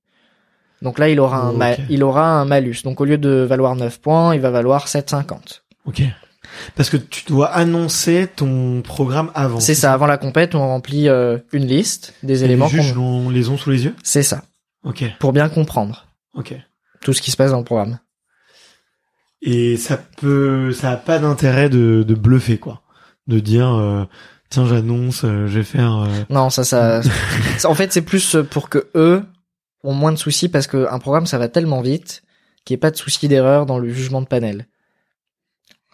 Donc 0.84 1.00
là, 1.00 1.10
il 1.10 1.20
aura 1.20 1.40
un, 1.40 1.76
il 1.90 2.04
aura 2.04 2.30
un 2.30 2.46
malus. 2.46 2.84
Donc 2.84 3.02
au 3.02 3.06
lieu 3.06 3.18
de 3.18 3.30
valoir 3.42 3.76
9 3.76 4.00
points, 4.00 4.36
il 4.36 4.42
va 4.42 4.52
valoir 4.52 4.86
7,50. 4.86 5.62
Ok. 5.86 6.04
Parce 6.76 6.92
que 6.92 6.98
tu 6.98 7.26
dois 7.26 7.48
annoncer 7.48 8.28
ton 8.36 8.84
programme 8.84 9.32
avant. 9.34 9.60
C'est 9.60 9.74
ça, 9.74 9.94
avant 9.94 10.06
la 10.06 10.20
compète, 10.20 10.54
on 10.54 10.60
remplit 10.60 11.10
euh, 11.10 11.40
une 11.54 11.66
liste 11.66 12.14
des 12.22 12.44
Et 12.44 12.46
éléments 12.46 12.66
les 12.66 12.72
juges 12.84 12.94
les 13.32 13.50
ont 13.50 13.58
sous 13.58 13.72
les 13.72 13.86
yeux? 13.86 13.96
C'est 14.04 14.22
ça, 14.22 14.44
Ok. 14.84 15.04
pour 15.20 15.34
bien 15.34 15.50
comprendre 15.50 16.06
Ok. 16.36 16.54
tout 17.02 17.14
ce 17.14 17.22
qui 17.24 17.32
se 17.32 17.38
passe 17.38 17.50
dans 17.52 17.58
le 17.58 17.66
programme. 17.66 17.98
Et 19.42 19.78
ça 19.78 19.98
peut, 19.98 20.72
ça 20.72 20.92
a 20.92 20.98
pas 20.98 21.20
d'intérêt 21.20 21.70
de, 21.70 22.04
de 22.04 22.16
bluffer 22.16 22.58
quoi, 22.58 22.82
de 23.28 23.40
dire 23.40 23.72
euh, 23.74 24.04
tiens, 24.50 24.66
j'annonce, 24.66 25.24
euh, 25.24 25.46
je 25.48 25.60
vais 25.60 25.64
faire. 25.64 25.98
euh, 26.04 26.08
Non, 26.30 26.50
ça, 26.50 26.64
ça. 26.64 27.02
en 27.66 27.76
fait, 27.76 27.94
c'est 27.94 28.02
plus 28.02 28.36
pour 28.50 28.70
que 28.70 28.90
eux 28.96 29.24
ont 29.84 29.94
moins 29.94 30.12
de 30.12 30.18
soucis 30.18 30.50
parce 30.50 30.66
que 30.68 30.88
un 30.92 31.00
programme, 31.00 31.28
ça 31.28 31.38
va 31.38 31.50
tellement 31.50 31.82
vite 31.82 32.24
qu'il 32.66 32.74
n'y 32.74 32.78
ait 32.78 32.82
pas 32.82 32.92
de 32.92 32.98
soucis 32.98 33.28
d'erreur 33.28 33.66
dans 33.66 33.78
le 33.78 33.90
jugement 33.90 34.22
de 34.22 34.28
panel. 34.28 34.68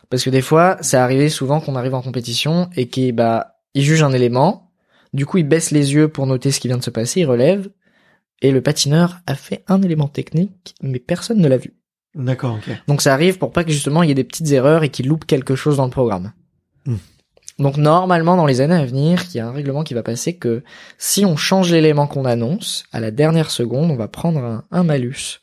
Parce 0.09 0.23
que 0.23 0.29
des 0.29 0.41
fois, 0.41 0.77
c'est 0.81 0.97
arrivé 0.97 1.27
souvent 1.29 1.59
qu'on 1.59 1.75
arrive 1.75 1.95
en 1.95 2.01
compétition 2.01 2.69
et 2.75 2.87
qu'ils 2.87 3.13
bah 3.13 3.55
ils 3.73 3.83
jugent 3.83 4.03
un 4.03 4.11
élément, 4.13 4.71
du 5.13 5.25
coup 5.25 5.39
ils 5.39 5.47
baissent 5.47 5.71
les 5.71 5.93
yeux 5.93 6.07
pour 6.07 6.27
noter 6.27 6.51
ce 6.51 6.59
qui 6.59 6.67
vient 6.67 6.77
de 6.77 6.83
se 6.83 6.91
passer, 6.91 7.21
ils 7.21 7.25
relèvent 7.25 7.69
et 8.41 8.51
le 8.51 8.61
patineur 8.61 9.19
a 9.25 9.33
fait 9.35 9.63
un 9.67 9.81
élément 9.81 10.07
technique 10.07 10.75
mais 10.81 10.99
personne 10.99 11.39
ne 11.39 11.47
l'a 11.47 11.57
vu. 11.57 11.73
D'accord, 12.15 12.55
ok. 12.55 12.75
Donc 12.87 13.01
ça 13.01 13.13
arrive 13.13 13.37
pour 13.37 13.51
pas 13.51 13.63
que 13.63 13.71
justement 13.71 14.03
il 14.03 14.09
y 14.09 14.11
ait 14.11 14.15
des 14.15 14.23
petites 14.23 14.51
erreurs 14.51 14.83
et 14.83 14.89
qu'il 14.89 15.07
loupe 15.07 15.25
quelque 15.25 15.55
chose 15.55 15.77
dans 15.77 15.85
le 15.85 15.91
programme. 15.91 16.31
Hmm. 16.85 16.97
Donc 17.59 17.77
normalement 17.77 18.35
dans 18.35 18.45
les 18.45 18.61
années 18.61 18.75
à 18.75 18.85
venir, 18.85 19.23
il 19.29 19.37
y 19.37 19.39
a 19.39 19.47
un 19.47 19.51
règlement 19.51 19.83
qui 19.83 19.93
va 19.93 20.03
passer 20.03 20.35
que 20.35 20.63
si 20.97 21.25
on 21.25 21.35
change 21.35 21.71
l'élément 21.71 22.07
qu'on 22.07 22.25
annonce, 22.25 22.85
à 22.91 22.99
la 22.99 23.11
dernière 23.11 23.51
seconde, 23.51 23.91
on 23.91 23.95
va 23.95 24.07
prendre 24.07 24.39
un, 24.43 24.63
un 24.71 24.83
malus. 24.83 25.39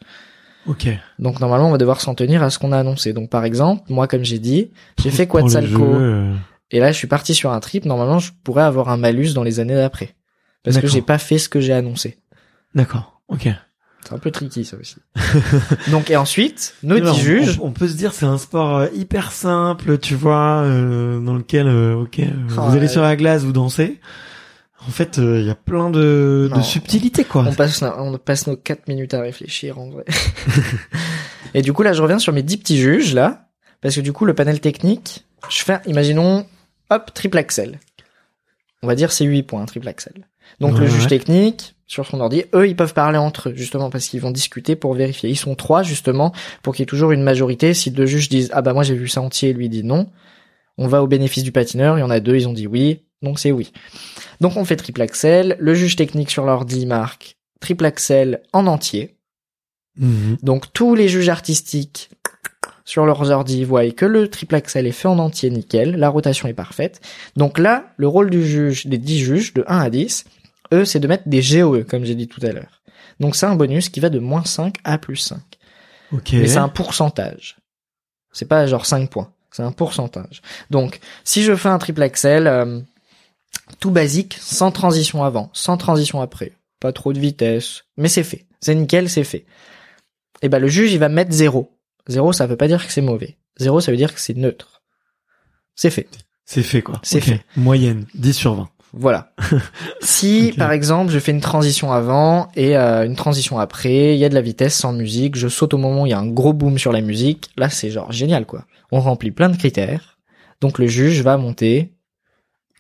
Ok. 0.67 0.89
Donc 1.19 1.41
normalement 1.41 1.69
on 1.69 1.73
va 1.73 1.79
devoir 1.79 2.01
s'en 2.01 2.15
tenir 2.15 2.43
à 2.43 2.51
ce 2.51 2.59
qu'on 2.59 2.73
a 2.73 2.79
annoncé. 2.79 3.13
Donc 3.13 3.31
par 3.31 3.45
exemple, 3.45 3.83
moi 3.89 4.07
comme 4.07 4.25
j'ai 4.25 4.39
dit, 4.39 4.71
j'ai 5.01 5.11
fait 5.11 5.27
Quetzalco 5.29 5.83
euh, 5.83 6.35
et 6.71 6.79
là 6.81 6.93
je 6.93 6.99
suis 6.99 7.09
parti 7.09 7.35
sur 7.35 7.53
un 7.53 7.61
trip, 7.61 7.85
normalement 7.85 8.19
je 8.19 8.31
pourrais 8.45 8.63
avoir 8.63 8.89
un 8.91 8.97
malus 8.97 9.33
dans 9.35 9.43
les 9.43 9.61
années 9.61 9.75
d'après. 9.75 10.15
Parce 10.63 10.79
que 10.79 10.87
j'ai 10.87 11.03
pas 11.03 11.19
fait 11.19 11.39
ce 11.39 11.49
que 11.49 11.61
j'ai 11.61 11.73
annoncé. 11.73 12.19
D'accord, 12.75 13.23
ok. 13.29 13.49
C'est 14.05 14.15
un 14.15 14.19
peu 14.19 14.31
tricky 14.31 14.65
ça 14.65 14.77
aussi. 14.79 14.97
Donc 15.91 16.11
et 16.11 16.17
ensuite, 16.17 16.75
nos 16.83 16.97
Alors, 16.97 17.15
dix 17.15 17.21
juges, 17.21 17.59
On, 17.63 17.67
on 17.69 17.71
peut 17.73 17.87
se 17.89 17.95
dire 17.95 18.13
c'est 18.15 18.27
un 18.27 18.39
sport 18.39 18.77
euh, 18.79 18.87
hyper 18.95 19.31
simple, 19.33 19.99
tu 19.99 20.15
vois, 20.15 20.63
euh, 20.63 21.21
dans 21.21 21.35
lequel, 21.35 21.69
euh, 21.69 21.95
ok, 21.97 22.19
euh, 22.21 22.31
Ah, 22.57 22.63
vous 22.63 22.77
allez 22.77 22.89
sur 22.89 23.03
la 23.03 23.15
glace, 23.17 23.43
vous 23.43 23.53
dansez. 23.53 24.01
En 24.89 24.91
fait, 24.91 25.19
euh, 25.19 25.41
il 25.41 25.47
y 25.47 25.51
a 25.51 25.55
plein 25.55 25.91
de, 25.91 26.51
de 26.55 26.63
subtilités, 26.63 27.25
quoi. 27.25 27.45
On 27.47 27.53
passe, 27.53 27.83
on 27.83 28.17
passe 28.17 28.47
nos 28.47 28.57
4 28.57 28.89
minutes 28.89 29.13
à 29.13 29.21
réfléchir 29.21 29.79
en 29.79 29.91
vrai. 29.91 30.05
et 31.55 31.61
du 31.63 31.73
coup 31.73 31.83
là 31.83 31.93
je 31.93 32.03
reviens 32.03 32.19
sur 32.19 32.33
mes 32.33 32.43
10 32.43 32.57
petits 32.59 32.79
juges 32.79 33.15
là, 33.15 33.49
parce 33.83 33.95
que 33.95 34.01
du 34.01 34.13
coup 34.15 34.25
le 34.25 34.35
panel 34.35 34.61
technique, 34.61 35.27
je 35.51 35.63
fais, 35.63 35.81
imaginons, 35.87 36.47
hop, 36.89 37.13
triple 37.13 37.37
axel. 37.39 37.79
On 38.83 38.87
va 38.87 38.95
dire 38.95 39.13
c'est 39.13 39.27
8 39.27 39.43
points, 39.43 39.65
triple 39.67 39.89
axel. 39.89 40.27
Donc 40.59 40.79
le 40.79 40.87
juge 40.87 41.03
ouais. 41.03 41.09
technique, 41.09 41.75
sur 41.87 42.07
son 42.07 42.21
ordi, 42.21 42.45
eux 42.55 42.69
ils 42.69 42.77
peuvent 42.77 42.95
parler 42.95 43.19
entre 43.19 43.49
eux, 43.49 43.55
justement 43.55 43.91
parce 43.91 44.09
qu'ils 44.09 44.21
vont 44.21 44.31
discuter 44.31 44.77
pour 44.77 44.95
vérifier. 44.95 45.29
Ils 45.31 45.37
sont 45.37 45.55
trois 45.55 45.83
justement 45.83 46.33
pour 46.63 46.75
qu'il 46.75 46.83
y 46.83 46.85
ait 46.85 46.87
toujours 46.87 47.13
une 47.13 47.23
majorité. 47.23 47.75
Si 47.75 47.91
deux 47.91 48.07
juges 48.07 48.29
disent 48.29 48.51
ah 48.53 48.63
bah 48.63 48.73
moi 48.73 48.83
j'ai 48.83 48.95
vu 48.95 49.09
ça 49.09 49.21
entier, 49.21 49.53
lui 49.53 49.69
dit 49.69 49.83
non, 49.83 50.09
on 50.79 50.87
va 50.87 51.03
au 51.03 51.07
bénéfice 51.07 51.43
du 51.43 51.53
patineur. 51.53 51.99
Il 51.99 52.01
y 52.01 52.05
en 52.05 52.11
a 52.11 52.21
deux, 52.21 52.37
ils 52.37 52.49
ont 52.49 52.53
dit 52.53 52.67
oui, 52.67 53.03
donc 53.23 53.39
c'est 53.39 53.53
oui. 53.53 53.73
Donc 54.41 54.57
on 54.57 54.65
fait 54.65 54.77
triple 54.77 55.03
axel. 55.03 55.57
Le 55.59 55.75
juge 55.75 55.97
technique 55.97 56.31
sur 56.31 56.45
l'ordi 56.47 56.87
marque 56.87 57.37
triple 57.61 57.85
axel 57.85 58.43
en 58.53 58.67
entier. 58.67 59.17
Mhm. 59.97 60.39
Donc 60.43 60.73
tous 60.73 60.95
les 60.95 61.09
juges 61.09 61.29
artistiques 61.29 62.11
sur 62.85 63.07
leurs 63.07 63.31
ordi 63.31 63.65
voient 63.65 63.89
que 63.91 64.07
le 64.07 64.29
triple 64.29 64.55
axel 64.55 64.87
est 64.87 64.93
fait 64.93 65.09
en 65.09 65.19
entier 65.19 65.51
nickel, 65.51 65.97
la 65.97 66.09
rotation 66.09 66.49
est 66.49 66.55
parfaite. 66.55 67.01
Donc 67.37 67.59
là, 67.59 67.93
le 67.97 68.09
rôle 68.09 68.31
du 68.31 68.45
juge, 68.45 68.87
des 68.87 68.99
10 68.99 69.19
juges, 69.19 69.55
de 69.55 69.65
1 69.69 69.79
à 69.79 69.91
10, 69.91 70.25
eux, 70.73 70.85
c'est 70.85 71.01
de 71.01 71.09
mettre 71.09 71.29
des 71.29 71.41
GOE, 71.41 71.85
comme 71.85 72.05
j'ai 72.05 72.15
dit 72.15 72.29
tout 72.29 72.41
à 72.45 72.53
l'heure. 72.53 72.83
Donc 73.19 73.37
c'est 73.37 73.47
un 73.47 73.55
bonus 73.55 73.89
qui 73.89 74.01
va 74.01 74.09
de 74.09 74.19
moins 74.19 74.45
5 74.45 74.77
à 74.85 74.99
plus 74.99 75.17
5. 75.17 75.41
Ok. 76.13 76.33
Mais 76.33 76.49
c'est 76.49 76.59
un 76.59 76.69
pourcentage. 76.69 77.57
C'est 78.33 78.47
pas 78.47 78.67
genre 78.67 78.87
5 78.87 79.11
points. 79.11 79.33
C'est 79.51 79.63
un 79.63 79.73
pourcentage. 79.73 80.43
Donc, 80.71 81.01
si 81.25 81.43
je 81.43 81.57
fais 81.57 81.69
un 81.69 81.79
triple 81.79 82.03
axel, 82.03 82.47
euh, 82.47 82.81
tout 83.81 83.91
basique, 83.91 84.37
sans 84.41 84.71
transition 84.71 85.25
avant, 85.25 85.51
sans 85.53 85.77
transition 85.77 86.21
après, 86.21 86.53
pas 86.79 86.93
trop 86.93 87.13
de 87.13 87.19
vitesse, 87.19 87.85
mais 87.97 88.09
c'est 88.09 88.23
fait. 88.23 88.47
C'est 88.61 88.75
nickel, 88.75 89.11
c'est 89.11 89.25
fait. 89.25 89.45
Et 90.43 90.49
ben, 90.49 90.61
le 90.61 90.69
juge, 90.69 90.93
il 90.93 90.99
va 90.99 91.09
mettre 91.09 91.33
0. 91.33 91.77
0, 92.09 92.33
ça 92.33 92.47
veut 92.47 92.57
pas 92.57 92.69
dire 92.69 92.87
que 92.87 92.93
c'est 92.93 93.01
mauvais. 93.01 93.39
0, 93.59 93.81
ça 93.81 93.91
veut 93.91 93.97
dire 93.97 94.15
que 94.15 94.21
c'est 94.21 94.37
neutre. 94.37 94.83
C'est 95.75 95.91
fait. 95.91 96.09
C'est 96.45 96.63
fait, 96.63 96.83
quoi. 96.83 97.01
C'est 97.03 97.21
fait. 97.21 97.45
Moyenne, 97.57 98.07
10 98.15 98.33
sur 98.33 98.55
20. 98.55 98.69
Voilà. 98.93 99.33
si, 100.01 100.53
par 100.57 100.73
exemple, 100.73 101.13
je 101.13 101.19
fais 101.19 101.33
une 101.33 101.41
transition 101.41 101.93
avant 101.93 102.49
et 102.57 102.77
euh, 102.77 103.05
une 103.05 103.17
transition 103.17 103.59
après, 103.59 104.15
il 104.15 104.19
y 104.19 104.25
a 104.25 104.29
de 104.29 104.35
la 104.35 104.41
vitesse 104.41 104.75
sans 104.75 104.93
musique, 104.93 105.37
je 105.37 105.49
saute 105.49 105.75
au 105.75 105.79
moment 105.79 106.03
où 106.03 106.07
il 106.07 106.11
y 106.11 106.15
a 106.15 106.19
un 106.19 106.27
gros 106.27 106.53
boom 106.53 106.79
sur 106.79 106.93
la 106.93 107.01
musique, 107.01 107.51
là 107.57 107.71
c'est 107.71 107.91
genre 107.91 108.11
génial 108.11 108.47
quoi. 108.47 108.65
On 108.91 109.01
remplit 109.01 109.31
plein 109.31 109.49
de 109.49 109.57
critères, 109.57 110.19
donc 110.61 110.79
le 110.79 110.87
juge 110.87 111.23
va 111.23 111.37
monter 111.37 111.93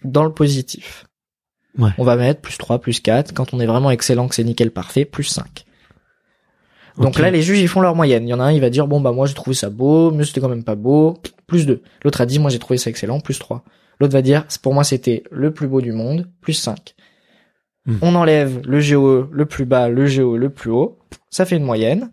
dans 0.03 0.25
le 0.25 0.33
positif. 0.33 1.07
Ouais. 1.79 1.91
On 1.99 2.05
va 2.05 2.17
mettre 2.17 2.41
plus 2.41 2.59
3, 2.59 2.81
plus 2.81 3.01
4, 3.01 3.33
quand 3.33 3.55
on 3.55 3.61
est 3.61 3.67
vraiment 3.67 3.91
excellent, 3.91 4.29
que 4.29 4.35
c'est 4.35 4.45
nickel 4.45 4.71
parfait, 4.71 5.05
plus 5.05 5.25
5. 5.25 5.65
Donc 6.99 7.19
là, 7.19 7.31
les 7.31 7.41
juges, 7.41 7.61
ils 7.61 7.69
font 7.69 7.81
leur 7.81 7.95
moyenne. 7.95 8.27
Il 8.27 8.31
y 8.31 8.35
en 8.35 8.41
a 8.41 8.45
un, 8.45 8.53
il 8.53 8.61
va 8.61 8.69
dire, 8.69 8.87
bon, 8.87 9.01
bah, 9.01 9.13
moi, 9.13 9.27
j'ai 9.27 9.35
trouvé 9.35 9.55
ça 9.55 9.71
beau, 9.71 10.11
mais 10.11 10.25
c'était 10.25 10.41
quand 10.41 10.49
même 10.49 10.65
pas 10.65 10.75
beau, 10.75 11.17
plus 11.47 11.65
2. 11.65 11.83
L'autre 12.05 12.21
a 12.21 12.27
dit, 12.27 12.39
moi, 12.39 12.51
j'ai 12.51 12.59
trouvé 12.59 12.77
ça 12.77 12.91
excellent, 12.91 13.21
plus 13.21 13.39
3. 13.39 13.65
L'autre 14.01 14.12
va 14.14 14.22
dire, 14.22 14.46
pour 14.62 14.72
moi, 14.74 14.82
c'était 14.84 15.22
le 15.30 15.53
plus 15.53 15.68
beau 15.68 15.80
du 15.80 15.92
monde, 15.92 16.28
plus 16.40 16.55
5. 16.55 16.94
Hmm. 17.86 17.96
On 18.03 18.14
enlève 18.14 18.61
le 18.66 18.80
GOE 18.80 19.28
le 19.30 19.46
plus 19.46 19.64
bas, 19.66 19.88
le 19.88 20.07
GOE 20.07 20.36
le 20.36 20.51
plus 20.51 20.70
haut. 20.70 20.98
Ça 21.30 21.44
fait 21.44 21.57
une 21.57 21.64
moyenne. 21.64 22.11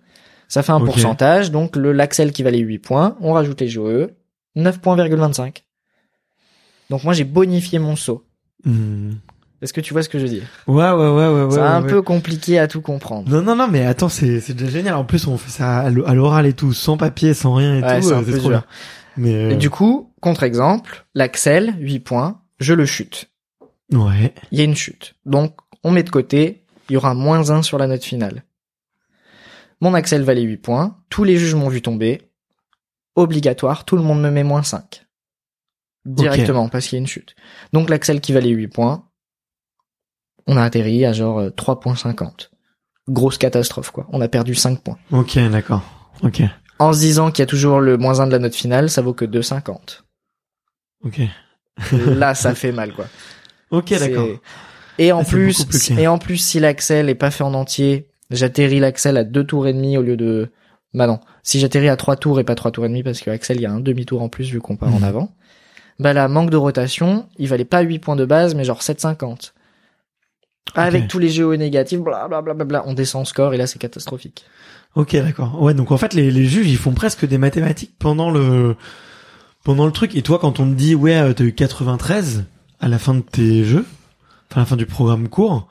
Ça 0.50 0.64
fait 0.64 0.72
un 0.72 0.80
pourcentage. 0.82 1.52
Donc, 1.52 1.76
le 1.76 1.92
l'Axel 1.92 2.32
qui 2.32 2.44
valait 2.44 2.60
8 2.60 2.80
points, 2.80 3.18
on 3.22 3.34
rajoute 3.34 3.60
les 3.62 3.68
GOE, 3.74 4.08
9 4.56 4.80
points,25. 4.80 5.64
Donc, 6.90 7.04
moi, 7.04 7.14
j'ai 7.14 7.26
bonifié 7.26 7.80
mon 7.80 7.96
saut. 7.96 8.26
Mhm. 8.66 9.16
Est-ce 9.62 9.74
que 9.74 9.82
tu 9.82 9.92
vois 9.94 10.04
ce 10.04 10.10
que 10.10 10.20
je 10.20 10.24
veux 10.24 10.30
dire? 10.30 10.44
Ouais, 10.68 10.90
ouais, 10.92 10.92
ouais, 10.92 11.10
ouais, 11.10 11.44
ouais. 11.44 11.52
c'est 11.52 11.60
un 11.60 11.82
ouais, 11.82 11.90
peu 11.90 12.02
compliqué 12.02 12.60
à 12.60 12.68
tout 12.68 12.80
comprendre. 12.82 13.30
Non, 13.30 13.42
non, 13.42 13.56
non, 13.56 13.68
mais 13.68 13.86
attends, 13.86 14.08
c'est, 14.10 14.40
c'est 14.40 14.54
déjà 14.54 14.70
génial. 14.70 14.94
En 14.96 15.04
plus, 15.04 15.26
on 15.28 15.38
fait 15.38 15.50
ça 15.50 15.80
à 15.80 15.90
l'o- 15.90 16.06
à 16.06 16.14
l'oral 16.14 16.46
et 16.46 16.54
tout, 16.54 16.74
sans 16.74 16.96
papier, 16.96 17.34
sans 17.34 17.56
rien 17.56 17.80
et 17.80 17.84
Ouais, 17.84 18.00
tout. 18.00 18.08
c'est 18.08 18.14
euh, 18.14 18.38
trop 18.38 18.50
bien. 18.50 18.64
Mais, 19.18 19.34
euh, 19.34 19.50
Et 19.52 19.56
du 19.56 19.70
coup, 19.72 20.07
contre-exemple, 20.22 21.06
l'Axel, 21.14 21.76
8 21.80 22.00
points, 22.00 22.42
je 22.60 22.74
le 22.74 22.86
chute. 22.86 23.30
ouais. 23.92 24.34
il 24.52 24.58
y 24.58 24.62
a 24.62 24.66
une 24.66 24.76
chute. 24.76 25.16
Donc, 25.26 25.58
on 25.84 25.92
met 25.92 26.04
de 26.04 26.10
côté, 26.10 26.66
il 26.90 26.94
y 26.94 26.98
aura 26.98 27.14
moins 27.14 27.50
1 27.50 27.62
sur 27.62 27.78
la 27.78 27.88
note 27.88 28.04
finale. 28.04 28.44
Mon 29.80 29.94
Axel 29.94 30.24
valait 30.24 30.42
8 30.42 30.58
points, 30.58 30.98
tous 31.10 31.24
les 31.24 31.38
juges 31.38 31.56
m'ont 31.56 31.70
vu 31.70 31.82
tomber. 31.82 32.30
Obligatoire, 33.16 33.86
tout 33.86 33.96
le 33.96 34.04
monde 34.04 34.22
me 34.22 34.32
met 34.32 34.44
moins 34.44 34.64
5. 34.64 35.06
Directement, 36.06 36.70
parce 36.70 36.88
qu'il 36.88 36.96
y 36.96 37.00
a 37.00 37.02
une 37.02 37.08
chute. 37.08 37.36
Donc, 37.74 37.90
l'Axel 37.90 38.22
qui 38.22 38.34
valait 38.34 38.50
8 38.50 38.68
points, 38.70 39.08
on 40.48 40.58
a 40.58 40.64
atterri 40.64 41.06
à 41.06 41.14
genre 41.14 41.40
euh, 41.40 41.50
3.50. 41.50 42.50
Grosse 43.10 43.38
catastrophe, 43.38 43.92
quoi. 43.92 44.08
On 44.12 44.22
a 44.22 44.28
perdu 44.28 44.56
5 44.56 44.82
points. 44.82 44.98
Ok, 45.12 45.38
d'accord. 45.50 45.84
Ok. 46.24 46.42
En 46.80 46.94
se 46.94 47.00
disant 47.00 47.32
qu'il 47.32 47.42
y 47.42 47.44
a 47.44 47.48
toujours 47.48 47.80
le 47.80 47.98
moins 47.98 48.20
1 48.20 48.28
de 48.28 48.32
la 48.32 48.40
note 48.40 48.56
finale, 48.56 48.90
ça 48.90 49.02
vaut 49.02 49.14
que 49.14 49.26
2,50. 49.26 50.02
Ok. 51.04 51.22
Là, 51.92 52.34
ça 52.36 52.56
fait 52.56 52.72
mal, 52.72 52.94
quoi. 52.94 53.06
Ok, 53.72 53.90
d'accord. 54.00 54.28
Et 54.98 55.12
en 55.12 55.22
Ah, 55.22 55.26
plus, 55.26 55.92
et 55.98 56.08
en 56.08 56.18
plus, 56.18 56.38
si 56.38 56.60
l'axel 56.60 57.08
est 57.10 57.16
pas 57.16 57.30
fait 57.30 57.44
en 57.44 57.54
entier, 57.54 58.08
j'atterris 58.32 58.80
l'axel 58.80 59.16
à 59.18 59.24
deux 59.24 59.44
tours 59.44 59.68
et 59.68 59.74
demi 59.74 59.96
au 59.98 60.02
lieu 60.02 60.18
de, 60.18 60.50
bah 60.96 61.06
non. 61.06 61.20
Si 61.44 61.60
j'atterris 61.60 61.90
à 61.90 61.96
trois 61.98 62.16
tours 62.16 62.40
et 62.40 62.44
pas 62.44 62.56
trois 62.56 62.72
tours 62.72 62.86
et 62.86 62.88
demi 62.90 63.04
parce 63.04 63.20
que 63.22 63.30
l'axel, 63.30 63.58
il 63.58 63.62
y 63.62 63.66
a 63.68 63.72
un 63.72 63.80
demi-tour 63.80 64.22
en 64.24 64.30
plus 64.30 64.50
vu 64.50 64.60
qu'on 64.60 64.76
part 64.76 64.94
en 64.94 65.00
Mhm. 65.00 65.04
avant. 65.04 65.36
Bah 66.00 66.14
là, 66.14 66.28
manque 66.28 66.50
de 66.50 66.58
rotation, 66.58 67.28
il 67.38 67.48
valait 67.48 67.66
pas 67.66 67.82
8 67.82 68.00
points 68.00 68.16
de 68.16 68.26
base, 68.26 68.56
mais 68.56 68.64
genre 68.64 68.82
7,50. 68.82 69.54
Avec 70.76 71.04
Ok. 71.04 71.10
tous 71.10 71.20
les 71.20 71.30
géos 71.30 71.56
négatifs, 71.56 72.00
blablabla, 72.00 72.54
bla, 72.54 72.66
bla, 72.66 72.84
on 72.88 72.94
descend 72.94 73.22
en 73.22 73.26
score 73.26 73.54
et 73.54 73.58
là, 73.58 73.68
c'est 73.68 73.80
catastrophique. 73.80 74.46
Ok, 74.96 75.16
d'accord. 75.16 75.62
Ouais, 75.62 75.74
donc 75.74 75.92
en 75.92 75.98
fait, 75.98 76.14
les, 76.14 76.30
les 76.32 76.46
juges, 76.46 76.68
ils 76.70 76.78
font 76.78 76.94
presque 76.94 77.26
des 77.26 77.38
mathématiques 77.38 77.94
pendant 78.00 78.30
le, 78.32 78.76
pendant 79.68 79.86
le 79.86 79.92
truc. 79.92 80.16
Et 80.16 80.22
toi, 80.22 80.40
quand 80.40 80.62
on 80.62 80.70
te 80.70 80.76
dit, 80.76 80.96
ouais, 80.96 81.18
euh, 81.18 81.34
t'as 81.34 81.44
eu 81.44 81.52
93 81.52 82.46
à 82.80 82.88
la 82.88 82.98
fin 82.98 83.14
de 83.14 83.20
tes 83.20 83.66
jeux, 83.66 83.86
enfin, 84.50 84.62
à 84.62 84.64
la 84.64 84.66
fin 84.66 84.78
du 84.78 84.86
programme 84.86 85.28
court, 85.28 85.68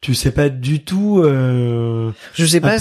tu 0.00 0.14
sais 0.14 0.30
pas 0.30 0.48
du 0.48 0.82
tout, 0.82 1.20
euh, 1.22 2.12
Je 2.32 2.46
sais 2.46 2.62
pas, 2.62 2.78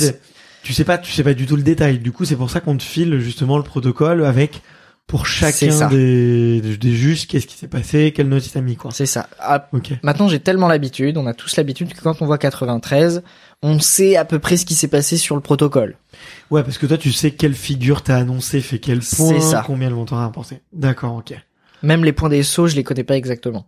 tu 0.63 0.71
sais 0.71 0.85
pas, 0.85 0.97
tu 0.97 1.11
sais 1.11 1.25
pas 1.25 1.33
du 1.33 1.45
tout 1.45 1.57
le 1.57 1.61
détail. 1.61 1.99
Du 1.99 2.13
coup, 2.13 2.23
c'est 2.23 2.37
pour 2.37 2.49
ça 2.49 2.61
qu'on 2.61 2.77
te 2.77 2.83
file 2.83 3.19
justement 3.19 3.57
le 3.57 3.63
protocole 3.63 4.23
avec, 4.23 4.61
pour 5.07 5.27
chacun 5.27 5.89
des, 5.89 6.61
des 6.61 6.95
juges, 6.95 7.27
qu'est-ce 7.27 7.47
qui 7.47 7.57
s'est 7.57 7.67
passé, 7.67 8.13
quelle 8.15 8.29
note 8.29 8.47
il 8.47 8.51
t'a 8.51 8.61
mis, 8.61 8.77
quoi. 8.77 8.91
c'est 8.91 9.05
ça. 9.05 9.27
Ah, 9.41 9.67
Ok. 9.73 9.91
Maintenant, 10.03 10.29
j'ai 10.29 10.39
tellement 10.39 10.69
l'habitude, 10.69 11.17
on 11.17 11.27
a 11.27 11.33
tous 11.33 11.57
l'habitude 11.57 11.93
que 11.93 11.99
quand 11.99 12.21
on 12.21 12.25
voit 12.25 12.37
93, 12.37 13.23
on 13.61 13.79
sait 13.79 14.15
à 14.15 14.25
peu 14.25 14.39
près 14.39 14.57
ce 14.57 14.65
qui 14.65 14.75
s'est 14.75 14.87
passé 14.87 15.17
sur 15.17 15.35
le 15.35 15.41
protocole. 15.41 15.97
Ouais, 16.51 16.63
parce 16.63 16.77
que 16.77 16.85
toi, 16.85 16.97
tu 16.97 17.11
sais 17.11 17.31
quelle 17.31 17.53
figure 17.55 18.01
t'as 18.03 18.17
annoncé, 18.17 18.61
fait 18.61 18.79
quel 18.79 18.99
point, 18.99 19.39
ça. 19.39 19.63
combien 19.65 19.89
le 19.89 19.95
montant 19.95 20.17
a 20.17 20.21
rapporté. 20.21 20.61
D'accord, 20.73 21.15
ok. 21.15 21.33
Même 21.83 22.03
les 22.03 22.13
points 22.13 22.29
des 22.29 22.43
sauts, 22.43 22.67
je 22.67 22.75
les 22.75 22.83
connais 22.83 23.03
pas 23.03 23.17
exactement. 23.17 23.65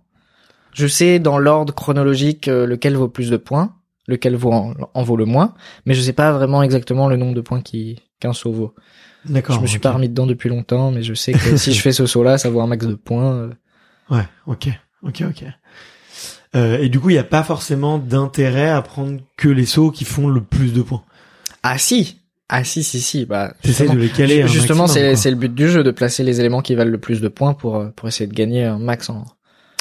Je 0.73 0.87
sais 0.87 1.19
dans 1.19 1.37
l'ordre 1.39 1.73
chronologique 1.73 2.47
euh, 2.47 2.65
lequel 2.65 2.95
vaut 2.95 3.07
plus 3.07 3.29
de 3.29 3.37
points, 3.37 3.73
lequel 4.07 4.35
vaut 4.35 4.51
en, 4.53 4.73
en 4.93 5.03
vaut 5.03 5.17
le 5.17 5.25
moins, 5.25 5.53
mais 5.85 5.93
je 5.93 6.01
sais 6.01 6.13
pas 6.13 6.31
vraiment 6.31 6.61
exactement 6.63 7.07
le 7.09 7.17
nombre 7.17 7.33
de 7.33 7.41
points 7.41 7.61
qui 7.61 7.99
qu'un 8.19 8.33
saut 8.33 8.51
vaut. 8.51 8.75
D'accord. 9.25 9.55
je 9.57 9.61
me 9.61 9.67
suis 9.67 9.79
pas 9.79 9.91
remis 9.91 10.07
dedans 10.09 10.25
depuis 10.27 10.49
longtemps, 10.49 10.91
mais 10.91 11.01
je 11.03 11.13
sais 11.13 11.33
que 11.33 11.57
si 11.57 11.73
je 11.73 11.81
fais 11.81 11.91
ce 11.91 12.05
saut-là, 12.05 12.37
ça 12.37 12.49
vaut 12.49 12.61
un 12.61 12.67
max 12.67 12.85
de 12.85 12.93
points. 12.95 13.33
euh. 13.33 13.53
Ouais, 14.09 14.27
ok, 14.45 14.69
Ok, 15.03 15.23
ok. 15.27 15.43
Euh, 16.55 16.79
et 16.79 16.89
du 16.89 16.99
coup, 16.99 17.09
il 17.09 17.13
n'y 17.13 17.19
a 17.19 17.23
pas 17.23 17.43
forcément 17.43 17.97
d'intérêt 17.97 18.69
à 18.69 18.81
prendre 18.81 19.19
que 19.35 19.49
les 19.49 19.65
sauts 19.65 19.91
qui 19.91 20.05
font 20.05 20.27
le 20.27 20.41
plus 20.41 20.73
de 20.73 20.81
points. 20.81 21.03
Ah 21.63 21.77
si, 21.77 22.19
ah 22.49 22.63
si 22.63 22.83
si 22.83 23.01
si. 23.01 23.25
Bah 23.25 23.53
T'essayes 23.61 23.87
justement, 23.87 23.93
de 23.95 23.99
les 23.99 24.09
caler. 24.09 24.47
justement 24.47 24.87
c'est 24.87 25.29
le 25.29 25.35
but 25.35 25.53
du 25.53 25.69
jeu 25.69 25.83
de 25.83 25.91
placer 25.91 26.23
les 26.23 26.39
éléments 26.39 26.61
qui 26.61 26.75
valent 26.75 26.91
le 26.91 26.97
plus 26.99 27.19
de 27.19 27.27
points 27.27 27.53
pour 27.53 27.75
euh, 27.75 27.89
pour 27.95 28.07
essayer 28.07 28.27
de 28.27 28.33
gagner 28.33 28.63
un 28.63 28.79
max 28.79 29.09
en 29.09 29.25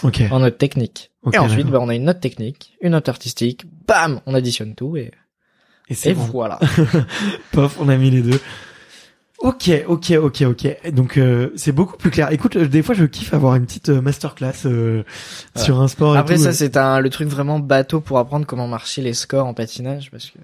en 0.02 0.40
note 0.40 0.58
technique. 0.58 1.10
Et 1.32 1.38
ensuite, 1.38 1.66
bah, 1.68 1.78
on 1.80 1.88
a 1.88 1.94
une 1.94 2.04
note 2.04 2.20
technique, 2.20 2.74
une 2.80 2.92
note 2.92 3.08
artistique, 3.08 3.64
bam, 3.88 4.20
on 4.26 4.34
additionne 4.34 4.74
tout 4.74 4.96
et, 4.96 5.10
Et 5.88 5.94
c'est 5.94 6.10
et 6.10 6.14
bon. 6.14 6.22
voilà. 6.24 6.60
Pof, 7.52 7.76
on 7.80 7.88
a 7.88 7.96
mis 7.96 8.10
les 8.10 8.22
deux. 8.22 8.40
Ok, 9.38 9.70
ok, 9.86 10.12
ok, 10.22 10.42
ok. 10.48 10.90
Donc 10.92 11.18
euh, 11.18 11.50
c'est 11.56 11.72
beaucoup 11.72 11.96
plus 11.98 12.10
clair. 12.10 12.32
Écoute, 12.32 12.56
euh, 12.56 12.66
des 12.66 12.82
fois 12.82 12.94
je 12.94 13.04
kiffe 13.04 13.34
avoir 13.34 13.54
une 13.54 13.66
petite 13.66 13.90
euh, 13.90 14.00
masterclass 14.00 14.64
euh, 14.64 15.02
Ouais. 15.54 15.62
sur 15.62 15.80
un 15.80 15.88
sport. 15.88 16.16
et 16.16 16.18
Après 16.18 16.36
tout. 16.36 16.42
ça 16.42 16.52
c'est 16.52 16.76
un 16.78 17.00
le 17.00 17.10
truc 17.10 17.28
vraiment 17.28 17.58
bateau 17.58 18.00
pour 18.00 18.18
apprendre 18.18 18.46
comment 18.46 18.66
marcher 18.66 19.02
les 19.02 19.12
scores 19.12 19.46
en 19.46 19.52
patinage 19.54 20.10
parce 20.10 20.26
que 20.26 20.38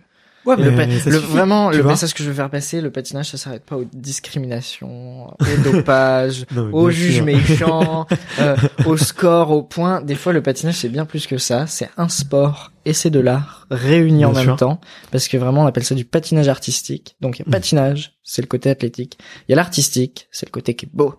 Ouais, 0.44 0.56
mais 0.56 0.64
le- 0.70 1.18
vraiment 1.18 1.70
le 1.70 1.82
message 1.84 2.14
que 2.14 2.22
je 2.24 2.28
veux 2.28 2.34
faire 2.34 2.50
passer 2.50 2.80
le 2.80 2.90
patinage 2.90 3.30
ça 3.30 3.36
s'arrête 3.36 3.64
pas 3.64 3.76
aux 3.76 3.84
discriminations 3.92 5.28
au 5.30 5.36
dopage 5.72 6.44
Non, 6.50 6.70
aux 6.72 6.90
juges 6.90 7.16
sûr. 7.16 7.24
méchants 7.24 8.06
euh, 8.40 8.56
au 8.86 8.96
score 8.96 9.50
au 9.50 9.62
point. 9.62 10.00
Des 10.02 10.14
fois 10.14 10.32
le 10.32 10.42
patinage 10.42 10.74
c'est 10.76 10.88
bien 10.88 11.04
plus 11.04 11.26
que 11.26 11.38
ça. 11.38 11.66
C'est 11.66 11.88
un 11.96 12.08
sport 12.08 12.72
et 12.84 12.92
c'est 12.92 13.10
de 13.10 13.20
l'art 13.20 13.66
réunis 13.70 14.24
en 14.24 14.32
même 14.32 14.56
temps. 14.56 14.80
Parce 15.10 15.28
que 15.28 15.36
vraiment 15.36 15.62
on 15.62 15.66
appelle 15.66 15.84
ça 15.84 15.94
du 15.94 16.04
patinage 16.04 16.48
artistique. 16.48 17.16
Donc 17.20 17.38
il 17.38 17.42
y 17.42 17.44
a 17.44 17.48
Mm. 17.48 17.52
patinage 17.52 18.12
c'est 18.24 18.42
le 18.42 18.48
côté 18.48 18.70
athlétique. 18.70 19.18
Il 19.48 19.52
y 19.52 19.54
a 19.54 19.56
l'artistique 19.56 20.28
c'est 20.32 20.46
le 20.46 20.50
côté 20.52 20.74
qui 20.74 20.86
est 20.86 20.90
beau. 20.92 21.14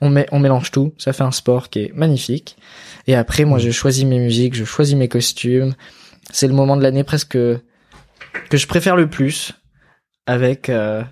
On 0.00 0.10
met 0.10 0.26
on 0.32 0.38
mélange 0.38 0.70
tout. 0.70 0.94
Ça 0.98 1.12
fait 1.12 1.24
un 1.24 1.32
sport 1.32 1.70
qui 1.70 1.80
est 1.80 1.92
magnifique. 1.94 2.56
Et 3.06 3.14
après 3.16 3.44
moi 3.44 3.58
Mm. 3.58 3.62
je 3.62 3.70
choisis 3.72 4.04
mes 4.04 4.18
musiques 4.18 4.54
je 4.54 4.64
choisis 4.64 4.94
mes 4.96 5.08
costumes. 5.08 5.74
C'est 6.32 6.46
le 6.46 6.54
moment 6.54 6.76
de 6.76 6.82
l'année 6.84 7.02
presque 7.02 7.36
que 8.48 8.56
je 8.56 8.66
préfère 8.66 8.96
le 8.96 9.08
plus 9.08 9.52
avec 10.26 10.68
euh, 10.68 11.02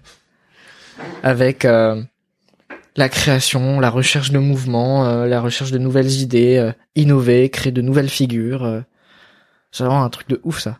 avec 1.22 1.64
euh, 1.64 2.02
la 2.96 3.08
création, 3.08 3.80
la 3.80 3.90
recherche 3.90 4.30
de 4.30 4.38
mouvements, 4.38 5.06
euh, 5.06 5.26
la 5.26 5.40
recherche 5.40 5.70
de 5.70 5.78
nouvelles 5.78 6.10
idées, 6.20 6.56
euh, 6.56 6.72
innover, 6.96 7.48
créer 7.50 7.72
de 7.72 7.82
nouvelles 7.82 8.08
figures. 8.10 8.64
euh. 8.64 8.80
c'est 9.70 9.84
vraiment 9.84 10.02
un 10.04 10.10
truc 10.10 10.28
de 10.28 10.40
ouf 10.44 10.58
ça. 10.60 10.78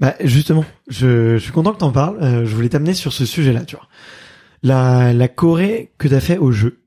Bah 0.00 0.14
justement, 0.20 0.64
je, 0.88 1.36
je 1.36 1.42
suis 1.42 1.52
content 1.52 1.72
que 1.72 1.78
t'en 1.78 1.90
parles. 1.92 2.18
Euh, 2.22 2.44
je 2.46 2.54
voulais 2.54 2.68
t'amener 2.68 2.94
sur 2.94 3.12
ce 3.12 3.26
sujet-là, 3.26 3.64
tu 3.64 3.76
vois. 3.76 3.88
La, 4.62 5.12
la 5.12 5.28
Corée 5.28 5.92
que 5.98 6.08
t'as 6.08 6.20
fait 6.20 6.38
au 6.38 6.52
jeu 6.52 6.82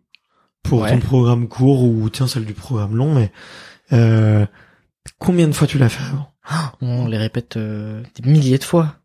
pour 0.64 0.82
Ouais. 0.82 0.90
ton 0.92 1.00
programme 1.00 1.48
court 1.48 1.84
ou 1.84 2.10
tiens 2.10 2.28
celle 2.28 2.46
du 2.46 2.54
programme 2.54 2.96
long, 2.96 3.14
mais 3.14 3.32
euh, 3.94 4.46
combien 5.20 5.48
de 5.48 5.54
fois 5.54 5.68
tu 5.68 5.78
l'as 5.78 5.90
fait 5.90 6.04
avant? 6.04 6.31
On 6.82 7.08
les 7.08 7.18
répète 7.18 7.58
euh, 7.58 8.02
des 8.20 8.30
milliers 8.30 8.58
de 8.58 8.64
fois. 8.64 8.96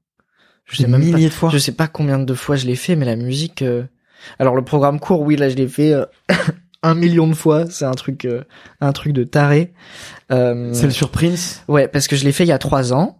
Je 0.65 0.77
sais 0.79 0.85
Des 0.85 0.91
même 0.91 1.01
pas. 1.01 1.07
milliers 1.07 1.29
de 1.29 1.33
fois. 1.35 1.51
Je 1.51 1.59
sais 1.59 1.73
pas 1.73 1.87
combien 1.87 2.19
de 2.19 2.35
fois 2.35 2.57
je 2.57 2.67
l'ai 2.67 2.77
fait, 2.77 2.97
mais 2.97 3.05
la 3.05 3.17
musique. 3.17 3.63
euh, 3.63 3.85
Alors 4.39 4.57
le 4.57 4.63
programme 4.63 4.99
court, 4.99 5.21
oui, 5.23 5.37
là 5.37 5.49
je 5.49 5.55
l'ai 5.57 5.69
fait 5.69 5.93
euh, 5.93 6.05
un 6.83 6.95
million 6.95 7.27
de 7.29 7.35
fois. 7.35 7.67
C'est 7.71 7.85
un 7.85 7.93
truc, 7.93 8.25
euh, 8.25 8.43
un 8.81 8.93
truc 8.93 9.13
de 9.13 9.23
taré. 9.25 9.73
Euh, 10.33 10.73
Celle 10.75 10.93
sur 10.93 11.11
Prince. 11.11 11.63
Ouais, 11.69 11.87
parce 11.89 12.09
que 12.09 12.17
je 12.17 12.25
l'ai 12.25 12.33
fait 12.33 12.45
il 12.45 12.49
y 12.49 12.53
a 12.53 12.59
trois 12.59 12.93
ans. 12.93 13.19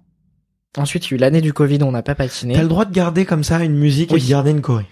Ensuite, 0.77 1.07
il 1.07 1.11
y 1.13 1.15
a 1.15 1.17
eu 1.17 1.21
l'année 1.21 1.41
du 1.41 1.53
Covid 1.53 1.83
on 1.85 1.93
n'a 1.93 2.03
pas 2.03 2.15
patiné. 2.15 2.55
T'as 2.55 2.63
le 2.63 2.69
droit 2.69 2.85
de 2.85 2.93
garder 2.93 3.25
comme 3.25 3.45
ça 3.45 3.63
une 3.65 3.77
musique 3.77 4.11
Oui. 4.13 4.21
et 4.21 4.25
de 4.25 4.29
garder 4.29 4.51
une 4.51 4.61
Corée. 4.61 4.87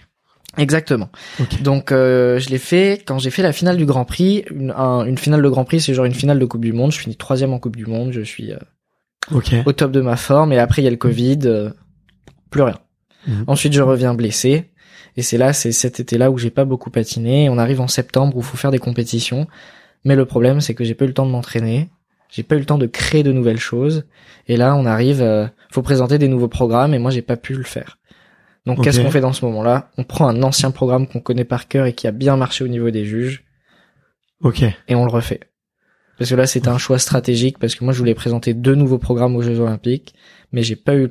Exactement. 0.57 1.09
Ok. 1.41 1.61
Donc, 1.61 1.91
euh, 1.91 2.39
je 2.39 2.49
l'ai 2.49 2.57
fait 2.57 3.03
quand 3.05 3.19
j'ai 3.19 3.29
fait 3.29 3.43
la 3.43 3.51
finale 3.51 3.75
du 3.75 3.85
Grand 3.85 4.05
Prix. 4.05 4.45
Une, 4.51 4.71
un- 4.71 5.03
une 5.05 5.17
finale 5.17 5.41
de 5.41 5.49
Grand 5.49 5.65
Prix, 5.65 5.81
c'est 5.81 5.93
genre 5.93 6.05
une 6.05 6.13
finale 6.13 6.39
de 6.39 6.45
Coupe 6.45 6.61
du 6.63 6.71
Monde. 6.71 6.91
Je 6.93 6.99
finis 6.99 7.17
troisième 7.17 7.51
en 7.53 7.59
Coupe 7.59 7.75
du 7.75 7.85
Monde. 7.85 8.13
Je 8.13 8.21
suis 8.21 8.53
euh, 8.53 8.57
Ok. 9.31 9.53
au 9.65 9.71
top 9.73 9.91
de 9.91 10.01
ma 10.01 10.15
forme. 10.17 10.53
Et 10.53 10.59
après, 10.59 10.81
il 10.81 10.85
y 10.85 10.87
a 10.87 10.91
le 10.91 10.97
Covid. 10.97 11.39
euh, 11.45 11.69
plus 12.49 12.61
rien. 12.61 12.77
Mhm. 13.27 13.43
Ensuite, 13.47 13.73
je 13.73 13.81
reviens 13.81 14.13
blessé. 14.13 14.71
Et 15.17 15.21
c'est 15.21 15.37
là, 15.37 15.53
c'est 15.53 15.71
cet 15.71 15.99
été-là 15.99 16.29
où 16.31 16.37
j'ai 16.37 16.49
pas 16.51 16.65
beaucoup 16.65 16.89
patiné. 16.89 17.49
On 17.49 17.57
arrive 17.57 17.81
en 17.81 17.87
septembre 17.87 18.35
où 18.37 18.41
faut 18.41 18.57
faire 18.57 18.71
des 18.71 18.79
compétitions. 18.79 19.47
Mais 20.03 20.15
le 20.15 20.25
problème, 20.25 20.61
c'est 20.61 20.73
que 20.75 20.83
j'ai 20.83 20.93
pas 20.93 21.05
eu 21.05 21.09
le 21.09 21.13
temps 21.13 21.25
de 21.25 21.31
m'entraîner. 21.31 21.89
J'ai 22.29 22.43
pas 22.43 22.55
eu 22.55 22.59
le 22.59 22.65
temps 22.65 22.77
de 22.77 22.85
créer 22.85 23.23
de 23.23 23.31
nouvelles 23.31 23.59
choses. 23.59 24.05
Et 24.47 24.57
là, 24.57 24.75
on 24.75 24.85
arrive, 24.85 25.21
euh, 25.21 25.47
faut 25.71 25.81
présenter 25.81 26.17
des 26.17 26.27
nouveaux 26.27 26.47
programmes 26.49 26.93
et 26.93 26.99
moi, 26.99 27.11
j'ai 27.11 27.21
pas 27.21 27.37
pu 27.37 27.53
le 27.55 27.63
faire. 27.63 27.97
Donc, 28.65 28.83
qu'est-ce 28.83 28.99
qu'on 28.99 29.11
fait 29.11 29.21
dans 29.21 29.33
ce 29.33 29.45
moment-là? 29.45 29.91
On 29.97 30.03
prend 30.03 30.27
un 30.27 30.41
ancien 30.43 30.71
programme 30.71 31.07
qu'on 31.07 31.19
connaît 31.19 31.43
par 31.45 31.67
cœur 31.67 31.85
et 31.85 31.93
qui 31.93 32.07
a 32.07 32.11
bien 32.11 32.35
marché 32.35 32.63
au 32.63 32.67
niveau 32.67 32.89
des 32.89 33.05
juges 33.05 33.43
Ok. 34.41 34.63
et 34.63 34.95
on 34.95 35.05
le 35.05 35.11
refait. 35.11 35.39
Parce 36.17 36.29
que 36.29 36.35
là, 36.35 36.47
c'était 36.47 36.69
un 36.69 36.77
choix 36.77 36.97
stratégique 36.99 37.59
parce 37.59 37.75
que 37.75 37.83
moi, 37.83 37.93
je 37.93 37.99
voulais 37.99 38.15
présenter 38.15 38.53
deux 38.53 38.75
nouveaux 38.75 38.97
programmes 38.99 39.35
aux 39.35 39.41
Jeux 39.41 39.59
Olympiques, 39.59 40.13
mais 40.51 40.63
j'ai 40.63 40.75
pas 40.77 40.95
eu 40.95 41.09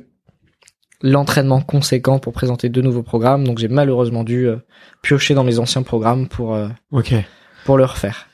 l'entraînement 1.01 1.61
conséquent 1.61 2.17
pour 2.19 2.33
présenter 2.33 2.69
deux 2.69 2.81
nouveaux 2.81 3.03
programmes, 3.03 3.43
donc 3.45 3.59
j'ai 3.59 3.67
malheureusement 3.67 4.23
dû 4.23 4.47
euh, 4.47 4.57
piocher 5.03 5.33
dans 5.35 5.43
mes 5.43 5.59
anciens 5.59 5.83
programmes 5.83 6.27
pour 6.27 6.55
euh, 6.55 6.69
pour 7.65 7.77
le 7.77 7.85
refaire. 7.85 8.27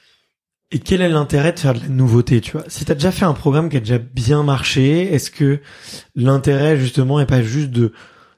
Et 0.74 0.80
quel 0.80 1.02
est 1.02 1.10
l'intérêt 1.10 1.52
de 1.52 1.60
faire 1.60 1.74
de 1.74 1.82
la 1.82 1.90
nouveauté, 1.90 2.40
tu 2.40 2.54
vois? 2.54 2.64
Si 2.70 2.86
t'as 2.86 2.94
déjà 2.94 3.12
fait 3.12 3.26
un 3.26 3.34
programme 3.34 3.68
qui 3.68 3.76
a 3.76 3.82
déjà 3.82 3.98
bien 3.98 4.42
marché, 4.44 5.14
est-ce 5.14 5.30
que 5.30 5.60
l'intérêt 6.16 6.78
justement 6.78 7.20
est 7.20 7.26
pas 7.26 7.42
juste 7.44 7.72
de 7.72 7.92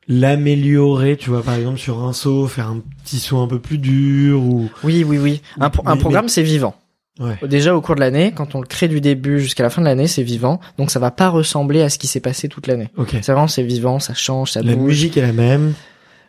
l'améliorer, 0.08 1.16
tu 1.18 1.30
vois, 1.30 1.44
par 1.44 1.54
exemple 1.56 1.78
sur 1.78 2.04
un 2.04 2.14
saut, 2.14 2.48
faire 2.48 2.68
un 2.70 2.82
petit 3.04 3.20
saut 3.20 3.38
un 3.40 3.48
peu 3.48 3.60
plus 3.60 3.78
dur 3.78 4.42
ou 4.42 4.70
Oui, 4.84 5.04
oui, 5.08 5.18
oui. 5.20 5.42
Un, 5.60 5.70
pro- 5.70 5.84
un 5.86 5.94
Mais- 5.96 6.02
programme, 6.02 6.28
c'est 6.28 6.42
vivant. 6.44 6.76
Ouais. 7.20 7.38
Déjà 7.48 7.76
au 7.76 7.82
cours 7.82 7.96
de 7.96 8.00
l'année, 8.00 8.32
quand 8.36 8.56
on 8.56 8.62
le 8.62 8.68
crée 8.68 8.88
du 8.88 9.02
début 9.02 9.40
jusqu'à 9.40 9.64
la 9.64 9.70
fin 9.70 9.82
de 9.82 9.88
l'année, 9.88 10.08
c'est 10.08 10.24
vivant, 10.24 10.60
donc 10.78 10.92
ça 10.92 11.00
va 11.00 11.12
pas 11.12 11.30
ressembler 11.30 11.82
à 11.82 11.90
ce 11.90 11.98
qui 11.98 12.08
s'est 12.08 12.20
passé 12.20 12.48
toute 12.50 12.68
l'année. 12.68 12.90
Ok. 12.98 13.10
C'est 13.22 13.32
vraiment 13.32 13.48
c'est 13.48 13.64
vivant, 13.64 14.00
ça 14.00 14.14
change, 14.14 14.52
ça 14.52 14.62
La 14.62 14.76
bouge. 14.76 14.88
musique 14.90 15.18
est 15.18 15.22
la 15.22 15.34
même. 15.34 15.74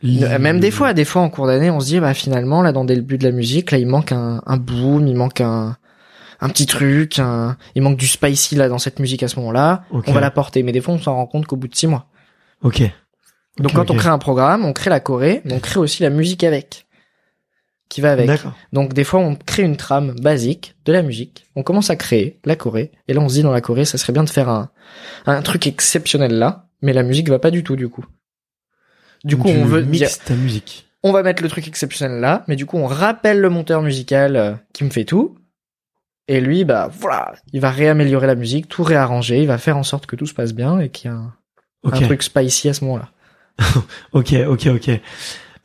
Euh, 0.04 0.38
Même 0.38 0.60
des 0.60 0.70
fois, 0.70 0.92
des 0.92 1.06
fois 1.06 1.22
en 1.22 1.30
cours 1.30 1.46
d'année, 1.46 1.70
on 1.70 1.80
se 1.80 1.86
dit 1.86 1.98
bah 2.00 2.12
finalement 2.12 2.60
là 2.62 2.72
dans 2.72 2.82
le 2.82 2.88
début 2.94 3.16
de 3.16 3.24
la 3.24 3.32
musique, 3.32 3.70
là 3.70 3.78
il 3.78 3.86
manque 3.86 4.12
un, 4.12 4.42
un 4.44 4.56
boom, 4.58 5.06
il 5.06 5.16
manque 5.16 5.40
un 5.40 5.76
un 6.40 6.48
petit 6.50 6.66
truc, 6.66 7.18
un, 7.20 7.56
il 7.74 7.80
manque 7.80 7.96
du 7.96 8.06
spicy 8.06 8.54
là 8.56 8.68
dans 8.68 8.76
cette 8.78 8.98
musique 8.98 9.22
à 9.22 9.28
ce 9.28 9.36
moment-là. 9.36 9.84
Ok. 9.90 10.04
On 10.08 10.12
va 10.12 10.20
l'apporter, 10.20 10.62
mais 10.62 10.72
des 10.72 10.82
fois 10.82 10.92
on 10.94 10.98
s'en 10.98 11.14
rend 11.14 11.26
compte 11.26 11.46
qu'au 11.46 11.56
bout 11.56 11.68
de 11.68 11.74
six 11.74 11.86
mois. 11.86 12.06
Ok. 12.62 12.82
Donc 13.58 13.72
quand 13.72 13.90
on 13.90 13.94
crée 13.94 14.08
un 14.10 14.18
programme, 14.18 14.64
on 14.66 14.72
crée 14.74 14.90
la 14.90 15.00
choré, 15.00 15.40
mais 15.44 15.54
on 15.54 15.60
crée 15.60 15.78
aussi 15.80 16.02
la 16.02 16.10
musique 16.10 16.44
avec, 16.44 16.83
qui 17.88 18.00
va 18.00 18.12
avec. 18.12 18.30
Donc 18.72 18.92
des 18.92 19.04
fois 19.04 19.20
on 19.20 19.34
crée 19.36 19.62
une 19.62 19.76
trame 19.76 20.14
basique 20.20 20.74
de 20.84 20.92
la 20.92 21.02
musique, 21.02 21.46
on 21.56 21.62
commence 21.62 21.90
à 21.90 21.96
créer 21.96 22.38
la 22.44 22.56
choré, 22.56 22.92
et 23.08 23.14
là 23.14 23.20
on 23.20 23.28
se 23.28 23.34
dit 23.34 23.42
dans 23.42 23.52
la 23.52 23.60
choré 23.60 23.84
ça 23.84 23.98
serait 23.98 24.12
bien 24.12 24.24
de 24.24 24.30
faire 24.30 24.48
un 24.48 24.70
un 25.26 25.42
truc 25.42 25.66
exceptionnel 25.66 26.34
là, 26.38 26.66
mais 26.82 26.92
la 26.92 27.02
musique 27.02 27.28
va 27.28 27.38
pas 27.38 27.50
du 27.50 27.62
tout 27.64 27.76
du 27.76 27.88
coup. 27.88 28.04
Du 29.24 29.36
coup 29.36 29.48
Tu 29.48 29.56
on 29.56 29.64
veut 29.64 29.82
dire 29.82 30.08
ta 30.24 30.34
musique. 30.34 30.86
on 31.02 31.12
va 31.12 31.22
mettre 31.22 31.42
le 31.42 31.48
truc 31.48 31.66
exceptionnel 31.68 32.20
là, 32.20 32.44
mais 32.48 32.56
du 32.56 32.66
coup 32.66 32.76
on 32.76 32.86
rappelle 32.86 33.40
le 33.40 33.50
monteur 33.50 33.82
musical 33.82 34.36
euh, 34.36 34.54
qui 34.72 34.84
me 34.84 34.90
fait 34.90 35.04
tout. 35.04 35.36
Et 36.26 36.40
lui, 36.40 36.64
bah 36.64 36.90
voilà, 36.90 37.34
il 37.52 37.60
va 37.60 37.70
réaméliorer 37.70 38.26
la 38.26 38.34
musique, 38.34 38.66
tout 38.66 38.82
réarranger, 38.82 39.42
il 39.42 39.46
va 39.46 39.58
faire 39.58 39.76
en 39.76 39.82
sorte 39.82 40.06
que 40.06 40.16
tout 40.16 40.24
se 40.26 40.32
passe 40.32 40.54
bien 40.54 40.78
et 40.80 40.88
qu'il 40.88 41.10
y 41.10 41.14
a 41.14 41.18
un 41.18 42.00
truc 42.00 42.22
spicy 42.22 42.70
à 42.70 42.74
ce 42.74 42.84
moment-là. 42.84 43.10
Ok, 44.12 44.34
ok, 44.48 44.66
ok. 44.74 45.00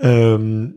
Euh, 0.04 0.68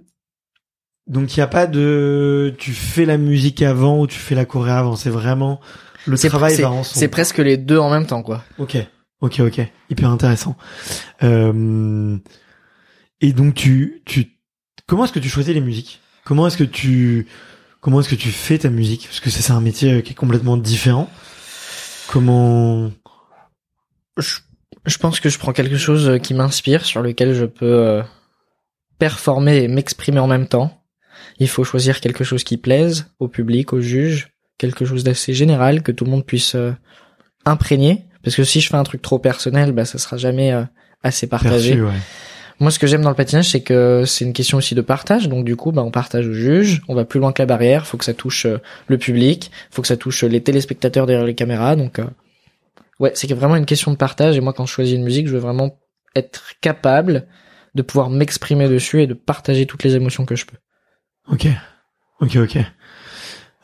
donc 1.07 1.37
il 1.37 1.41
y 1.41 1.43
a 1.43 1.47
pas 1.47 1.67
de, 1.67 2.55
tu 2.59 2.73
fais 2.73 3.05
la 3.05 3.19
musique 3.19 3.63
avant 3.63 3.99
ou 3.99 4.07
tu 4.07 4.19
fais 4.19 4.35
la 4.35 4.45
choré 4.45 4.71
avant. 4.71 4.97
C'est 4.97 5.11
vraiment 5.11 5.61
le 6.07 6.17
travail 6.17 6.57
va 6.57 6.71
ensemble. 6.71 6.99
C'est 6.99 7.09
presque 7.09 7.39
les 7.39 7.57
deux 7.57 7.79
en 7.79 7.91
même 7.91 8.07
temps, 8.07 8.23
quoi. 8.23 8.45
Ok, 8.59 8.77
ok, 9.21 9.41
ok, 9.41 9.61
hyper 9.91 10.11
intéressant. 10.11 10.57
Euh, 11.23 12.17
et 13.21 13.33
donc 13.33 13.55
tu, 13.55 14.03
tu, 14.05 14.39
comment 14.87 15.05
est-ce 15.05 15.13
que 15.13 15.19
tu 15.21 15.29
choisis 15.29 15.55
les 15.55 15.61
musiques? 15.61 16.01
Comment 16.25 16.47
est-ce 16.47 16.57
que 16.57 16.65
tu, 16.65 17.27
comment 17.81 18.01
est-ce 18.01 18.09
que 18.09 18.15
tu 18.15 18.31
fais 18.31 18.59
ta 18.59 18.71
musique? 18.71 19.07
Parce 19.07 19.21
que 19.21 19.31
c'est 19.31 19.53
un 19.53 19.61
métier 19.61 19.93
euh, 19.93 20.01
qui 20.01 20.13
est 20.13 20.17
complètement 20.17 20.57
différent. 20.57 21.11
Comment? 22.09 22.91
Je, 24.19 24.37
je 24.85 24.99
pense 24.99 25.21
que 25.21 25.29
je 25.29 25.39
prends 25.39 25.53
quelque 25.53 25.79
chose 25.79 26.09
euh, 26.09 26.19
qui 26.19 26.35
m'inspire, 26.35 26.85
sur 26.85 27.03
lequel 27.03 27.35
je 27.35 27.45
peux 27.45 28.03
performer 28.99 29.65
et 29.65 29.69
m'exprimer 29.69 30.21
en 30.21 30.29
même 30.29 30.47
temps. 30.47 30.82
Il 31.39 31.49
faut 31.49 31.65
choisir 31.65 32.01
quelque 32.01 32.25
chose 32.25 32.45
qui 32.45 32.57
plaise 32.57 33.07
au 33.19 33.29
public, 33.29 33.73
au 33.73 33.81
juge, 33.81 34.29
quelque 34.59 34.85
chose 34.85 35.05
d'assez 35.05 35.35
général 35.35 35.83
que 35.83 35.93
tout 35.93 36.05
le 36.05 36.11
monde 36.11 36.25
puisse 36.25 36.55
euh, 36.55 36.73
imprégner. 37.45 38.05
Parce 38.23 38.37
que 38.37 38.45
si 38.45 38.61
je 38.61 38.69
fais 38.69 38.77
un 38.77 38.85
truc 38.85 39.03
trop 39.03 39.19
personnel, 39.19 39.73
bah 39.73 39.85
ça 39.85 39.99
sera 39.99 40.17
jamais 40.17 40.53
euh, 40.53 40.65
assez 41.03 41.27
partagé. 41.27 41.71
perçu 41.71 41.85
ouais. 41.85 42.01
Moi, 42.63 42.71
ce 42.71 42.79
que 42.79 42.87
j'aime 42.87 43.03
dans 43.03 43.11
le 43.11 43.17
patinage, 43.17 43.49
c'est 43.49 43.63
que 43.63 44.05
c'est 44.07 44.25
une 44.25 44.33
question 44.33 44.59
aussi 44.59 44.77
de 44.77 44.83
partage. 44.83 45.29
Donc, 45.29 45.45
du 45.45 45.57
coup, 45.57 45.73
bah, 45.73 45.83
on 45.83 45.91
partage 45.91 46.29
au 46.29 46.33
juge. 46.33 46.81
On 46.87 46.95
va 46.95 47.05
plus 47.05 47.19
loin 47.19 47.33
que 47.33 47.43
la 47.43 47.47
barrière. 47.47 47.89
Faut 47.89 47.97
que 47.97 48.05
ça 48.05 48.15
touche 48.15 48.47
euh, 48.47 48.59
le 48.87 48.99
public. 48.99 49.51
Faut 49.73 49.83
que 49.83 49.89
ça 49.89 49.97
touche 49.97 50.23
les 50.23 50.41
téléspectateurs 50.41 51.07
derrière 51.07 51.27
les 51.27 51.35
caméras. 51.35 51.75
Donc, 51.75 51.99
euh, 51.99 52.05
ouais, 53.01 53.11
c'est 53.15 53.33
vraiment 53.33 53.57
une 53.57 53.67
question 53.67 53.91
de 53.91 53.97
partage. 53.97 54.37
Et 54.37 54.41
moi, 54.41 54.53
quand 54.53 54.65
je 54.65 54.73
choisis 54.73 54.95
une 54.95 55.03
musique, 55.03 55.27
je 55.27 55.33
veux 55.33 55.41
vraiment 55.41 55.77
être 56.15 56.53
capable 56.61 57.27
de 57.75 57.83
pouvoir 57.83 58.11
m'exprimer 58.11 58.69
dessus 58.69 59.03
et 59.03 59.09
de 59.09 59.15
partager 59.15 59.67
toutes 59.67 59.83
les 59.83 59.97
émotions 59.97 60.25
que 60.25 60.37
je 60.37 60.47
peux. 60.47 60.59
Ok, 61.31 61.47
ok, 62.21 62.37
ok. 62.37 62.59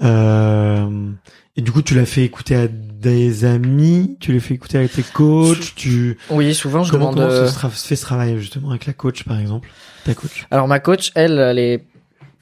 Euh, 0.02 1.10
Et 1.56 1.60
du 1.62 1.72
coup, 1.72 1.82
tu 1.82 1.94
l'as 1.94 2.06
fait 2.06 2.22
écouter 2.22 2.54
à 2.54 2.68
des 2.68 3.44
amis, 3.44 4.16
tu 4.20 4.32
l'as 4.32 4.40
fait 4.40 4.54
écouter 4.54 4.78
avec 4.78 4.92
tes 4.92 5.02
coachs, 5.02 5.74
tu 5.74 6.16
Oui, 6.30 6.54
souvent 6.54 6.82
je 6.84 6.90
comment, 6.92 7.10
demande. 7.12 7.28
comment 7.30 7.42
euh, 7.42 7.46
se, 7.48 7.54
se 7.68 7.86
fait 7.86 7.96
ce 7.96 8.02
travail 8.02 8.38
justement 8.38 8.70
avec 8.70 8.86
la 8.86 8.92
coach 8.92 9.24
par 9.24 9.38
exemple, 9.38 9.68
ta 10.04 10.14
coach? 10.14 10.46
Alors 10.50 10.68
ma 10.68 10.78
coach, 10.80 11.10
elle, 11.16 11.38
elle 11.38 11.58
est 11.58 11.84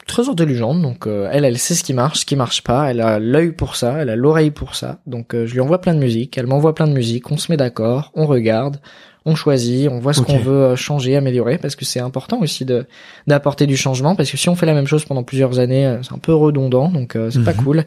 très 0.05 0.29
intelligente, 0.29 0.81
donc 0.81 1.05
euh, 1.07 1.29
elle, 1.31 1.45
elle 1.45 1.57
sait 1.57 1.73
ce 1.75 1.83
qui 1.83 1.93
marche, 1.93 2.19
ce 2.19 2.25
qui 2.25 2.35
marche 2.35 2.61
pas. 2.63 2.89
Elle 2.91 3.01
a 3.01 3.17
l'œil 3.19 3.51
pour 3.53 3.75
ça, 3.75 3.97
elle 3.99 4.09
a 4.09 4.15
l'oreille 4.15 4.51
pour 4.51 4.75
ça. 4.75 4.99
Donc 5.07 5.33
euh, 5.33 5.45
je 5.47 5.53
lui 5.53 5.61
envoie 5.61 5.81
plein 5.81 5.93
de 5.95 5.99
musique, 5.99 6.37
elle 6.37 6.47
m'envoie 6.47 6.73
plein 6.75 6.87
de 6.87 6.93
musique, 6.93 7.29
on 7.31 7.37
se 7.37 7.51
met 7.51 7.57
d'accord, 7.57 8.11
on 8.15 8.25
regarde, 8.27 8.79
on 9.27 9.35
choisit, 9.35 9.89
on 9.89 9.99
voit 9.99 10.13
ce 10.13 10.21
qu'on 10.21 10.39
veut 10.39 10.63
euh, 10.63 10.75
changer, 10.75 11.15
améliorer, 11.15 11.57
parce 11.59 11.75
que 11.75 11.85
c'est 11.85 11.99
important 11.99 12.39
aussi 12.39 12.65
de 12.65 12.87
d'apporter 13.27 13.67
du 13.67 13.77
changement, 13.77 14.15
parce 14.15 14.31
que 14.31 14.37
si 14.37 14.49
on 14.49 14.55
fait 14.55 14.65
la 14.65 14.73
même 14.73 14.87
chose 14.87 15.05
pendant 15.05 15.23
plusieurs 15.23 15.59
années, 15.59 15.85
euh, 15.85 16.01
c'est 16.01 16.13
un 16.13 16.17
peu 16.19 16.33
redondant, 16.33 16.89
donc 16.89 17.15
euh, 17.15 17.29
c'est 17.29 17.43
pas 17.43 17.53
Mhm. 17.53 17.63
cool. 17.63 17.85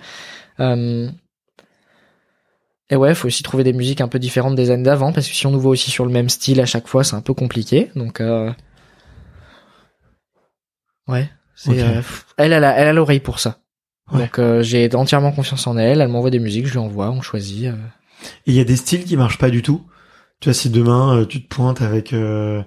Euh, 0.60 1.08
Et 2.92 2.96
ouais, 2.96 3.14
faut 3.14 3.28
aussi 3.28 3.42
trouver 3.44 3.62
des 3.64 3.72
musiques 3.72 4.00
un 4.00 4.08
peu 4.08 4.18
différentes 4.18 4.56
des 4.56 4.70
années 4.70 4.82
d'avant, 4.82 5.12
parce 5.12 5.28
que 5.28 5.34
si 5.34 5.46
on 5.46 5.50
nous 5.52 5.60
voit 5.60 5.70
aussi 5.70 5.90
sur 5.92 6.04
le 6.04 6.10
même 6.10 6.28
style 6.28 6.60
à 6.60 6.66
chaque 6.66 6.88
fois, 6.88 7.04
c'est 7.04 7.14
un 7.14 7.20
peu 7.22 7.34
compliqué. 7.34 7.90
Donc, 7.94 8.20
euh... 8.20 8.50
ouais, 11.08 11.30
euh, 11.68 12.02
elle, 12.36 12.52
elle 12.52 12.64
a, 12.64 12.76
elle 12.76 12.88
a 12.88 12.92
l'oreille 12.92 13.20
pour 13.20 13.38
ça. 13.38 13.58
Ouais. 14.12 14.20
Donc, 14.22 14.38
euh, 14.40 14.62
j'ai 14.62 14.92
entièrement 14.94 15.30
confiance 15.30 15.66
en 15.68 15.76
elle. 15.78 16.00
Elle 16.00 16.08
m'envoie 16.08 16.30
des 16.30 16.40
musiques, 16.40 16.66
je 16.66 16.72
lui 16.72 16.78
envoie, 16.78 17.10
on 17.10 17.22
choisit. 17.22 17.66
euh. 17.66 17.76
Et 18.46 18.50
il 18.50 18.54
y 18.54 18.60
a 18.60 18.64
des 18.64 18.76
styles 18.76 19.04
qui 19.04 19.16
marchent 19.16 19.38
pas 19.38 19.50
du 19.50 19.62
tout? 19.62 19.82
Tu 20.40 20.48
vois, 20.48 20.54
si 20.54 20.70
demain 20.70 21.18
euh, 21.18 21.26
tu 21.26 21.42
te 21.42 21.54
pointes 21.54 21.82
avec, 21.82 22.12
euh, 22.12 22.62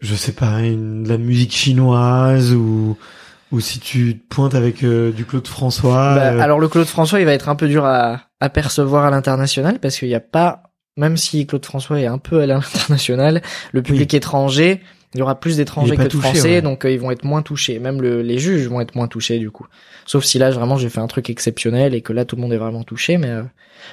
je 0.00 0.14
sais 0.14 0.32
pas, 0.32 0.60
une, 0.60 1.04
de 1.04 1.08
la 1.08 1.18
musique 1.18 1.52
chinoise 1.52 2.52
ou 2.52 2.96
ou 3.52 3.58
si 3.58 3.80
tu 3.80 4.16
te 4.16 4.34
pointes 4.34 4.54
avec 4.54 4.84
euh, 4.84 5.10
du 5.10 5.24
Claude 5.24 5.48
François. 5.48 6.14
Bah, 6.14 6.32
euh, 6.32 6.40
alors, 6.40 6.60
le 6.60 6.68
Claude 6.68 6.86
François, 6.86 7.20
il 7.20 7.26
va 7.26 7.32
être 7.32 7.48
un 7.48 7.56
peu 7.56 7.66
dur 7.66 7.84
à, 7.84 8.20
à 8.38 8.48
percevoir 8.48 9.04
à 9.04 9.10
l'international, 9.10 9.80
parce 9.80 9.98
qu'il 9.98 10.08
n'y 10.08 10.14
a 10.14 10.20
pas, 10.20 10.62
même 10.96 11.16
si 11.16 11.46
Claude 11.46 11.64
François 11.64 12.00
est 12.00 12.06
un 12.06 12.18
peu 12.18 12.40
à 12.40 12.46
l'international, 12.46 13.42
le 13.72 13.82
public 13.82 14.14
étranger, 14.14 14.80
il 15.14 15.18
y 15.18 15.22
aura 15.22 15.40
plus 15.40 15.56
d'étrangers 15.56 15.96
que 15.96 16.02
de 16.02 16.08
touché, 16.08 16.28
français, 16.28 16.48
ouais. 16.48 16.62
donc 16.62 16.84
euh, 16.84 16.92
ils 16.92 17.00
vont 17.00 17.10
être 17.10 17.24
moins 17.24 17.42
touchés. 17.42 17.80
Même 17.80 18.00
le, 18.00 18.22
les 18.22 18.38
juges 18.38 18.68
vont 18.68 18.80
être 18.80 18.94
moins 18.94 19.08
touchés 19.08 19.40
du 19.40 19.50
coup. 19.50 19.66
Sauf 20.06 20.22
si 20.22 20.38
là 20.38 20.50
vraiment 20.52 20.76
j'ai 20.76 20.88
fait 20.88 21.00
un 21.00 21.08
truc 21.08 21.30
exceptionnel 21.30 21.94
et 21.94 22.00
que 22.00 22.12
là 22.12 22.24
tout 22.24 22.36
le 22.36 22.42
monde 22.42 22.52
est 22.52 22.58
vraiment 22.58 22.84
touché. 22.84 23.18
Mais 23.18 23.30
euh, 23.30 23.42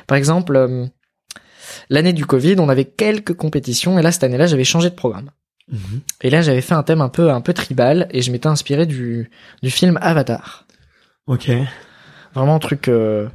par 0.06 0.16
exemple, 0.16 0.56
l'année 1.90 2.14
du 2.14 2.26
Covid, 2.26 2.56
on 2.60 2.70
avait 2.70 2.86
quelques 2.86 3.34
compétitions 3.34 3.98
et 4.00 4.02
là 4.02 4.12
cette 4.12 4.24
année-là 4.24 4.48
j'avais 4.48 4.64
changé 4.64 4.90
de 4.90 4.96
programme. 4.96 5.32
mhm. 5.72 6.02
Et 6.22 6.30
là 6.30 6.42
j'avais 6.42 6.62
fait 6.62 6.74
un 6.76 6.84
thème 6.84 7.02
un 7.02 7.10
peu 7.10 7.30
un 7.32 7.42
peu 7.42 7.54
tribal 7.54 8.08
et 8.12 8.22
je 8.22 8.32
m'étais 8.32 8.48
inspiré 8.48 8.86
du 8.86 9.30
du 9.64 9.70
film 9.72 9.98
Avatar. 10.02 10.66
Ok. 11.28 11.50
Vraiment 12.34 12.56
un 12.56 12.60
truc 12.60 12.88
euh, 12.88 13.28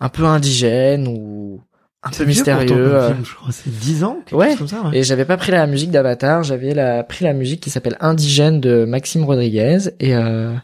un 0.00 0.08
peu 0.08 0.24
indigène 0.24 1.06
ou 1.08 1.60
un 2.02 2.10
peu 2.10 2.24
mystérieux. 2.24 2.72
euh, 2.72 3.12
film, 3.12 3.24
je 3.26 3.34
crois. 3.34 3.52
C'est 3.52 3.68
10 3.70 4.04
ans, 4.04 4.20
Ouais. 4.32 4.50
chose 4.50 4.58
comme 4.58 4.68
ça. 4.68 4.82
Ouais. 4.88 4.98
Et 4.98 5.02
j'avais 5.02 5.26
pas 5.26 5.36
pris 5.36 5.52
la 5.52 5.66
musique 5.66 5.90
d'Avatar, 5.90 6.42
j'avais 6.42 6.72
la, 6.72 7.04
pris 7.04 7.24
la 7.26 7.34
musique 7.34 7.60
qui 7.60 7.68
s'appelle 7.68 7.98
Indigène 8.00 8.58
de 8.60 8.86
Maxime 8.86 9.24
Rodriguez 9.24 9.78
et 10.00 10.14
euh, 10.16 10.54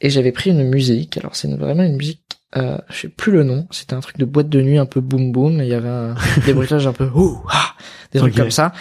et 0.00 0.10
j'avais 0.10 0.32
pris 0.32 0.50
une 0.50 0.64
musique. 0.68 1.16
Alors 1.18 1.36
c'est 1.36 1.48
vraiment 1.54 1.84
une 1.84 1.96
musique, 1.96 2.22
euh, 2.56 2.78
je 2.90 3.02
sais 3.02 3.08
plus 3.08 3.32
le 3.32 3.44
nom. 3.44 3.66
C'était 3.70 3.94
un 3.94 4.00
truc 4.00 4.18
de 4.18 4.24
boîte 4.24 4.48
de 4.48 4.60
nuit 4.60 4.78
un 4.78 4.86
peu 4.86 5.00
boom 5.00 5.32
boom. 5.32 5.60
Et 5.60 5.64
il 5.64 5.70
y 5.70 5.74
avait 5.74 5.88
un, 5.88 6.14
des 6.46 6.52
bruitages 6.52 6.86
un 6.86 6.92
peu 6.92 7.08
ouh 7.14 7.42
ah, 7.48 7.74
des 8.12 8.18
trucs 8.18 8.34
comme 8.34 8.50
ça. 8.50 8.72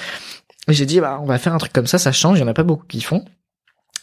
Et 0.67 0.73
j'ai 0.73 0.85
dit 0.85 0.99
bah 0.99 1.19
on 1.21 1.25
va 1.25 1.37
faire 1.37 1.53
un 1.53 1.57
truc 1.57 1.73
comme 1.73 1.87
ça, 1.87 1.97
ça 1.97 2.11
change. 2.11 2.37
Il 2.37 2.41
y 2.41 2.43
en 2.43 2.47
a 2.47 2.53
pas 2.53 2.63
beaucoup 2.63 2.85
qui 2.85 3.01
font. 3.01 3.25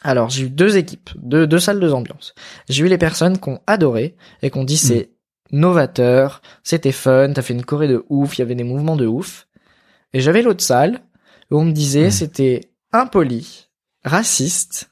Alors 0.03 0.31
j'ai 0.31 0.45
eu 0.45 0.51
deux 0.51 0.77
équipes, 0.77 1.11
deux 1.16 1.47
deux 1.47 1.59
salles, 1.59 1.81
deux 1.81 1.93
ambiances. 1.93 2.35
J'ai 2.69 2.85
eu 2.85 2.89
les 2.89 2.99
personnes 2.99 3.39
qui 3.39 3.49
ont 3.49 3.61
adoré 3.66 4.16
et 4.43 4.51
qui 4.51 4.59
ont 4.59 4.64
dit 4.64 4.77
c'est 4.77 5.11
novateur, 5.51 6.43
c'était 6.62 6.93
fun, 6.93 7.33
t'as 7.33 7.43
fait 7.43 7.55
une 7.55 7.64
choré 7.64 7.89
de 7.89 8.05
ouf, 8.09 8.39
il 8.39 8.41
y 8.41 8.43
avait 8.43 8.55
des 8.55 8.64
mouvements 8.64 8.97
de 8.97 9.07
ouf. 9.07 9.49
Et 10.12 10.21
j'avais 10.21 10.43
l'autre 10.43 10.62
salle 10.62 11.01
où 11.51 11.59
on 11.59 11.64
me 11.64 11.73
disait 11.73 12.09
Mm. 12.09 12.11
c'était 12.11 12.71
impoli, 12.93 13.69
raciste, 14.05 14.91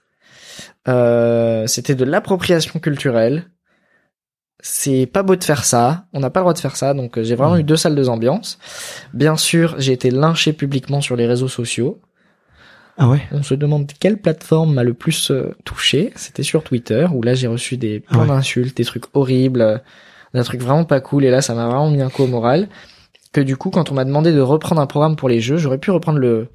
euh, 0.88 1.66
c'était 1.66 1.94
de 1.94 2.04
l'appropriation 2.04 2.80
culturelle. 2.80 3.50
C'est 4.68 5.06
pas 5.06 5.22
beau 5.22 5.36
de 5.36 5.44
faire 5.44 5.64
ça, 5.64 6.06
on 6.12 6.18
n'a 6.18 6.28
pas 6.28 6.40
le 6.40 6.42
droit 6.42 6.52
de 6.52 6.58
faire 6.58 6.74
ça, 6.74 6.92
donc 6.92 7.16
euh, 7.18 7.22
j'ai 7.22 7.36
vraiment 7.36 7.56
eu 7.56 7.62
deux 7.62 7.76
salles, 7.76 7.94
deux 7.94 8.08
ambiances. 8.08 8.58
Bien 9.14 9.36
sûr, 9.36 9.76
j'ai 9.78 9.92
été 9.92 10.10
lynché 10.10 10.52
publiquement 10.52 11.00
sur 11.00 11.14
les 11.14 11.24
réseaux 11.24 11.46
sociaux. 11.46 12.00
Ah 12.98 13.08
ouais? 13.08 13.20
On 13.30 13.44
se 13.44 13.54
demande 13.54 13.92
quelle 14.00 14.18
plateforme 14.20 14.74
m'a 14.74 14.82
le 14.82 14.92
plus 14.92 15.30
euh, 15.30 15.54
touché. 15.64 16.12
C'était 16.16 16.42
sur 16.42 16.64
Twitter 16.64 17.06
où 17.14 17.22
là 17.22 17.34
j'ai 17.34 17.46
reçu 17.46 17.76
des 17.76 18.00
plein 18.00 18.22
Ouais. 18.22 18.26
d'insultes, 18.26 18.76
des 18.76 18.84
trucs 18.84 19.04
horribles, 19.14 19.60
euh, 19.60 19.78
des 20.34 20.42
trucs 20.42 20.62
vraiment 20.62 20.84
pas 20.84 21.00
cool. 21.00 21.24
Et 21.24 21.30
là 21.30 21.42
ça 21.42 21.54
m'a 21.54 21.66
vraiment 21.66 21.88
mis 21.90 22.02
un 22.02 22.10
coup 22.10 22.24
au 22.24 22.26
moral. 22.26 22.68
Que 23.32 23.40
du 23.40 23.56
coup 23.56 23.70
quand 23.70 23.92
on 23.92 23.94
m'a 23.94 24.04
demandé 24.04 24.32
de 24.32 24.40
reprendre 24.40 24.80
un 24.80 24.86
programme 24.86 25.14
pour 25.14 25.28
les 25.28 25.40
jeux, 25.40 25.58
j'aurais 25.58 25.78
pu 25.78 25.92
reprendre 25.92 26.18
le 26.18 26.48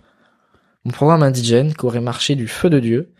mon 0.83 0.91
programme 0.91 1.23
indigène 1.23 1.73
qui 1.75 1.85
aurait 1.85 2.01
marché 2.01 2.35
du 2.35 2.47
feu 2.49 2.69
de 2.69 2.79
dieu. 2.79 3.11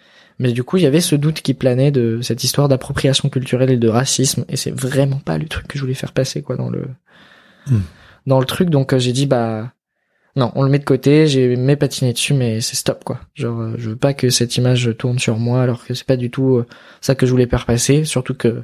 Mais 0.41 0.51
du 0.51 0.63
coup 0.63 0.75
il 0.75 0.83
y 0.83 0.87
avait 0.87 0.99
ce 0.99 1.15
doute 1.15 1.41
qui 1.41 1.53
planait 1.53 1.91
de 1.91 2.19
cette 2.21 2.43
histoire 2.43 2.67
d'appropriation 2.67 3.29
culturelle 3.29 3.71
et 3.71 3.77
de 3.77 3.87
racisme. 3.87 4.43
Et 4.49 4.57
c'est 4.57 4.77
vraiment 4.77 5.19
pas 5.19 5.37
le 5.37 5.47
truc 5.47 5.67
que 5.67 5.77
je 5.77 5.83
voulais 5.83 5.93
faire 5.93 6.11
passer 6.11 6.41
quoi 6.41 6.57
dans 6.57 6.69
le 6.69 6.87
Hmm. 7.67 7.81
dans 8.25 8.39
le 8.39 8.45
truc. 8.45 8.69
Donc 8.69 8.93
euh, 8.93 8.99
j'ai 8.99 9.13
dit 9.13 9.25
bah 9.25 9.73
non, 10.35 10.51
on 10.55 10.63
le 10.63 10.69
met 10.69 10.79
de 10.79 10.85
côté, 10.85 11.27
j'ai 11.27 11.55
mes 11.57 11.75
patiné 11.75 12.13
dessus, 12.13 12.33
mais 12.33 12.61
c'est 12.61 12.77
stop, 12.77 13.03
quoi. 13.03 13.19
Genre, 13.33 13.59
euh, 13.59 13.73
je 13.77 13.89
veux 13.89 13.97
pas 13.97 14.13
que 14.13 14.29
cette 14.29 14.55
image 14.55 14.95
tourne 14.97 15.19
sur 15.19 15.37
moi, 15.37 15.61
alors 15.61 15.85
que 15.85 15.93
c'est 15.93 16.07
pas 16.07 16.15
du 16.15 16.31
tout 16.31 16.55
euh, 16.55 16.65
ça 17.01 17.15
que 17.15 17.25
je 17.25 17.31
voulais 17.31 17.47
faire 17.47 17.65
passer, 17.65 18.05
surtout 18.05 18.33
que 18.33 18.63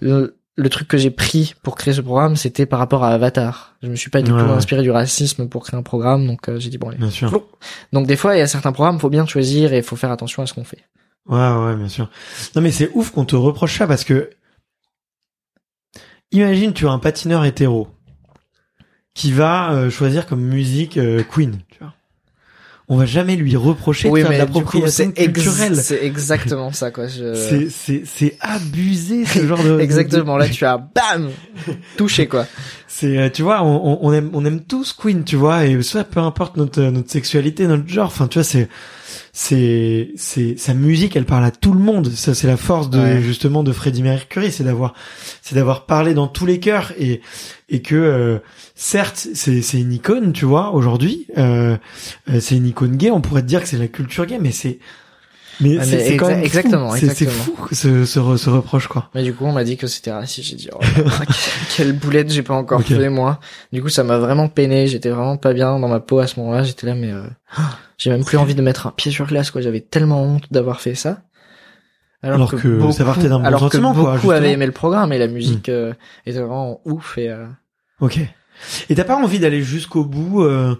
le, 0.00 0.37
le 0.60 0.68
truc 0.68 0.88
que 0.88 0.98
j'ai 0.98 1.10
pris 1.12 1.54
pour 1.62 1.76
créer 1.76 1.94
ce 1.94 2.00
programme, 2.00 2.34
c'était 2.34 2.66
par 2.66 2.80
rapport 2.80 3.04
à 3.04 3.10
Avatar. 3.10 3.76
Je 3.82 3.88
me 3.88 3.94
suis 3.94 4.10
pas 4.10 4.22
du 4.22 4.32
Ouais, 4.32 4.40
tout 4.42 4.44
ouais. 4.46 4.52
inspiré 4.52 4.82
du 4.82 4.90
racisme 4.90 5.48
pour 5.48 5.62
créer 5.64 5.78
un 5.78 5.84
programme, 5.84 6.26
donc 6.26 6.48
euh, 6.48 6.58
j'ai 6.58 6.68
dit 6.68 6.78
bon, 6.78 6.88
allez. 6.88 6.98
Bien 6.98 7.10
sûr. 7.10 7.30
Donc 7.92 8.06
des 8.08 8.16
fois, 8.16 8.34
il 8.34 8.40
y 8.40 8.42
a 8.42 8.48
certains 8.48 8.72
programmes, 8.72 8.98
faut 8.98 9.08
bien 9.08 9.24
choisir 9.24 9.72
et 9.72 9.82
faut 9.82 9.94
faire 9.94 10.10
attention 10.10 10.42
à 10.42 10.46
ce 10.46 10.54
qu'on 10.54 10.64
fait. 10.64 10.84
Ouais, 11.26 11.36
ouais, 11.38 11.76
bien 11.76 11.88
sûr. 11.88 12.10
Non, 12.56 12.62
mais 12.62 12.72
c'est 12.72 12.90
ouf 12.94 13.10
qu'on 13.12 13.24
te 13.24 13.36
reproche 13.36 13.78
ça 13.78 13.86
parce 13.86 14.02
que 14.02 14.30
imagine 16.32 16.72
tu 16.72 16.86
as 16.86 16.90
un 16.90 16.98
patineur 16.98 17.44
hétéro 17.44 17.88
qui 19.14 19.30
va 19.32 19.72
euh, 19.72 19.90
choisir 19.90 20.26
comme 20.26 20.40
musique 20.40 20.96
euh, 20.96 21.22
Queen, 21.22 21.58
tu 21.70 21.78
vois. 21.80 21.94
On 22.90 22.96
va 22.96 23.04
jamais 23.04 23.36
lui 23.36 23.54
reprocher 23.54 24.08
de 24.10 24.16
faire 24.16 24.30
de 24.30 24.36
l'appropriation 24.38 25.12
ex- 25.14 25.32
culturelle. 25.32 25.76
c'est 25.76 26.02
exactement 26.04 26.72
ça, 26.72 26.90
quoi. 26.90 27.06
Je... 27.06 27.34
C'est 27.34 27.68
c'est 27.70 28.02
c'est 28.06 28.36
abusé 28.40 29.26
ce 29.26 29.46
genre 29.46 29.62
de 29.62 29.78
Exactement. 29.80 30.38
Là, 30.38 30.48
tu 30.48 30.64
as 30.64 30.78
bam 30.78 31.30
touché, 31.98 32.26
quoi. 32.28 32.46
C'est 32.90 33.18
euh, 33.18 33.28
tu 33.28 33.42
vois 33.42 33.62
on, 33.62 33.98
on- 34.02 34.12
aime 34.14 34.30
on 34.32 34.44
aime 34.46 34.60
tous 34.64 34.94
Queen 34.94 35.22
tu 35.22 35.36
vois 35.36 35.66
et 35.66 35.80
ça 35.82 36.04
peu 36.04 36.20
importe 36.20 36.56
notre 36.56 36.80
notre 36.82 37.10
sexualité 37.10 37.66
notre 37.66 37.86
genre 37.86 38.06
enfin 38.06 38.28
tu 38.28 38.38
vois 38.38 38.44
c'est 38.44 38.68
c'est 39.32 40.10
c'est 40.16 40.58
sa 40.58 40.74
musique 40.74 41.14
elle 41.14 41.24
parle 41.26 41.44
à 41.44 41.50
tout 41.50 41.72
le 41.72 41.80
monde 41.80 42.08
ça 42.10 42.34
c'est 42.34 42.46
la 42.46 42.56
force 42.56 42.88
de 42.90 42.98
Ouais. 42.98 43.20
justement 43.22 43.62
de 43.62 43.72
Freddie 43.72 44.02
Mercury 44.02 44.50
c'est 44.50 44.64
d'avoir 44.64 44.94
c'est 45.42 45.54
d'avoir 45.54 45.86
parlé 45.86 46.14
dans 46.14 46.28
tous 46.28 46.46
les 46.46 46.60
cœurs 46.60 46.92
et 46.98 47.20
et 47.68 47.82
que 47.82 47.94
euh, 47.94 48.38
certes 48.74 49.28
c'est 49.34 49.60
c'est 49.62 49.80
une 49.80 49.92
icône 49.92 50.32
tu 50.32 50.44
vois 50.46 50.72
aujourd'hui 50.72 51.26
euh, 51.36 51.76
euh, 52.30 52.40
c'est 52.40 52.56
une 52.56 52.66
icône 52.66 52.96
gay 52.96 53.10
on 53.10 53.20
pourrait 53.20 53.42
te 53.42 53.46
dire 53.48 53.60
que 53.62 53.68
c'est 53.68 53.78
la 53.78 53.88
culture 53.88 54.24
gay 54.26 54.38
mais 54.40 54.50
c'est 54.52 54.78
mais 55.60 55.84
c'est 55.84 56.16
exa- 56.16 56.26
même 56.28 56.38
fou. 56.38 56.44
exactement, 56.44 56.90
c'est 56.92 57.26
fou 57.26 57.54
ce 57.72 58.04
ce, 58.04 58.36
ce 58.36 58.50
reproche 58.50 58.86
quoi 58.88 59.10
Mais 59.14 59.22
du 59.22 59.34
coup, 59.34 59.44
on 59.44 59.52
m'a 59.52 59.64
dit 59.64 59.76
que 59.76 59.86
c'était 59.86 60.12
raciste. 60.12 60.48
J'ai 60.48 60.56
dit, 60.56 60.68
oh 60.72 60.78
quelle 61.76 61.92
boulette 61.92 62.30
j'ai 62.30 62.42
pas 62.42 62.54
encore 62.54 62.82
fait, 62.82 63.08
moi. 63.08 63.40
Du 63.72 63.82
coup, 63.82 63.88
ça 63.88 64.04
m'a 64.04 64.18
vraiment 64.18 64.48
peiné. 64.48 64.86
J'étais 64.86 65.10
vraiment 65.10 65.36
pas 65.36 65.52
bien 65.52 65.78
dans 65.78 65.88
ma 65.88 66.00
peau 66.00 66.18
à 66.20 66.26
ce 66.26 66.38
moment-là. 66.40 66.62
J'étais 66.62 66.86
là, 66.86 66.94
mais 66.94 67.10
euh, 67.12 67.22
j'ai 67.98 68.10
même 68.10 68.24
plus 68.24 68.36
envie 68.38 68.54
de 68.54 68.62
mettre 68.62 68.86
un 68.86 68.90
pied 68.92 69.10
sur 69.10 69.26
glace, 69.26 69.50
quoi. 69.50 69.60
J'avais 69.60 69.80
tellement 69.80 70.22
honte 70.22 70.44
d'avoir 70.52 70.80
fait 70.80 70.94
ça. 70.94 71.22
Alors 72.22 72.50
que 72.50 72.90
ça 72.90 73.04
partait 73.04 73.28
d'un 73.28 73.38
bon 73.38 73.44
alors 73.44 73.60
que 73.60 73.66
sentiment, 73.66 73.94
quoi, 73.94 74.14
beaucoup 74.16 74.32
avaient 74.32 74.50
aimé 74.52 74.66
le 74.66 74.72
programme 74.72 75.12
et 75.12 75.18
la 75.18 75.28
musique 75.28 75.68
euh, 75.68 75.92
était 76.26 76.40
vraiment 76.40 76.80
ouf 76.84 77.16
et 77.16 77.28
euh, 77.30 77.46
Ok. 78.00 78.18
Et 78.90 78.94
t'as 78.96 79.04
pas 79.04 79.14
envie 79.14 79.38
d'aller 79.38 79.62
jusqu'au 79.62 80.04
bout 80.04 80.42
euh, 80.42 80.76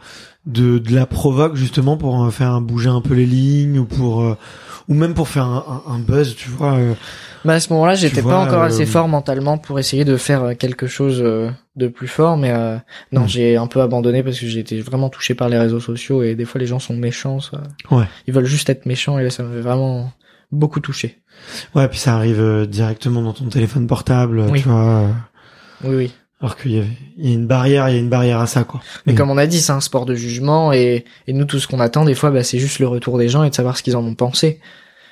de, 0.47 0.79
de 0.79 0.93
la 0.93 1.07
provoque 1.07 1.55
justement 1.55 1.97
pour 1.97 2.25
euh, 2.25 2.31
faire 2.31 2.61
bouger 2.61 2.89
un 2.89 3.01
peu 3.01 3.15
les 3.15 3.25
lignes 3.27 3.79
ou 3.79 3.85
pour 3.85 4.23
euh, 4.23 4.37
ou 4.89 4.95
même 4.95 5.15
pour 5.15 5.29
faire 5.29 5.45
un, 5.45 5.83
un- 5.87 5.93
un 5.95 5.99
buzz, 5.99 6.35
tu 6.37 6.49
vois 6.49 6.75
euh, 6.75 6.95
Bah 7.45 7.55
à 7.55 7.61
ce 7.61 7.73
moment-là, 7.73 7.95
j'étais 7.95 8.23
pas 8.23 8.39
encore 8.39 8.63
euh, 8.63 8.67
assez 8.67 8.87
fort 8.87 9.07
mentalement 9.09 9.59
pour 9.59 9.79
essayer 9.79 10.05
de 10.05 10.17
faire 10.17 10.43
euh, 10.45 10.55
quelque 10.55 10.87
chose 10.87 11.21
euh, 11.23 11.51
de 11.77 11.89
plus 11.89 12.09
fort, 12.09 12.37
mais 12.37 12.51
euh, 12.51 12.77
non, 13.13 13.23
Mm. 13.23 13.29
j'ai 13.29 13.57
un 13.57 13.67
peu 13.67 13.81
abandonné 13.83 14.23
parce 14.23 14.39
que 14.41 14.47
été 14.59 14.81
vraiment 14.81 15.09
touché 15.11 15.35
par 15.35 15.49
les 15.49 15.59
réseaux 15.59 15.81
sociaux 15.81 16.23
et 16.23 16.35
des 16.35 16.45
fois 16.45 16.61
les 16.61 16.67
gens 16.67 16.79
sont 16.79 16.95
méchants. 16.97 17.41
Ça. 17.41 17.63
Ouais. 17.91 18.05
Ils 18.27 18.35
veulent 18.35 18.45
juste 18.47 18.69
être 18.71 18.87
méchants 18.87 19.19
et 19.19 19.25
là, 19.25 19.31
ça 19.31 19.43
m'avait 19.43 19.61
vraiment 19.61 20.11
beaucoup 20.51 20.81
touché. 20.81 21.21
Ouais, 21.75 21.87
puis 21.89 21.99
ça 21.99 22.15
arrive 22.17 22.41
euh, 22.41 22.67
directement 22.67 23.23
dans 23.23 23.33
ton 23.35 23.45
téléphone 23.47 23.87
portable, 23.87 24.41
Oui. 24.51 24.63
tu 24.63 24.69
vois. 24.69 24.85
euh, 24.85 25.09
Oui, 25.85 25.95
oui. 25.97 26.13
Alors 26.41 26.57
qu'il 26.57 26.73
y, 26.73 26.79
avait- 26.79 26.87
il 27.17 27.29
y 27.29 27.31
a 27.33 27.35
une 27.35 27.47
barrière, 27.47 27.89
il 27.89 27.95
y 27.95 27.97
a 27.97 28.01
une 28.01 28.09
barrière 28.09 28.39
à 28.41 28.47
ça, 28.47 28.65
quoi. 28.65 28.81
Mais 29.07 29.13
Mm. 29.13 29.17
comme 29.17 29.31
on 29.31 29.39
a 29.39 29.47
dit, 29.47 29.61
c'est 29.61 29.73
un 29.73 29.81
sport 29.81 30.07
de 30.07 30.15
jugement 30.15 30.73
et, 30.73 31.05
et 31.27 31.33
nous, 31.33 31.45
tout 31.45 31.59
ce 31.59 31.67
qu'on 31.67 31.81
attend, 31.81 32.05
des 32.05 32.15
fois, 32.15 32.31
bah, 32.31 32.45
c'est 32.45 32.59
juste 32.59 32.79
le 32.79 32.87
retour 32.89 33.19
des 33.19 33.29
gens 33.29 33.43
et 33.43 33.51
de 33.51 33.55
savoir 33.55 33.77
ce 33.77 33.83
qu'ils 33.83 33.97
en 33.97 34.05
ont 34.05 34.15
pensé. 34.15 34.61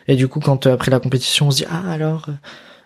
Et 0.09 0.15
du 0.17 0.29
coup, 0.29 0.39
quand 0.41 0.67
euh, 0.67 0.75
après 0.75 0.91
la 0.93 1.01
compétition, 1.01 1.49
on 1.49 1.51
se 1.51 1.57
dit 1.59 1.67
ah 1.69 1.83
alors, 1.91 2.27
euh, 2.29 2.33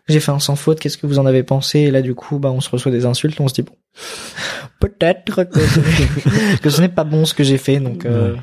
j'ai 0.09 0.21
fait 0.21 0.33
un 0.33 0.39
sans 0.39 0.57
faute, 0.57 0.81
qu'est-ce 0.81 0.97
que 0.97 1.07
vous 1.07 1.19
en 1.19 1.27
avez 1.27 1.43
pensé? 1.43 1.81
Et 1.81 1.91
là, 1.91 2.01
du 2.01 2.15
coup, 2.15 2.39
bah, 2.39 2.51
on 2.51 2.61
se 2.61 2.71
reçoit 2.71 2.91
des 2.91 3.05
insultes, 3.05 3.39
on 3.41 3.49
se 3.49 3.55
dit 3.55 3.63
bon, 3.63 3.75
peut-être 4.81 5.45
que, 5.45 5.61
ce- 5.61 6.57
que 6.63 6.71
ce 6.71 6.81
n'est 6.81 6.89
pas 6.89 7.05
bon 7.05 7.25
ce 7.27 7.35
que 7.35 7.45
j'ai 7.45 7.59
fait, 7.59 7.79
donc 7.79 8.07
euh, 8.07 8.37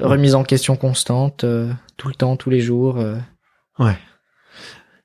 remise 0.00 0.34
en 0.34 0.42
question 0.42 0.74
constante, 0.76 1.44
euh, 1.44 1.70
tout 1.98 2.08
le 2.08 2.14
temps, 2.14 2.36
tous 2.36 2.50
les 2.50 2.60
jours. 2.60 2.96
euh. 2.98 3.16
Ouais. 3.78 3.96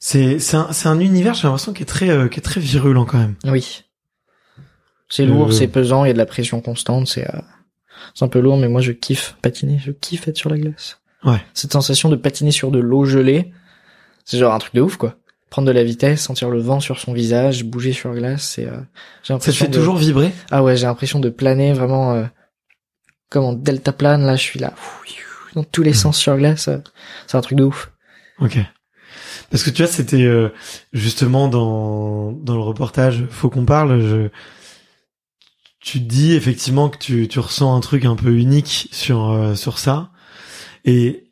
C'est 0.03 0.39
c'est 0.39 0.57
un 0.57 0.71
c'est 0.73 0.87
un 0.89 0.99
univers 0.99 1.35
j'ai 1.35 1.43
l'impression 1.47 1.73
qui 1.73 1.83
est 1.83 1.85
très 1.85 2.09
euh, 2.09 2.27
qui 2.27 2.39
est 2.39 2.43
très 2.43 2.59
virulent 2.59 3.05
quand 3.05 3.19
même. 3.19 3.35
Oui. 3.45 3.83
C'est 5.09 5.23
Euh, 5.23 5.27
lourd, 5.27 5.53
c'est 5.53 5.67
pesant, 5.67 6.03
il 6.05 6.07
y 6.07 6.09
a 6.09 6.13
de 6.13 6.17
la 6.17 6.25
pression 6.25 6.59
constante, 6.59 7.07
c'est 7.07 7.27
euh, 7.33 7.39
c'est 8.15 8.25
un 8.25 8.27
peu 8.27 8.39
lourd, 8.39 8.57
mais 8.57 8.67
moi 8.67 8.81
je 8.81 8.93
kiffe 8.93 9.35
patiner, 9.43 9.77
je 9.77 9.91
kiffe 9.91 10.27
être 10.27 10.37
sur 10.37 10.49
la 10.49 10.57
glace. 10.57 10.99
Ouais. 11.23 11.39
Cette 11.53 11.71
sensation 11.71 12.09
de 12.09 12.15
patiner 12.15 12.49
sur 12.51 12.71
de 12.71 12.79
l'eau 12.79 13.05
gelée, 13.05 13.53
c'est 14.25 14.39
genre 14.39 14.53
un 14.55 14.59
truc 14.59 14.73
de 14.73 14.81
ouf 14.81 14.97
quoi. 14.97 15.17
Prendre 15.51 15.67
de 15.67 15.71
la 15.73 15.83
vitesse, 15.83 16.21
sentir 16.21 16.49
le 16.49 16.59
vent 16.61 16.79
sur 16.79 16.97
son 16.97 17.13
visage, 17.13 17.63
bouger 17.65 17.93
sur 17.93 18.11
glace, 18.15 18.41
c'est 18.55 18.65
euh, 18.65 18.71
j'ai 18.71 18.77
Ça 18.79 18.87
te 19.27 19.33
l'impression 19.33 19.65
fait 19.65 19.71
de- 19.71 19.77
toujours 19.77 19.97
vibrer? 19.97 20.31
Ah 20.49 20.63
ouais, 20.63 20.77
j'ai 20.77 20.87
l'impression 20.87 21.19
de 21.19 21.29
planer 21.29 21.73
vraiment 21.73 22.13
euh, 22.15 22.23
comme 23.29 23.43
en 23.43 23.53
delta 23.53 23.93
plane 23.93 24.25
là, 24.25 24.35
je 24.35 24.41
suis 24.41 24.59
là 24.59 24.73
dans 25.53 25.63
tous 25.65 25.83
les 25.83 25.91
Mhm. 25.91 25.95
sens 25.95 26.17
sur 26.17 26.35
glace, 26.37 26.69
euh, 26.69 26.77
c'est 27.27 27.37
un 27.37 27.41
truc 27.41 27.57
de 27.57 27.65
ouf. 27.65 27.91
Ok. 28.39 28.57
Parce 29.51 29.63
que 29.63 29.69
tu 29.69 29.83
vois, 29.83 29.91
c'était 29.91 30.23
euh, 30.23 30.49
justement 30.93 31.47
dans 31.49 32.31
dans 32.31 32.55
le 32.55 32.61
reportage, 32.61 33.25
faut 33.29 33.49
qu'on 33.49 33.65
parle. 33.65 34.01
Je, 34.01 34.29
tu 35.81 35.99
dis 35.99 36.33
effectivement 36.33 36.89
que 36.89 36.97
tu 36.97 37.27
tu 37.27 37.39
ressens 37.39 37.75
un 37.75 37.79
truc 37.81 38.05
un 38.05 38.15
peu 38.15 38.33
unique 38.37 38.87
sur 38.91 39.29
euh, 39.29 39.55
sur 39.55 39.77
ça, 39.77 40.11
et 40.85 41.25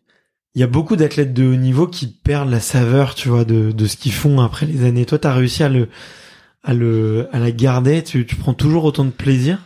il 0.55 0.61
y 0.61 0.63
a 0.63 0.67
beaucoup 0.67 0.95
d'athlètes 0.95 1.33
de 1.33 1.45
haut 1.45 1.55
niveau 1.55 1.87
qui 1.87 2.07
perdent 2.07 2.49
la 2.49 2.59
saveur, 2.59 3.15
tu 3.15 3.29
vois, 3.29 3.45
de 3.45 3.71
de 3.71 3.85
ce 3.87 3.95
qu'ils 3.95 4.11
font 4.11 4.41
après 4.41 4.65
les 4.65 4.83
années. 4.83 5.05
Toi, 5.05 5.19
t'as 5.19 5.33
réussi 5.33 5.63
à 5.63 5.69
le 5.69 5.87
à 6.63 6.73
le 6.73 7.29
à 7.31 7.39
la 7.39 7.51
garder? 7.51 8.03
Tu 8.03 8.25
tu 8.25 8.35
prends 8.35 8.53
toujours 8.53 8.83
autant 8.83 9.05
de 9.05 9.11
plaisir? 9.11 9.59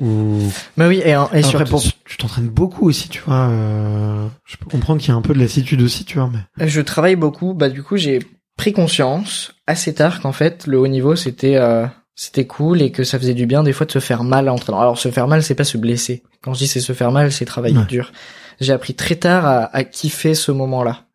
Ou 0.00 0.40
Mais 0.76 0.88
oui, 0.88 0.96
et, 1.04 1.10
et 1.10 1.12
après 1.12 1.42
surtout, 1.42 1.70
pour- 1.70 1.82
tu 2.16 2.22
t'entraînes 2.22 2.48
beaucoup 2.48 2.86
aussi, 2.88 3.08
tu 3.08 3.20
vois. 3.26 3.48
euh, 3.48 4.28
je 4.44 4.56
peux 4.56 4.66
comprendre 4.70 5.00
qu'il 5.00 5.08
y 5.08 5.12
a 5.12 5.16
un 5.16 5.22
peu 5.22 5.34
de 5.34 5.38
lassitude 5.40 5.82
aussi, 5.82 6.04
tu 6.04 6.18
vois, 6.18 6.30
mais 6.58 6.66
Je 6.68 6.80
travaille 6.80 7.16
beaucoup, 7.16 7.54
bah 7.54 7.68
du 7.68 7.82
coup 7.82 7.96
j'ai 7.96 8.20
pris 8.56 8.72
conscience 8.72 9.52
assez 9.66 9.92
tard 9.94 10.20
qu'en 10.20 10.30
fait 10.32 10.66
le 10.68 10.78
haut 10.78 10.86
niveau 10.86 11.16
c'était 11.16 11.56
euh, 11.56 11.86
c'était 12.14 12.46
cool 12.46 12.82
et 12.82 12.92
que 12.92 13.02
ça 13.02 13.18
faisait 13.18 13.34
du 13.34 13.46
bien 13.46 13.64
des 13.64 13.72
fois 13.72 13.84
de 13.86 13.90
se 13.90 13.98
faire 13.98 14.22
mal 14.22 14.48
en 14.48 14.54
entraînant. 14.54 14.80
Alors 14.80 14.96
se 14.98 15.10
faire 15.10 15.26
mal 15.26 15.42
c'est 15.42 15.56
pas 15.56 15.64
se 15.64 15.76
blesser. 15.76 16.22
Quand 16.42 16.54
je 16.54 16.58
dis 16.60 16.68
c'est 16.68 16.80
se 16.80 16.92
faire 16.92 17.10
mal 17.10 17.32
c'est 17.32 17.44
travailler 17.46 17.78
Ouais. 17.78 17.84
dur. 17.86 18.12
J'ai 18.60 18.72
appris 18.72 18.94
très 18.94 19.16
tard 19.16 19.44
à, 19.44 19.64
à 19.76 19.82
kiffer 19.82 20.34
ce 20.36 20.52
moment-là. 20.52 21.06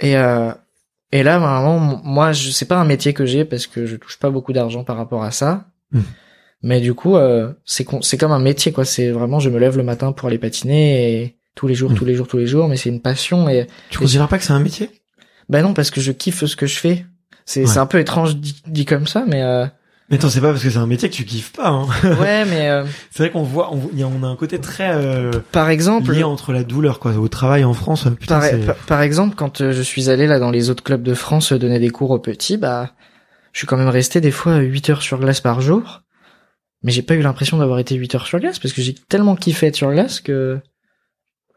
Et 0.00 0.16
euh, 0.16 0.52
et 1.12 1.22
là 1.22 1.38
vraiment 1.38 1.78
moi 1.78 2.32
je 2.32 2.50
c'est 2.50 2.64
pas 2.66 2.78
un 2.78 2.84
métier 2.84 3.14
que 3.14 3.24
j'ai 3.24 3.44
parce 3.44 3.66
que 3.68 3.86
je 3.86 3.94
touche 3.96 4.18
pas 4.18 4.30
beaucoup 4.30 4.52
d'argent 4.52 4.82
par 4.82 4.96
rapport 4.96 5.22
à 5.22 5.30
ça. 5.30 5.66
Hmm. 5.92 6.00
Mais 6.66 6.80
du 6.80 6.94
coup 6.94 7.16
euh, 7.16 7.52
c'est 7.64 7.84
comme 7.84 8.32
un 8.32 8.38
métier 8.40 8.72
quoi, 8.72 8.84
c'est 8.84 9.10
vraiment 9.10 9.38
je 9.40 9.48
me 9.50 9.58
lève 9.58 9.76
le 9.76 9.82
matin 9.84 10.10
pour 10.12 10.26
aller 10.28 10.38
patiner 10.38 11.12
et 11.22 11.36
tous 11.54 11.66
les 11.68 11.74
jours 11.74 11.92
Hmm. 11.92 11.94
tous 11.94 12.04
les 12.04 12.14
jours 12.16 12.26
tous 12.26 12.38
les 12.38 12.46
jours 12.48 12.66
mais 12.68 12.76
c'est 12.76 12.88
une 12.90 13.00
passion 13.00 13.48
et 13.48 13.66
tu 13.90 13.98
considères 13.98 14.26
pas 14.28 14.38
que 14.38 14.44
c'est 14.44 14.52
un 14.52 14.60
métier? 14.60 14.90
Bah 15.48 15.62
non, 15.62 15.74
parce 15.74 15.90
que 15.92 16.00
je 16.00 16.10
kiffe 16.10 16.44
ce 16.44 16.56
que 16.56 16.66
je 16.66 16.76
fais. 16.78 17.06
C'est 17.44 17.60
Ouais. 17.60 17.66
c'est 17.68 17.78
un 17.78 17.86
peu 17.86 18.00
étrange 18.00 18.34
dit, 18.36 18.60
dit 18.66 18.84
comme 18.84 19.06
ça, 19.06 19.24
mais 19.28 19.42
euh, 19.44 19.64
Mais 20.10 20.16
attends, 20.16 20.28
c'est 20.28 20.40
pas 20.40 20.50
parce 20.50 20.62
que 20.64 20.70
c'est 20.70 20.78
un 20.78 20.86
métier 20.88 21.08
que 21.08 21.14
tu 21.14 21.24
kiffes 21.24 21.52
pas. 21.52 21.68
Hein. 21.68 21.86
ouais, 22.20 22.44
mais 22.46 22.68
euh, 22.68 22.84
c'est 23.12 23.22
vrai 23.22 23.30
qu'on 23.30 23.44
voit, 23.44 23.70
on, 23.72 23.88
on 24.02 24.22
a 24.24 24.26
un 24.26 24.34
côté 24.34 24.58
très 24.58 24.90
euh, 24.92 25.30
par 25.52 25.70
exemple, 25.70 26.12
lié 26.12 26.24
entre 26.24 26.52
la 26.52 26.64
douleur, 26.64 26.98
quoi. 26.98 27.12
Au 27.16 27.28
travail 27.28 27.62
en 27.64 27.74
France, 27.74 28.06
euh, 28.06 28.10
putain, 28.10 28.40
par- 28.40 28.74
par 28.88 29.00
exemple, 29.02 29.36
quand 29.36 29.60
euh, 29.60 29.70
je 29.70 29.82
suis 29.82 30.10
allé 30.10 30.26
là 30.26 30.40
dans 30.40 30.50
les 30.50 30.68
autres 30.68 30.82
clubs 30.82 31.02
de 31.04 31.14
France 31.14 31.52
euh, 31.52 31.58
donner 31.60 31.78
des 31.78 31.90
cours 31.90 32.10
aux 32.10 32.18
petits, 32.18 32.56
bah, 32.56 32.90
je 33.52 33.58
suis 33.60 33.68
quand 33.68 33.76
même 33.76 33.88
resté 33.88 34.20
des 34.20 34.32
fois 34.32 34.56
8 34.56 34.90
heures 34.90 35.02
sur 35.02 35.20
glace 35.20 35.40
par 35.40 35.60
jour, 35.60 36.02
mais 36.86 36.92
j'ai 36.92 37.02
pas 37.02 37.14
eu 37.16 37.20
l'impression 37.20 37.58
d'avoir 37.58 37.80
été 37.80 37.96
8 37.96 38.14
heures 38.14 38.26
sur 38.28 38.38
glace 38.38 38.60
parce 38.60 38.72
que 38.72 38.80
j'ai 38.80 38.94
tellement 38.94 39.34
kiffé 39.34 39.66
être 39.66 39.74
sur 39.74 39.90
glace 39.90 40.20
que 40.20 40.60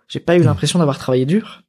j'ai 0.07 0.19
pas 0.19 0.35
eu 0.35 0.39
Mm. 0.39 0.45
l'impression 0.45 0.79
d'avoir 0.79 0.97
travaillé 0.97 1.27
dur. 1.27 1.61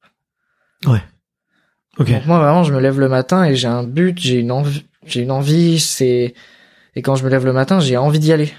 Ok. 0.86 2.10
Donc 2.10 2.26
moi 2.26 2.38
vraiment, 2.38 2.64
je 2.64 2.72
me 2.72 2.80
lève 2.80 2.98
le 2.98 3.08
matin 3.10 3.44
et 3.44 3.54
j'ai 3.56 3.68
un 3.68 3.82
but, 3.84 4.18
j'ai 4.18 4.38
une 4.40 4.50
envie, 4.50 4.86
j'ai 5.04 5.20
une 5.20 5.30
envie, 5.30 5.78
c'est 5.78 6.32
et 6.96 7.02
quand 7.02 7.16
je 7.16 7.24
me 7.24 7.28
lève 7.28 7.44
le 7.44 7.52
matin, 7.52 7.80
j'ai 7.80 7.98
envie 7.98 8.18
d'y 8.18 8.32
aller. 8.32 8.50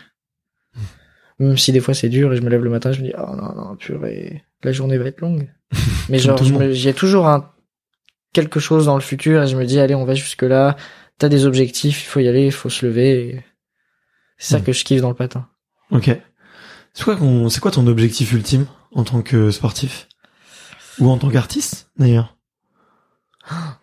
Même 1.39 1.58
si 1.58 1.72
des 1.72 1.80
fois 1.80 1.95
c'est 1.95 2.10
dur 2.10 2.32
et 2.32 2.38
je 2.38 2.43
me 2.43 2.49
lève 2.49 2.64
le 2.64 2.70
matin, 2.70 2.91
je 2.91 3.02
me 3.02 3.08
dis 3.08 3.14
oh 3.18 3.36
non 3.36 3.56
non 3.56 3.76
purée, 3.76 4.43
la 4.64 4.72
journée 4.72 4.99
va 4.99 5.06
être 5.06 5.22
longue. 5.22 5.49
Mais 6.10 6.20
genre 6.20 6.39
a 6.39 6.93
toujours 6.93 7.28
un 7.28 7.52
quelque 8.34 8.60
chose 8.60 8.86
dans 8.86 8.95
le 8.95 9.02
futur 9.02 9.41
et 9.41 9.47
je 9.47 9.58
me 9.58 9.66
dis 9.66 9.80
allez, 9.80 9.95
on 9.95 10.06
va 10.06 10.14
jusque 10.14 10.43
là, 10.43 10.78
t'as 11.18 11.28
des 11.30 11.45
objectifs, 11.45 12.04
il 12.04 12.06
faut 12.08 12.20
y 12.20 12.28
aller, 12.28 12.45
il 12.45 12.52
faut 12.52 12.70
se 12.70 12.86
lever. 12.86 13.30
et 13.30 13.43
C'est 14.43 14.53
ça 14.55 14.59
Mm. 14.59 14.63
que 14.63 14.73
je 14.73 14.83
kiffe 14.83 15.01
dans 15.01 15.09
le 15.09 15.15
patin. 15.15 15.47
Ok. 15.91 16.09
C'est 16.93 17.03
quoi, 17.03 17.17
c'est 17.49 17.59
quoi 17.61 17.71
ton 17.71 17.85
objectif 17.87 18.33
ultime 18.33 18.65
en 18.93 19.03
tant 19.03 19.21
que 19.21 19.51
sportif? 19.51 20.07
Ou 20.99 21.09
en 21.09 21.17
tant 21.17 21.29
qu'artiste 21.29 21.89
d'ailleurs? 21.97 22.35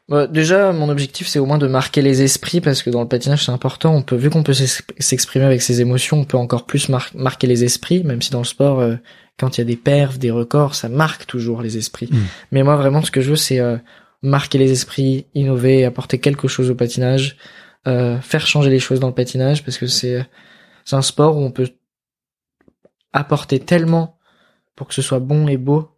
Bah, 0.08 0.26
déjà, 0.26 0.72
mon 0.72 0.88
objectif, 0.88 1.26
c'est 1.28 1.38
au 1.38 1.44
moins 1.44 1.58
de 1.58 1.66
marquer 1.66 2.00
les 2.00 2.22
esprits 2.22 2.62
parce 2.62 2.82
que 2.82 2.88
dans 2.88 3.02
le 3.02 3.08
patinage, 3.08 3.44
c'est 3.44 3.52
important. 3.52 3.94
On 3.94 4.00
peut, 4.02 4.16
vu 4.16 4.30
qu'on 4.30 4.42
peut 4.42 4.54
s'ex- 4.54 4.82
s'exprimer 4.98 5.44
avec 5.44 5.60
ses 5.60 5.82
émotions, 5.82 6.20
on 6.20 6.24
peut 6.24 6.38
encore 6.38 6.64
plus 6.64 6.88
mar- 6.88 7.10
marquer 7.14 7.46
les 7.46 7.62
esprits, 7.64 8.02
même 8.04 8.22
si 8.22 8.30
dans 8.30 8.38
le 8.38 8.44
sport, 8.46 8.80
euh, 8.80 8.96
quand 9.38 9.58
il 9.58 9.60
y 9.60 9.62
a 9.62 9.64
des 9.66 9.76
perfs, 9.76 10.18
des 10.18 10.30
records, 10.30 10.74
ça 10.74 10.88
marque 10.88 11.26
toujours 11.26 11.60
les 11.60 11.76
esprits. 11.76 12.08
Mm. 12.10 12.16
Mais 12.52 12.62
moi, 12.62 12.76
vraiment, 12.76 13.02
ce 13.02 13.10
que 13.10 13.20
je 13.20 13.30
veux, 13.30 13.36
c'est 13.36 13.58
euh, 13.60 13.76
marquer 14.22 14.56
les 14.56 14.72
esprits, 14.72 15.26
innover, 15.34 15.84
apporter 15.84 16.18
quelque 16.18 16.48
chose 16.48 16.70
au 16.70 16.74
patinage, 16.74 17.36
euh, 17.86 18.20
faire 18.20 18.46
changer 18.46 18.70
les 18.70 18.78
choses 18.80 19.00
dans 19.00 19.08
le 19.08 19.14
patinage 19.14 19.64
parce 19.64 19.78
que 19.78 19.86
c'est 19.86 20.26
c'est 20.84 20.96
un 20.96 21.02
sport 21.02 21.36
où 21.36 21.40
on 21.42 21.50
peut 21.50 21.68
apporter 23.12 23.60
tellement 23.60 24.18
pour 24.76 24.88
que 24.88 24.94
ce 24.94 25.02
soit 25.02 25.18
bon 25.20 25.48
et 25.48 25.56
beau. 25.56 25.90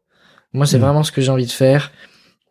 Moi, 0.52 0.66
c'est 0.66 0.78
Mm. 0.78 0.82
vraiment 0.82 1.02
ce 1.04 1.12
que 1.12 1.20
j'ai 1.20 1.30
envie 1.30 1.46
de 1.46 1.52
faire. 1.52 1.92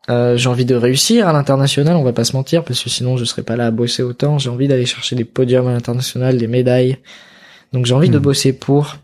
Euh, 0.10 0.38
j'ai 0.38 0.50
envie 0.50 0.66
de 0.66 0.76
réussir 0.76 1.28
à 1.28 1.34
l'international, 1.34 1.96
on 1.96 2.04
va 2.04 2.14
pas 2.14 2.24
se 2.24 2.36
mentir, 2.36 2.64
parce 2.64 2.82
que 2.84 2.90
sinon 2.90 3.16
je 3.18 3.26
serais 3.26 3.44
pas 3.44 3.56
là 3.56 3.68
à 3.68 3.72
bosser 3.72 4.02
autant. 4.04 4.38
J'ai 4.40 4.50
envie 4.50 4.68
d'aller 4.68 4.86
chercher 4.86 5.16
des 5.16 5.26
podiums 5.26 5.68
à 5.68 5.72
l'international, 5.74 6.38
des 6.38 6.48
médailles. 6.48 6.98
Donc 7.74 7.86
j'ai 7.86 7.94
envie 7.94 8.10
de 8.10 8.18
Mhm. 8.18 8.24
bosser 8.24 8.54
pour. 8.54 8.96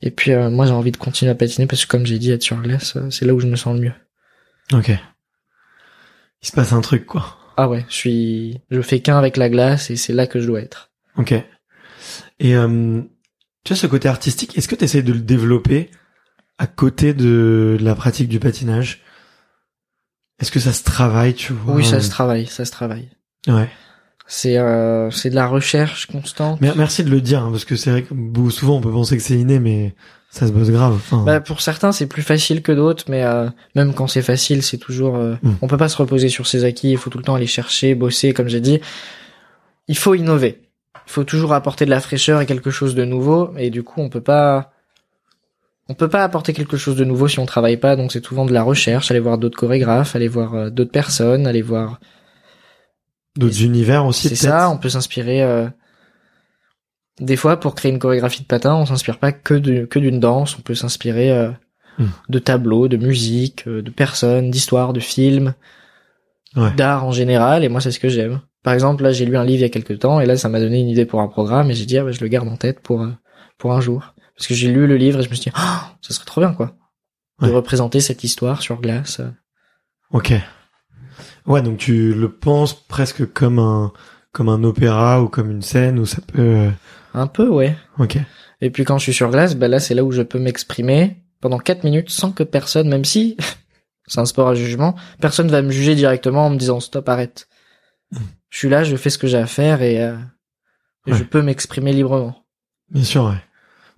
Et 0.00 0.10
puis 0.10 0.32
euh, 0.32 0.50
moi 0.50 0.66
j'ai 0.66 0.72
envie 0.72 0.92
de 0.92 0.96
continuer 0.96 1.30
à 1.30 1.34
patiner 1.34 1.66
parce 1.66 1.84
que 1.84 1.90
comme 1.90 2.06
j'ai 2.06 2.18
dit, 2.18 2.30
être 2.30 2.42
sur 2.42 2.56
glace, 2.60 2.94
euh, 2.96 3.10
c'est 3.10 3.24
là 3.24 3.34
où 3.34 3.40
je 3.40 3.46
me 3.46 3.56
sens 3.56 3.74
le 3.74 3.80
mieux. 3.80 3.94
Ok. 4.72 4.90
Il 6.42 6.46
se 6.48 6.52
passe 6.52 6.72
un 6.72 6.80
truc, 6.82 7.06
quoi. 7.06 7.36
Ah 7.56 7.68
ouais, 7.68 7.84
je 7.88 7.94
suis, 7.94 8.60
je 8.70 8.80
fais 8.80 9.00
qu'un 9.00 9.18
avec 9.18 9.36
la 9.36 9.48
glace 9.48 9.90
et 9.90 9.96
c'est 9.96 10.12
là 10.12 10.26
que 10.26 10.40
je 10.40 10.46
dois 10.46 10.60
être. 10.60 10.90
Ok. 11.16 11.32
Et 12.40 12.56
euh, 12.56 13.02
tu 13.64 13.72
as 13.72 13.76
ce 13.76 13.86
côté 13.86 14.08
artistique, 14.08 14.56
est-ce 14.56 14.68
que 14.68 14.74
tu 14.74 15.02
de 15.02 15.12
le 15.12 15.20
développer 15.20 15.90
à 16.58 16.66
côté 16.66 17.14
de 17.14 17.76
la 17.80 17.94
pratique 17.94 18.28
du 18.28 18.40
patinage? 18.40 19.02
Est-ce 20.40 20.50
que 20.50 20.60
ça 20.60 20.72
se 20.72 20.82
travaille, 20.82 21.34
tu 21.34 21.52
vois? 21.52 21.74
Oui, 21.74 21.84
ça 21.84 22.00
se 22.00 22.10
travaille, 22.10 22.46
ça 22.46 22.64
se 22.64 22.72
travaille. 22.72 23.10
Ouais. 23.46 23.68
C'est 24.34 24.56
euh, 24.56 25.10
c'est 25.10 25.28
de 25.28 25.34
la 25.34 25.46
recherche 25.46 26.06
constante. 26.06 26.58
Mer- 26.62 26.74
Merci 26.74 27.04
de 27.04 27.10
le 27.10 27.20
dire, 27.20 27.42
hein, 27.42 27.50
parce 27.50 27.66
que 27.66 27.76
c'est 27.76 27.90
vrai 27.90 28.02
que 28.02 28.14
souvent 28.50 28.76
on 28.78 28.80
peut 28.80 28.90
penser 28.90 29.14
que 29.18 29.22
c'est 29.22 29.38
inné, 29.38 29.58
mais 29.58 29.94
ça 30.30 30.46
se 30.46 30.52
bosse 30.52 30.70
grave. 30.70 30.94
Enfin, 30.94 31.22
Bah, 31.22 31.40
pour 31.42 31.60
certains, 31.60 31.92
c'est 31.92 32.06
plus 32.06 32.22
facile 32.22 32.62
que 32.62 32.72
d'autres, 32.72 33.04
mais 33.08 33.24
euh, 33.24 33.50
même 33.74 33.92
quand 33.92 34.06
c'est 34.06 34.22
facile, 34.22 34.62
c'est 34.62 34.78
toujours. 34.78 35.16
euh, 35.16 35.34
Mm. 35.42 35.50
On 35.60 35.66
peut 35.68 35.76
pas 35.76 35.90
se 35.90 35.98
reposer 35.98 36.30
sur 36.30 36.46
ses 36.46 36.64
acquis. 36.64 36.92
Il 36.92 36.96
faut 36.96 37.10
tout 37.10 37.18
le 37.18 37.24
temps 37.24 37.34
aller 37.34 37.46
chercher, 37.46 37.94
bosser, 37.94 38.32
comme 38.32 38.48
j'ai 38.48 38.62
dit. 38.62 38.80
Il 39.86 39.98
faut 39.98 40.14
innover. 40.14 40.62
Il 41.06 41.12
faut 41.12 41.24
toujours 41.24 41.52
apporter 41.52 41.84
de 41.84 41.90
la 41.90 42.00
fraîcheur 42.00 42.40
et 42.40 42.46
quelque 42.46 42.70
chose 42.70 42.94
de 42.94 43.04
nouveau. 43.04 43.52
Et 43.58 43.68
du 43.68 43.82
coup, 43.82 44.00
on 44.00 44.08
peut 44.08 44.22
pas. 44.22 44.72
On 45.90 45.94
peut 45.94 46.08
pas 46.08 46.22
apporter 46.24 46.54
quelque 46.54 46.78
chose 46.78 46.96
de 46.96 47.04
nouveau 47.04 47.28
si 47.28 47.38
on 47.38 47.44
travaille 47.44 47.76
pas. 47.76 47.96
Donc, 47.96 48.12
c'est 48.12 48.24
souvent 48.24 48.46
de 48.46 48.52
la 48.54 48.62
recherche. 48.62 49.10
Aller 49.10 49.20
voir 49.20 49.36
d'autres 49.36 49.58
chorégraphes, 49.58 50.16
aller 50.16 50.28
voir 50.28 50.54
euh, 50.54 50.70
d'autres 50.70 50.92
personnes, 50.92 51.46
aller 51.46 51.60
voir. 51.60 52.00
D'autres 53.36 53.62
univers 53.62 54.04
aussi, 54.06 54.28
C'est 54.28 54.34
ça. 54.36 54.68
On 54.70 54.76
peut 54.78 54.88
s'inspirer. 54.90 55.42
euh, 55.42 55.68
Des 57.20 57.36
fois, 57.36 57.58
pour 57.60 57.74
créer 57.74 57.92
une 57.92 57.98
chorégraphie 57.98 58.42
de 58.42 58.46
patin, 58.46 58.74
on 58.74 58.86
s'inspire 58.86 59.18
pas 59.18 59.32
que 59.32 59.54
de 59.54 59.84
que 59.84 59.98
d'une 59.98 60.20
danse. 60.20 60.58
On 60.58 60.62
peut 60.62 60.74
s'inspirer. 60.74 61.30
euh, 61.30 61.50
Hmm. 61.98 62.06
de 62.30 62.38
tableaux, 62.38 62.88
de 62.88 62.96
musique, 62.96 63.68
euh, 63.68 63.82
de 63.82 63.90
personnes, 63.90 64.50
d'histoires, 64.50 64.94
de 64.94 64.98
films, 65.00 65.52
Ouais. 66.56 66.72
d'art 66.74 67.04
en 67.04 67.12
général, 67.12 67.64
et 67.64 67.68
moi 67.68 67.82
c'est 67.82 67.90
ce 67.90 68.00
que 68.00 68.08
j'aime. 68.08 68.40
Par 68.62 68.72
exemple, 68.72 69.02
là 69.02 69.12
j'ai 69.12 69.26
lu 69.26 69.36
un 69.36 69.44
livre 69.44 69.58
il 69.58 69.60
y 69.60 69.64
a 69.64 69.68
quelques 69.68 69.98
temps, 69.98 70.18
et 70.18 70.24
là 70.24 70.38
ça 70.38 70.48
m'a 70.48 70.58
donné 70.58 70.80
une 70.80 70.88
idée 70.88 71.04
pour 71.04 71.20
un 71.20 71.28
programme, 71.28 71.70
et 71.70 71.74
j'ai 71.74 71.84
dit 71.84 71.98
ah 71.98 72.04
bah, 72.04 72.10
je 72.10 72.20
le 72.22 72.28
garde 72.28 72.48
en 72.48 72.56
tête 72.56 72.80
pour 72.80 73.02
euh, 73.02 73.10
pour 73.58 73.74
un 73.74 73.82
jour, 73.82 74.14
parce 74.34 74.46
que 74.46 74.54
j'ai 74.54 74.72
lu 74.72 74.86
le 74.86 74.96
livre 74.96 75.20
et 75.20 75.22
je 75.22 75.28
me 75.28 75.34
suis 75.34 75.50
dit 75.50 75.52
ah 75.54 75.92
ça 76.00 76.14
serait 76.14 76.24
trop 76.24 76.40
bien 76.40 76.54
quoi, 76.54 76.74
de 77.42 77.50
représenter 77.50 78.00
cette 78.00 78.24
histoire 78.24 78.62
sur 78.62 78.80
glace. 78.80 79.20
euh. 79.20 79.28
Ok. 80.12 80.32
Ouais, 81.46 81.62
donc 81.62 81.78
tu 81.78 82.14
le 82.14 82.30
penses 82.30 82.74
presque 82.74 83.30
comme 83.32 83.58
un 83.58 83.92
comme 84.32 84.48
un 84.48 84.62
opéra 84.64 85.22
ou 85.22 85.28
comme 85.28 85.50
une 85.50 85.62
scène 85.62 85.98
où 85.98 86.06
ça 86.06 86.18
peut. 86.26 86.40
euh, 86.40 86.70
Un 87.14 87.26
peu 87.26 87.48
ouais. 87.48 87.76
Ok. 87.98 88.16
Et 88.60 88.70
puis 88.70 88.84
quand 88.84 88.96
je 88.98 89.02
suis 89.02 89.12
sur 89.12 89.30
glace, 89.30 89.56
bah 89.56 89.68
là 89.68 89.80
c'est 89.80 89.94
là 89.94 90.04
où 90.04 90.12
je 90.12 90.22
peux 90.22 90.38
m'exprimer 90.38 91.16
pendant 91.40 91.58
quatre 91.58 91.84
minutes 91.84 92.10
sans 92.10 92.30
que 92.32 92.42
personne, 92.42 92.88
même 92.88 93.04
si 93.04 93.36
C'est 94.08 94.20
un 94.20 94.24
sport 94.26 94.48
à 94.48 94.54
jugement. 94.54 94.94
Personne 95.20 95.48
va 95.48 95.62
me 95.62 95.70
juger 95.70 95.94
directement 95.94 96.46
en 96.46 96.50
me 96.50 96.56
disant 96.56 96.80
stop, 96.80 97.08
arrête. 97.08 97.48
Je 98.50 98.58
suis 98.58 98.68
là, 98.68 98.82
je 98.84 98.96
fais 98.96 99.10
ce 99.10 99.16
que 99.18 99.26
j'ai 99.26 99.38
à 99.38 99.46
faire 99.46 99.80
et, 99.80 100.02
euh, 100.02 100.16
et 101.06 101.12
Ouais. 101.12 101.18
je 101.18 101.22
peux 101.24 101.40
m'exprimer 101.40 101.92
librement. 101.92 102.36
Bien 102.90 103.04
sûr, 103.04 103.24
ouais. 103.24 103.40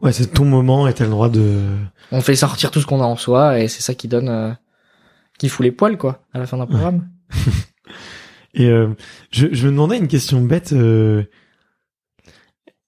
Ouais, 0.00 0.12
c'est 0.12 0.26
ton 0.26 0.44
moment 0.44 0.86
et 0.86 0.92
t'as 0.94 1.04
le 1.04 1.10
droit 1.10 1.30
de... 1.30 1.62
On 2.12 2.20
fait 2.20 2.36
sortir 2.36 2.70
tout 2.70 2.80
ce 2.80 2.86
qu'on 2.86 3.00
a 3.00 3.04
en 3.06 3.16
soi 3.16 3.58
et 3.58 3.68
c'est 3.68 3.80
ça 3.80 3.94
qui 3.94 4.06
donne, 4.06 4.28
euh, 4.28 4.52
qui 5.38 5.48
fout 5.48 5.64
les 5.64 5.72
poils 5.72 5.96
quoi 5.96 6.22
à 6.34 6.38
la 6.38 6.46
fin 6.46 6.58
d'un 6.58 6.66
programme. 6.66 7.08
Et 8.54 8.66
euh, 8.68 8.94
je, 9.30 9.48
je 9.52 9.66
me 9.66 9.72
demandais 9.72 9.98
une 9.98 10.08
question 10.08 10.40
bête. 10.40 10.72
euh, 10.72 11.24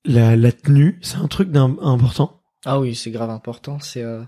la, 0.04 0.36
la 0.36 0.52
tenue, 0.52 0.98
c'est 1.02 1.16
un 1.16 1.26
truc 1.26 1.54
important? 1.54 2.40
Ah 2.64 2.78
oui, 2.80 2.94
c'est 2.94 3.10
grave 3.10 3.30
important. 3.30 3.78
C'est 3.80 4.02
euh, 4.02 4.22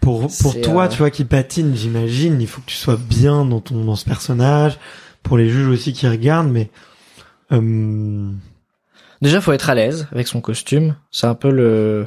pour 0.00 0.28
pour 0.40 0.60
toi, 0.60 0.84
euh, 0.84 0.88
tu 0.88 0.98
vois, 0.98 1.10
qui 1.10 1.24
patine, 1.24 1.74
j'imagine. 1.74 2.40
Il 2.40 2.46
faut 2.46 2.60
que 2.60 2.66
tu 2.66 2.76
sois 2.76 2.96
bien 2.96 3.44
dans 3.44 3.60
ton 3.60 3.84
dans 3.84 3.96
ce 3.96 4.04
personnage. 4.04 4.78
Pour 5.22 5.36
les 5.38 5.48
juges 5.48 5.66
aussi 5.66 5.92
qui 5.92 6.06
regardent, 6.06 6.50
mais 6.52 6.70
euh, 7.50 8.30
déjà 9.22 9.40
faut 9.40 9.52
être 9.52 9.68
à 9.70 9.74
l'aise 9.74 10.06
avec 10.12 10.28
son 10.28 10.40
costume. 10.40 10.94
C'est 11.10 11.26
un 11.26 11.34
peu 11.34 11.50
le 11.50 12.06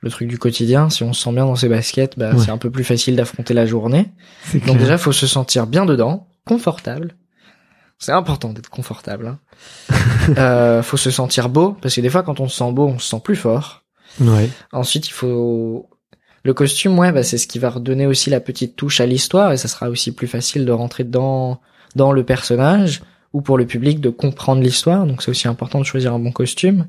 le 0.00 0.10
truc 0.10 0.28
du 0.28 0.38
quotidien. 0.38 0.90
Si 0.90 1.02
on 1.02 1.12
se 1.12 1.22
sent 1.22 1.32
bien 1.32 1.44
dans 1.46 1.56
ses 1.56 1.68
baskets, 1.68 2.18
bah, 2.18 2.32
Ouais. 2.34 2.44
c'est 2.44 2.50
un 2.50 2.58
peu 2.58 2.70
plus 2.70 2.84
facile 2.84 3.16
d'affronter 3.16 3.54
la 3.54 3.66
journée. 3.66 4.12
Donc 4.52 4.62
clair. 4.62 4.76
déjà, 4.76 4.98
faut 4.98 5.12
se 5.12 5.26
sentir 5.26 5.66
bien 5.66 5.86
dedans, 5.86 6.28
confortable. 6.46 7.14
C'est 7.98 8.12
important 8.12 8.52
d'être 8.52 8.68
confortable. 8.68 9.26
Hein. 9.26 9.38
euh, 10.38 10.82
faut 10.82 10.98
se 10.98 11.10
sentir 11.10 11.48
beau, 11.48 11.76
parce 11.80 11.94
que 11.94 12.00
des 12.00 12.10
fois, 12.10 12.22
quand 12.22 12.40
on 12.40 12.48
se 12.48 12.56
sent 12.56 12.72
beau, 12.72 12.86
on 12.86 12.98
se 12.98 13.08
sent 13.08 13.20
plus 13.24 13.36
fort. 13.36 13.84
Ouais. 14.20 14.50
Ensuite, 14.72 15.08
il 15.08 15.12
faut 15.12 15.88
le 16.44 16.54
costume, 16.54 16.98
ouais, 16.98 17.10
bah, 17.10 17.22
c'est 17.22 17.38
ce 17.38 17.46
qui 17.46 17.58
va 17.58 17.70
redonner 17.70 18.06
aussi 18.06 18.30
la 18.30 18.40
petite 18.40 18.76
touche 18.76 19.00
à 19.00 19.06
l'histoire, 19.06 19.52
et 19.52 19.56
ça 19.56 19.66
sera 19.68 19.88
aussi 19.88 20.12
plus 20.12 20.26
facile 20.28 20.64
de 20.66 20.72
rentrer 20.72 21.04
dans 21.04 21.60
dans 21.94 22.12
le 22.12 22.24
personnage 22.24 23.00
ou 23.32 23.40
pour 23.40 23.56
le 23.56 23.66
public 23.66 24.00
de 24.00 24.10
comprendre 24.10 24.60
l'histoire. 24.62 25.06
Donc 25.06 25.22
c'est 25.22 25.30
aussi 25.30 25.48
important 25.48 25.78
de 25.80 25.84
choisir 25.84 26.12
un 26.12 26.18
bon 26.18 26.30
costume. 26.32 26.86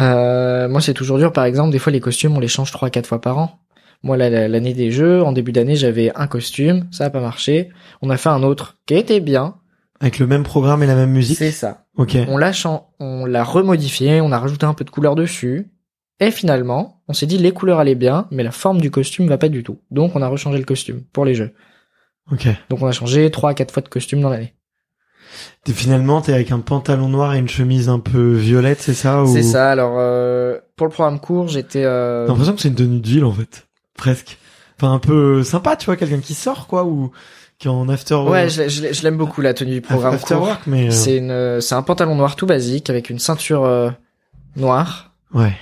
Euh, 0.00 0.68
moi, 0.68 0.80
c'est 0.80 0.94
toujours 0.94 1.18
dur. 1.18 1.32
Par 1.32 1.44
exemple, 1.44 1.70
des 1.70 1.78
fois, 1.78 1.92
les 1.92 2.00
costumes, 2.00 2.36
on 2.36 2.40
les 2.40 2.48
change 2.48 2.72
trois, 2.72 2.90
quatre 2.90 3.06
fois 3.06 3.20
par 3.20 3.38
an. 3.38 3.58
Moi, 4.02 4.16
la- 4.16 4.28
la- 4.30 4.48
l'année 4.48 4.74
des 4.74 4.90
jeux, 4.90 5.22
en 5.22 5.32
début 5.32 5.52
d'année, 5.52 5.76
j'avais 5.76 6.12
un 6.14 6.26
costume, 6.26 6.86
ça 6.90 7.06
a 7.06 7.10
pas 7.10 7.20
marché. 7.20 7.70
On 8.02 8.10
a 8.10 8.16
fait 8.16 8.28
un 8.28 8.42
autre 8.42 8.76
qui 8.86 8.94
était 8.94 9.20
bien. 9.20 9.56
Avec 10.00 10.18
le 10.18 10.26
même 10.26 10.42
programme 10.42 10.82
et 10.82 10.86
la 10.86 10.94
même 10.96 11.10
musique. 11.12 11.38
C'est 11.38 11.52
ça. 11.52 11.86
Ok. 11.96 12.16
On 12.28 12.36
l'a 12.36 12.50
on 12.98 13.24
l'a 13.24 13.44
remodifié, 13.44 14.20
on 14.20 14.32
a 14.32 14.38
rajouté 14.38 14.66
un 14.66 14.74
peu 14.74 14.84
de 14.84 14.90
couleur 14.90 15.14
dessus. 15.14 15.70
Et 16.20 16.30
finalement, 16.30 17.00
on 17.08 17.12
s'est 17.12 17.26
dit 17.26 17.38
les 17.38 17.52
couleurs 17.52 17.78
allaient 17.78 17.94
bien, 17.94 18.26
mais 18.30 18.42
la 18.42 18.50
forme 18.50 18.80
du 18.80 18.90
costume 18.90 19.26
va 19.28 19.38
pas 19.38 19.48
du 19.48 19.62
tout. 19.62 19.78
Donc 19.90 20.14
on 20.14 20.22
a 20.22 20.28
rechangé 20.28 20.58
le 20.58 20.64
costume 20.64 21.02
pour 21.12 21.24
les 21.24 21.34
jeux. 21.34 21.54
Ok. 22.30 22.46
Donc 22.68 22.82
on 22.82 22.86
a 22.86 22.92
changé 22.92 23.30
trois 23.30 23.50
à 23.50 23.54
quatre 23.54 23.72
fois 23.72 23.82
de 23.82 23.88
costume 23.88 24.20
dans 24.20 24.30
l'année. 24.30 24.54
T'es 25.64 25.72
finalement 25.72 26.20
t'es 26.20 26.32
avec 26.32 26.52
un 26.52 26.60
pantalon 26.60 27.08
noir 27.08 27.34
et 27.34 27.38
une 27.38 27.48
chemise 27.48 27.88
un 27.88 27.98
peu 27.98 28.32
violette, 28.34 28.80
c'est 28.80 28.94
ça 28.94 29.22
ou... 29.22 29.32
C'est 29.32 29.42
ça. 29.42 29.70
Alors 29.70 29.94
euh, 29.98 30.58
pour 30.76 30.86
le 30.86 30.92
programme 30.92 31.18
court, 31.20 31.48
j'étais 31.48 31.84
euh, 31.84 32.24
J'ai 32.26 32.28
l'impression 32.30 32.54
que 32.54 32.60
c'est 32.60 32.68
une 32.68 32.74
tenue 32.74 33.00
de 33.00 33.06
ville 33.08 33.24
en 33.24 33.32
fait, 33.32 33.66
presque. 33.96 34.38
Enfin 34.78 34.92
un 34.92 34.98
peu 34.98 35.42
sympa, 35.42 35.76
tu 35.76 35.86
vois, 35.86 35.96
quelqu'un 35.96 36.18
qui 36.20 36.34
sort 36.34 36.66
quoi 36.66 36.84
ou 36.84 37.10
qui 37.58 37.68
est 37.68 37.70
en 37.70 37.88
after. 37.88 38.14
ouais, 38.16 38.48
je, 38.48 38.68
je 38.68 38.82
l'ai- 38.82 38.92
je 38.92 39.02
l'aime 39.04 39.16
beaucoup 39.16 39.40
la 39.40 39.54
tenue 39.54 39.74
du 39.74 39.80
programme 39.80 40.14
after 40.14 40.34
court. 40.34 40.42
work, 40.44 40.62
mais 40.66 40.88
euh, 40.88 40.90
C'est 40.90 41.16
une 41.16 41.60
c'est 41.60 41.74
un 41.76 41.82
pantalon 41.82 42.14
noir 42.16 42.34
tout 42.36 42.46
basique 42.46 42.90
avec 42.90 43.08
une 43.10 43.18
ceinture 43.18 43.64
euh, 43.64 43.90
noire. 44.56 45.12
ouais. 45.34 45.52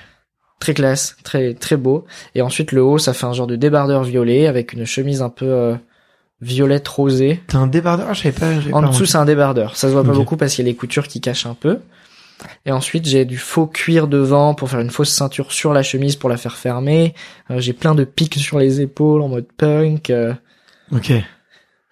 Très 0.60 0.74
classe, 0.74 1.16
très 1.24 1.54
très 1.54 1.76
beau. 1.76 2.04
Et 2.36 2.40
ensuite 2.42 2.70
le 2.70 2.84
haut, 2.84 2.96
ça 2.98 3.12
fait 3.14 3.26
un 3.26 3.32
genre 3.32 3.48
de 3.48 3.56
débardeur 3.56 4.04
violet 4.04 4.46
avec 4.46 4.72
une 4.72 4.84
chemise 4.86 5.20
un 5.20 5.28
peu 5.28 5.46
euh, 5.46 5.74
violette 6.42 6.86
rosée. 6.88 7.40
T'as 7.46 7.58
un 7.58 7.66
débardeur, 7.68 8.08
ah, 8.10 8.12
je 8.12 8.22
savais 8.22 8.32
pas. 8.38 8.48
En 8.76 8.82
pas 8.82 8.88
dessous, 8.88 9.06
c'est 9.06 9.16
un 9.16 9.24
débardeur. 9.24 9.76
Ça 9.76 9.88
se 9.88 9.92
voit 9.94 10.04
pas 10.04 10.12
beaucoup 10.12 10.36
parce 10.36 10.54
qu'il 10.54 10.64
y 10.66 10.68
a 10.68 10.70
les 10.70 10.76
coutures 10.76 11.08
qui 11.08 11.20
cachent 11.22 11.46
un 11.46 11.54
peu. 11.54 11.78
Et 12.66 12.72
ensuite, 12.72 13.06
j'ai 13.06 13.24
du 13.24 13.38
faux 13.38 13.66
cuir 13.68 14.08
devant 14.08 14.52
pour 14.54 14.68
faire 14.68 14.80
une 14.80 14.90
fausse 14.90 15.10
ceinture 15.10 15.52
sur 15.52 15.72
la 15.72 15.82
chemise 15.84 16.16
pour 16.16 16.28
la 16.28 16.36
faire 16.36 16.56
fermer. 16.56 17.14
Euh, 17.50 17.60
j'ai 17.60 17.72
plein 17.72 17.94
de 17.94 18.02
pics 18.04 18.34
sur 18.34 18.58
les 18.58 18.80
épaules 18.80 19.22
en 19.22 19.28
mode 19.28 19.46
punk. 19.56 20.10
euh, 20.10 20.34
Ok. 20.90 21.12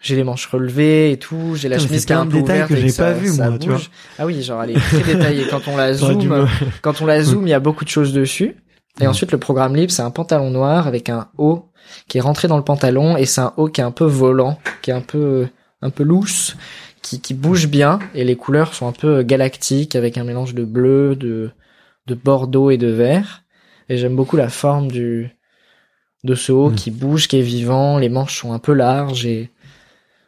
j'ai 0.00 0.16
les 0.16 0.24
manches 0.24 0.46
relevées 0.46 1.12
et 1.12 1.16
tout. 1.18 1.54
J'ai 1.54 1.68
la 1.68 1.76
Putain, 1.76 1.88
chemise 1.88 2.04
qui 2.04 2.12
est 2.12 2.16
un 2.16 2.26
peu 2.26 2.38
ouverte 2.38 2.68
que 2.68 2.88
ça- 2.88 3.04
pas 3.04 3.12
vu, 3.12 3.28
ça 3.28 3.48
moi, 3.50 3.58
tu 3.60 3.68
vois. 3.68 3.76
bouge. 3.76 3.90
Ah 4.18 4.26
oui, 4.26 4.42
genre 4.42 4.62
elle 4.64 4.70
est 4.70 4.80
très 4.80 5.14
détaillée. 5.14 5.44
Quand 5.48 5.68
on 5.68 5.76
la 5.76 5.94
zoome, 5.94 6.26
me- 6.26 6.46
quand 6.82 7.00
on 7.00 7.06
la 7.06 7.22
zoome, 7.22 7.46
il 7.46 7.50
y 7.50 7.54
a 7.54 7.60
beaucoup 7.60 7.84
de 7.84 7.90
choses 7.90 8.12
dessus. 8.12 8.56
Et 9.00 9.06
Mm. 9.06 9.10
ensuite, 9.10 9.32
le 9.32 9.38
programme 9.38 9.74
libre, 9.76 9.92
c'est 9.92 10.02
un 10.02 10.10
pantalon 10.10 10.50
noir 10.50 10.86
avec 10.86 11.08
un 11.08 11.28
haut 11.38 11.70
qui 12.08 12.18
est 12.18 12.20
rentré 12.20 12.48
dans 12.48 12.56
le 12.56 12.64
pantalon 12.64 13.16
et 13.16 13.24
c'est 13.26 13.40
un 13.40 13.52
haut 13.56 13.68
qui 13.68 13.80
est 13.80 13.84
un 13.84 13.90
peu 13.90 14.04
volant, 14.04 14.58
qui 14.82 14.90
est 14.90 14.94
un 14.94 15.00
peu, 15.00 15.48
un 15.82 15.90
peu 15.90 16.02
loose, 16.04 16.56
qui, 17.02 17.20
qui 17.20 17.34
bouge 17.34 17.66
bien 17.68 17.98
et 18.14 18.24
les 18.24 18.36
couleurs 18.36 18.74
sont 18.74 18.86
un 18.86 18.92
peu 18.92 19.22
galactiques 19.22 19.96
avec 19.96 20.18
un 20.18 20.24
mélange 20.24 20.54
de 20.54 20.64
bleu, 20.64 21.16
de, 21.16 21.50
de 22.06 22.14
bordeaux 22.14 22.70
et 22.70 22.76
de 22.76 22.88
vert. 22.88 23.42
Et 23.88 23.96
j'aime 23.98 24.14
beaucoup 24.14 24.36
la 24.36 24.48
forme 24.50 24.88
du, 24.90 25.30
de 26.24 26.34
ce 26.34 26.52
haut 26.52 26.70
Mm. 26.70 26.74
qui 26.74 26.90
bouge, 26.90 27.26
qui 27.28 27.38
est 27.38 27.42
vivant. 27.42 27.98
Les 27.98 28.08
manches 28.08 28.38
sont 28.38 28.52
un 28.52 28.58
peu 28.58 28.72
larges 28.74 29.24
et 29.26 29.50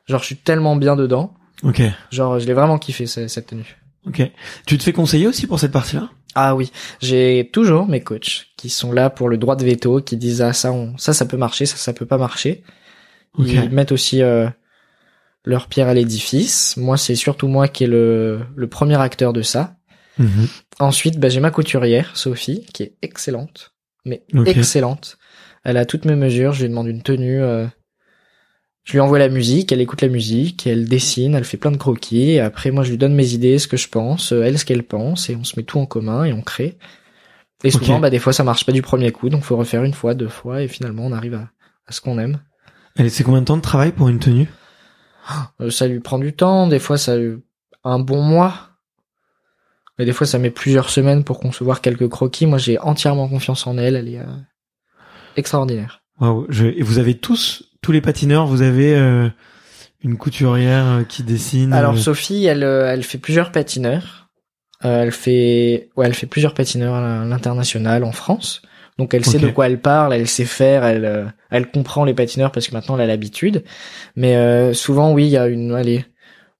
genre 0.06 0.20
je 0.20 0.26
suis 0.26 0.36
tellement 0.36 0.74
bien 0.76 0.96
dedans. 0.96 1.34
Ok. 1.62 1.82
Genre 2.10 2.38
je 2.40 2.46
l'ai 2.46 2.54
vraiment 2.54 2.78
kiffé 2.78 3.06
ce- 3.06 3.28
cette 3.28 3.48
tenue. 3.48 3.76
Ok. 4.06 4.20
Tu 4.66 4.78
te 4.78 4.82
fais 4.82 4.92
conseiller 4.92 5.28
aussi 5.28 5.46
pour 5.46 5.60
cette 5.60 5.70
partie-là? 5.70 6.08
Ah 6.34 6.54
oui, 6.56 6.72
j'ai 7.00 7.50
toujours 7.52 7.86
mes 7.86 8.00
coachs 8.00 8.46
qui 8.56 8.70
sont 8.70 8.92
là 8.92 9.10
pour 9.10 9.28
le 9.28 9.36
droit 9.36 9.56
de 9.56 9.64
veto, 9.64 10.00
qui 10.00 10.16
disent 10.16 10.40
ah 10.42 10.52
ça 10.52 10.72
on, 10.72 10.96
ça 10.96 11.12
ça 11.12 11.26
peut 11.26 11.36
marcher, 11.36 11.66
ça 11.66 11.76
ça 11.76 11.92
peut 11.92 12.06
pas 12.06 12.18
marcher. 12.18 12.62
Ok. 13.38 13.48
Ils 13.48 13.70
mettent 13.70 13.92
aussi 13.92 14.22
euh, 14.22 14.48
leur 15.44 15.66
pierre 15.68 15.88
à 15.88 15.94
l'édifice. 15.94 16.76
Moi 16.76 16.96
c'est 16.96 17.14
surtout 17.16 17.48
moi 17.48 17.68
qui 17.68 17.84
est 17.84 17.88
le, 17.88 18.40
le 18.56 18.66
premier 18.68 18.96
acteur 19.00 19.32
de 19.32 19.42
ça. 19.42 19.76
Mhm. 20.18 20.48
Ensuite 20.78 21.18
bah, 21.18 21.28
j'ai 21.28 21.40
ma 21.40 21.50
couturière 21.50 22.16
Sophie 22.16 22.66
qui 22.72 22.82
est 22.84 22.94
excellente, 23.02 23.72
mais 24.04 24.22
excellente. 24.46 25.18
Elle 25.64 25.76
a 25.76 25.84
toutes 25.86 26.04
mes 26.06 26.16
mesures. 26.16 26.52
Je 26.52 26.62
lui 26.62 26.70
demande 26.70 26.88
une 26.88 27.02
tenue. 27.02 27.42
euh, 27.42 27.66
je 28.84 28.92
lui 28.92 29.00
envoie 29.00 29.18
la 29.18 29.28
musique, 29.28 29.70
elle 29.72 29.80
écoute 29.80 30.02
la 30.02 30.08
musique, 30.08 30.66
elle 30.66 30.88
dessine, 30.88 31.34
elle 31.34 31.44
fait 31.44 31.56
plein 31.56 31.70
de 31.70 31.76
croquis. 31.76 32.30
Et 32.30 32.40
après, 32.40 32.70
moi, 32.70 32.82
je 32.82 32.90
lui 32.90 32.98
donne 32.98 33.14
mes 33.14 33.32
idées, 33.32 33.58
ce 33.58 33.68
que 33.68 33.76
je 33.76 33.88
pense, 33.88 34.32
euh, 34.32 34.42
elle 34.42 34.58
ce 34.58 34.64
qu'elle 34.64 34.82
pense, 34.82 35.30
et 35.30 35.36
on 35.36 35.44
se 35.44 35.58
met 35.58 35.62
tout 35.62 35.78
en 35.78 35.86
commun 35.86 36.24
et 36.24 36.32
on 36.32 36.42
crée. 36.42 36.78
Et 37.64 37.70
souvent, 37.70 38.00
bah, 38.00 38.10
des 38.10 38.18
fois, 38.18 38.32
ça 38.32 38.42
marche 38.42 38.66
pas 38.66 38.72
du 38.72 38.82
premier 38.82 39.12
coup, 39.12 39.28
donc 39.28 39.44
faut 39.44 39.56
refaire 39.56 39.84
une 39.84 39.94
fois, 39.94 40.14
deux 40.14 40.28
fois, 40.28 40.62
et 40.62 40.68
finalement, 40.68 41.06
on 41.06 41.12
arrive 41.12 41.34
à, 41.34 41.50
à 41.86 41.92
ce 41.92 42.00
qu'on 42.00 42.18
aime. 42.18 42.40
Allez, 42.96 43.08
c'est 43.08 43.22
combien 43.22 43.40
de 43.40 43.46
temps 43.46 43.56
de 43.56 43.62
travail 43.62 43.92
pour 43.92 44.08
une 44.08 44.18
tenue? 44.18 44.48
Euh, 45.60 45.70
ça 45.70 45.86
lui 45.86 46.00
prend 46.00 46.18
du 46.18 46.32
temps, 46.32 46.66
des 46.66 46.80
fois, 46.80 46.98
ça 46.98 47.16
un 47.84 47.98
bon 48.00 48.20
mois. 48.20 48.70
Mais 49.98 50.04
des 50.04 50.12
fois, 50.12 50.26
ça 50.26 50.38
met 50.38 50.50
plusieurs 50.50 50.90
semaines 50.90 51.22
pour 51.22 51.38
concevoir 51.38 51.80
quelques 51.80 52.08
croquis. 52.08 52.46
Moi, 52.46 52.58
j'ai 52.58 52.78
entièrement 52.78 53.28
confiance 53.28 53.66
en 53.66 53.78
elle, 53.78 53.94
elle 53.94 54.08
est 54.08 54.18
euh, 54.18 54.36
extraordinaire. 55.36 56.02
Waouh. 56.18 56.46
Je... 56.48 56.66
Et 56.66 56.82
vous 56.82 56.98
avez 56.98 57.16
tous, 57.16 57.71
tous 57.82 57.92
les 57.92 58.00
patineurs, 58.00 58.46
vous 58.46 58.62
avez 58.62 58.94
euh, 58.94 59.28
une 60.02 60.16
couturière 60.16 60.86
euh, 60.86 61.02
qui 61.02 61.22
dessine. 61.22 61.72
Alors 61.72 61.94
euh, 61.94 61.98
Sophie, 61.98 62.46
elle, 62.46 62.62
elle 62.62 63.02
fait 63.02 63.18
plusieurs 63.18 63.52
patineurs. 63.52 64.28
Euh, 64.84 65.02
elle 65.02 65.12
fait, 65.12 65.90
ouais, 65.96 66.06
elle 66.06 66.14
fait 66.14 66.26
plusieurs 66.26 66.54
patineurs 66.54 66.94
à 66.94 67.24
l'international 67.24 68.04
en 68.04 68.12
France. 68.12 68.62
Donc 68.98 69.14
elle 69.14 69.24
sait 69.24 69.38
de 69.38 69.48
quoi 69.48 69.66
elle 69.66 69.80
parle, 69.80 70.12
elle 70.12 70.28
sait 70.28 70.44
faire, 70.44 70.84
elle, 70.84 71.32
elle 71.50 71.70
comprend 71.70 72.04
les 72.04 72.14
patineurs 72.14 72.52
parce 72.52 72.68
que 72.68 72.74
maintenant 72.74 72.96
elle 72.96 73.02
a 73.02 73.06
l'habitude. 73.06 73.64
Mais 74.16 74.36
euh, 74.36 74.74
souvent, 74.74 75.12
oui, 75.12 75.24
il 75.24 75.30
y 75.30 75.38
a 75.38 75.46
une, 75.46 75.72
allez, 75.74 76.04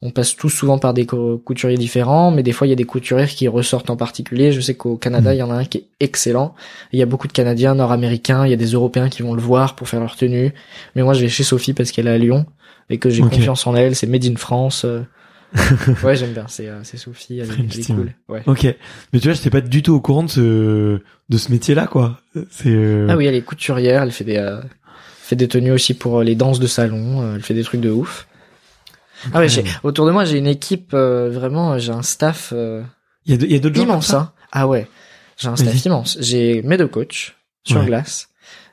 on 0.04 0.10
passe 0.10 0.34
tous 0.34 0.48
souvent 0.50 0.78
par 0.78 0.92
des 0.94 1.06
co- 1.06 1.38
couturiers 1.38 1.76
différents, 1.78 2.30
mais 2.32 2.42
des 2.42 2.50
fois 2.52 2.66
il 2.66 2.70
y 2.70 2.72
a 2.72 2.76
des 2.76 2.84
couturières 2.84 3.28
qui 3.28 3.46
ressortent 3.48 3.88
en 3.90 3.96
particulier. 3.96 4.50
Je 4.52 4.60
sais 4.60 4.74
qu'au 4.74 4.96
Canada, 4.96 5.30
Mhm. 5.30 5.36
il 5.36 5.38
y 5.38 5.42
en 5.42 5.50
a 5.50 5.54
un 5.54 5.64
qui 5.64 5.78
est 5.78 5.84
excellent. 6.00 6.54
Il 6.92 6.98
y 6.98 7.02
a 7.02 7.06
beaucoup 7.06 7.28
de 7.28 7.32
Canadiens, 7.32 7.74
Nord-Américains, 7.76 8.44
il 8.44 8.50
y 8.50 8.54
a 8.54 8.56
des 8.56 8.72
Européens 8.72 9.08
qui 9.08 9.22
vont 9.22 9.34
le 9.34 9.40
voir 9.42 9.76
pour 9.76 9.88
faire 9.88 10.00
leur 10.00 10.16
tenue. 10.16 10.52
Mais 10.96 11.02
moi, 11.02 11.14
je 11.14 11.20
vais 11.20 11.28
chez 11.28 11.44
Sophie 11.44 11.72
parce 11.72 11.92
qu'elle 11.92 12.08
est 12.08 12.10
à 12.10 12.18
Lyon 12.18 12.46
et 12.90 12.98
que 12.98 13.08
j'ai 13.10 13.22
confiance 13.22 13.66
en 13.66 13.74
elle. 13.76 13.94
C'est 13.94 14.06
Made 14.08 14.24
in 14.24 14.34
France. 14.36 14.84
ouais, 16.04 16.16
j'aime 16.16 16.32
bien. 16.32 16.46
C'est 16.48 16.68
euh, 16.68 16.80
c'est 16.82 16.96
Sophie, 16.96 17.38
elle, 17.40 17.48
elle 17.58 17.78
est 17.80 17.86
cool. 17.86 18.12
Ouais. 18.28 18.42
Ok. 18.46 18.64
Mais 19.12 19.20
tu 19.20 19.28
vois, 19.28 19.34
j'étais 19.34 19.50
pas 19.50 19.60
du 19.60 19.82
tout 19.82 19.92
au 19.92 20.00
courant 20.00 20.22
de 20.24 20.30
ce 20.30 21.00
de 21.28 21.38
ce 21.38 21.52
métier-là, 21.52 21.86
quoi. 21.86 22.18
C'est. 22.50 22.68
euh, 22.70 23.06
Ah 23.10 23.16
oui, 23.16 23.26
elle 23.26 23.34
est 23.34 23.42
couturière. 23.42 24.02
Elle 24.02 24.12
fait 24.12 24.24
des 24.24 24.38
euh, 24.38 24.60
fait 25.20 25.36
des 25.36 25.48
tenues 25.48 25.70
aussi 25.72 25.94
pour 25.94 26.20
euh, 26.20 26.24
les 26.24 26.34
danses 26.34 26.58
de 26.58 26.66
salon. 26.66 27.34
elle 27.34 27.42
fait 27.42 27.54
des 27.54 27.62
trucs 27.64 27.80
de 27.82 27.90
ouf. 27.90 28.26
Ah 29.32 29.38
ouais, 29.40 29.48
j'ai, 29.48 29.64
autour 29.82 30.06
de 30.06 30.10
moi, 30.10 30.24
j'ai 30.24 30.38
une 30.38 30.46
équipe 30.46 30.92
euh, 30.94 31.30
vraiment. 31.30 31.78
J'ai 31.78 31.92
un 31.92 32.02
staff. 32.02 32.52
euh, 32.52 32.82
Il 33.26 33.32
y 33.32 33.34
a, 33.34 33.38
de- 33.38 33.46
il 33.46 33.52
y 33.52 33.56
a 33.56 33.58
d'autres 33.58 33.74
gens 33.76 33.82
comme 33.82 33.90
immense, 33.92 34.06
ça 34.06 34.18
hein. 34.18 34.32
Ah 34.52 34.66
ouais. 34.68 34.86
J'ai 35.38 35.48
un 35.48 35.56
staff 35.56 35.68
Vas-y. 35.72 35.82
immense. 35.86 36.16
J'ai 36.20 36.62
mes 36.62 36.76
deux 36.76 36.88
coachs 36.88 37.34
sur 37.64 37.80
Ouais. 37.80 37.86
glace. 37.86 38.28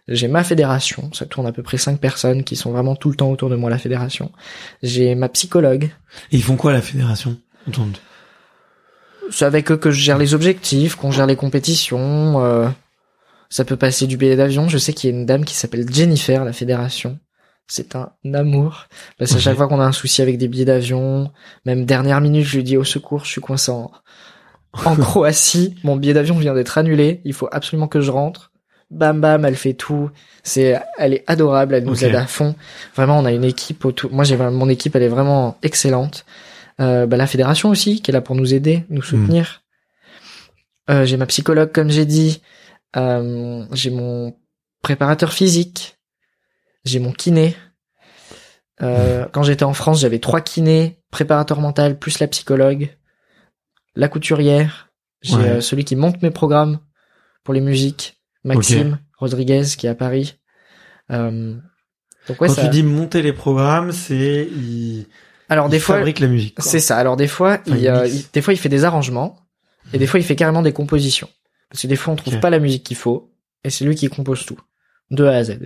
J'ai 0.07 0.27
ma 0.27 0.43
fédération. 0.43 1.11
Ça 1.13 1.25
tourne 1.27 1.45
à 1.45 1.51
peu 1.51 1.61
près 1.61 1.77
cinq 1.77 1.99
personnes 1.99 2.43
qui 2.43 2.55
sont 2.55 2.71
vraiment 2.71 2.95
tout 2.95 3.09
le 3.09 3.15
temps 3.15 3.29
autour 3.29 3.49
de 3.49 3.55
moi, 3.55 3.69
la 3.69 3.77
fédération. 3.77 4.31
J'ai 4.81 5.13
ma 5.15 5.29
psychologue. 5.29 5.91
Et 6.31 6.37
ils 6.37 6.43
font 6.43 6.55
quoi 6.57 6.73
la 6.73 6.81
fédération 6.81 7.37
C'est 9.31 9.45
avec 9.45 9.71
eux 9.71 9.77
que 9.77 9.91
je 9.91 9.99
gère 10.01 10.17
les 10.17 10.33
objectifs, 10.33 10.95
qu'on 10.95 11.11
gère 11.11 11.27
les 11.27 11.35
compétitions. 11.35 12.43
euh, 12.43 12.67
ça 13.51 13.65
peut 13.65 13.75
passer 13.77 14.07
du 14.07 14.17
billet 14.17 14.35
d'avion. 14.35 14.67
Je 14.69 14.77
sais 14.77 14.93
qu'il 14.93 15.09
y 15.09 15.13
a 15.13 15.15
une 15.15 15.25
dame 15.25 15.45
qui 15.45 15.53
s'appelle 15.55 15.85
Jennifer, 15.91 16.43
la 16.43 16.53
fédération. 16.53 17.19
C'est 17.69 17.95
un 17.95 18.11
amour. 18.33 18.87
Parce 19.17 19.33
qu'à 19.33 19.39
chaque 19.39 19.55
fois 19.55 19.67
qu'on 19.67 19.79
a 19.79 19.85
un 19.85 19.91
souci 19.91 20.21
avec 20.21 20.37
des 20.37 20.47
billets 20.47 20.65
d'avion, 20.65 21.31
même 21.65 21.85
dernière 21.85 22.19
minute, 22.19 22.45
je 22.45 22.57
lui 22.57 22.63
dis 22.63 22.77
au 22.77 22.83
secours, 22.83 23.23
je 23.25 23.29
suis 23.29 23.41
coincé 23.41 23.71
en, 23.71 23.91
en 24.85 24.95
Croatie, 24.97 25.75
mon 25.83 25.95
billet 25.95 26.13
d'avion 26.13 26.35
vient 26.35 26.53
d'être 26.53 26.77
annulé, 26.77 27.21
il 27.23 27.33
faut 27.33 27.47
absolument 27.51 27.87
que 27.87 28.01
je 28.01 28.11
rentre. 28.11 28.51
Bam 28.91 29.21
bam, 29.21 29.45
elle 29.45 29.55
fait 29.55 29.75
tout. 29.75 30.09
C'est, 30.41 30.81
elle 30.97 31.13
est 31.13 31.23
adorable, 31.27 31.75
elle 31.75 31.83
nous 31.83 32.03
aide 32.03 32.15
à 32.15 32.25
fond. 32.25 32.55
Vraiment, 32.95 33.19
on 33.19 33.25
a 33.25 33.31
une 33.31 33.43
équipe 33.43 33.85
autour. 33.85 34.11
Moi, 34.11 34.23
j'ai 34.23 34.35
mon 34.35 34.67
équipe, 34.67 34.95
elle 34.95 35.03
est 35.03 35.09
vraiment 35.09 35.59
excellente. 35.61 36.25
Euh, 36.81 37.05
bah, 37.05 37.15
la 37.15 37.27
fédération 37.27 37.69
aussi, 37.69 38.01
qui 38.01 38.09
est 38.09 38.13
là 38.13 38.21
pour 38.21 38.35
nous 38.35 38.53
aider, 38.53 38.85
nous 38.89 39.03
soutenir. 39.03 39.61
Euh, 40.89 41.05
j'ai 41.05 41.17
ma 41.17 41.27
psychologue, 41.27 41.71
comme 41.71 41.91
j'ai 41.91 42.05
dit. 42.05 42.41
Euh, 42.95 43.63
j'ai 43.73 43.91
mon 43.91 44.35
préparateur 44.81 45.33
physique. 45.33 45.98
J'ai 46.85 46.99
mon 46.99 47.11
kiné. 47.11 47.55
Euh, 48.81 49.25
Quand 49.31 49.43
j'étais 49.43 49.63
en 49.65 49.73
France, 49.73 49.99
j'avais 50.01 50.19
trois 50.19 50.41
kinés, 50.41 50.99
préparateur 51.11 51.59
mental 51.59 51.99
plus 51.99 52.19
la 52.19 52.27
psychologue, 52.27 52.95
la 53.95 54.07
couturière. 54.07 54.89
J'ai 55.21 55.35
Ouais. 55.35 55.43
euh, 55.49 55.61
celui 55.61 55.83
qui 55.83 55.95
monte 55.97 56.21
mes 56.21 56.31
programmes 56.31 56.79
pour 57.43 57.53
les 57.53 57.59
musiques, 57.61 58.21
Maxime 58.45 58.99
Rodriguez, 59.17 59.63
qui 59.77 59.85
est 59.85 59.89
à 59.89 59.95
Paris. 59.95 60.35
Euh, 61.11 61.55
donc 62.27 62.39
ouais, 62.41 62.47
Quand 62.47 62.53
ça... 62.53 62.63
tu 62.63 62.69
dis 62.69 62.83
monter 62.83 63.21
les 63.21 63.33
programmes, 63.33 63.91
c'est 63.91 64.45
il, 64.49 65.07
Alors 65.49 65.67
il 65.67 65.71
des 65.71 65.79
fois, 65.79 65.95
fabrique 65.97 66.19
la 66.19 66.27
musique. 66.27 66.55
c'est 66.59 66.79
ça. 66.79 66.97
Alors 66.97 67.17
des 67.17 67.27
fois, 67.27 67.59
Enfin, 67.65 67.75
il, 67.75 67.81
il 67.81 67.87
euh, 67.89 68.07
il- 68.07 68.25
des 68.31 68.41
fois, 68.41 68.53
il 68.53 68.57
fait 68.57 68.69
des 68.69 68.85
arrangements 68.85 69.35
et 69.91 69.97
des 69.97 70.07
fois, 70.07 70.19
il 70.21 70.23
fait 70.23 70.35
carrément 70.37 70.61
des 70.61 70.71
compositions. 70.73 71.29
Parce 71.69 71.81
que 71.81 71.87
des 71.87 71.95
fois, 71.97 72.13
on 72.13 72.15
trouve 72.15 72.39
pas 72.39 72.49
la 72.49 72.59
musique 72.59 72.83
qu'il 72.85 72.97
faut 72.97 73.33
et 73.65 73.69
c'est 73.69 73.83
lui 73.83 73.95
qui 73.95 74.07
compose 74.07 74.45
tout, 74.45 74.59
de 75.11 75.25
A 75.25 75.35
à 75.35 75.43
Z. 75.43 75.59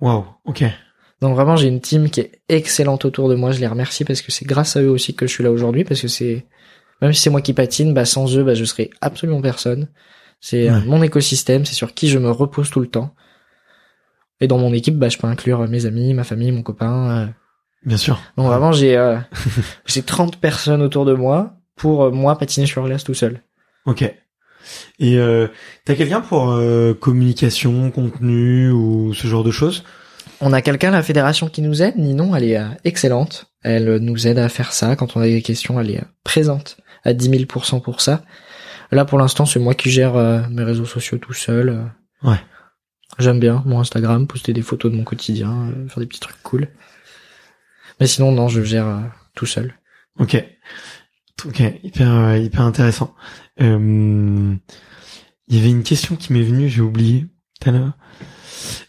Waouh. 0.00 0.24
Ok. 0.44 0.64
Donc 1.20 1.34
vraiment, 1.34 1.56
j'ai 1.56 1.68
une 1.68 1.80
team 1.80 2.08
qui 2.10 2.20
est 2.20 2.40
excellente 2.48 3.04
autour 3.04 3.28
de 3.28 3.34
moi. 3.34 3.50
Je 3.52 3.60
les 3.60 3.66
remercie 3.66 4.04
parce 4.04 4.22
que 4.22 4.32
c'est 4.32 4.46
grâce 4.46 4.76
à 4.76 4.82
eux 4.82 4.88
aussi 4.88 5.14
que 5.14 5.26
je 5.26 5.32
suis 5.32 5.44
là 5.44 5.50
aujourd'hui. 5.50 5.84
Parce 5.84 6.00
que 6.00 6.08
c'est 6.08 6.46
même 7.02 7.12
si 7.12 7.20
c'est 7.22 7.30
moi 7.30 7.40
qui 7.42 7.52
patine, 7.54 7.92
bah 7.94 8.04
sans 8.06 8.34
eux, 8.36 8.44
bah 8.44 8.54
je 8.54 8.64
serais 8.64 8.90
absolument 9.00 9.40
personne. 9.42 9.88
C'est 10.40 10.70
euh, 10.70 10.78
Ouais. 10.78 10.84
mon 10.86 11.02
écosystème, 11.02 11.64
c'est 11.66 11.74
sur 11.74 11.92
qui 11.94 12.08
je 12.08 12.18
me 12.18 12.30
repose 12.30 12.70
tout 12.70 12.80
le 12.80 12.86
temps. 12.86 13.14
Et 14.40 14.46
dans 14.46 14.56
mon 14.58 14.72
équipe, 14.72 14.98
bah 14.98 15.10
je 15.10 15.18
peux 15.18 15.26
inclure 15.26 15.66
mes 15.68 15.84
amis, 15.84 16.14
ma 16.14 16.24
famille, 16.24 16.52
mon 16.52 16.62
copain. 16.62 17.10
euh. 17.10 17.26
Bien 17.84 17.96
sûr. 17.98 18.18
Donc 18.38 18.46
vraiment, 18.46 18.72
j'ai 18.72 18.96
euh, 18.96 19.18
j'ai 19.86 20.02
30 20.02 20.38
personnes 20.38 20.80
autour 20.82 21.04
de 21.04 21.12
moi 21.14 21.54
pour 21.76 22.04
euh, 22.04 22.10
moi 22.10 22.36
patiner 22.38 22.66
sur 22.66 22.84
glace 22.86 23.04
tout 23.04 23.14
seul. 23.14 23.42
Ok. 23.86 24.04
Et 24.98 25.18
euh, 25.18 25.48
t'as 25.84 25.94
quelqu'un 25.94 26.20
pour 26.20 26.50
euh, 26.50 26.94
communication, 26.94 27.90
contenu 27.90 28.70
ou 28.70 29.14
ce 29.14 29.26
genre 29.26 29.44
de 29.44 29.50
choses? 29.50 29.84
On 30.40 30.52
a 30.54 30.62
quelqu'un 30.62 30.88
à 30.88 30.92
la 30.92 31.02
fédération 31.02 31.48
qui 31.48 31.60
nous 31.60 31.82
aide. 31.82 31.96
Ninon, 31.98 32.34
elle 32.34 32.44
est 32.44 32.56
euh, 32.56 32.68
excellente. 32.84 33.52
Elle 33.62 33.88
euh, 33.88 33.98
nous 33.98 34.26
aide 34.26 34.38
à 34.38 34.48
faire 34.48 34.72
ça. 34.72 34.96
Quand 34.96 35.16
on 35.16 35.20
a 35.20 35.26
des 35.26 35.42
questions, 35.42 35.78
elle 35.78 35.90
est 35.90 36.00
euh, 36.00 36.06
présente 36.24 36.78
à 37.04 37.12
10 37.12 37.30
000% 37.30 37.82
pour 37.82 38.00
ça. 38.00 38.22
Là, 38.90 39.04
pour 39.04 39.18
l'instant, 39.18 39.44
c'est 39.44 39.60
moi 39.60 39.74
qui 39.74 39.90
gère 39.90 40.14
mes 40.50 40.64
réseaux 40.64 40.84
sociaux 40.84 41.16
tout 41.18 41.32
seul. 41.32 41.92
Ouais. 42.24 42.40
J'aime 43.20 43.38
bien 43.38 43.62
mon 43.64 43.78
Instagram, 43.78 44.26
poster 44.26 44.52
des 44.52 44.62
photos 44.62 44.90
de 44.90 44.96
mon 44.96 45.04
quotidien, 45.04 45.72
faire 45.88 46.00
des 46.00 46.06
petits 46.06 46.18
trucs 46.18 46.42
cool. 46.42 46.66
Mais 48.00 48.08
sinon, 48.08 48.32
non, 48.32 48.48
je 48.48 48.62
gère 48.62 49.00
tout 49.36 49.46
seul. 49.46 49.74
Ok. 50.18 50.44
Ok, 51.46 51.62
hyper 51.82 52.10
euh, 52.10 52.48
intéressant. 52.58 53.14
Euh, 53.60 54.54
Il 55.48 55.56
y 55.56 55.58
avait 55.58 55.70
une 55.70 55.82
question 55.82 56.16
qui 56.16 56.32
m'est 56.32 56.42
venue, 56.42 56.68
j'ai 56.68 56.82
oublié 56.82 57.26
tout 57.60 57.68
à 57.68 57.72
l'heure. 57.72 57.92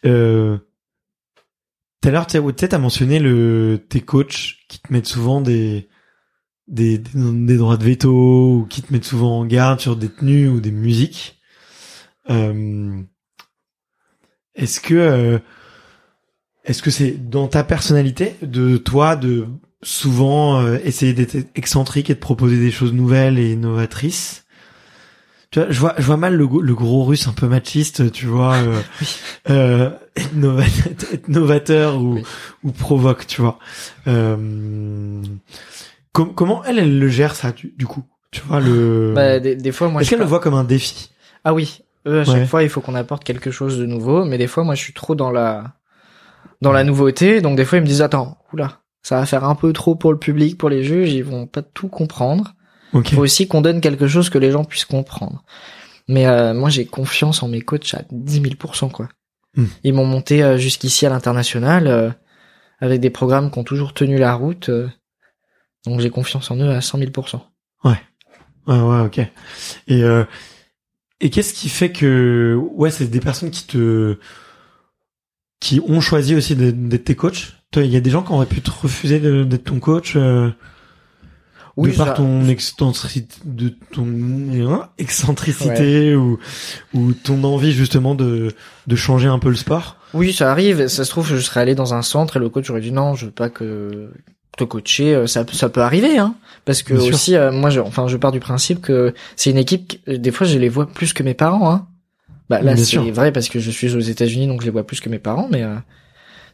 Euh, 0.06 0.58
tout 2.02 2.10
à 2.10 2.12
l'heure, 2.12 2.28
tu 2.28 2.40
t'as 2.68 2.78
mentionné 2.78 3.20
le 3.20 3.86
tes 3.90 4.02
coachs 4.02 4.58
qui 4.68 4.80
te 4.80 4.92
mettent 4.92 5.08
souvent 5.08 5.42
des 5.42 5.88
droits 6.68 7.78
de 7.78 7.84
veto 7.84 8.58
ou 8.58 8.66
qui 8.66 8.82
te 8.82 8.92
mettent 8.92 9.06
souvent 9.06 9.40
en 9.40 9.46
garde 9.46 9.80
sur 9.80 9.96
des 9.96 10.10
tenues 10.10 10.48
ou 10.48 10.60
des 10.60 10.72
musiques. 10.72 11.40
Est-ce 14.56 14.80
que 14.82 15.42
est-ce 16.64 16.82
que 16.82 16.92
c'est 16.92 17.30
dans 17.30 17.48
ta 17.48 17.64
personnalité 17.64 18.36
de 18.42 18.78
toi 18.78 19.16
de 19.16 19.48
souvent 19.84 20.62
euh, 20.62 20.78
essayer 20.84 21.14
d'être 21.14 21.38
excentrique 21.56 22.10
et 22.10 22.16
de 22.16 22.20
proposer 22.20 22.58
des 22.60 22.72
choses 22.72 22.94
nouvelles 22.94 23.40
et 23.40 23.54
innovatrices 23.54 24.46
tu 25.50 25.60
vois, 25.60 25.70
je 25.70 25.80
vois, 25.82 25.94
je 25.98 26.04
vois 26.04 26.16
mal 26.16 26.36
le, 26.36 26.48
le 26.62 26.74
gros 26.76 27.04
russe 27.04 27.28
un 27.28 27.34
peu 27.34 27.46
machiste, 27.46 28.10
tu 28.14 28.26
vois, 28.26 28.54
euh, 28.56 28.80
euh, 29.50 29.90
être, 30.16 30.34
nova- 30.34 30.64
être 30.64 31.28
novateur 31.28 31.98
ou, 31.98 32.14
Oui. 32.16 32.24
ou 32.64 32.72
provoque, 32.72 33.28
tu 33.28 33.42
vois. 33.42 33.60
Euh, 34.08 35.22
com- 36.14 36.34
comment 36.34 36.64
elle, 36.64 36.80
elle 36.80 36.98
le 37.00 37.08
gère 37.10 37.36
ça, 37.36 37.52
du, 37.52 37.74
du 37.78 37.86
coup? 37.86 38.04
Tu 38.32 38.40
vois 38.48 38.62
le. 38.62 39.12
Bah, 39.16 39.42
des, 39.42 39.58
des 39.58 39.72
fois, 39.74 39.90
moi, 39.90 40.02
Est-ce 40.02 40.12
qu'elle 40.12 40.20
le 40.20 40.26
voit 40.26 40.40
comme 40.40 40.54
un 40.54 40.64
défi? 40.64 41.10
Ah 41.44 41.54
oui, 41.54 41.82
à 42.06 42.24
chaque 42.24 42.34
Ouais. 42.36 42.46
fois, 42.46 42.64
il 42.64 42.70
faut 42.70 42.80
qu'on 42.80 42.96
apporte 42.96 43.26
quelque 43.26 43.52
chose 43.52 43.78
de 43.78 43.86
nouveau, 43.86 44.24
mais 44.24 44.38
des 44.38 44.48
fois, 44.48 44.64
moi, 44.64 44.76
je 44.76 44.82
suis 44.82 44.94
trop 44.94 45.16
dans 45.16 45.32
la 45.32 45.74
dans 46.62 46.72
la 46.72 46.84
nouveauté, 46.86 47.42
donc 47.42 47.58
des 47.58 47.66
fois, 47.66 47.80
ils 47.80 47.82
me 47.82 47.88
disent 47.88 48.04
attends, 48.04 48.38
oula, 48.54 48.81
ça 49.04 49.20
va 49.20 49.26
faire 49.26 49.44
un 49.44 49.56
peu 49.56 49.74
trop 49.74 49.96
pour 49.96 50.12
le 50.12 50.20
public, 50.20 50.58
pour 50.58 50.70
les 50.70 50.84
juges, 50.84 51.14
ils 51.14 51.24
vont 51.24 51.48
pas 51.48 51.62
tout 51.62 51.88
comprendre. 51.88 52.56
Il 52.94 53.06
faut 53.06 53.22
aussi 53.22 53.48
qu'on 53.48 53.62
donne 53.62 53.80
quelque 53.80 54.08
chose 54.08 54.30
que 54.30 54.38
les 54.38 54.52
gens 54.52 54.66
puissent 54.66 54.86
comprendre. 54.86 55.44
Mais 56.10 56.28
euh, 56.28 56.54
moi, 56.54 56.70
j'ai 56.70 56.86
confiance 56.86 57.42
en 57.42 57.48
mes 57.48 57.62
coachs 57.62 57.94
à 57.94 58.04
10 58.12 58.42
000% 58.42 58.92
quoi. 58.92 59.08
Hmm. 59.56 59.66
Ils 59.84 59.94
m'ont 59.94 60.06
monté 60.06 60.44
euh, 60.44 60.58
jusqu'ici 60.58 61.06
à 61.06 61.10
l'international 61.10 61.88
euh, 61.88 62.10
avec 62.80 63.00
des 63.00 63.10
programmes 63.10 63.52
qui 63.52 63.60
ont 63.60 63.64
toujours 63.64 63.94
tenu 63.94 64.18
la 64.18 64.34
route, 64.34 64.70
euh, 64.70 64.90
donc 65.86 66.00
j'ai 66.00 66.10
confiance 66.10 66.52
en 66.52 66.58
eux 66.58 66.70
à 66.70 66.82
100 66.82 67.00
000% 67.00 67.42
Ouais, 68.68 68.80
ouais, 68.80 69.02
ok. 69.02 69.20
Et 69.88 70.04
euh, 70.04 70.24
et 71.20 71.30
qu'est-ce 71.30 71.54
qui 71.54 71.70
fait 71.70 71.92
que 71.92 72.60
ouais, 72.74 72.92
c'est 72.92 73.08
des 73.08 73.20
personnes 73.20 73.52
qui 73.52 73.66
te 73.66 74.18
qui 75.60 75.80
ont 75.88 76.02
choisi 76.02 76.36
aussi 76.36 76.56
d'être 76.56 77.04
tes 77.04 77.16
coachs? 77.16 77.54
Toi, 77.72 77.84
il 77.84 77.92
y 77.92 77.96
a 77.96 78.02
des 78.02 78.10
gens 78.10 78.22
qui 78.22 78.32
auraient 78.34 78.46
pu 78.46 78.62
te 78.62 78.70
refuser 78.70 79.20
d'être 79.20 79.64
ton 79.64 79.80
coach 79.80 80.14
euh, 80.18 80.50
de 81.78 81.90
par 81.92 82.08
ça- 82.08 82.14
ton 82.14 82.46
excentricité, 82.48 83.36
de 83.46 83.70
ton 83.94 84.06
hein, 84.70 84.90
excentricité 84.98 86.16
ou 86.16 86.38
ou 86.94 87.14
ton 87.14 87.44
envie 87.46 87.72
justement 87.72 88.14
de 88.14 88.52
de 88.88 88.96
changer 88.96 89.28
un 89.30 89.40
peu 89.40 89.50
le 89.50 89.56
sport. 89.56 89.96
Oui, 90.14 90.34
ça 90.34 90.52
arrive. 90.52 90.88
Ça 90.88 91.06
se 91.06 91.10
trouve, 91.10 91.26
je 91.28 91.38
serais 91.38 91.62
allé 91.62 91.74
dans 91.76 91.94
un 91.94 92.02
centre 92.02 92.36
et 92.38 92.40
le 92.40 92.50
coach 92.50 92.70
aurait 92.70 92.82
dit 92.82 92.92
non, 92.92 93.16
je 93.16 93.28
veux 93.28 93.32
pas 93.32 93.50
que 93.50 94.12
te 94.58 94.66
coacher. 94.66 95.16
Euh, 95.16 95.28
Ça, 95.28 95.46
ça 95.54 95.70
peut 95.70 95.82
arriver, 95.82 96.18
hein. 96.18 96.36
Parce 96.66 96.84
que 96.84 96.94
Bien 96.94 97.04
aussi, 97.08 97.36
euh, 97.38 97.52
moi, 97.54 97.70
je, 97.70 97.80
enfin, 97.80 98.08
je 98.10 98.18
pars 98.18 98.34
du 98.34 98.42
principe 98.42 98.82
que 98.82 99.14
c'est 99.38 99.50
une 99.52 99.58
équipe. 99.58 99.88
qui- 100.06 100.20
Des 100.20 100.32
fois, 100.32 100.46
je 100.46 100.58
les 100.60 100.68
vois 100.70 100.88
plus 100.88 101.14
que 101.14 101.24
mes 101.24 101.34
parents, 101.34 101.72
hein. 101.72 101.88
Bah 102.50 102.62
là, 102.62 102.76
c'est 102.76 102.98
vrai 103.12 103.32
parce 103.32 103.48
que 103.48 103.60
je 103.62 103.72
suis 103.72 103.96
aux 103.96 104.00
États-Unis, 104.02 104.48
donc 104.48 104.60
je 104.60 104.66
les 104.66 104.72
vois 104.72 104.86
plus 104.86 105.00
que 105.00 105.08
mes 105.08 105.20
parents. 105.20 105.48
Mais 105.50 105.64
euh, 105.64 105.76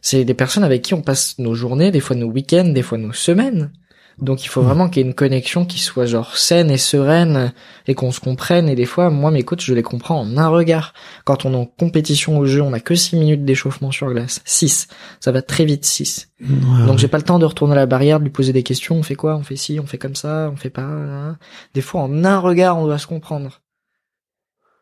c'est 0.02 0.24
des 0.24 0.34
personnes 0.34 0.64
avec 0.64 0.82
qui 0.82 0.94
on 0.94 1.02
passe 1.02 1.38
nos 1.38 1.54
journées, 1.54 1.90
des 1.90 2.00
fois 2.00 2.16
nos 2.16 2.26
week-ends, 2.30 2.68
des 2.68 2.82
fois 2.82 2.98
nos 2.98 3.12
semaines. 3.12 3.72
Donc 4.20 4.44
il 4.44 4.48
faut 4.48 4.62
Mhm. 4.62 4.66
vraiment 4.66 4.88
qu'il 4.88 5.00
y 5.02 5.06
ait 5.06 5.08
une 5.08 5.14
connexion 5.14 5.64
qui 5.64 5.78
soit 5.78 6.06
genre 6.06 6.36
saine 6.36 6.72
et 6.72 6.76
sereine 6.76 7.52
et 7.86 7.94
qu'on 7.94 8.10
se 8.10 8.18
comprenne. 8.18 8.68
Et 8.68 8.74
des 8.74 8.84
fois, 8.84 9.10
moi, 9.10 9.30
mes 9.30 9.44
coachs, 9.44 9.60
je 9.62 9.72
les 9.74 9.82
comprends 9.84 10.18
en 10.20 10.36
un 10.36 10.48
regard. 10.48 10.92
Quand 11.24 11.44
on 11.44 11.52
est 11.52 11.56
en 11.56 11.66
compétition 11.66 12.36
au 12.36 12.44
jeu, 12.44 12.60
on 12.60 12.72
a 12.72 12.80
que 12.80 12.96
6 12.96 13.14
minutes 13.14 13.44
d'échauffement 13.44 13.92
sur 13.92 14.08
glace. 14.12 14.40
6. 14.44 14.88
Ça 15.20 15.30
va 15.30 15.40
très 15.40 15.64
vite, 15.64 15.84
6. 15.84 16.30
Ouais, 16.40 16.48
Donc 16.86 16.98
j'ai 16.98 17.06
pas 17.06 17.18
le 17.18 17.22
temps 17.22 17.38
de 17.38 17.44
retourner 17.44 17.74
à 17.74 17.76
la 17.76 17.86
barrière, 17.86 18.18
de 18.18 18.24
lui 18.24 18.32
poser 18.32 18.52
des 18.52 18.64
questions. 18.64 18.96
On 18.96 19.04
fait 19.04 19.14
quoi? 19.14 19.36
On 19.36 19.44
fait 19.44 19.54
ci, 19.54 19.78
on 19.78 19.86
fait 19.86 19.98
comme 19.98 20.16
ça, 20.16 20.50
on 20.52 20.56
fait 20.56 20.68
pas. 20.70 20.82
hein. 20.82 21.38
Des 21.74 21.80
fois, 21.80 22.00
en 22.00 22.24
un 22.24 22.40
regard, 22.40 22.76
on 22.76 22.86
doit 22.86 22.98
se 22.98 23.06
comprendre. 23.06 23.60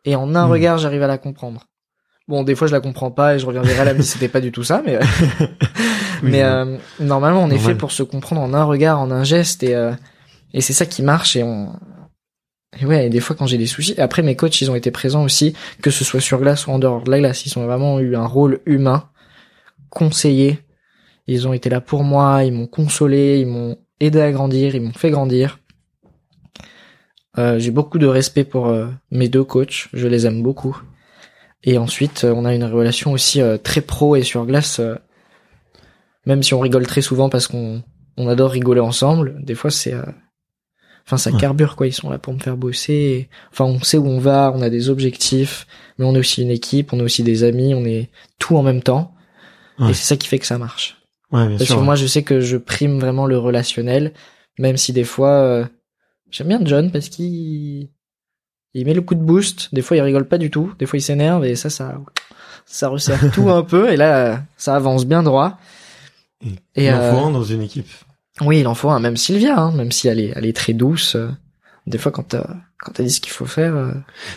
Et 0.07 0.17
en 0.17 0.35
un 0.35 0.47
Hmm. 0.47 0.51
regard, 0.51 0.79
j'arrive 0.79 1.03
à 1.03 1.09
la 1.09 1.19
comprendre. 1.19 1.67
Bon, 2.29 2.43
des 2.43 2.57
fois, 2.57 2.67
je 2.67 2.73
la 2.73 2.81
comprends 2.81 3.13
pas 3.13 3.37
et 3.37 3.39
je 3.39 3.47
reviens 3.47 3.63
vers 3.63 3.81
elle, 3.81 3.89
elle 3.89 3.97
me 3.97 4.01
dit 4.03 4.07
c'était 4.07 4.29
pas 4.29 4.41
du 4.41 4.51
tout 4.51 4.65
ça, 4.65 4.83
mais 4.85 4.99
Oui, 6.23 6.31
mais 6.31 6.43
euh, 6.43 6.77
normalement, 6.99 7.43
on 7.43 7.51
est 7.51 7.55
Normal. 7.55 7.75
fait 7.75 7.79
pour 7.79 7.93
se 7.93 8.03
comprendre 8.03 8.41
en 8.41 8.53
un 8.55 8.65
regard, 8.65 9.01
en 9.01 9.11
un 9.11 9.23
geste, 9.23 9.63
et 9.63 9.75
euh, 9.75 9.93
et 10.53 10.61
c'est 10.61 10.73
ça 10.73 10.87
qui 10.87 11.03
marche. 11.03 11.37
Et 11.37 11.43
on 11.43 11.73
et 12.81 12.85
ouais, 12.85 13.07
et 13.07 13.11
des 13.11 13.21
fois 13.21 13.37
quand 13.37 13.47
j'ai 13.47 13.59
des 13.59 13.67
soucis. 13.67 13.95
Après, 14.01 14.23
mes 14.23 14.37
coachs, 14.37 14.61
ils 14.61 14.71
ont 14.71 14.75
été 14.75 14.91
présents 14.91 15.25
aussi, 15.25 15.55
que 15.83 15.91
ce 15.91 16.05
soit 16.05 16.21
sur 16.21 16.41
glace 16.41 16.67
ou 16.67 16.71
en 16.71 16.79
dehors 16.79 17.03
de 17.03 17.11
la 17.11 17.19
glace. 17.19 17.47
Ils 17.47 17.59
ont 17.59 17.65
vraiment 17.65 18.01
eu 18.01 18.17
un 18.17 18.27
rôle 18.27 18.61
humain, 18.67 19.09
conseiller. 19.91 20.59
Ils 21.27 21.47
ont 21.47 21.53
été 21.53 21.71
là 21.71 21.81
pour 21.81 22.05
moi, 22.05 22.45
ils 22.45 22.53
m'ont 22.53 22.67
consolé, 22.67 23.39
ils 23.41 23.47
m'ont 23.47 23.77
aidé 24.01 24.21
à 24.21 24.31
grandir, 24.31 24.75
ils 24.75 24.83
m'ont 24.83 24.93
fait 24.93 25.11
grandir. 25.11 25.59
Euh, 27.39 27.59
j'ai 27.59 27.71
beaucoup 27.71 27.99
de 27.99 28.07
respect 28.07 28.45
pour 28.45 28.69
euh, 28.69 28.87
mes 29.11 29.29
deux 29.29 29.45
coachs, 29.45 29.89
je 29.93 30.09
les 30.09 30.27
aime 30.27 30.43
beaucoup. 30.43 30.81
Et 31.65 31.79
ensuite, 31.79 32.25
euh, 32.25 32.33
on 32.35 32.45
a 32.45 32.55
une 32.55 32.65
relation 32.65 33.13
aussi 33.13 33.41
euh, 33.41 33.57
très 33.59 33.81
pro 33.81 34.17
et 34.17 34.23
sur 34.23 34.47
glace. 34.47 34.79
euh, 34.81 34.95
même 36.27 36.43
si 36.43 36.55
on 36.55 36.61
rigole 36.61 36.87
très 36.87 37.03
souvent 37.03 37.29
parce 37.29 37.47
qu'on 37.47 37.83
on 38.17 38.29
adore 38.29 38.51
rigoler 38.51 38.81
ensemble, 38.81 39.37
des 39.45 39.55
fois 39.55 39.71
c'est, 39.71 39.95
euh, 39.95 40.03
enfin 41.07 41.17
ça 41.19 41.31
carbure 41.33 41.77
quoi. 41.77 41.87
Ils 41.87 41.93
sont 41.93 42.11
là 42.11 42.19
pour 42.19 42.33
me 42.35 42.39
faire 42.41 42.57
bosser. 42.57 42.93
et- 42.93 43.29
Enfin, 43.53 43.65
on 43.65 43.81
sait 43.81 43.99
où 43.99 44.07
on 44.07 44.19
va, 44.19 44.53
on 44.55 44.63
a 44.63 44.71
des 44.71 44.89
objectifs, 44.91 45.67
mais 45.99 46.05
on 46.05 46.15
est 46.15 46.19
aussi 46.19 46.43
une 46.43 46.51
équipe, 46.51 46.93
on 46.93 46.99
est 46.99 47.03
aussi 47.03 47.23
des 47.23 47.45
amis, 47.45 47.75
on 47.75 47.85
est 47.85 48.11
tout 48.39 48.57
en 48.57 48.63
même 48.63 48.83
temps. 48.83 49.15
Ouais. 49.79 49.91
Et 49.91 49.95
c'est 49.95 50.05
ça 50.07 50.17
qui 50.17 50.27
fait 50.29 50.39
que 50.39 50.47
ça 50.47 50.59
marche. 50.59 50.97
Ouais, 51.33 51.47
bien 51.47 51.59
Parce 51.59 51.69
sûr. 51.69 51.77
que 51.79 51.83
moi, 51.85 51.95
je 51.97 52.07
sais 52.07 52.23
que 52.23 52.41
je 52.41 52.57
prime 52.57 52.99
vraiment 52.99 53.27
le 53.27 53.39
relationnel, 53.39 54.13
même 54.59 54.77
si 54.77 54.93
des 54.93 55.05
fois, 55.05 55.31
euh, 55.31 55.65
j'aime 56.31 56.49
bien 56.49 56.61
John 56.65 56.91
parce 56.91 57.09
qu'il 57.09 57.89
il 58.81 58.87
met 58.87 58.95
le 58.95 59.03
coup 59.03 59.15
de 59.15 59.23
boost. 59.23 59.69
Des 59.73 59.83
fois, 59.83 59.97
il 59.97 60.01
rigole 60.03 60.27
pas 60.27 60.39
du 60.39 60.51
tout. 60.51 60.73
Des 60.79 60.87
fois, 60.87 60.99
il 60.99 61.03
s'énerve 61.03 61.45
et 61.45 61.57
ça, 61.57 61.71
ça, 61.71 61.99
ça 62.67 62.89
resserre 62.89 63.31
tout 63.35 63.51
un 63.51 63.63
peu. 63.63 63.91
Et 63.91 63.97
là, 63.97 64.43
ça 64.57 64.75
avance 64.77 65.07
bien 65.07 65.23
droit. 65.23 65.59
Et, 66.45 66.49
Et, 66.77 66.87
il 66.87 66.91
en 66.93 66.99
euh, 66.99 67.13
faut 67.13 67.19
un 67.27 67.31
dans 67.31 67.43
une 67.45 67.63
équipe. 67.63 67.89
Oui, 68.43 68.61
il 68.61 68.67
en 68.67 68.75
faut 68.75 68.91
un. 68.91 69.01
Même 69.01 69.17
Sylvia, 69.17 69.59
hein, 69.59 69.73
même 69.73 69.93
si 69.93 70.09
elle 70.09 70.21
est, 70.21 70.33
elle 70.37 70.47
est 70.47 70.55
très 70.57 70.73
douce. 70.75 71.17
euh, 71.17 71.29
des 71.87 71.99
fois, 71.99 72.13
quand 72.13 72.25
t'as, 72.25 72.47
quand 72.81 72.93
t'as 72.93 73.03
dit 73.03 73.11
ce 73.11 73.21
qu'il 73.21 73.33
faut 73.33 73.47
faire, 73.47 73.75
euh, 73.75 73.93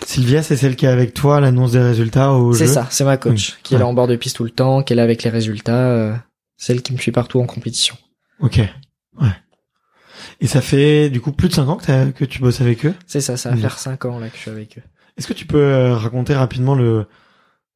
Sylvia, 0.05 0.41
c'est 0.43 0.55
celle 0.55 0.75
qui 0.75 0.85
est 0.85 0.89
avec 0.89 1.13
toi 1.13 1.37
à 1.37 1.39
l'annonce 1.41 1.71
des 1.73 1.79
résultats 1.81 2.31
au 2.33 2.53
c'est 2.53 2.67
jeu. 2.67 2.73
ça. 2.73 2.87
C'est 2.91 3.03
ma 3.03 3.17
coach 3.17 3.57
qui 3.63 3.75
est 3.75 3.77
là 3.79 3.87
en 3.87 3.93
bord 3.93 4.07
de 4.07 4.15
piste 4.15 4.37
tout 4.37 4.43
le 4.45 4.51
temps, 4.51 4.83
qui 4.83 4.93
est 4.93 4.95
là 4.95 5.03
avec 5.03 5.23
les 5.23 5.29
résultats. 5.29 5.89
euh, 5.89 6.13
celle 6.57 6.81
qui 6.81 6.93
me 6.93 6.97
suit 6.97 7.11
partout 7.11 7.39
en 7.41 7.45
compétition. 7.45 7.95
Ok. 8.41 8.59
Ouais. 9.21 9.27
Et 10.41 10.47
ça 10.47 10.61
fait 10.61 11.09
du 11.09 11.19
coup 11.21 11.31
plus 11.31 11.49
de 11.49 11.53
5 11.53 11.67
ans 11.69 11.77
que, 11.77 12.25
tu 12.25 12.39
bosses 12.39 12.61
avec 12.61 12.85
eux? 12.85 12.93
C'est 13.07 13.21
ça. 13.21 13.35
Ça 13.37 13.49
va 13.51 13.57
faire 13.57 13.77
cinq 13.77 14.05
ans 14.05 14.19
là 14.19 14.29
que 14.29 14.35
je 14.37 14.41
suis 14.41 14.51
avec 14.51 14.77
eux. 14.77 14.81
Est-ce 15.17 15.27
que 15.27 15.33
tu 15.33 15.45
peux 15.45 15.61
euh, 15.61 15.95
raconter 15.95 16.33
rapidement 16.33 16.75
le 16.75 17.05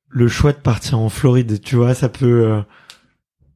le 0.10 0.28
choix 0.28 0.52
de 0.54 0.58
partir 0.58 1.00
en 1.00 1.10
Floride? 1.10 1.60
Tu 1.62 1.76
vois, 1.76 1.94
ça 1.94 2.08
peut. 2.08 2.46
euh, 2.48 2.62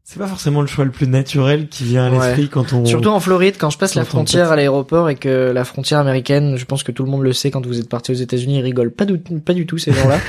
C'est 0.03 0.19
pas 0.19 0.27
forcément 0.27 0.59
le 0.59 0.67
choix 0.67 0.83
le 0.83 0.91
plus 0.91 1.07
naturel 1.07 1.69
qui 1.69 1.85
vient 1.85 2.07
à 2.07 2.09
Ouais. 2.11 2.17
l'esprit 2.19 2.49
quand 2.49 2.73
on. 2.73 2.85
Surtout 2.85 3.07
en 3.09 3.21
Floride, 3.21 3.55
quand 3.57 3.69
je 3.69 3.77
passe 3.77 3.95
la 3.95 4.01
Quand 4.03 4.09
frontière 4.09 4.51
à 4.51 4.57
l'aéroport 4.57 5.09
et 5.09 5.15
que 5.15 5.51
la 5.53 5.63
frontière 5.63 5.99
américaine, 5.99 6.57
je 6.57 6.65
pense 6.65 6.83
que 6.83 6.91
tout 6.91 7.03
le 7.05 7.09
monde 7.11 7.21
le 7.23 7.31
sait 7.31 7.49
quand 7.49 7.65
vous 7.65 7.79
êtes 7.79 7.87
parti 7.87 8.11
aux 8.11 8.15
États-Unis, 8.15 8.57
ils 8.59 8.61
rigolent 8.63 8.91
pas 8.91 9.05
du, 9.05 9.17
pas 9.19 9.53
du 9.53 9.65
tout 9.65 9.77
ces 9.77 9.93
gens-là. 9.93 10.19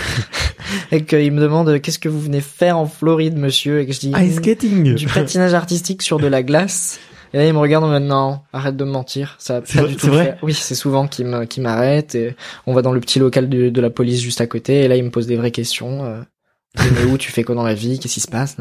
et 0.93 1.05
qu'ils 1.05 1.33
me 1.33 1.41
demandent 1.41 1.81
qu'est-ce 1.81 1.99
que 1.99 2.09
vous 2.09 2.21
venez 2.21 2.41
faire 2.41 2.79
en 2.79 2.87
Floride, 2.87 3.37
monsieur, 3.37 3.81
et 3.81 3.87
que 3.87 3.93
je 3.93 3.99
dis 4.01 4.13
Ice 4.21 4.37
skating. 4.37 4.95
du 4.95 5.07
patinage 5.07 5.55
artistique 5.55 6.03
sur 6.03 6.19
de 6.21 6.29
la 6.29 6.45
glace. 6.45 7.01
Et 7.33 7.37
là, 7.39 7.47
ils 7.47 7.53
me 7.53 7.59
mode 7.59 8.03
non, 8.03 8.41
arrête 8.53 8.77
de 8.77 8.85
me 8.85 8.91
mentir. 8.91 9.37
Ça 9.39 9.61
pas 9.61 9.83
vrai- 9.83 9.89
du 9.89 9.97
tout. 9.97 10.11
Oui, 10.43 10.55
c'est 10.55 10.75
souvent 10.75 11.07
qui 11.07 11.25
me, 11.25 11.45
qui 11.45 11.61
m'arrête 11.61 12.15
et 12.15 12.35
on 12.67 12.75
va 12.75 12.83
dans 12.83 12.93
le 12.93 13.01
petit 13.01 13.19
local 13.19 13.49
de, 13.49 13.69
de 13.69 13.81
la 13.81 13.91
police 13.91 14.21
juste 14.21 14.41
à 14.41 14.47
côté 14.47 14.85
et 14.85 14.89
là, 14.89 14.97
ils 14.97 15.05
me 15.05 15.11
posent 15.11 15.27
des 15.27 15.37
vraies 15.37 15.51
questions. 15.51 16.05
Euh, 16.05 16.21
tu 16.77 16.85
es 16.85 17.05
où, 17.05 17.19
tu 17.19 17.33
fais 17.33 17.43
quoi 17.45 17.55
dans 17.55 17.63
la 17.65 17.75
vie, 17.75 17.99
qu'est-ce 17.99 18.15
qui 18.15 18.21
se 18.21 18.29
passe, 18.29 18.57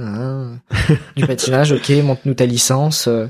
du 1.15 1.25
patinage, 1.27 1.71
ok, 1.73 1.89
montre-nous 2.03 2.33
ta 2.33 2.45
licence. 2.45 3.07
euh, 3.07 3.27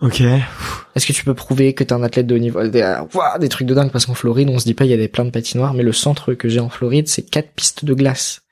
Ok. 0.00 0.20
est-ce 0.20 1.06
que 1.06 1.12
tu 1.12 1.24
peux 1.24 1.34
prouver 1.34 1.72
que 1.72 1.82
t'es 1.84 1.92
un 1.92 2.02
athlète 2.02 2.26
de 2.26 2.34
haut 2.34 2.38
niveau? 2.38 2.66
Des, 2.66 2.82
ouah, 3.14 3.38
des 3.38 3.48
trucs 3.48 3.66
de 3.66 3.74
dingue 3.74 3.90
parce 3.90 4.06
qu'en 4.06 4.14
Floride, 4.14 4.48
on 4.50 4.58
se 4.58 4.64
dit 4.64 4.74
pas 4.74 4.84
il 4.84 4.90
y 4.90 4.94
a 4.94 4.96
des 4.98 5.08
plein 5.08 5.24
de 5.24 5.30
patinoires, 5.30 5.72
mais 5.74 5.82
le 5.82 5.92
centre 5.92 6.34
que 6.34 6.48
j'ai 6.48 6.60
en 6.60 6.68
Floride, 6.68 7.08
c'est 7.08 7.22
quatre 7.22 7.50
pistes 7.50 7.84
de 7.84 7.94
glace. 7.94 8.42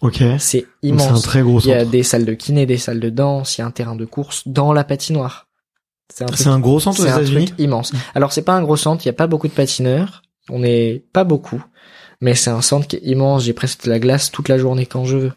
Ok. 0.00 0.16
C'est 0.16 0.22
Donc 0.22 0.38
C'est 0.38 0.58
un 0.88 0.88
immense. 0.88 1.22
très 1.22 1.42
gros 1.42 1.60
Il 1.60 1.66
y 1.68 1.72
a 1.72 1.80
centre. 1.80 1.90
des 1.90 2.02
salles 2.02 2.24
de 2.24 2.34
kiné, 2.34 2.66
des 2.66 2.78
salles 2.78 3.00
de 3.00 3.10
danse, 3.10 3.56
il 3.58 3.60
y 3.60 3.64
a 3.64 3.66
un 3.66 3.70
terrain 3.70 3.96
de 3.96 4.04
course 4.04 4.46
dans 4.46 4.72
la 4.72 4.84
patinoire. 4.84 5.48
C'est 6.12 6.24
un 6.24 6.26
truc, 6.28 6.46
un 6.46 6.58
gros 6.60 6.80
centre 6.80 7.00
aux 7.00 7.02
c'est 7.04 7.10
un 7.10 7.16
États-Unis. 7.16 7.46
truc 7.46 7.58
immense. 7.58 7.92
Alors 8.14 8.32
c'est 8.32 8.42
pas 8.42 8.54
un 8.54 8.62
gros 8.62 8.76
centre, 8.76 9.04
il 9.04 9.08
y 9.08 9.10
a 9.10 9.14
pas 9.14 9.26
beaucoup 9.26 9.48
de 9.48 9.52
patineurs, 9.52 10.22
on 10.48 10.62
est 10.62 11.04
pas 11.12 11.24
beaucoup, 11.24 11.62
mais 12.20 12.34
c'est 12.34 12.50
un 12.50 12.62
centre 12.62 12.86
qui 12.86 12.96
est 12.96 13.02
immense. 13.02 13.44
J'ai 13.44 13.52
presque 13.52 13.84
de 13.84 13.90
la 13.90 13.98
glace 13.98 14.30
toute 14.30 14.48
la 14.48 14.56
journée 14.56 14.86
quand 14.86 15.04
je 15.04 15.16
veux. 15.16 15.32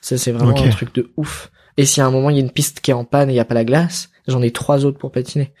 Ça 0.00 0.16
c'est 0.18 0.30
vraiment 0.32 0.56
un 0.56 0.70
truc 0.70 0.94
de 0.94 1.10
ouf. 1.16 1.50
Et 1.76 1.84
si 1.86 2.00
à 2.00 2.06
un 2.06 2.10
moment 2.10 2.30
il 2.30 2.36
y 2.36 2.40
a 2.40 2.42
une 2.42 2.50
piste 2.52 2.80
qui 2.80 2.90
est 2.90 2.94
en 2.94 3.04
panne 3.04 3.30
et 3.30 3.32
il 3.32 3.36
y 3.36 3.40
a 3.40 3.44
pas 3.44 3.54
la 3.54 3.64
glace, 3.64 4.10
j'en 4.28 4.42
ai 4.42 4.50
trois 4.52 4.84
autres 4.84 4.98
pour 4.98 5.10
patiner. 5.12 5.52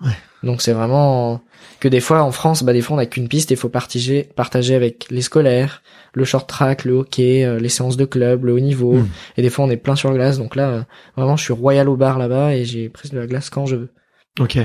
Ouais. 0.00 0.16
Donc 0.42 0.62
c'est 0.62 0.72
vraiment 0.72 1.40
que 1.80 1.88
des 1.88 2.00
fois 2.00 2.22
en 2.22 2.32
France, 2.32 2.62
bah 2.62 2.72
des 2.72 2.82
fois 2.82 2.96
on 2.96 2.98
a 2.98 3.06
qu'une 3.06 3.28
piste 3.28 3.50
et 3.50 3.54
il 3.54 3.56
faut 3.56 3.68
partager 3.68 4.24
partager 4.24 4.74
avec 4.74 5.06
les 5.10 5.22
scolaires, 5.22 5.82
le 6.14 6.24
short 6.24 6.48
track, 6.48 6.84
le 6.84 6.94
hockey, 6.94 7.44
euh, 7.44 7.58
les 7.58 7.68
séances 7.68 7.96
de 7.96 8.04
club, 8.04 8.44
le 8.44 8.52
haut 8.52 8.60
niveau. 8.60 8.94
Mm. 8.94 9.08
Et 9.36 9.42
des 9.42 9.50
fois 9.50 9.64
on 9.64 9.70
est 9.70 9.76
plein 9.76 9.96
sur 9.96 10.12
glace. 10.12 10.38
Donc 10.38 10.56
là 10.56 10.68
euh, 10.68 10.82
vraiment 11.16 11.36
je 11.36 11.44
suis 11.44 11.52
royal 11.52 11.88
au 11.88 11.96
bar 11.96 12.18
là-bas 12.18 12.54
et 12.54 12.64
j'ai 12.64 12.88
presque 12.88 13.14
de 13.14 13.20
la 13.20 13.26
glace 13.26 13.50
quand 13.50 13.66
je 13.66 13.76
veux. 13.76 13.92
Ok. 14.40 14.56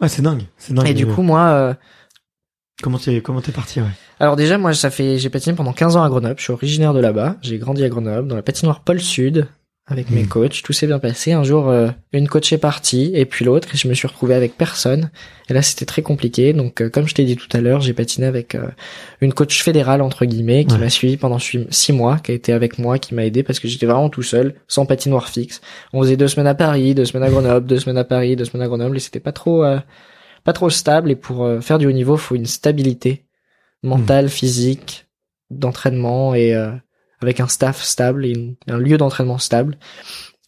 Ouais, 0.00 0.08
c'est 0.08 0.22
dingue. 0.22 0.42
C'est 0.56 0.72
dingue. 0.72 0.88
Et 0.88 0.94
du 0.94 1.06
coup 1.06 1.22
moi 1.22 1.48
euh, 1.48 1.74
comment 2.82 2.98
t'es 2.98 3.20
comment 3.20 3.40
t'es 3.40 3.52
parti 3.52 3.80
ouais? 3.80 3.88
Alors 4.20 4.36
déjà, 4.36 4.58
moi, 4.58 4.74
ça 4.74 4.90
fait, 4.90 5.16
j'ai 5.18 5.30
patiné 5.30 5.56
pendant 5.56 5.72
15 5.72 5.96
ans 5.96 6.02
à 6.02 6.08
Grenoble. 6.10 6.34
Je 6.36 6.44
suis 6.44 6.52
originaire 6.52 6.92
de 6.92 7.00
là-bas. 7.00 7.36
J'ai 7.40 7.56
grandi 7.56 7.82
à 7.82 7.88
Grenoble, 7.88 8.28
dans 8.28 8.36
la 8.36 8.42
patinoire 8.42 8.80
Pôle 8.80 9.00
Sud, 9.00 9.48
avec 9.90 10.08
mes 10.10 10.22
Mm. 10.22 10.28
coachs. 10.28 10.62
Tout 10.62 10.72
s'est 10.72 10.86
bien 10.86 10.98
passé. 10.98 11.32
Un 11.32 11.42
jour, 11.42 11.68
euh, 11.68 11.88
une 12.12 12.28
coach 12.28 12.52
est 12.52 12.58
partie, 12.58 13.10
et 13.14 13.24
puis 13.26 13.44
l'autre, 13.44 13.68
et 13.74 13.76
je 13.76 13.88
me 13.88 13.94
suis 13.94 14.06
retrouvé 14.08 14.34
avec 14.34 14.56
personne. 14.56 15.10
Et 15.48 15.52
là, 15.52 15.62
c'était 15.62 15.84
très 15.84 16.00
compliqué. 16.02 16.52
Donc, 16.52 16.80
euh, 16.80 16.88
comme 16.88 17.08
je 17.08 17.14
t'ai 17.14 17.24
dit 17.24 17.36
tout 17.36 17.48
à 17.52 17.60
l'heure, 17.60 17.80
j'ai 17.80 17.92
patiné 17.92 18.26
avec 18.26 18.54
euh, 18.54 18.68
une 19.20 19.32
coach 19.32 19.62
fédérale 19.62 20.00
entre 20.00 20.24
guillemets, 20.24 20.64
qui 20.64 20.74
Ouais. 20.74 20.80
m'a 20.80 20.90
suivi 20.90 21.16
pendant 21.16 21.38
six 21.38 21.92
mois, 21.92 22.18
qui 22.18 22.30
a 22.30 22.34
été 22.34 22.52
avec 22.52 22.78
moi, 22.78 22.98
qui 22.98 23.14
m'a 23.14 23.26
aidé 23.26 23.42
parce 23.42 23.58
que 23.58 23.68
j'étais 23.68 23.86
vraiment 23.86 24.08
tout 24.10 24.22
seul, 24.22 24.54
sans 24.68 24.86
patinoire 24.86 25.28
fixe. 25.28 25.60
On 25.92 26.00
faisait 26.02 26.16
deux 26.16 26.28
semaines 26.28 26.46
à 26.46 26.54
Paris, 26.54 26.94
deux 26.94 27.04
semaines 27.04 27.24
à 27.28 27.30
Grenoble, 27.30 27.66
deux 27.66 27.78
semaines 27.80 27.98
à 27.98 28.04
Paris, 28.04 28.36
deux 28.36 28.44
semaines 28.44 28.62
à 28.62 28.68
Grenoble, 28.68 28.96
et 28.96 29.00
c'était 29.00 29.20
pas 29.20 29.32
trop, 29.32 29.64
euh, 29.64 29.78
pas 30.44 30.52
trop 30.52 30.70
stable. 30.70 31.10
Et 31.10 31.16
pour 31.16 31.44
euh, 31.44 31.60
faire 31.60 31.78
du 31.78 31.86
haut 31.86 31.92
niveau, 31.92 32.16
faut 32.16 32.36
une 32.36 32.46
stabilité 32.46 33.24
mentale, 33.82 34.28
physique, 34.28 35.06
d'entraînement 35.50 36.34
et 36.34 36.54
euh, 36.54 36.70
avec 37.22 37.40
un 37.40 37.48
staff 37.48 37.82
stable 37.82 38.24
et 38.26 38.30
une- 38.30 38.54
un 38.68 38.78
lieu 38.78 38.96
d'entraînement 38.96 39.38
stable. 39.38 39.78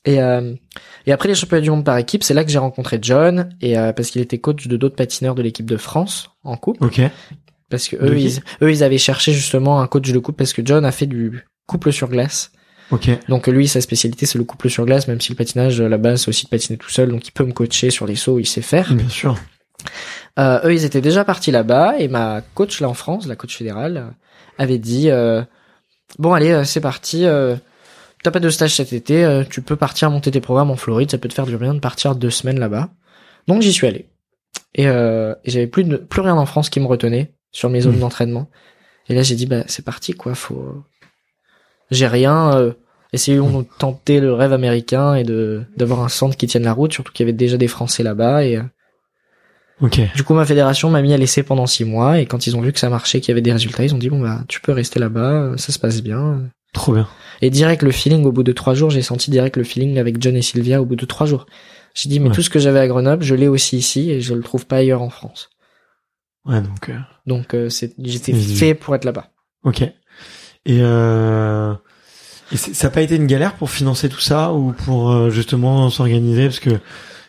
Et, 0.04 0.20
euh, 0.20 0.54
et 1.06 1.12
après 1.12 1.28
les 1.28 1.34
championnats 1.34 1.60
du 1.62 1.70
monde 1.70 1.84
par 1.84 1.96
équipe, 1.96 2.24
c'est 2.24 2.34
là 2.34 2.44
que 2.44 2.50
j'ai 2.50 2.58
rencontré 2.58 2.98
John 3.00 3.50
et 3.60 3.78
euh, 3.78 3.92
parce 3.92 4.10
qu'il 4.10 4.20
était 4.20 4.38
coach 4.38 4.66
de 4.66 4.76
d'autres 4.76 4.96
patineurs 4.96 5.34
de 5.36 5.42
l'équipe 5.42 5.66
de 5.66 5.76
France 5.76 6.30
en 6.42 6.56
couple. 6.56 6.84
Ok. 6.84 7.00
Parce 7.70 7.88
que 7.88 7.96
eux, 7.96 8.18
ils, 8.18 8.40
eux, 8.62 8.70
ils 8.70 8.82
avaient 8.82 8.98
cherché 8.98 9.32
justement 9.32 9.80
un 9.80 9.86
coach 9.86 10.10
de 10.10 10.18
couple 10.18 10.38
parce 10.38 10.52
que 10.52 10.62
John 10.64 10.84
a 10.84 10.92
fait 10.92 11.06
du 11.06 11.44
couple 11.66 11.92
sur 11.92 12.08
glace. 12.08 12.50
Ok. 12.90 13.08
Donc 13.28 13.46
lui, 13.46 13.68
sa 13.68 13.80
spécialité, 13.80 14.26
c'est 14.26 14.36
le 14.38 14.44
couple 14.44 14.68
sur 14.68 14.84
glace, 14.84 15.08
même 15.08 15.20
si 15.20 15.30
le 15.30 15.36
patinage, 15.36 15.80
à 15.80 15.88
la 15.88 15.96
base, 15.98 16.22
c'est 16.22 16.28
aussi 16.28 16.44
de 16.44 16.50
patiner 16.50 16.76
tout 16.76 16.90
seul. 16.90 17.08
Donc 17.10 17.26
il 17.26 17.30
peut 17.30 17.44
me 17.44 17.52
coacher 17.52 17.90
sur 17.90 18.04
les 18.06 18.16
sauts, 18.16 18.38
il 18.40 18.44
sait 18.46 18.60
faire. 18.60 18.92
Bien 18.92 19.08
sûr. 19.08 19.38
Euh, 20.38 20.60
eux, 20.64 20.74
ils 20.74 20.84
étaient 20.84 21.00
déjà 21.00 21.24
partis 21.24 21.50
là-bas 21.50 21.94
et 21.98 22.08
ma 22.08 22.42
coach 22.54 22.80
là 22.80 22.88
en 22.88 22.94
France, 22.94 23.26
la 23.26 23.36
coach 23.36 23.56
fédérale, 23.56 23.96
euh, 23.96 24.10
avait 24.58 24.78
dit 24.78 25.10
euh, 25.10 25.42
bon 26.18 26.32
allez, 26.32 26.50
euh, 26.52 26.64
c'est 26.64 26.80
parti. 26.80 27.24
Euh, 27.26 27.56
T'as 28.24 28.30
pas 28.30 28.38
de 28.38 28.50
stage 28.50 28.76
cet 28.76 28.92
été, 28.92 29.24
euh, 29.24 29.42
tu 29.42 29.62
peux 29.62 29.74
partir 29.74 30.08
monter 30.08 30.30
tes 30.30 30.40
programmes 30.40 30.70
en 30.70 30.76
Floride, 30.76 31.10
ça 31.10 31.18
peut 31.18 31.28
te 31.28 31.34
faire 31.34 31.44
du 31.46 31.56
bien 31.56 31.74
de 31.74 31.80
partir 31.80 32.14
deux 32.14 32.30
semaines 32.30 32.60
là-bas. 32.60 32.90
Donc 33.48 33.62
j'y 33.62 33.72
suis 33.72 33.88
allé 33.88 34.06
et, 34.76 34.86
euh, 34.86 35.34
et 35.44 35.50
j'avais 35.50 35.66
plus 35.66 35.82
de, 35.82 35.96
plus 35.96 36.20
rien 36.20 36.36
en 36.36 36.46
France 36.46 36.70
qui 36.70 36.78
me 36.78 36.86
retenait 36.86 37.32
sur 37.50 37.68
mes 37.68 37.80
zones 37.80 37.94
Mhm. 37.94 38.00
d'entraînement. 38.00 38.48
Et 39.08 39.14
là 39.16 39.22
j'ai 39.22 39.34
dit 39.34 39.46
bah 39.46 39.64
c'est 39.66 39.84
parti 39.84 40.12
quoi, 40.12 40.36
faut 40.36 40.84
j'ai 41.90 42.06
rien. 42.06 42.54
euh, 42.56 42.72
essayons 43.12 43.60
de 43.62 43.66
tenter 43.78 44.20
le 44.20 44.32
rêve 44.32 44.52
américain 44.52 45.16
et 45.16 45.24
de 45.24 45.64
d'avoir 45.76 46.04
un 46.04 46.08
centre 46.08 46.36
qui 46.36 46.46
tienne 46.46 46.62
la 46.62 46.72
route, 46.74 46.92
surtout 46.92 47.12
qu'il 47.12 47.24
y 47.24 47.28
avait 47.28 47.36
déjà 47.36 47.56
des 47.56 47.66
Français 47.66 48.04
là-bas 48.04 48.44
et 48.44 48.60
euh, 49.80 49.86
Ok. 49.86 50.00
du 50.14 50.22
coup, 50.24 50.34
ma 50.34 50.44
fédération 50.44 50.90
m'a 50.90 51.00
mis 51.02 51.12
à 51.12 51.16
l'essai 51.16 51.42
pendant 51.42 51.66
six 51.66 51.84
mois 51.84 52.18
et 52.20 52.26
quand 52.26 52.46
ils 52.46 52.56
ont 52.56 52.60
vu 52.60 52.72
que 52.72 52.78
ça 52.78 52.88
marchait, 52.90 53.20
qu'il 53.20 53.28
y 53.28 53.32
avait 53.32 53.40
des 53.42 53.52
résultats, 53.52 53.84
ils 53.84 53.94
ont 53.94 53.98
dit 53.98 54.10
bon 54.10 54.20
bah 54.20 54.42
tu 54.48 54.60
peux 54.60 54.72
rester 54.72 55.00
là-bas, 55.00 55.52
ça 55.56 55.72
se 55.72 55.78
passe 55.78 56.02
bien. 56.02 56.42
Trop 56.72 56.94
bien. 56.94 57.08
Et 57.42 57.50
direct 57.50 57.82
le 57.82 57.90
feeling 57.90 58.24
au 58.24 58.32
bout 58.32 58.42
de 58.42 58.52
trois 58.52 58.74
jours, 58.74 58.90
j'ai 58.90 59.02
senti 59.02 59.30
direct 59.30 59.56
le 59.56 59.64
feeling 59.64 59.98
avec 59.98 60.20
John 60.22 60.36
et 60.36 60.42
Sylvia 60.42 60.80
au 60.80 60.84
bout 60.86 60.96
de 60.96 61.04
trois 61.06 61.26
jours. 61.26 61.46
J'ai 61.94 62.08
dit 62.08 62.18
mais 62.20 62.28
Ouais. 62.28 62.34
tout 62.34 62.42
ce 62.42 62.48
que 62.50 62.58
j'avais 62.58 62.78
à 62.80 62.86
Grenoble, 62.88 63.22
je 63.22 63.34
l'ai 63.34 63.48
aussi 63.48 63.76
ici 63.76 64.10
et 64.10 64.20
je 64.20 64.34
le 64.34 64.42
trouve 64.42 64.66
pas 64.66 64.76
ailleurs 64.76 65.02
en 65.02 65.10
France. 65.10 65.50
Ouais, 66.44 66.60
donc. 66.60 66.88
euh, 66.88 66.96
Donc 67.26 67.54
euh, 67.54 67.68
c'est 67.68 67.92
j'étais 68.02 68.32
fait 68.32 68.74
pour 68.74 68.94
être 68.94 69.04
là-bas. 69.04 69.28
Ok. 69.64 69.82
Et, 69.82 70.78
euh, 70.80 71.74
et 72.52 72.56
ça 72.56 72.86
n'a 72.86 72.90
pas 72.92 73.02
été 73.02 73.16
une 73.16 73.26
galère 73.26 73.54
pour 73.56 73.70
financer 73.70 74.08
tout 74.08 74.20
ça 74.20 74.52
ou 74.52 74.72
pour 74.72 75.10
euh, 75.10 75.30
justement 75.30 75.90
s'organiser 75.90 76.44
parce 76.46 76.60
que 76.60 76.70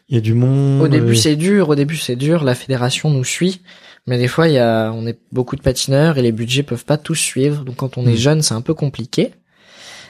il 0.10 0.16
y 0.16 0.18
a 0.18 0.22
du 0.22 0.34
monde. 0.34 0.82
Au 0.82 0.88
début 0.88 1.12
euh, 1.14 1.16
c'est 1.16 1.36
dur, 1.36 1.70
au 1.70 1.76
début 1.76 1.98
c'est 1.98 2.16
dur, 2.16 2.44
la 2.44 2.56
fédération 2.56 3.10
nous 3.10 3.24
suit, 3.24 3.62
mais 4.08 4.18
des 4.18 4.28
fois 4.28 4.48
il 4.48 4.54
y 4.56 4.60
a 4.60 4.92
on 4.94 5.06
est 5.08 5.20
beaucoup 5.32 5.56
de 5.56 5.62
patineurs 5.62 6.18
et 6.18 6.22
les 6.22 6.32
budgets 6.32 6.64
peuvent 6.64 6.86
pas 6.86 6.98
tous 6.98 7.16
suivre. 7.16 7.64
Donc 7.64 7.78
quand 7.78 7.98
on 7.98 8.06
est 8.06 8.14
Mm. 8.14 8.18
jeune, 8.18 8.42
c'est 8.42 8.54
un 8.54 8.62
peu 8.62 8.74
compliqué. 8.74 9.32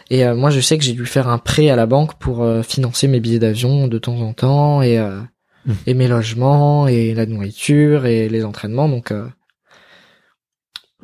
Et 0.10 0.26
euh, 0.26 0.36
moi 0.36 0.49
je 0.49 0.60
sais 0.60 0.78
que 0.78 0.84
j'ai 0.84 0.94
dû 0.94 1.06
faire 1.06 1.28
un 1.30 1.38
prêt 1.38 1.70
à 1.70 1.76
la 1.76 1.86
banque 1.86 2.15
pour 2.15 2.44
euh, 2.44 2.61
financer 2.64 3.07
mes 3.07 3.20
billets 3.20 3.40
d'avion 3.40 3.88
de 3.88 3.98
temps 3.99 4.20
en 4.20 4.34
temps 4.34 4.82
et 4.82 4.98
euh, 4.98 5.20
Mm. 5.65 5.72
et 5.88 5.94
mes 5.94 6.07
logements 6.10 6.88
et 6.90 7.14
la 7.14 7.26
nourriture 7.26 8.06
et 8.06 8.28
les 8.28 8.44
entraînements 8.44 8.90
donc 8.90 9.11
euh, 9.11 9.28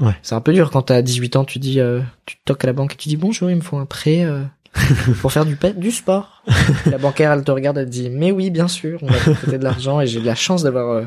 Ouais. 0.02 0.14
C'est 0.22 0.36
un 0.36 0.40
peu 0.41 0.53
dur 0.53 0.72
quand 0.72 0.84
t'as 0.84 1.02
18 1.02 1.36
ans, 1.36 1.44
tu 1.45 1.60
dis 1.60 1.80
euh, 1.82 1.99
tu 2.26 2.38
toques 2.45 2.64
à 2.64 2.68
la 2.68 2.74
banque 2.74 2.94
et 2.94 2.95
tu 2.98 3.10
dis 3.10 3.18
bonjour, 3.18 3.49
il 3.49 3.57
me 3.57 3.61
faut 3.61 3.78
un 3.78 3.86
prêt 3.86 4.24
euh, 4.24 4.44
pour 5.22 5.32
faire 5.32 5.46
du 5.46 5.58
du 5.76 5.91
sport. 5.91 6.44
la 6.86 6.98
bancaire 6.98 7.32
elle 7.32 7.44
te 7.44 7.52
regarde, 7.52 7.78
elle 7.78 7.86
te 7.86 7.91
dit 7.91 8.10
mais 8.10 8.32
oui 8.32 8.50
bien 8.50 8.68
sûr, 8.68 9.00
on 9.02 9.08
va 9.08 9.18
te 9.20 9.30
prêter 9.32 9.58
de 9.58 9.64
l'argent 9.64 10.00
et 10.02 10.08
j'ai 10.08 10.20
de 10.22 10.26
la 10.26 10.36
chance 10.36 10.64
d'avoir 10.64 10.90
euh, 10.91 11.06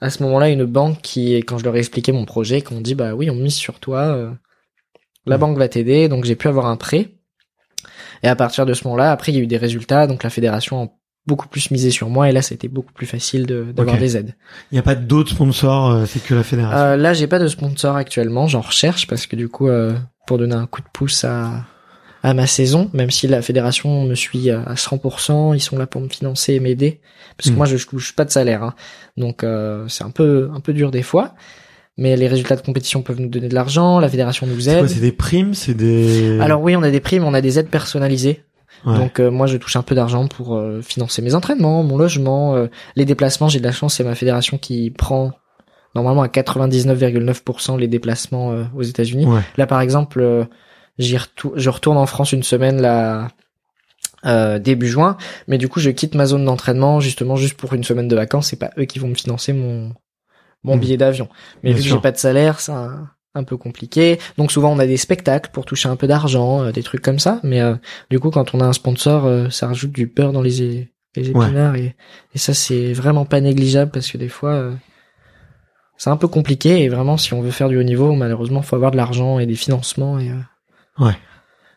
à 0.00 0.10
ce 0.10 0.22
moment-là 0.22 0.48
une 0.48 0.64
banque 0.64 1.00
qui 1.02 1.34
quand 1.38 1.58
je 1.58 1.64
leur 1.64 1.76
ai 1.76 1.78
expliqué 1.80 2.12
mon 2.12 2.24
projet 2.24 2.62
qu'on 2.62 2.80
dit 2.80 2.94
bah 2.94 3.14
oui 3.14 3.30
on 3.30 3.34
mise 3.34 3.54
sur 3.54 3.80
toi, 3.80 4.00
euh, 4.00 4.30
la 5.26 5.38
banque 5.38 5.58
va 5.58 5.68
t'aider 5.68 6.08
donc 6.08 6.24
j'ai 6.24 6.36
pu 6.36 6.48
avoir 6.48 6.66
un 6.66 6.76
prêt. 6.76 7.10
Et 8.22 8.28
à 8.28 8.36
partir 8.36 8.66
de 8.66 8.74
ce 8.74 8.84
moment-là, 8.84 9.12
après 9.12 9.32
il 9.32 9.36
y 9.36 9.38
a 9.38 9.42
eu 9.42 9.46
des 9.46 9.56
résultats 9.56 10.06
donc 10.06 10.22
la 10.22 10.30
fédération 10.30 10.82
a 10.82 10.88
beaucoup 11.26 11.48
plus 11.48 11.70
misé 11.70 11.90
sur 11.90 12.08
moi 12.08 12.28
et 12.30 12.32
là 12.32 12.40
c'était 12.42 12.66
beaucoup 12.68 12.92
plus 12.92 13.06
facile 13.06 13.46
de 13.46 13.72
d'avoir 13.72 13.96
Ok. 13.96 14.00
des 14.00 14.16
aides. 14.16 14.34
Il 14.72 14.74
n'y 14.74 14.78
a 14.78 14.82
pas 14.82 14.94
d'autres 14.94 15.30
sponsors, 15.30 15.90
euh, 15.90 16.06
c'est 16.06 16.22
que 16.22 16.34
la 16.34 16.42
fédération? 16.42 16.78
Euh, 16.78 16.96
là, 16.96 17.12
j'ai 17.12 17.26
pas 17.26 17.38
de 17.38 17.46
sponsor 17.46 17.94
actuellement, 17.96 18.46
j'en 18.46 18.62
recherche 18.62 19.06
parce 19.06 19.26
que 19.26 19.36
du 19.36 19.48
coup, 19.48 19.68
euh, 19.68 19.94
pour 20.26 20.38
donner 20.38 20.54
un 20.54 20.66
coup 20.66 20.80
de 20.80 20.86
pouce 20.92 21.24
à 21.24 21.64
à 22.22 22.34
ma 22.34 22.46
saison, 22.46 22.90
même 22.92 23.10
si 23.10 23.26
la 23.26 23.42
fédération 23.42 24.04
me 24.04 24.14
suit 24.14 24.50
à 24.50 24.74
100%, 24.74 25.54
ils 25.54 25.60
sont 25.60 25.78
là 25.78 25.86
pour 25.86 26.00
me 26.00 26.08
financer 26.08 26.54
et 26.54 26.60
m'aider, 26.60 27.00
parce 27.36 27.48
que 27.48 27.54
Mm. 27.54 27.56
moi 27.56 27.66
je 27.66 27.76
touche 27.78 28.14
pas 28.14 28.24
de 28.24 28.30
salaire, 28.30 28.62
hein. 28.62 28.74
donc 29.16 29.42
euh, 29.42 29.86
c'est 29.88 30.04
un 30.04 30.10
peu 30.10 30.50
un 30.54 30.60
peu 30.60 30.72
dur 30.72 30.90
des 30.90 31.02
fois. 31.02 31.34
Mais 31.96 32.16
les 32.16 32.28
résultats 32.28 32.56
de 32.56 32.62
compétition 32.62 33.02
peuvent 33.02 33.20
nous 33.20 33.28
donner 33.28 33.48
de 33.48 33.54
l'argent, 33.54 34.00
la 34.00 34.08
fédération 34.08 34.46
nous 34.46 34.70
aide. 34.70 34.86
C'est 34.88 35.00
des 35.00 35.12
primes, 35.12 35.52
c'est 35.52 35.74
des. 35.74 36.40
Alors 36.40 36.62
oui, 36.62 36.74
on 36.74 36.82
a 36.82 36.90
des 36.90 37.00
primes, 37.00 37.24
on 37.24 37.34
a 37.34 37.42
des 37.42 37.58
aides 37.58 37.68
personnalisées. 37.68 38.42
Ouais. 38.86 38.96
Donc 38.96 39.20
euh, 39.20 39.30
moi 39.30 39.46
je 39.46 39.58
touche 39.58 39.76
un 39.76 39.82
peu 39.82 39.94
d'argent 39.94 40.26
pour 40.26 40.56
euh, 40.56 40.80
financer 40.80 41.20
mes 41.20 41.34
entraînements, 41.34 41.82
mon 41.82 41.98
logement, 41.98 42.56
euh, 42.56 42.68
les 42.96 43.04
déplacements. 43.04 43.48
J'ai 43.48 43.58
de 43.58 43.64
la 43.64 43.72
chance, 43.72 43.94
c'est 43.96 44.04
ma 44.04 44.14
fédération 44.14 44.56
qui 44.56 44.90
prend 44.90 45.32
normalement 45.94 46.22
à 46.22 46.28
99,9% 46.28 47.78
les 47.78 47.88
déplacements 47.88 48.52
euh, 48.52 48.64
aux 48.74 48.82
États-Unis. 48.82 49.26
Ouais. 49.26 49.40
Là 49.58 49.66
par 49.66 49.82
exemple, 49.82 50.46
je 51.00 51.68
retourne 51.70 51.96
en 51.96 52.06
France 52.06 52.32
une 52.32 52.42
semaine 52.42 52.80
là 52.80 53.28
euh, 54.26 54.58
début 54.58 54.86
juin, 54.88 55.16
mais 55.48 55.56
du 55.58 55.68
coup 55.68 55.80
je 55.80 55.90
quitte 55.90 56.14
ma 56.14 56.26
zone 56.26 56.44
d'entraînement 56.44 57.00
justement 57.00 57.36
juste 57.36 57.54
pour 57.54 57.72
une 57.72 57.84
semaine 57.84 58.08
de 58.08 58.16
vacances. 58.16 58.48
C'est 58.48 58.58
pas 58.58 58.70
eux 58.78 58.84
qui 58.84 58.98
vont 58.98 59.08
me 59.08 59.14
financer 59.14 59.52
mon 59.52 59.94
mon 60.62 60.74
Mhm. 60.74 60.80
billet 60.80 60.96
d'avion. 60.98 61.28
Mais 61.62 61.70
Bien 61.70 61.76
vu 61.78 61.82
que 61.82 61.88
j'ai 61.88 61.98
pas 62.00 62.12
de 62.12 62.18
salaire, 62.18 62.60
c'est 62.60 62.72
un, 62.72 63.08
un 63.34 63.44
peu 63.44 63.56
compliqué. 63.56 64.18
Donc 64.36 64.52
souvent 64.52 64.70
on 64.72 64.78
a 64.78 64.86
des 64.86 64.98
spectacles 64.98 65.50
pour 65.52 65.64
toucher 65.64 65.88
un 65.88 65.96
peu 65.96 66.06
d'argent, 66.06 66.64
euh, 66.64 66.70
des 66.72 66.82
trucs 66.82 67.00
comme 67.00 67.18
ça. 67.18 67.40
Mais 67.44 67.60
euh, 67.62 67.76
du 68.10 68.20
coup 68.20 68.30
quand 68.30 68.54
on 68.54 68.60
a 68.60 68.66
un 68.66 68.74
sponsor, 68.74 69.24
euh, 69.24 69.48
ça 69.48 69.68
rajoute 69.68 69.92
du 69.92 70.06
beurre 70.06 70.32
dans 70.32 70.42
les, 70.42 70.90
les 71.16 71.30
Ouais. 71.30 71.46
épinards 71.46 71.76
et, 71.76 71.96
et 72.34 72.38
ça 72.38 72.52
c'est 72.52 72.92
vraiment 72.92 73.24
pas 73.24 73.40
négligeable 73.40 73.90
parce 73.90 74.10
que 74.10 74.18
des 74.18 74.28
fois 74.28 74.50
euh, 74.52 74.74
c'est 75.96 76.10
un 76.10 76.16
peu 76.18 76.28
compliqué 76.28 76.82
et 76.82 76.88
vraiment 76.90 77.16
si 77.16 77.32
on 77.34 77.40
veut 77.40 77.50
faire 77.50 77.68
du 77.70 77.78
haut 77.78 77.82
niveau, 77.82 78.12
malheureusement 78.12 78.60
faut 78.62 78.76
avoir 78.76 78.90
de 78.90 78.96
l'argent 78.98 79.38
et 79.38 79.46
des 79.46 79.54
financements 79.54 80.18
et 80.18 80.30
Ouais. 81.00 81.16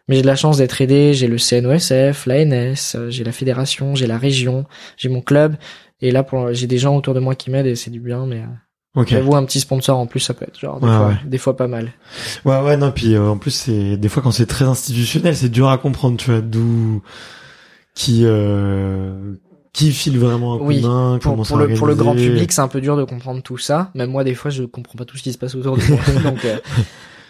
Mais 0.07 0.15
j'ai 0.17 0.21
de 0.21 0.27
la 0.27 0.35
chance 0.35 0.57
d'être 0.57 0.81
aidé, 0.81 1.13
j'ai 1.13 1.27
le 1.27 1.37
CNOSF, 1.37 2.25
l'ANS, 2.25 2.95
euh, 2.95 3.09
j'ai 3.09 3.23
la 3.23 3.31
fédération, 3.31 3.95
j'ai 3.95 4.05
la 4.07 4.17
région, 4.17 4.65
j'ai 4.97 5.07
mon 5.09 5.21
club 5.21 5.55
et 6.01 6.11
là 6.11 6.23
pour 6.23 6.53
j'ai 6.53 6.67
des 6.67 6.77
gens 6.77 6.95
autour 6.97 7.13
de 7.13 7.19
moi 7.21 7.35
qui 7.35 7.49
m'aident 7.49 7.67
et 7.67 7.75
c'est 7.75 7.89
du 7.89 8.01
bien 8.01 8.25
mais 8.25 8.41
euh, 8.41 9.01
Ok. 9.01 9.07
j'avoue 9.07 9.35
un 9.35 9.43
petit 9.45 9.61
sponsor 9.61 9.97
en 9.97 10.05
plus 10.05 10.19
ça 10.19 10.33
peut 10.33 10.45
être 10.45 10.59
genre 10.59 10.79
des 10.81 10.87
Ouais, 10.87 10.95
fois 10.97 11.07
ouais. 11.07 11.15
des 11.25 11.37
fois 11.37 11.55
pas 11.55 11.67
mal. 11.67 11.93
Ouais, 12.45 12.59
ouais, 12.61 12.75
non, 12.77 12.91
puis 12.91 13.15
euh, 13.15 13.27
en 13.29 13.37
plus, 13.37 13.51
c'est 13.51 13.95
des 13.97 14.09
fois 14.09 14.21
quand 14.21 14.31
c'est 14.31 14.45
très 14.45 14.65
institutionnel, 14.65 15.35
c'est 15.35 15.49
dur 15.49 15.69
à 15.69 15.77
comprendre, 15.79 16.17
tu 16.17 16.29
vois, 16.29 16.41
d'où 16.41 17.01
qui 17.95 18.21
euh, 18.25 19.33
qui 19.71 19.91
file 19.91 20.19
vraiment 20.19 20.55
un 20.55 20.57
coup 20.59 20.65
Oui, 20.65 20.81
de 20.81 20.85
main, 20.87 21.17
Pour, 21.21 21.31
comment 21.31 21.43
pour 21.43 21.57
le 21.57 21.69
pour 21.73 21.87
le 21.87 21.95
grand 21.95 22.13
public, 22.13 22.51
c'est 22.51 22.61
un 22.61 22.67
peu 22.67 22.81
dur 22.81 22.97
de 22.97 23.03
comprendre 23.05 23.41
tout 23.41 23.57
ça. 23.57 23.89
Même 23.95 24.11
moi 24.11 24.23
des 24.23 24.35
fois 24.35 24.51
je 24.51 24.63
comprends 24.63 24.95
pas 24.95 25.05
tout 25.05 25.17
ce 25.17 25.23
qui 25.23 25.31
se 25.33 25.37
passe 25.39 25.55
autour 25.55 25.77
de 25.77 25.83
moi. 25.89 25.99
Donc 26.23 26.43
euh, 26.45 26.57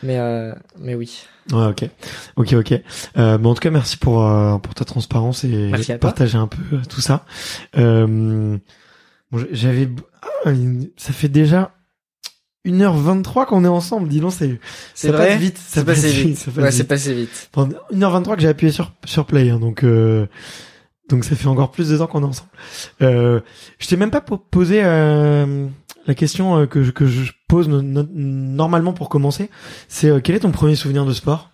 mais 0.04 0.18
euh, 0.20 0.54
mais 0.80 0.96
oui. 0.96 1.24
Ouais, 1.52 1.66
ok, 1.68 1.90
ok, 2.38 2.54
ok. 2.54 2.74
Euh, 3.18 3.38
bon, 3.38 3.50
en 3.52 3.54
tout 3.54 3.60
cas, 3.62 3.72
merci 3.72 3.98
pour 3.98 4.24
euh, 4.26 4.58
pour 4.60 4.74
ta 4.76 4.86
transparence 4.86 5.44
et 5.44 5.72
partager 6.00 6.38
un 6.38 6.48
peu 6.48 6.58
tout 6.90 7.02
ça. 7.02 7.26
Euh, 7.78 8.58
bon, 9.32 9.46
j'avais, 9.52 9.90
ah, 10.46 10.52
ça 10.98 11.12
fait 11.14 11.28
déjà 11.28 11.72
1h23 12.66 13.46
qu'on 13.46 13.66
est 13.66 13.70
ensemble. 13.70 14.08
Dis 14.08 14.20
donc, 14.22 14.32
c'est 14.32 14.60
C'est 14.94 15.10
vrai. 15.10 15.28
passe 15.30 15.38
vite, 15.40 15.58
ça 15.58 15.84
passe 15.84 16.06
vite. 16.06 16.38
ça 16.38 16.52
passe 16.52 16.64
Ouais, 16.64 16.72
c'est 16.72 16.84
passé 16.86 17.14
vite. 17.14 17.50
Pendant 17.52 17.76
1h23 17.92 18.36
que 18.36 18.42
j'ai 18.42 18.48
appuyé 18.48 18.72
sur 18.72 18.94
sur 19.06 19.26
play, 19.26 19.50
hein, 19.50 19.60
donc 19.60 19.84
euh, 19.84 20.28
donc 21.10 21.26
ça 21.26 21.36
fait 21.36 21.48
encore 21.48 21.72
plus 21.72 21.90
de 21.90 21.98
temps 21.98 22.08
qu'on 22.08 22.22
est 22.22 22.26
ensemble. 22.26 22.50
Euh, 23.02 23.42
je 23.80 23.88
t'ai 23.88 23.98
même 23.98 24.12
pas 24.12 24.22
po- 24.22 24.38
posé 24.38 24.80
euh, 24.82 25.68
la 26.08 26.14
question 26.16 26.66
que 26.68 26.84
je, 26.84 26.92
que 26.92 27.06
je 27.06 27.34
pose 27.54 27.68
no- 27.70 27.82
no- 27.82 28.08
normalement 28.14 28.94
pour 28.94 29.10
commencer. 29.10 29.50
C'est 29.88 30.10
euh, 30.10 30.20
quel 30.24 30.36
est 30.36 30.40
ton 30.40 30.52
premier 30.52 30.76
souvenir 30.76 31.06
de 31.06 31.14
sport? 31.14 31.50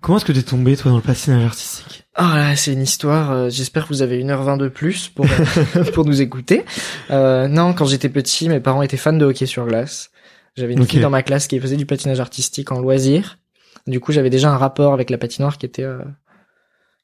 Comment 0.00 0.18
est-ce 0.18 0.24
que 0.26 0.32
t'es 0.32 0.42
tombé 0.42 0.76
toi 0.76 0.90
dans 0.90 0.98
le 0.98 1.02
patinage 1.02 1.44
artistique? 1.44 2.04
Ah 2.14 2.34
là, 2.36 2.56
c'est 2.56 2.72
une 2.74 2.82
histoire. 2.82 3.32
euh, 3.32 3.48
J'espère 3.50 3.84
que 3.84 3.88
vous 3.88 4.02
avez 4.02 4.22
1h20 4.22 4.58
de 4.58 4.68
plus 4.68 5.08
pour 5.08 5.26
pour 5.94 6.04
nous 6.04 6.20
écouter. 6.20 6.64
Euh, 7.10 7.48
non, 7.48 7.72
quand 7.72 7.86
j'étais 7.86 8.08
petit, 8.10 8.48
mes 8.48 8.60
parents 8.60 8.82
étaient 8.82 8.96
fans 8.98 9.12
de 9.14 9.24
hockey 9.24 9.46
sur 9.46 9.66
glace. 9.66 10.10
J'avais 10.56 10.74
une 10.74 10.86
fille 10.86 11.00
dans 11.00 11.10
ma 11.10 11.22
classe 11.22 11.46
qui 11.48 11.58
faisait 11.58 11.76
du 11.76 11.86
patinage 11.86 12.20
artistique 12.20 12.70
en 12.70 12.78
loisir. 12.80 13.38
Du 13.86 13.98
coup, 13.98 14.12
j'avais 14.12 14.30
déjà 14.30 14.52
un 14.52 14.56
rapport 14.56 14.92
avec 14.92 15.10
la 15.10 15.18
patinoire 15.18 15.58
qui 15.58 15.66
était 15.66 15.82
euh, 15.82 15.98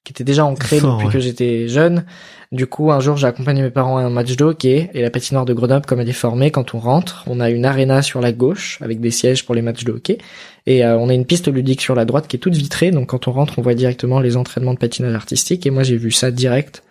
qui 0.04 0.12
était 0.12 0.24
déjà 0.24 0.44
ancré 0.44 0.78
Fort, 0.78 0.94
depuis 0.94 1.06
ouais. 1.06 1.12
que 1.12 1.20
j'étais 1.20 1.68
jeune. 1.68 2.04
Du 2.52 2.66
coup, 2.66 2.90
un 2.90 3.00
jour, 3.00 3.16
j'ai 3.16 3.26
accompagné 3.26 3.62
mes 3.62 3.70
parents 3.70 3.98
à 3.98 4.02
un 4.02 4.10
match 4.10 4.34
de 4.34 4.44
hockey 4.44 4.90
et 4.94 5.02
la 5.02 5.10
patinoire 5.10 5.44
de 5.44 5.52
Grenoble, 5.52 5.86
comme 5.86 6.00
elle 6.00 6.08
est 6.08 6.12
formée, 6.12 6.50
quand 6.50 6.74
on 6.74 6.78
rentre, 6.78 7.22
on 7.28 7.38
a 7.38 7.50
une 7.50 7.64
arena 7.64 8.02
sur 8.02 8.20
la 8.20 8.32
gauche 8.32 8.78
avec 8.80 9.00
des 9.00 9.10
sièges 9.10 9.44
pour 9.44 9.54
les 9.54 9.62
matchs 9.62 9.84
de 9.84 9.92
hockey 9.92 10.18
et 10.66 10.84
euh, 10.84 10.96
on 10.98 11.08
a 11.08 11.14
une 11.14 11.26
piste 11.26 11.48
ludique 11.52 11.80
sur 11.80 11.94
la 11.94 12.04
droite 12.04 12.26
qui 12.28 12.36
est 12.36 12.40
toute 12.40 12.54
vitrée. 12.56 12.90
Donc, 12.90 13.08
quand 13.10 13.28
on 13.28 13.32
rentre, 13.32 13.58
on 13.58 13.62
voit 13.62 13.74
directement 13.74 14.20
les 14.20 14.36
entraînements 14.36 14.74
de 14.74 14.78
patinage 14.78 15.14
artistique 15.14 15.66
et 15.66 15.70
moi, 15.70 15.82
j'ai 15.82 15.96
vu 15.96 16.10
ça 16.10 16.30
direct. 16.30 16.82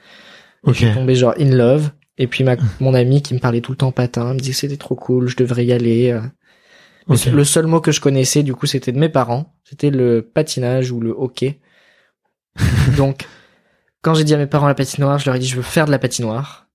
Et 0.65 0.69
Ok. 0.69 0.75
Je 0.75 0.85
suis 0.85 0.93
tombé 0.93 1.15
genre 1.15 1.33
in 1.39 1.49
love. 1.49 1.91
Et 2.17 2.27
puis 2.27 2.43
ma, 2.43 2.57
mon 2.79 2.93
ami 2.93 3.21
qui 3.21 3.33
me 3.33 3.39
parlait 3.39 3.61
tout 3.61 3.71
le 3.71 3.77
temps 3.77 3.91
patin 3.91 4.33
me 4.33 4.39
disait 4.39 4.51
que 4.51 4.57
c'était 4.57 4.77
trop 4.77 4.95
cool, 4.95 5.27
je 5.29 5.35
devrais 5.37 5.65
y 5.65 5.71
aller. 5.73 6.11
euh. 6.11 6.21
Le 7.31 7.43
seul 7.43 7.65
mot 7.65 7.81
que 7.81 7.91
je 7.91 8.01
connaissais, 8.01 8.43
du 8.43 8.53
coup, 8.53 8.67
c'était 8.67 8.91
de 8.91 8.99
mes 8.99 9.09
parents. 9.09 9.55
C'était 9.63 9.89
le 9.89 10.21
patinage 10.21 10.91
ou 10.91 10.99
le 10.99 11.09
hockey. 11.09 11.59
Donc, 12.97 13.25
quand 14.01 14.13
j'ai 14.13 14.23
dit 14.23 14.33
à 14.33 14.37
mes 14.37 14.47
parents 14.47 14.67
la 14.67 14.75
patinoire, 14.75 15.19
je 15.19 15.25
leur 15.25 15.35
ai 15.35 15.39
dit 15.39 15.47
je 15.47 15.55
veux 15.55 15.61
faire 15.61 15.85
de 15.85 15.91
la 15.91 15.99
patinoire. 15.99 16.67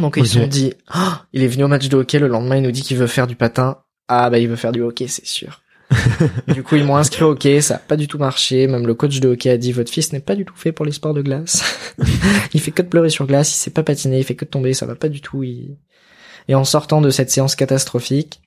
Donc 0.00 0.16
ils 0.16 0.28
sont 0.28 0.46
dit, 0.46 0.74
Ah, 0.86 1.24
il 1.32 1.42
est 1.42 1.48
venu 1.48 1.64
au 1.64 1.68
match 1.68 1.88
de 1.88 1.96
hockey 1.96 2.18
le 2.20 2.28
lendemain, 2.28 2.56
il 2.56 2.62
nous 2.62 2.70
dit 2.70 2.82
qu'il 2.82 2.96
veut 2.96 3.08
faire 3.08 3.26
du 3.26 3.34
patin. 3.34 3.78
Ah 4.06 4.30
bah 4.30 4.38
il 4.38 4.48
veut 4.48 4.56
faire 4.56 4.72
du 4.72 4.80
hockey, 4.80 5.08
c'est 5.08 5.26
sûr. 5.26 5.60
du 6.48 6.62
coup 6.62 6.76
ils 6.76 6.84
m'ont 6.84 6.96
inscrit 6.96 7.24
au 7.24 7.30
hockey, 7.30 7.60
ça 7.60 7.76
a 7.76 7.78
pas 7.78 7.96
du 7.96 8.06
tout 8.06 8.18
marché. 8.18 8.66
Même 8.68 8.86
le 8.86 8.94
coach 8.94 9.18
de 9.20 9.28
hockey 9.30 9.50
a 9.50 9.56
dit 9.56 9.72
votre 9.72 9.90
fils 9.90 10.12
n'est 10.12 10.20
pas 10.20 10.36
du 10.36 10.44
tout 10.44 10.54
fait 10.54 10.70
pour 10.72 10.84
les 10.86 10.92
sports 10.92 11.14
de 11.14 11.22
glace. 11.22 11.62
il 12.54 12.60
fait 12.60 12.70
que 12.70 12.82
de 12.82 12.88
pleurer 12.88 13.10
sur 13.10 13.26
glace, 13.26 13.50
il 13.52 13.56
sait 13.58 13.70
pas 13.70 13.82
patiner, 13.82 14.18
il 14.18 14.24
fait 14.24 14.36
que 14.36 14.44
de 14.44 14.50
tomber, 14.50 14.72
ça 14.72 14.86
va 14.86 14.94
pas 14.94 15.08
du 15.08 15.20
tout. 15.20 15.42
il- 15.42 15.76
Et 16.46 16.54
en 16.54 16.64
sortant 16.64 17.00
de 17.00 17.10
cette 17.10 17.30
séance 17.30 17.56
catastrophique, 17.56 18.40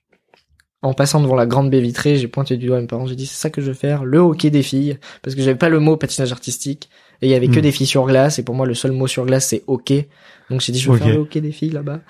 en 0.83 0.93
passant 0.93 1.21
devant 1.21 1.35
la 1.35 1.45
grande 1.45 1.69
baie 1.69 1.79
vitrée, 1.81 2.15
j'ai 2.15 2.27
pointé 2.27 2.57
du 2.57 2.67
doigt 2.67 2.77
à 2.77 2.81
mes 2.81 2.87
parents, 2.87 3.05
j'ai 3.05 3.15
dit 3.15 3.25
c'est 3.27 3.35
ça 3.39 3.49
que 3.49 3.61
je 3.61 3.67
veux 3.67 3.73
faire, 3.75 4.03
le 4.03 4.17
hockey 4.19 4.49
des 4.49 4.63
filles, 4.63 4.97
parce 5.21 5.35
que 5.35 5.41
j'avais 5.41 5.57
pas 5.57 5.69
le 5.69 5.79
mot 5.79 5.95
patinage 5.97 6.31
artistique, 6.31 6.89
et 7.21 7.27
il 7.27 7.31
y 7.31 7.35
avait 7.35 7.47
que 7.49 7.59
Hmm. 7.59 7.61
des 7.61 7.71
filles 7.71 7.87
sur 7.87 8.05
glace, 8.05 8.39
et 8.39 8.43
pour 8.43 8.55
moi 8.55 8.65
le 8.65 8.73
seul 8.73 8.91
mot 8.91 9.05
sur 9.07 9.25
glace 9.25 9.47
c'est 9.47 9.63
hockey, 9.67 10.09
donc 10.49 10.61
j'ai 10.61 10.71
dit 10.71 10.79
je 10.79 10.91
veux 10.91 10.97
faire 10.97 11.07
le 11.09 11.19
hockey 11.19 11.39
des 11.41 11.51
filles 11.51 11.69
là-bas. 11.69 12.01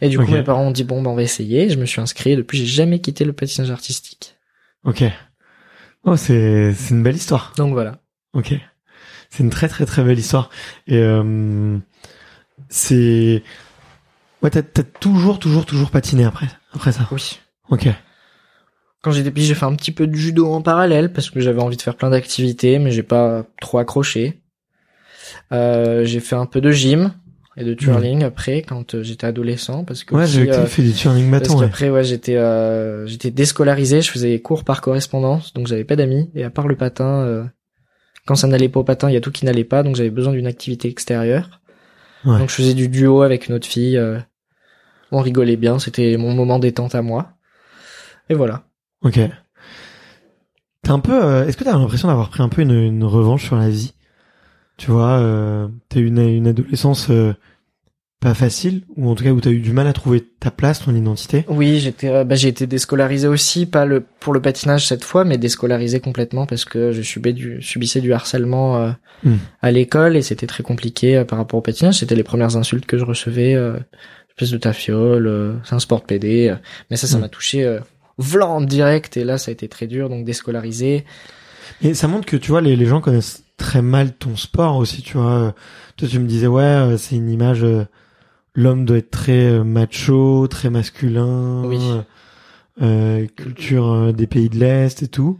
Et 0.00 0.08
du 0.08 0.18
coup 0.18 0.30
mes 0.30 0.42
parents 0.42 0.64
ont 0.64 0.70
dit 0.72 0.84
bon 0.84 1.02
ben 1.02 1.10
on 1.10 1.14
va 1.14 1.22
essayer, 1.22 1.70
je 1.70 1.78
me 1.78 1.86
suis 1.86 2.00
inscrit, 2.00 2.32
et 2.32 2.36
depuis 2.36 2.58
j'ai 2.58 2.66
jamais 2.66 2.98
quitté 3.00 3.24
le 3.24 3.32
patinage 3.32 3.70
artistique. 3.70 4.36
Ok. 4.84 5.04
Oh, 6.04 6.16
c'est 6.16 6.72
c'est 6.74 6.94
une 6.94 7.02
belle 7.02 7.16
histoire. 7.16 7.52
Donc 7.56 7.72
voilà. 7.72 7.98
Ok. 8.32 8.54
C'est 9.30 9.42
une 9.42 9.50
très 9.50 9.68
très 9.68 9.86
très 9.86 10.04
belle 10.04 10.18
histoire. 10.18 10.50
Et 10.86 10.98
euh, 10.98 11.78
c'est 12.68 13.42
ouais, 14.42 14.50
t'as 14.50 14.62
t'as 14.62 14.82
toujours 14.82 15.38
toujours 15.38 15.66
toujours 15.66 15.90
patiné 15.90 16.24
après 16.24 16.46
après 16.72 16.92
ça. 16.92 17.08
Oui. 17.10 17.38
Ok. 17.70 17.88
Quand 19.06 19.12
j'étais 19.12 19.30
petit, 19.30 19.44
j'ai 19.44 19.54
fait 19.54 19.64
un 19.66 19.76
petit 19.76 19.92
peu 19.92 20.08
de 20.08 20.16
judo 20.16 20.48
en 20.52 20.62
parallèle 20.62 21.12
parce 21.12 21.30
que 21.30 21.38
j'avais 21.38 21.62
envie 21.62 21.76
de 21.76 21.82
faire 21.82 21.94
plein 21.94 22.10
d'activités, 22.10 22.80
mais 22.80 22.90
j'ai 22.90 23.04
pas 23.04 23.44
trop 23.60 23.78
accroché. 23.78 24.40
Euh, 25.52 26.04
j'ai 26.04 26.18
fait 26.18 26.34
un 26.34 26.46
peu 26.46 26.60
de 26.60 26.72
gym 26.72 27.12
et 27.56 27.62
de 27.62 27.72
twirling 27.72 28.24
après 28.24 28.62
quand 28.62 28.94
euh, 28.96 29.04
j'étais 29.04 29.28
adolescent 29.28 29.84
parce 29.84 30.02
que 30.02 30.12
Ouais, 30.16 30.26
j'ai 30.26 30.46
que 30.48 30.50
euh, 30.54 30.66
fait 30.66 30.82
du 30.82 30.92
turning 30.92 31.30
parce 31.30 31.44
bâton. 31.44 31.54
Ouais. 31.60 31.66
qu'après 31.66 31.88
ouais 31.88 32.02
j'étais 32.02 32.34
euh, 32.36 33.06
j'étais 33.06 33.30
déscolarisé, 33.30 34.02
je 34.02 34.10
faisais 34.10 34.40
cours 34.40 34.64
par 34.64 34.80
correspondance 34.80 35.54
donc 35.54 35.68
j'avais 35.68 35.84
pas 35.84 35.94
d'amis 35.94 36.28
et 36.34 36.42
à 36.42 36.50
part 36.50 36.66
le 36.66 36.74
patin, 36.74 37.20
euh, 37.22 37.44
quand 38.26 38.34
ça 38.34 38.48
n'allait 38.48 38.68
pas 38.68 38.80
au 38.80 38.84
patin, 38.84 39.08
il 39.08 39.14
y 39.14 39.16
a 39.16 39.20
tout 39.20 39.30
qui 39.30 39.44
n'allait 39.44 39.62
pas 39.62 39.84
donc 39.84 39.94
j'avais 39.94 40.10
besoin 40.10 40.32
d'une 40.32 40.48
activité 40.48 40.88
extérieure. 40.88 41.60
Ouais. 42.24 42.38
Donc 42.40 42.50
je 42.50 42.56
faisais 42.56 42.74
du 42.74 42.88
duo 42.88 43.22
avec 43.22 43.46
une 43.46 43.54
autre 43.54 43.68
fille. 43.68 43.96
euh, 43.96 44.18
on 45.12 45.20
rigolait 45.20 45.56
bien, 45.56 45.78
c'était 45.78 46.16
mon 46.16 46.34
moment 46.34 46.58
détente 46.58 46.96
à 46.96 47.02
moi. 47.02 47.28
Et 48.28 48.34
voilà. 48.34 48.64
Ok. 49.02 49.20
T'as 50.82 50.92
un 50.92 51.00
peu. 51.00 51.22
euh, 51.24 51.46
Est-ce 51.46 51.56
que 51.56 51.64
t'as 51.64 51.76
l'impression 51.76 52.08
d'avoir 52.08 52.30
pris 52.30 52.42
un 52.42 52.48
peu 52.48 52.62
une, 52.62 52.72
une 52.72 53.04
revanche 53.04 53.44
sur 53.44 53.56
la 53.56 53.68
vie? 53.68 53.92
Tu 54.76 54.90
vois, 54.90 55.18
euh, 55.18 55.68
t'as 55.88 56.00
eu 56.00 56.06
une, 56.06 56.18
une 56.18 56.46
adolescence 56.48 57.08
euh, 57.10 57.32
pas 58.20 58.34
facile, 58.34 58.82
ou 58.96 59.08
en 59.08 59.14
tout 59.14 59.24
cas 59.24 59.30
où 59.30 59.40
t'as 59.40 59.50
eu 59.50 59.60
du 59.60 59.72
mal 59.72 59.86
à 59.86 59.92
trouver 59.92 60.20
ta 60.40 60.50
place, 60.50 60.80
ton 60.84 60.94
identité? 60.94 61.44
Oui, 61.48 61.78
j'étais, 61.80 62.08
euh, 62.08 62.24
bah, 62.24 62.34
j'ai 62.34 62.48
été 62.48 62.66
déscolarisé 62.66 63.26
aussi, 63.26 63.66
pas 63.66 63.84
le 63.86 64.00
pour 64.20 64.32
le 64.32 64.40
patinage 64.40 64.86
cette 64.86 65.04
fois, 65.04 65.24
mais 65.24 65.38
déscolarisé 65.38 66.00
complètement 66.00 66.46
parce 66.46 66.64
que 66.64 66.92
je 66.92 67.02
subais 67.02 67.32
du, 67.32 67.60
subissais 67.62 68.00
du 68.00 68.12
harcèlement 68.12 68.76
euh, 68.78 68.90
Hmm. 69.22 69.36
à 69.62 69.70
l'école 69.70 70.14
et 70.14 70.20
c'était 70.20 70.46
très 70.46 70.62
compliqué 70.62 71.16
euh, 71.16 71.24
par 71.24 71.38
rapport 71.38 71.58
au 71.58 71.62
patinage. 71.62 71.98
C'était 72.00 72.14
les 72.14 72.22
premières 72.22 72.56
insultes 72.58 72.84
que 72.84 72.98
je 72.98 73.04
recevais, 73.06 73.54
euh, 73.54 73.78
espèce 74.28 74.50
de 74.50 74.58
tafiole, 74.58 75.26
euh, 75.26 75.54
c'est 75.64 75.74
un 75.74 75.78
sport 75.78 76.04
euh, 76.10 76.54
mais 76.90 76.96
ça, 76.96 77.06
ça 77.06 77.16
Hmm. 77.16 77.22
m'a 77.22 77.28
touché 77.30 77.64
euh, 77.64 77.80
vlan 78.18 78.60
direct 78.60 79.16
et 79.16 79.24
là, 79.24 79.38
ça 79.38 79.50
a 79.50 79.52
été 79.52 79.68
très 79.68 79.86
dur, 79.86 80.08
donc 80.08 80.24
déscolarisé. 80.24 81.04
Et 81.82 81.94
ça 81.94 82.08
montre 82.08 82.26
que 82.26 82.36
tu 82.36 82.50
vois, 82.50 82.60
les, 82.60 82.76
les 82.76 82.86
gens 82.86 83.00
connaissent 83.00 83.44
très 83.56 83.82
mal 83.82 84.12
ton 84.14 84.36
sport 84.36 84.76
aussi, 84.76 85.02
tu 85.02 85.16
vois. 85.18 85.54
Toi, 85.96 86.08
tu 86.08 86.18
me 86.18 86.26
disais, 86.26 86.46
ouais, 86.46 86.62
euh, 86.62 86.96
c'est 86.96 87.16
une 87.16 87.30
image, 87.30 87.64
euh, 87.64 87.84
l'homme 88.54 88.84
doit 88.84 88.98
être 88.98 89.10
très 89.10 89.46
euh, 89.46 89.64
macho, 89.64 90.46
très 90.48 90.70
masculin, 90.70 91.62
Oui. 91.64 91.78
euh, 92.82 93.26
culture 93.36 94.12
des 94.12 94.26
pays 94.26 94.48
de 94.48 94.58
l'Est 94.58 95.02
et 95.02 95.08
tout. 95.08 95.38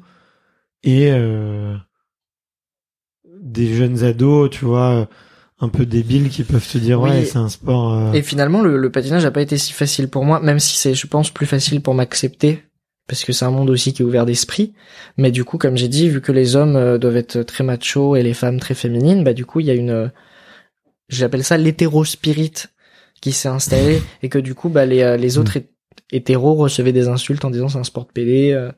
Et, 0.82 1.10
euh, 1.12 1.74
des 3.40 3.74
jeunes 3.74 4.02
ados, 4.04 4.50
tu 4.50 4.64
vois, 4.64 5.08
un 5.60 5.68
peu 5.68 5.86
débiles 5.86 6.28
qui 6.28 6.42
peuvent 6.44 6.64
se 6.64 6.78
dire 6.78 7.00
Oui. 7.00 7.10
ouais, 7.10 7.24
c'est 7.24 7.38
un 7.38 7.48
sport. 7.48 7.92
euh, 7.94 8.12
Et 8.12 8.22
finalement, 8.22 8.62
le, 8.62 8.76
le 8.76 8.90
patinage 8.90 9.22
n'a 9.24 9.30
pas 9.30 9.42
été 9.42 9.56
si 9.58 9.72
facile 9.72 10.08
pour 10.08 10.24
moi, 10.24 10.40
même 10.40 10.58
si 10.58 10.76
c'est, 10.76 10.94
je 10.94 11.06
pense, 11.06 11.30
plus 11.30 11.46
facile 11.46 11.80
pour 11.80 11.94
m'accepter, 11.94 12.62
parce 13.08 13.24
que 13.24 13.32
c'est 13.32 13.44
un 13.44 13.50
monde 13.50 13.70
aussi 13.70 13.92
qui 13.92 14.02
est 14.02 14.04
ouvert 14.04 14.26
d'esprit. 14.26 14.74
Mais 15.16 15.30
du 15.30 15.44
coup, 15.44 15.58
comme 15.58 15.76
j'ai 15.76 15.88
dit, 15.88 16.08
vu 16.08 16.20
que 16.20 16.32
les 16.32 16.56
hommes 16.56 16.76
euh, 16.76 16.98
doivent 16.98 17.16
être 17.16 17.42
très 17.42 17.64
machos 17.64 18.16
et 18.16 18.22
les 18.22 18.34
femmes 18.34 18.58
très 18.60 18.74
féminines, 18.74 19.22
bah 19.24 19.32
du 19.32 19.44
coup, 19.46 19.60
il 19.60 19.66
y 19.66 19.70
a 19.70 19.74
une, 19.74 19.90
euh, 19.90 20.08
j'appelle 21.08 21.44
ça 21.44 21.56
l'hétérospirit 21.56 22.52
qui 23.20 23.32
s'est 23.32 23.48
installé 23.48 24.02
et 24.22 24.28
que 24.28 24.38
du 24.38 24.54
coup, 24.54 24.68
bah 24.68 24.86
les 24.86 25.02
euh, 25.02 25.16
les 25.16 25.38
autres 25.38 25.56
hé- 25.56 25.70
hétéros 26.12 26.54
recevaient 26.54 26.92
des 26.92 27.08
insultes 27.08 27.44
en 27.44 27.50
disant 27.50 27.68
c'est 27.68 27.78
un 27.78 27.84
sport 27.84 28.06
de 28.06 28.12
PD. 28.12 28.52
euh. 28.52 28.70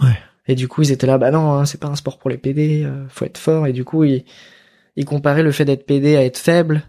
Ouais. 0.00 0.16
Et 0.48 0.54
du 0.54 0.68
coup, 0.68 0.82
ils 0.82 0.92
étaient 0.92 1.06
là, 1.08 1.18
bah 1.18 1.30
non, 1.32 1.52
hein, 1.54 1.66
c'est 1.66 1.80
pas 1.80 1.88
un 1.88 1.96
sport 1.96 2.18
pour 2.18 2.30
les 2.30 2.38
PD, 2.38 2.84
euh, 2.84 3.04
faut 3.08 3.24
être 3.24 3.38
fort. 3.38 3.66
Et 3.66 3.72
du 3.72 3.84
coup, 3.84 4.04
ils 4.04 4.24
ils 4.94 5.04
comparaient 5.04 5.42
le 5.42 5.50
fait 5.52 5.64
d'être 5.64 5.84
PD 5.86 6.16
à 6.16 6.24
être 6.24 6.38
faible. 6.38 6.82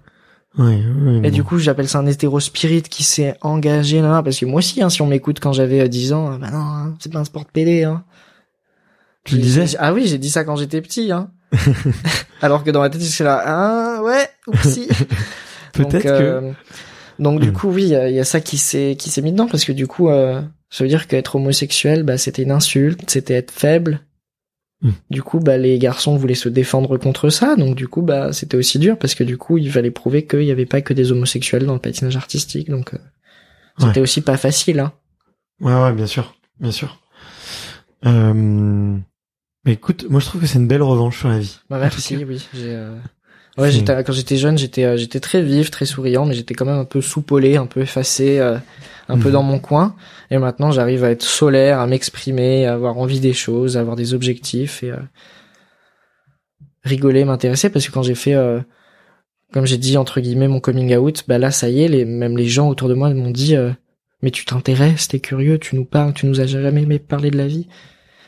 Ouais, 0.57 0.65
ouais, 0.65 1.17
Et 1.17 1.21
bon. 1.21 1.29
du 1.29 1.43
coup, 1.43 1.59
j'appelle 1.59 1.87
ça 1.87 1.99
un 1.99 2.05
hétérospirit 2.07 2.81
qui 2.81 3.03
s'est 3.03 3.35
engagé 3.41 4.01
là, 4.01 4.23
parce 4.23 4.39
que 4.39 4.45
moi 4.45 4.59
aussi, 4.59 4.81
hein, 4.81 4.89
si 4.89 5.01
on 5.01 5.07
m'écoute 5.07 5.39
quand 5.39 5.53
j'avais 5.53 5.81
euh, 5.81 5.87
10 5.87 6.13
ans, 6.13 6.33
euh, 6.33 6.37
bah 6.37 6.49
non, 6.51 6.57
hein, 6.59 6.95
c'est 6.99 7.11
pas 7.11 7.19
un 7.19 7.25
sport 7.25 7.43
de 7.45 7.49
PD, 7.51 7.83
hein. 7.83 8.03
tu 9.23 9.35
le 9.35 9.41
disais. 9.41 9.65
Ah 9.79 9.93
oui, 9.93 10.07
j'ai 10.07 10.17
dit 10.17 10.29
ça 10.29 10.43
quand 10.43 10.55
j'étais 10.55 10.81
petit, 10.81 11.11
hein. 11.11 11.29
Alors 12.41 12.63
que 12.63 12.71
dans 12.71 12.79
ma 12.81 12.89
tête, 12.89 13.01
j'étais 13.01 13.23
là, 13.23 13.41
ah 13.45 14.03
ouais, 14.03 14.27
oupsie. 14.47 14.87
Peut-être 15.73 16.03
que. 16.03 16.07
euh, 16.09 16.51
donc 17.19 17.39
du 17.39 17.49
Hmm. 17.49 17.53
coup, 17.53 17.69
oui, 17.69 17.83
il 17.83 17.89
y, 17.89 17.95
a- 17.95 18.09
il 18.09 18.15
y 18.15 18.19
a 18.19 18.23
ça 18.25 18.41
qui 18.41 18.57
s'est 18.57 18.95
qui 18.97 19.09
s'est 19.09 19.21
mis 19.21 19.31
dedans, 19.31 19.47
parce 19.47 19.63
que 19.65 19.71
du 19.71 19.85
coup, 19.87 20.09
euh, 20.09 20.41
ça 20.69 20.83
veut 20.83 20.87
dire 20.89 21.07
qu'être 21.07 21.35
homosexuel, 21.35 22.03
bah 22.03 22.17
c'était 22.17 22.41
une 22.43 22.51
insulte, 22.51 23.01
c'était 23.09 23.35
être 23.35 23.51
faible. 23.51 24.01
Hmm. 24.81 24.91
Du 25.09 25.23
coup, 25.23 25.39
bah 25.39 25.57
les 25.57 25.79
garçons 25.79 26.17
voulaient 26.17 26.35
se 26.35 26.49
défendre 26.49 26.97
contre 26.97 27.29
ça, 27.29 27.55
donc 27.55 27.75
du 27.75 27.87
coup, 27.87 28.03
bah 28.03 28.31
c'était 28.31 28.57
aussi 28.57 28.77
dur 28.77 28.97
parce 28.99 29.15
que 29.15 29.23
du 29.23 29.35
coup, 29.37 29.57
il 29.57 29.71
fallait 29.71 29.89
prouver 29.91 30.25
qu'il 30.27 30.43
y 30.43 30.51
avait 30.51 30.67
pas 30.67 30.81
que 30.81 30.93
des 30.93 31.11
homosexuels 31.11 31.65
dans 31.65 31.73
le 31.73 31.79
patinage 31.79 32.15
artistique, 32.15 32.69
donc 32.69 32.93
euh, 32.93 32.97
c'était 33.79 33.91
Ouais. 33.93 33.99
aussi 34.01 34.21
pas 34.21 34.37
facile. 34.37 34.79
Hein. 34.79 34.93
Ouais, 35.61 35.73
ouais, 35.73 35.93
bien 35.93 36.05
sûr, 36.05 36.35
bien 36.59 36.69
sûr. 36.71 36.99
Euh... 38.05 38.97
Mais 39.65 39.73
écoute, 39.73 40.05
moi 40.09 40.19
je 40.19 40.25
trouve 40.27 40.41
que 40.41 40.47
c'est 40.47 40.59
une 40.59 40.67
belle 40.67 40.83
revanche 40.83 41.17
sur 41.19 41.29
la 41.29 41.39
vie. 41.39 41.59
Bah 41.69 41.79
merci, 41.79 42.15
oui. 42.23 42.47
J'ai, 42.53 42.75
euh, 42.75 42.95
ouais, 43.57 43.71
j'étais 43.71 44.03
quand 44.03 44.13
j'étais 44.13 44.37
jeune, 44.37 44.57
j'étais 44.57 44.83
euh, 44.83 44.97
j'étais 44.97 45.19
très 45.19 45.41
vif, 45.41 45.71
très 45.71 45.85
souriant, 45.85 46.25
mais 46.25 46.33
j'étais 46.33 46.53
quand 46.53 46.65
même 46.65 46.77
un 46.79 46.85
peu 46.85 47.01
soupolé, 47.01 47.57
un 47.57 47.65
peu 47.65 47.81
effacé, 47.81 48.39
euh, 48.39 48.57
un 49.09 49.17
peu 49.17 49.27
Mhm. 49.29 49.33
dans 49.33 49.43
mon 49.43 49.59
coin. 49.59 49.95
Et 50.31 50.37
maintenant, 50.37 50.71
j'arrive 50.71 51.03
à 51.03 51.09
être 51.11 51.23
solaire, 51.23 51.79
à 51.79 51.87
m'exprimer, 51.87 52.65
à 52.65 52.73
avoir 52.73 52.97
envie 52.97 53.19
des 53.19 53.33
choses, 53.33 53.77
à 53.77 53.79
avoir 53.81 53.95
des 53.95 54.13
objectifs 54.13 54.83
et 54.83 54.91
euh, 54.91 54.97
rigoler, 56.83 57.25
m'intéresser. 57.25 57.69
Parce 57.69 57.87
que 57.87 57.91
quand 57.91 58.03
j'ai 58.03 58.15
fait, 58.15 58.33
euh, 58.35 58.59
comme 59.53 59.65
j'ai 59.65 59.77
dit 59.77 59.97
entre 59.97 60.19
guillemets, 60.19 60.47
mon 60.47 60.59
coming 60.59 60.95
out, 60.97 61.23
bah 61.27 61.37
là, 61.37 61.51
ça 61.51 61.69
y 61.69 61.81
est, 61.83 61.87
les 61.87 62.05
même 62.05 62.37
les 62.37 62.47
gens 62.47 62.69
autour 62.69 62.89
de 62.89 62.93
moi 62.93 63.09
m'ont 63.13 63.31
dit, 63.31 63.55
euh, 63.55 63.71
mais 64.21 64.31
tu 64.31 64.45
t'intéresses, 64.45 65.07
t'es 65.07 65.19
curieux, 65.19 65.57
tu 65.59 65.75
nous 65.75 65.85
parles, 65.85 66.13
tu 66.13 66.25
nous 66.25 66.41
as 66.41 66.47
jamais 66.47 66.81
aimé 66.83 66.99
parler 66.99 67.31
de 67.31 67.37
la 67.37 67.47
vie. 67.47 67.67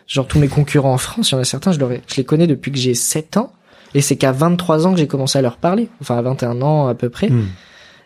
Genre 0.08 0.28
tous 0.28 0.40
mes 0.40 0.48
concurrents 0.48 0.94
en 0.94 0.98
France, 0.98 1.30
il 1.32 1.34
y 1.34 1.38
en 1.38 1.42
a 1.42 1.44
certains, 1.44 1.72
je, 1.72 1.80
leur 1.80 1.92
ai- 1.92 2.02
je 2.08 2.16
les 2.16 2.24
connais 2.24 2.48
depuis 2.48 2.72
que 2.72 2.78
j'ai 2.80 2.96
7 2.96 3.38
ans. 3.38 3.54
Et 3.94 4.02
c'est 4.02 4.16
qu'à 4.18 4.32
23 4.32 4.86
ans 4.88 4.92
que 4.94 5.00
j'ai 5.00 5.08
commencé 5.08 5.38
à 5.38 5.42
leur 5.42 5.58
parler. 5.58 5.90
Enfin, 6.02 6.18
à 6.18 6.22
21 6.22 6.62
ans 6.62 6.88
à 6.88 6.96
peu 6.96 7.10
près. 7.10 7.30
Hmm. 7.30 7.48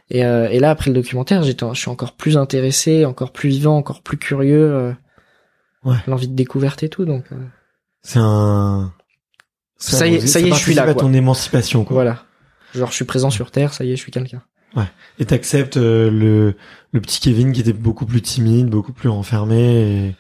Et, 0.10 0.26
euh, 0.26 0.48
et 0.50 0.60
là, 0.60 0.70
après 0.70 0.90
le 0.92 0.96
documentaire, 0.96 1.44
j'étais, 1.44 1.66
je 1.74 1.80
suis 1.80 1.90
encore 1.90 2.14
plus 2.14 2.38
intéressé, 2.38 3.06
encore 3.06 3.32
plus 3.32 3.50
vivant, 3.50 3.78
encore 3.78 4.02
plus 4.02 4.18
curieux. 4.18 4.72
euh, 4.72 4.92
Ouais. 5.86 5.98
L'envie 6.08 6.30
de 6.30 6.36
découverte 6.36 6.82
et 6.84 6.90
tout. 6.90 7.04
Donc 7.04 7.26
euh, 7.34 7.36
C'est 8.04 8.20
un. 8.20 8.94
Ça 9.78 10.08
y 10.08 10.16
est- 10.16 10.28
ça 10.28 10.40
y 10.40 10.48
est, 10.48 10.54
je 10.54 10.56
suis 10.56 10.74
là, 10.74 10.84
quoi. 10.84 10.94
ton 10.96 11.14
émancipation, 11.14 11.84
quoi. 11.84 11.94
voilà. 11.96 12.24
Genre, 12.74 12.90
je 12.90 12.96
suis 12.96 13.04
présent 13.06 13.30
sur 13.30 13.52
Terre, 13.52 13.74
ça 13.74 13.84
y 13.84 13.92
est, 13.92 13.96
je 13.98 14.02
suis 14.02 14.12
quelqu'un. 14.12 14.42
Et 15.20 15.26
t'acceptes 15.26 15.78
euh, 15.78 16.10
le 16.10 16.56
le 16.92 17.02
petit 17.02 17.20
Kevin 17.20 17.52
qui 17.52 17.62
était 17.62 17.74
beaucoup 17.74 18.06
plus 18.08 18.22
timide, 18.22 18.68
beaucoup 18.68 18.94
plus 18.94 19.10
renfermé. 19.10 20.16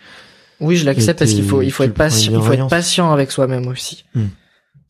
Oui, 0.59 0.75
je 0.75 0.85
l'accepte 0.85 1.19
parce 1.19 1.31
qu'il 1.31 1.43
faut, 1.45 1.61
il 1.63 1.71
faut 1.71 1.83
être 1.83 1.93
patient, 1.95 2.33
il 2.35 2.41
faut 2.41 2.53
être 2.53 2.67
patient 2.67 3.11
avec 3.11 3.31
soi-même 3.31 3.67
aussi. 3.67 4.03
Hmm. 4.13 4.27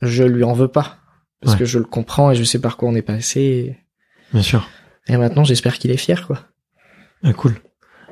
Je 0.05 0.23
lui 0.23 0.43
en 0.43 0.53
veux 0.53 0.67
pas. 0.67 0.97
Parce 1.41 1.53
Ouais. 1.53 1.59
que 1.59 1.65
je 1.65 1.79
le 1.79 1.85
comprends 1.85 2.31
et 2.31 2.35
je 2.35 2.43
sais 2.43 2.59
par 2.59 2.77
quoi 2.77 2.87
on 2.89 2.95
est 2.95 3.01
passé. 3.01 3.41
Et, 3.41 3.77
Bien 4.33 4.41
sûr. 4.41 4.67
et 5.07 5.17
maintenant, 5.17 5.43
j'espère 5.43 5.77
qu'il 5.77 5.91
est 5.91 5.97
fier, 5.97 6.25
quoi. 6.27 6.39
Ah, 7.23 7.33
cool. 7.33 7.55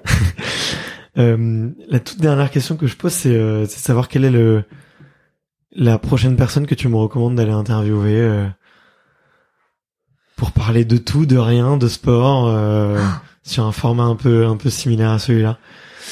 Euh, 1.17 1.69
la 1.89 1.99
toute 1.99 2.21
dernière 2.21 2.49
question 2.49 2.77
que 2.77 2.87
je 2.87 2.95
pose, 2.95 3.11
c'est 3.11 3.35
euh, 3.35 3.65
c'est 3.65 3.79
de 3.79 3.83
savoir 3.83 4.07
quelle 4.07 4.23
est 4.23 4.29
le 4.31 4.63
la 5.73 5.97
prochaine 5.99 6.37
personne 6.37 6.65
que 6.65 6.73
tu 6.73 6.87
me 6.87 6.95
recommandes 6.95 7.35
d'aller 7.35 7.51
interviewer 7.51 8.15
euh, 8.21 8.47
pour 10.37 10.51
parler 10.53 10.85
de 10.85 10.95
tout, 10.95 11.25
de 11.25 11.35
rien, 11.37 11.75
de 11.75 11.89
sport, 11.89 12.47
euh, 12.47 12.97
sur 13.43 13.65
un 13.65 13.73
format 13.73 14.03
un 14.03 14.15
peu 14.15 14.45
un 14.45 14.55
peu 14.55 14.69
similaire 14.69 15.11
à 15.11 15.19
celui-là. 15.19 15.57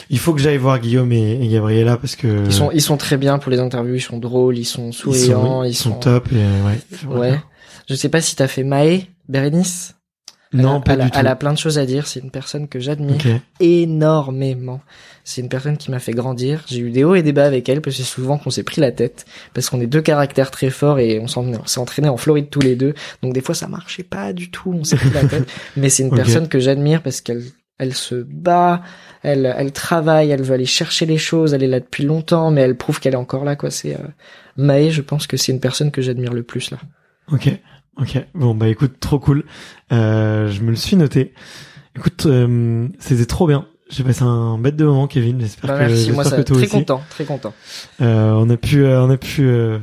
Il 0.10 0.20
faut 0.20 0.34
que 0.34 0.42
j'aille 0.42 0.58
voir 0.58 0.80
Guillaume 0.80 1.12
et, 1.12 1.44
et 1.44 1.48
Gabriella 1.48 1.98
parce 1.98 2.16
que 2.16 2.46
Ils 2.46 2.54
sont, 2.54 2.72
ils 2.72 2.82
sont 2.82 2.98
très 2.98 3.18
bien 3.18 3.40
pour 3.40 3.52
les 3.52 3.60
interviews, 3.60 3.96
ils 3.96 4.02
sont 4.02 4.18
drôles, 4.18 4.58
ils 4.58 4.66
sont 4.66 4.90
ils 4.90 4.94
souriants, 4.94 5.44
sont, 5.44 5.64
ils, 5.64 5.70
ils 5.70 5.76
sont 5.76 5.92
top 5.94 6.30
et 6.32 7.08
ouais. 7.08 7.18
Ouais. 7.18 7.40
Je 7.88 7.96
sais 7.96 8.10
pas 8.10 8.22
si 8.22 8.36
t'as 8.36 8.48
fait 8.48 8.64
Maë, 8.64 9.08
Bérénice. 9.28 9.96
Non, 10.52 10.82
pas 10.82 10.94
elle 10.94 11.02
a, 11.02 11.06
du 11.06 11.12
tout. 11.12 11.20
Elle 11.20 11.28
a 11.28 11.36
plein 11.36 11.54
de 11.54 11.58
choses 11.58 11.78
à 11.78 11.86
dire. 11.86 12.08
C'est 12.08 12.22
une 12.22 12.32
personne 12.32 12.68
que 12.68 12.80
j'admire 12.80 13.18
énormément. 13.60 14.82
C'est 15.24 15.42
une 15.42 15.50
personne 15.50 15.78
qui 15.78 15.92
m'a 15.92 16.00
fait 16.00 16.14
grandir. 16.14 16.64
J'ai 16.68 16.80
eu 16.80 16.90
des 16.90 17.04
hauts 17.04 17.14
et 17.14 17.22
des 17.22 17.34
bas 17.34 17.46
avec 17.46 17.70
elle 17.70 17.82
parce 17.82 17.96
que 17.98 18.04
c'est 18.04 18.10
souvent 18.10 18.40
qu'on 18.40 18.50
s'est 18.50 18.64
pris 18.64 18.82
la 18.82 18.92
tête 18.92 19.26
parce 19.54 19.70
qu'on 19.70 19.80
est 19.80 19.86
deux 19.86 20.02
caractères 20.02 20.50
très 20.50 20.72
forts 20.72 20.98
et 20.98 21.20
on 21.20 21.28
s'est 21.28 21.80
entraîné 21.80 22.10
en 22.10 22.18
Floride 22.18 22.50
tous 22.50 22.62
les 22.62 22.76
deux. 22.76 22.96
Donc 23.22 23.34
des 23.34 23.42
fois 23.42 23.54
ça 23.54 23.68
marchait 23.68 24.04
pas 24.04 24.34
du 24.34 24.50
tout. 24.50 24.74
On 24.74 24.84
s'est 24.84 24.96
pris 24.96 25.12
la 25.12 25.26
tête. 25.26 25.48
Mais 25.78 25.90
c'est 25.90 26.04
une 26.04 26.16
personne 26.16 26.48
que 26.48 26.60
j'admire 26.60 27.04
parce 27.04 27.22
qu'elle 27.22 27.44
elle 27.80 27.96
se 27.96 28.16
bat, 28.16 28.84
elle 29.24 29.52
elle 29.58 29.72
travaille, 29.72 30.30
elle 30.30 30.44
veut 30.44 30.54
aller 30.54 30.66
chercher 30.68 31.06
les 31.08 31.18
choses. 31.18 31.54
Elle 31.54 31.64
est 31.64 31.68
là 31.68 31.80
depuis 31.80 32.04
longtemps, 32.04 32.52
mais 32.52 32.62
elle 32.62 32.78
prouve 32.78 33.00
qu'elle 33.00 33.14
est 33.14 33.18
encore 33.18 33.44
là. 33.46 33.56
Quoi. 33.56 33.72
C'est 33.72 33.96
euh... 33.96 34.04
Maë, 34.58 34.92
je 34.92 35.02
pense 35.02 35.26
que 35.26 35.38
c'est 35.38 35.52
une 35.52 35.60
personne 35.62 35.90
que 35.90 36.02
j'admire 36.02 36.34
le 36.34 36.44
plus 36.44 36.70
là. 36.72 36.78
Ok, 37.32 37.50
ok. 37.98 38.26
Bon 38.36 38.54
bah 38.54 38.68
écoute, 38.68 39.00
trop 39.00 39.18
cool. 39.20 39.44
Euh, 39.92 40.50
je 40.50 40.62
me 40.62 40.70
le 40.70 40.76
suis 40.76 40.96
noté. 40.96 41.34
Écoute, 41.96 42.26
euh, 42.28 42.88
c'était 43.00 43.26
trop 43.26 43.48
bien. 43.48 43.66
J'ai 43.90 44.04
passé 44.04 44.22
un 44.22 44.60
bête 44.60 44.76
de 44.76 44.86
moment, 44.86 45.08
Kevin. 45.08 45.42
J'espère 45.42 45.72
Bah, 45.72 45.80
que, 45.86 45.90
merci, 45.90 46.12
moi 46.12 46.24
ça 46.24 46.38
que 46.38 46.42
toi 46.44 46.58
très 46.58 46.66
aussi. 46.68 46.72
content, 46.76 47.02
très 47.10 47.26
content. 47.26 47.54
Euh, 48.02 48.34
on 48.34 48.48
a 48.52 48.58
pu, 48.58 48.84
euh, 48.84 49.02
on 49.02 49.10
a 49.10 49.18
pu 49.18 49.42
euh, 49.48 49.80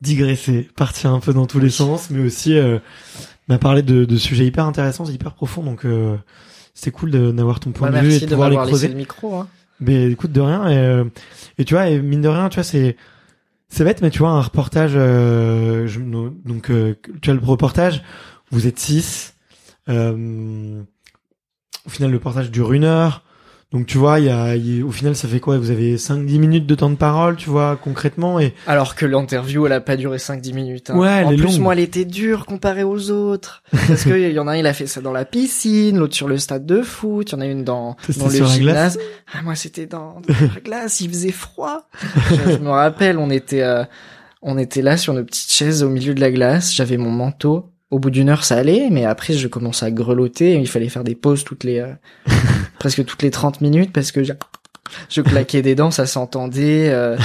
digresser, 0.00 0.68
partir 0.76 1.10
un 1.12 1.20
peu 1.20 1.34
dans 1.34 1.46
tous 1.46 1.58
les 1.60 1.68
sens, 1.70 2.08
mais 2.10 2.24
aussi 2.24 2.56
euh, 2.56 2.78
on 3.48 3.54
a 3.54 3.58
parlé 3.58 3.82
de, 3.82 4.06
de 4.06 4.16
sujets 4.16 4.46
hyper 4.46 4.64
intéressants, 4.64 5.04
hyper 5.04 5.34
profonds. 5.34 5.62
Donc 5.62 5.84
c'était 6.74 6.90
cool 6.90 7.10
de- 7.10 7.30
d'avoir 7.30 7.60
ton 7.60 7.70
point 7.70 7.90
Bah, 7.90 8.00
de 8.02 8.06
vue 8.06 8.12
et 8.14 8.20
de 8.20 8.24
de 8.26 8.30
pouvoir 8.30 8.50
les 8.50 8.56
creuser. 8.56 8.88
le 8.88 8.94
micro. 8.94 9.36
Hein. 9.36 9.48
Mais 9.80 10.10
écoute 10.10 10.32
de 10.32 10.40
rien 10.40 10.68
et, 10.68 10.76
euh, 10.76 11.04
et 11.58 11.64
tu 11.64 11.74
vois 11.74 11.88
et 11.88 12.00
mine 12.00 12.20
de 12.20 12.28
rien 12.28 12.48
tu 12.48 12.56
vois 12.56 12.64
c'est 12.64 12.96
c'est 13.68 13.82
bête 13.84 14.02
mais 14.02 14.10
tu 14.10 14.20
vois 14.20 14.30
un 14.30 14.40
reportage 14.40 14.92
euh, 14.94 15.86
je- 15.88 15.98
donc 16.00 16.70
euh, 16.70 16.94
tu 17.22 17.30
as 17.30 17.34
le 17.34 17.40
reportage 17.40 18.02
vous 18.52 18.66
êtes 18.68 18.78
six 18.78 19.34
euh, 19.88 20.80
au 21.86 21.90
final 21.90 22.10
le 22.10 22.16
reportage 22.18 22.50
dure 22.52 22.72
une 22.72 22.84
heure 22.84 23.22
donc 23.74 23.86
tu 23.86 23.98
vois 23.98 24.20
il 24.20 24.26
y 24.26 24.30
a 24.30 24.56
il- 24.56 24.82
au 24.82 24.90
final 24.90 25.14
ça 25.16 25.28
fait 25.28 25.40
quoi? 25.40 25.58
Vous 25.58 25.70
avez 25.70 25.98
5-10 25.98 26.38
minutes 26.38 26.66
de 26.66 26.74
temps 26.74 26.88
de 26.88 26.94
parole 26.96 27.36
tu 27.36 27.50
vois 27.50 27.76
concrètement 27.76 28.40
et 28.40 28.54
Alors 28.66 28.94
que 28.94 29.04
l'interview, 29.04 29.66
elle 29.66 29.72
a 29.72 29.80
pas 29.82 29.96
duré 29.96 30.16
5-10 30.18 30.54
minutes. 30.54 30.90
hein. 30.90 30.96
Ouais, 30.96 31.10
elle 31.10 31.24
en 31.26 31.28
plus, 31.30 31.42
longue. 31.42 31.60
moi, 31.60 31.72
elle 31.74 31.80
était 31.80 32.04
dure 32.06 32.46
comparée 32.46 32.84
aux 32.84 33.10
autres. 33.10 33.62
Parce 33.88 34.04
qu'il 34.04 34.30
y 34.32 34.38
en 34.38 34.46
a 34.48 34.52
un, 34.52 34.56
il 34.56 34.66
a 34.66 34.72
fait 34.72 34.86
ça 34.86 35.00
dans 35.02 35.12
la 35.12 35.24
piscine, 35.24 35.98
l'autre 35.98 36.14
sur 36.14 36.28
le 36.28 36.38
stade 36.38 36.64
de 36.64 36.80
foot, 36.82 37.30
il 37.30 37.34
y 37.34 37.36
en 37.36 37.40
a 37.40 37.46
une 37.46 37.64
dans, 37.64 37.96
dans 38.16 38.28
le 38.28 38.44
gymnase. 38.46 38.98
Ah, 39.34 39.42
moi, 39.42 39.54
c'était 39.56 39.86
dans, 39.86 40.20
dans 40.26 40.34
la 40.54 40.60
glace, 40.64 41.00
il 41.00 41.08
faisait 41.10 41.32
froid. 41.32 41.88
je, 42.30 42.52
je 42.52 42.58
me 42.58 42.70
rappelle, 42.70 43.18
on 43.18 43.28
était, 43.30 43.62
euh, 43.62 43.84
on 44.42 44.56
était 44.58 44.82
là 44.82 44.96
sur 44.96 45.12
nos 45.14 45.24
petites 45.24 45.50
chaises 45.52 45.82
au 45.82 45.88
milieu 45.88 46.14
de 46.14 46.20
la 46.20 46.30
glace, 46.30 46.72
j'avais 46.74 46.96
mon 46.96 47.10
manteau. 47.10 47.70
Au 47.94 48.00
bout 48.00 48.10
d'une 48.10 48.28
heure, 48.28 48.42
ça 48.42 48.56
allait, 48.56 48.88
mais 48.90 49.04
après, 49.04 49.34
je 49.34 49.46
commençais 49.46 49.86
à 49.86 49.92
grelotter. 49.92 50.54
Il 50.54 50.66
fallait 50.66 50.88
faire 50.88 51.04
des 51.04 51.14
pauses 51.14 51.44
toutes 51.44 51.62
les, 51.62 51.78
euh, 51.78 51.92
presque 52.80 53.04
toutes 53.04 53.22
les 53.22 53.30
30 53.30 53.60
minutes 53.60 53.92
parce 53.92 54.10
que 54.10 54.24
je, 54.24 55.20
claquais 55.20 55.62
des 55.62 55.76
dents, 55.76 55.92
ça 55.92 56.04
s'entendait. 56.04 56.90
euh, 56.90 57.16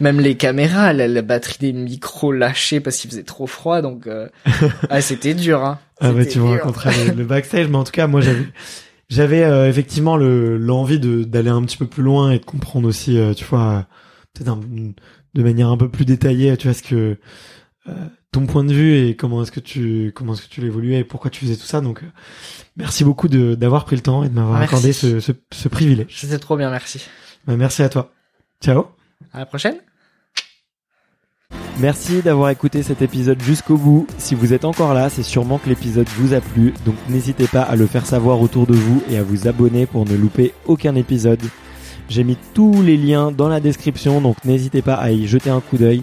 même 0.00 0.18
les 0.18 0.34
caméras, 0.34 0.94
la, 0.94 1.08
la 1.08 1.20
batterie 1.20 1.58
des 1.60 1.72
micros 1.74 2.32
lâchait 2.32 2.80
parce 2.80 2.96
qu'il 2.96 3.10
faisait 3.10 3.22
trop 3.22 3.46
froid, 3.46 3.82
donc 3.82 4.06
euh, 4.06 4.30
ah, 4.88 5.02
c'était 5.02 5.34
dur. 5.34 5.62
Hein. 5.62 5.78
ah 6.00 6.10
bah 6.12 6.24
tu 6.24 6.38
me 6.38 6.52
raconteras 6.52 6.90
le, 7.04 7.12
le 7.12 7.24
backstage 7.24 7.68
mais 7.68 7.76
en 7.76 7.84
tout 7.84 7.92
cas 7.92 8.06
moi 8.06 8.22
j'avais 8.22 8.46
j'avais 9.10 9.68
effectivement 9.68 10.16
le 10.16 10.56
l'envie 10.56 10.98
de 10.98 11.22
d'aller 11.22 11.50
un 11.50 11.62
petit 11.64 11.76
peu 11.76 11.86
plus 11.86 12.02
loin 12.02 12.30
et 12.30 12.38
de 12.38 12.44
comprendre 12.46 12.88
aussi 12.88 13.20
tu 13.36 13.44
vois 13.44 13.84
peut-être 14.32 14.58
de 15.34 15.42
manière 15.42 15.68
un 15.68 15.76
peu 15.76 15.90
plus 15.90 16.06
détaillée 16.06 16.56
tu 16.56 16.68
vois 16.68 16.74
ce 16.74 16.82
que 16.82 17.18
ton 18.32 18.46
point 18.46 18.64
de 18.64 18.72
vue 18.72 18.94
et 18.96 19.16
comment 19.16 19.42
est-ce 19.42 19.52
que 19.52 19.60
tu 19.60 20.12
comment 20.14 20.34
est-ce 20.34 20.42
que 20.42 20.48
tu 20.48 20.60
l'évoluais 20.60 20.98
et 20.98 21.04
pourquoi 21.04 21.30
tu 21.30 21.40
faisais 21.44 21.56
tout 21.56 21.66
ça 21.66 21.80
donc 21.80 22.02
euh, 22.02 22.06
merci 22.76 23.02
beaucoup 23.04 23.28
de 23.28 23.54
d'avoir 23.54 23.84
pris 23.84 23.96
le 23.96 24.02
temps 24.02 24.22
et 24.24 24.28
de 24.28 24.34
m'avoir 24.34 24.58
Merci. 24.58 24.74
accordé 24.74 24.92
ce, 24.92 25.20
ce 25.20 25.32
ce 25.52 25.68
privilège 25.68 26.14
C'était 26.20 26.38
trop 26.38 26.56
bien, 26.56 26.70
merci. 26.70 27.06
Bah, 27.46 27.56
merci 27.56 27.82
à 27.82 27.88
toi 27.88 28.12
ciao 28.62 28.86
À 29.32 29.38
la 29.38 29.46
prochaine. 29.46 29.76
Merci 31.80 32.22
d'avoir 32.22 32.50
écouté 32.50 32.82
cet 32.82 33.02
épisode 33.02 33.40
jusqu'au 33.40 33.76
bout. 33.76 34.06
Si 34.18 34.34
vous 34.34 34.52
êtes 34.52 34.64
encore 34.64 34.94
là, 34.94 35.08
c'est 35.10 35.22
sûrement 35.22 35.58
que 35.58 35.68
l'épisode 35.68 36.08
vous 36.16 36.34
a 36.34 36.40
plu, 36.40 36.74
donc 36.84 36.96
n'hésitez 37.08 37.46
pas 37.46 37.62
à 37.62 37.76
le 37.76 37.86
faire 37.86 38.04
savoir 38.04 38.40
autour 38.40 38.66
de 38.66 38.74
vous 38.74 39.02
et 39.08 39.16
à 39.16 39.22
vous 39.22 39.46
abonner 39.46 39.86
pour 39.86 40.04
ne 40.04 40.16
louper 40.16 40.52
aucun 40.66 40.96
épisode. 40.96 41.40
J'ai 42.08 42.24
mis 42.24 42.36
tous 42.52 42.82
les 42.82 42.96
liens 42.96 43.30
dans 43.30 43.48
la 43.48 43.60
description, 43.60 44.20
donc 44.20 44.44
n'hésitez 44.44 44.82
pas 44.82 44.94
à 44.94 45.12
y 45.12 45.26
jeter 45.28 45.50
un 45.50 45.60
coup 45.60 45.76
d'œil. 45.76 46.02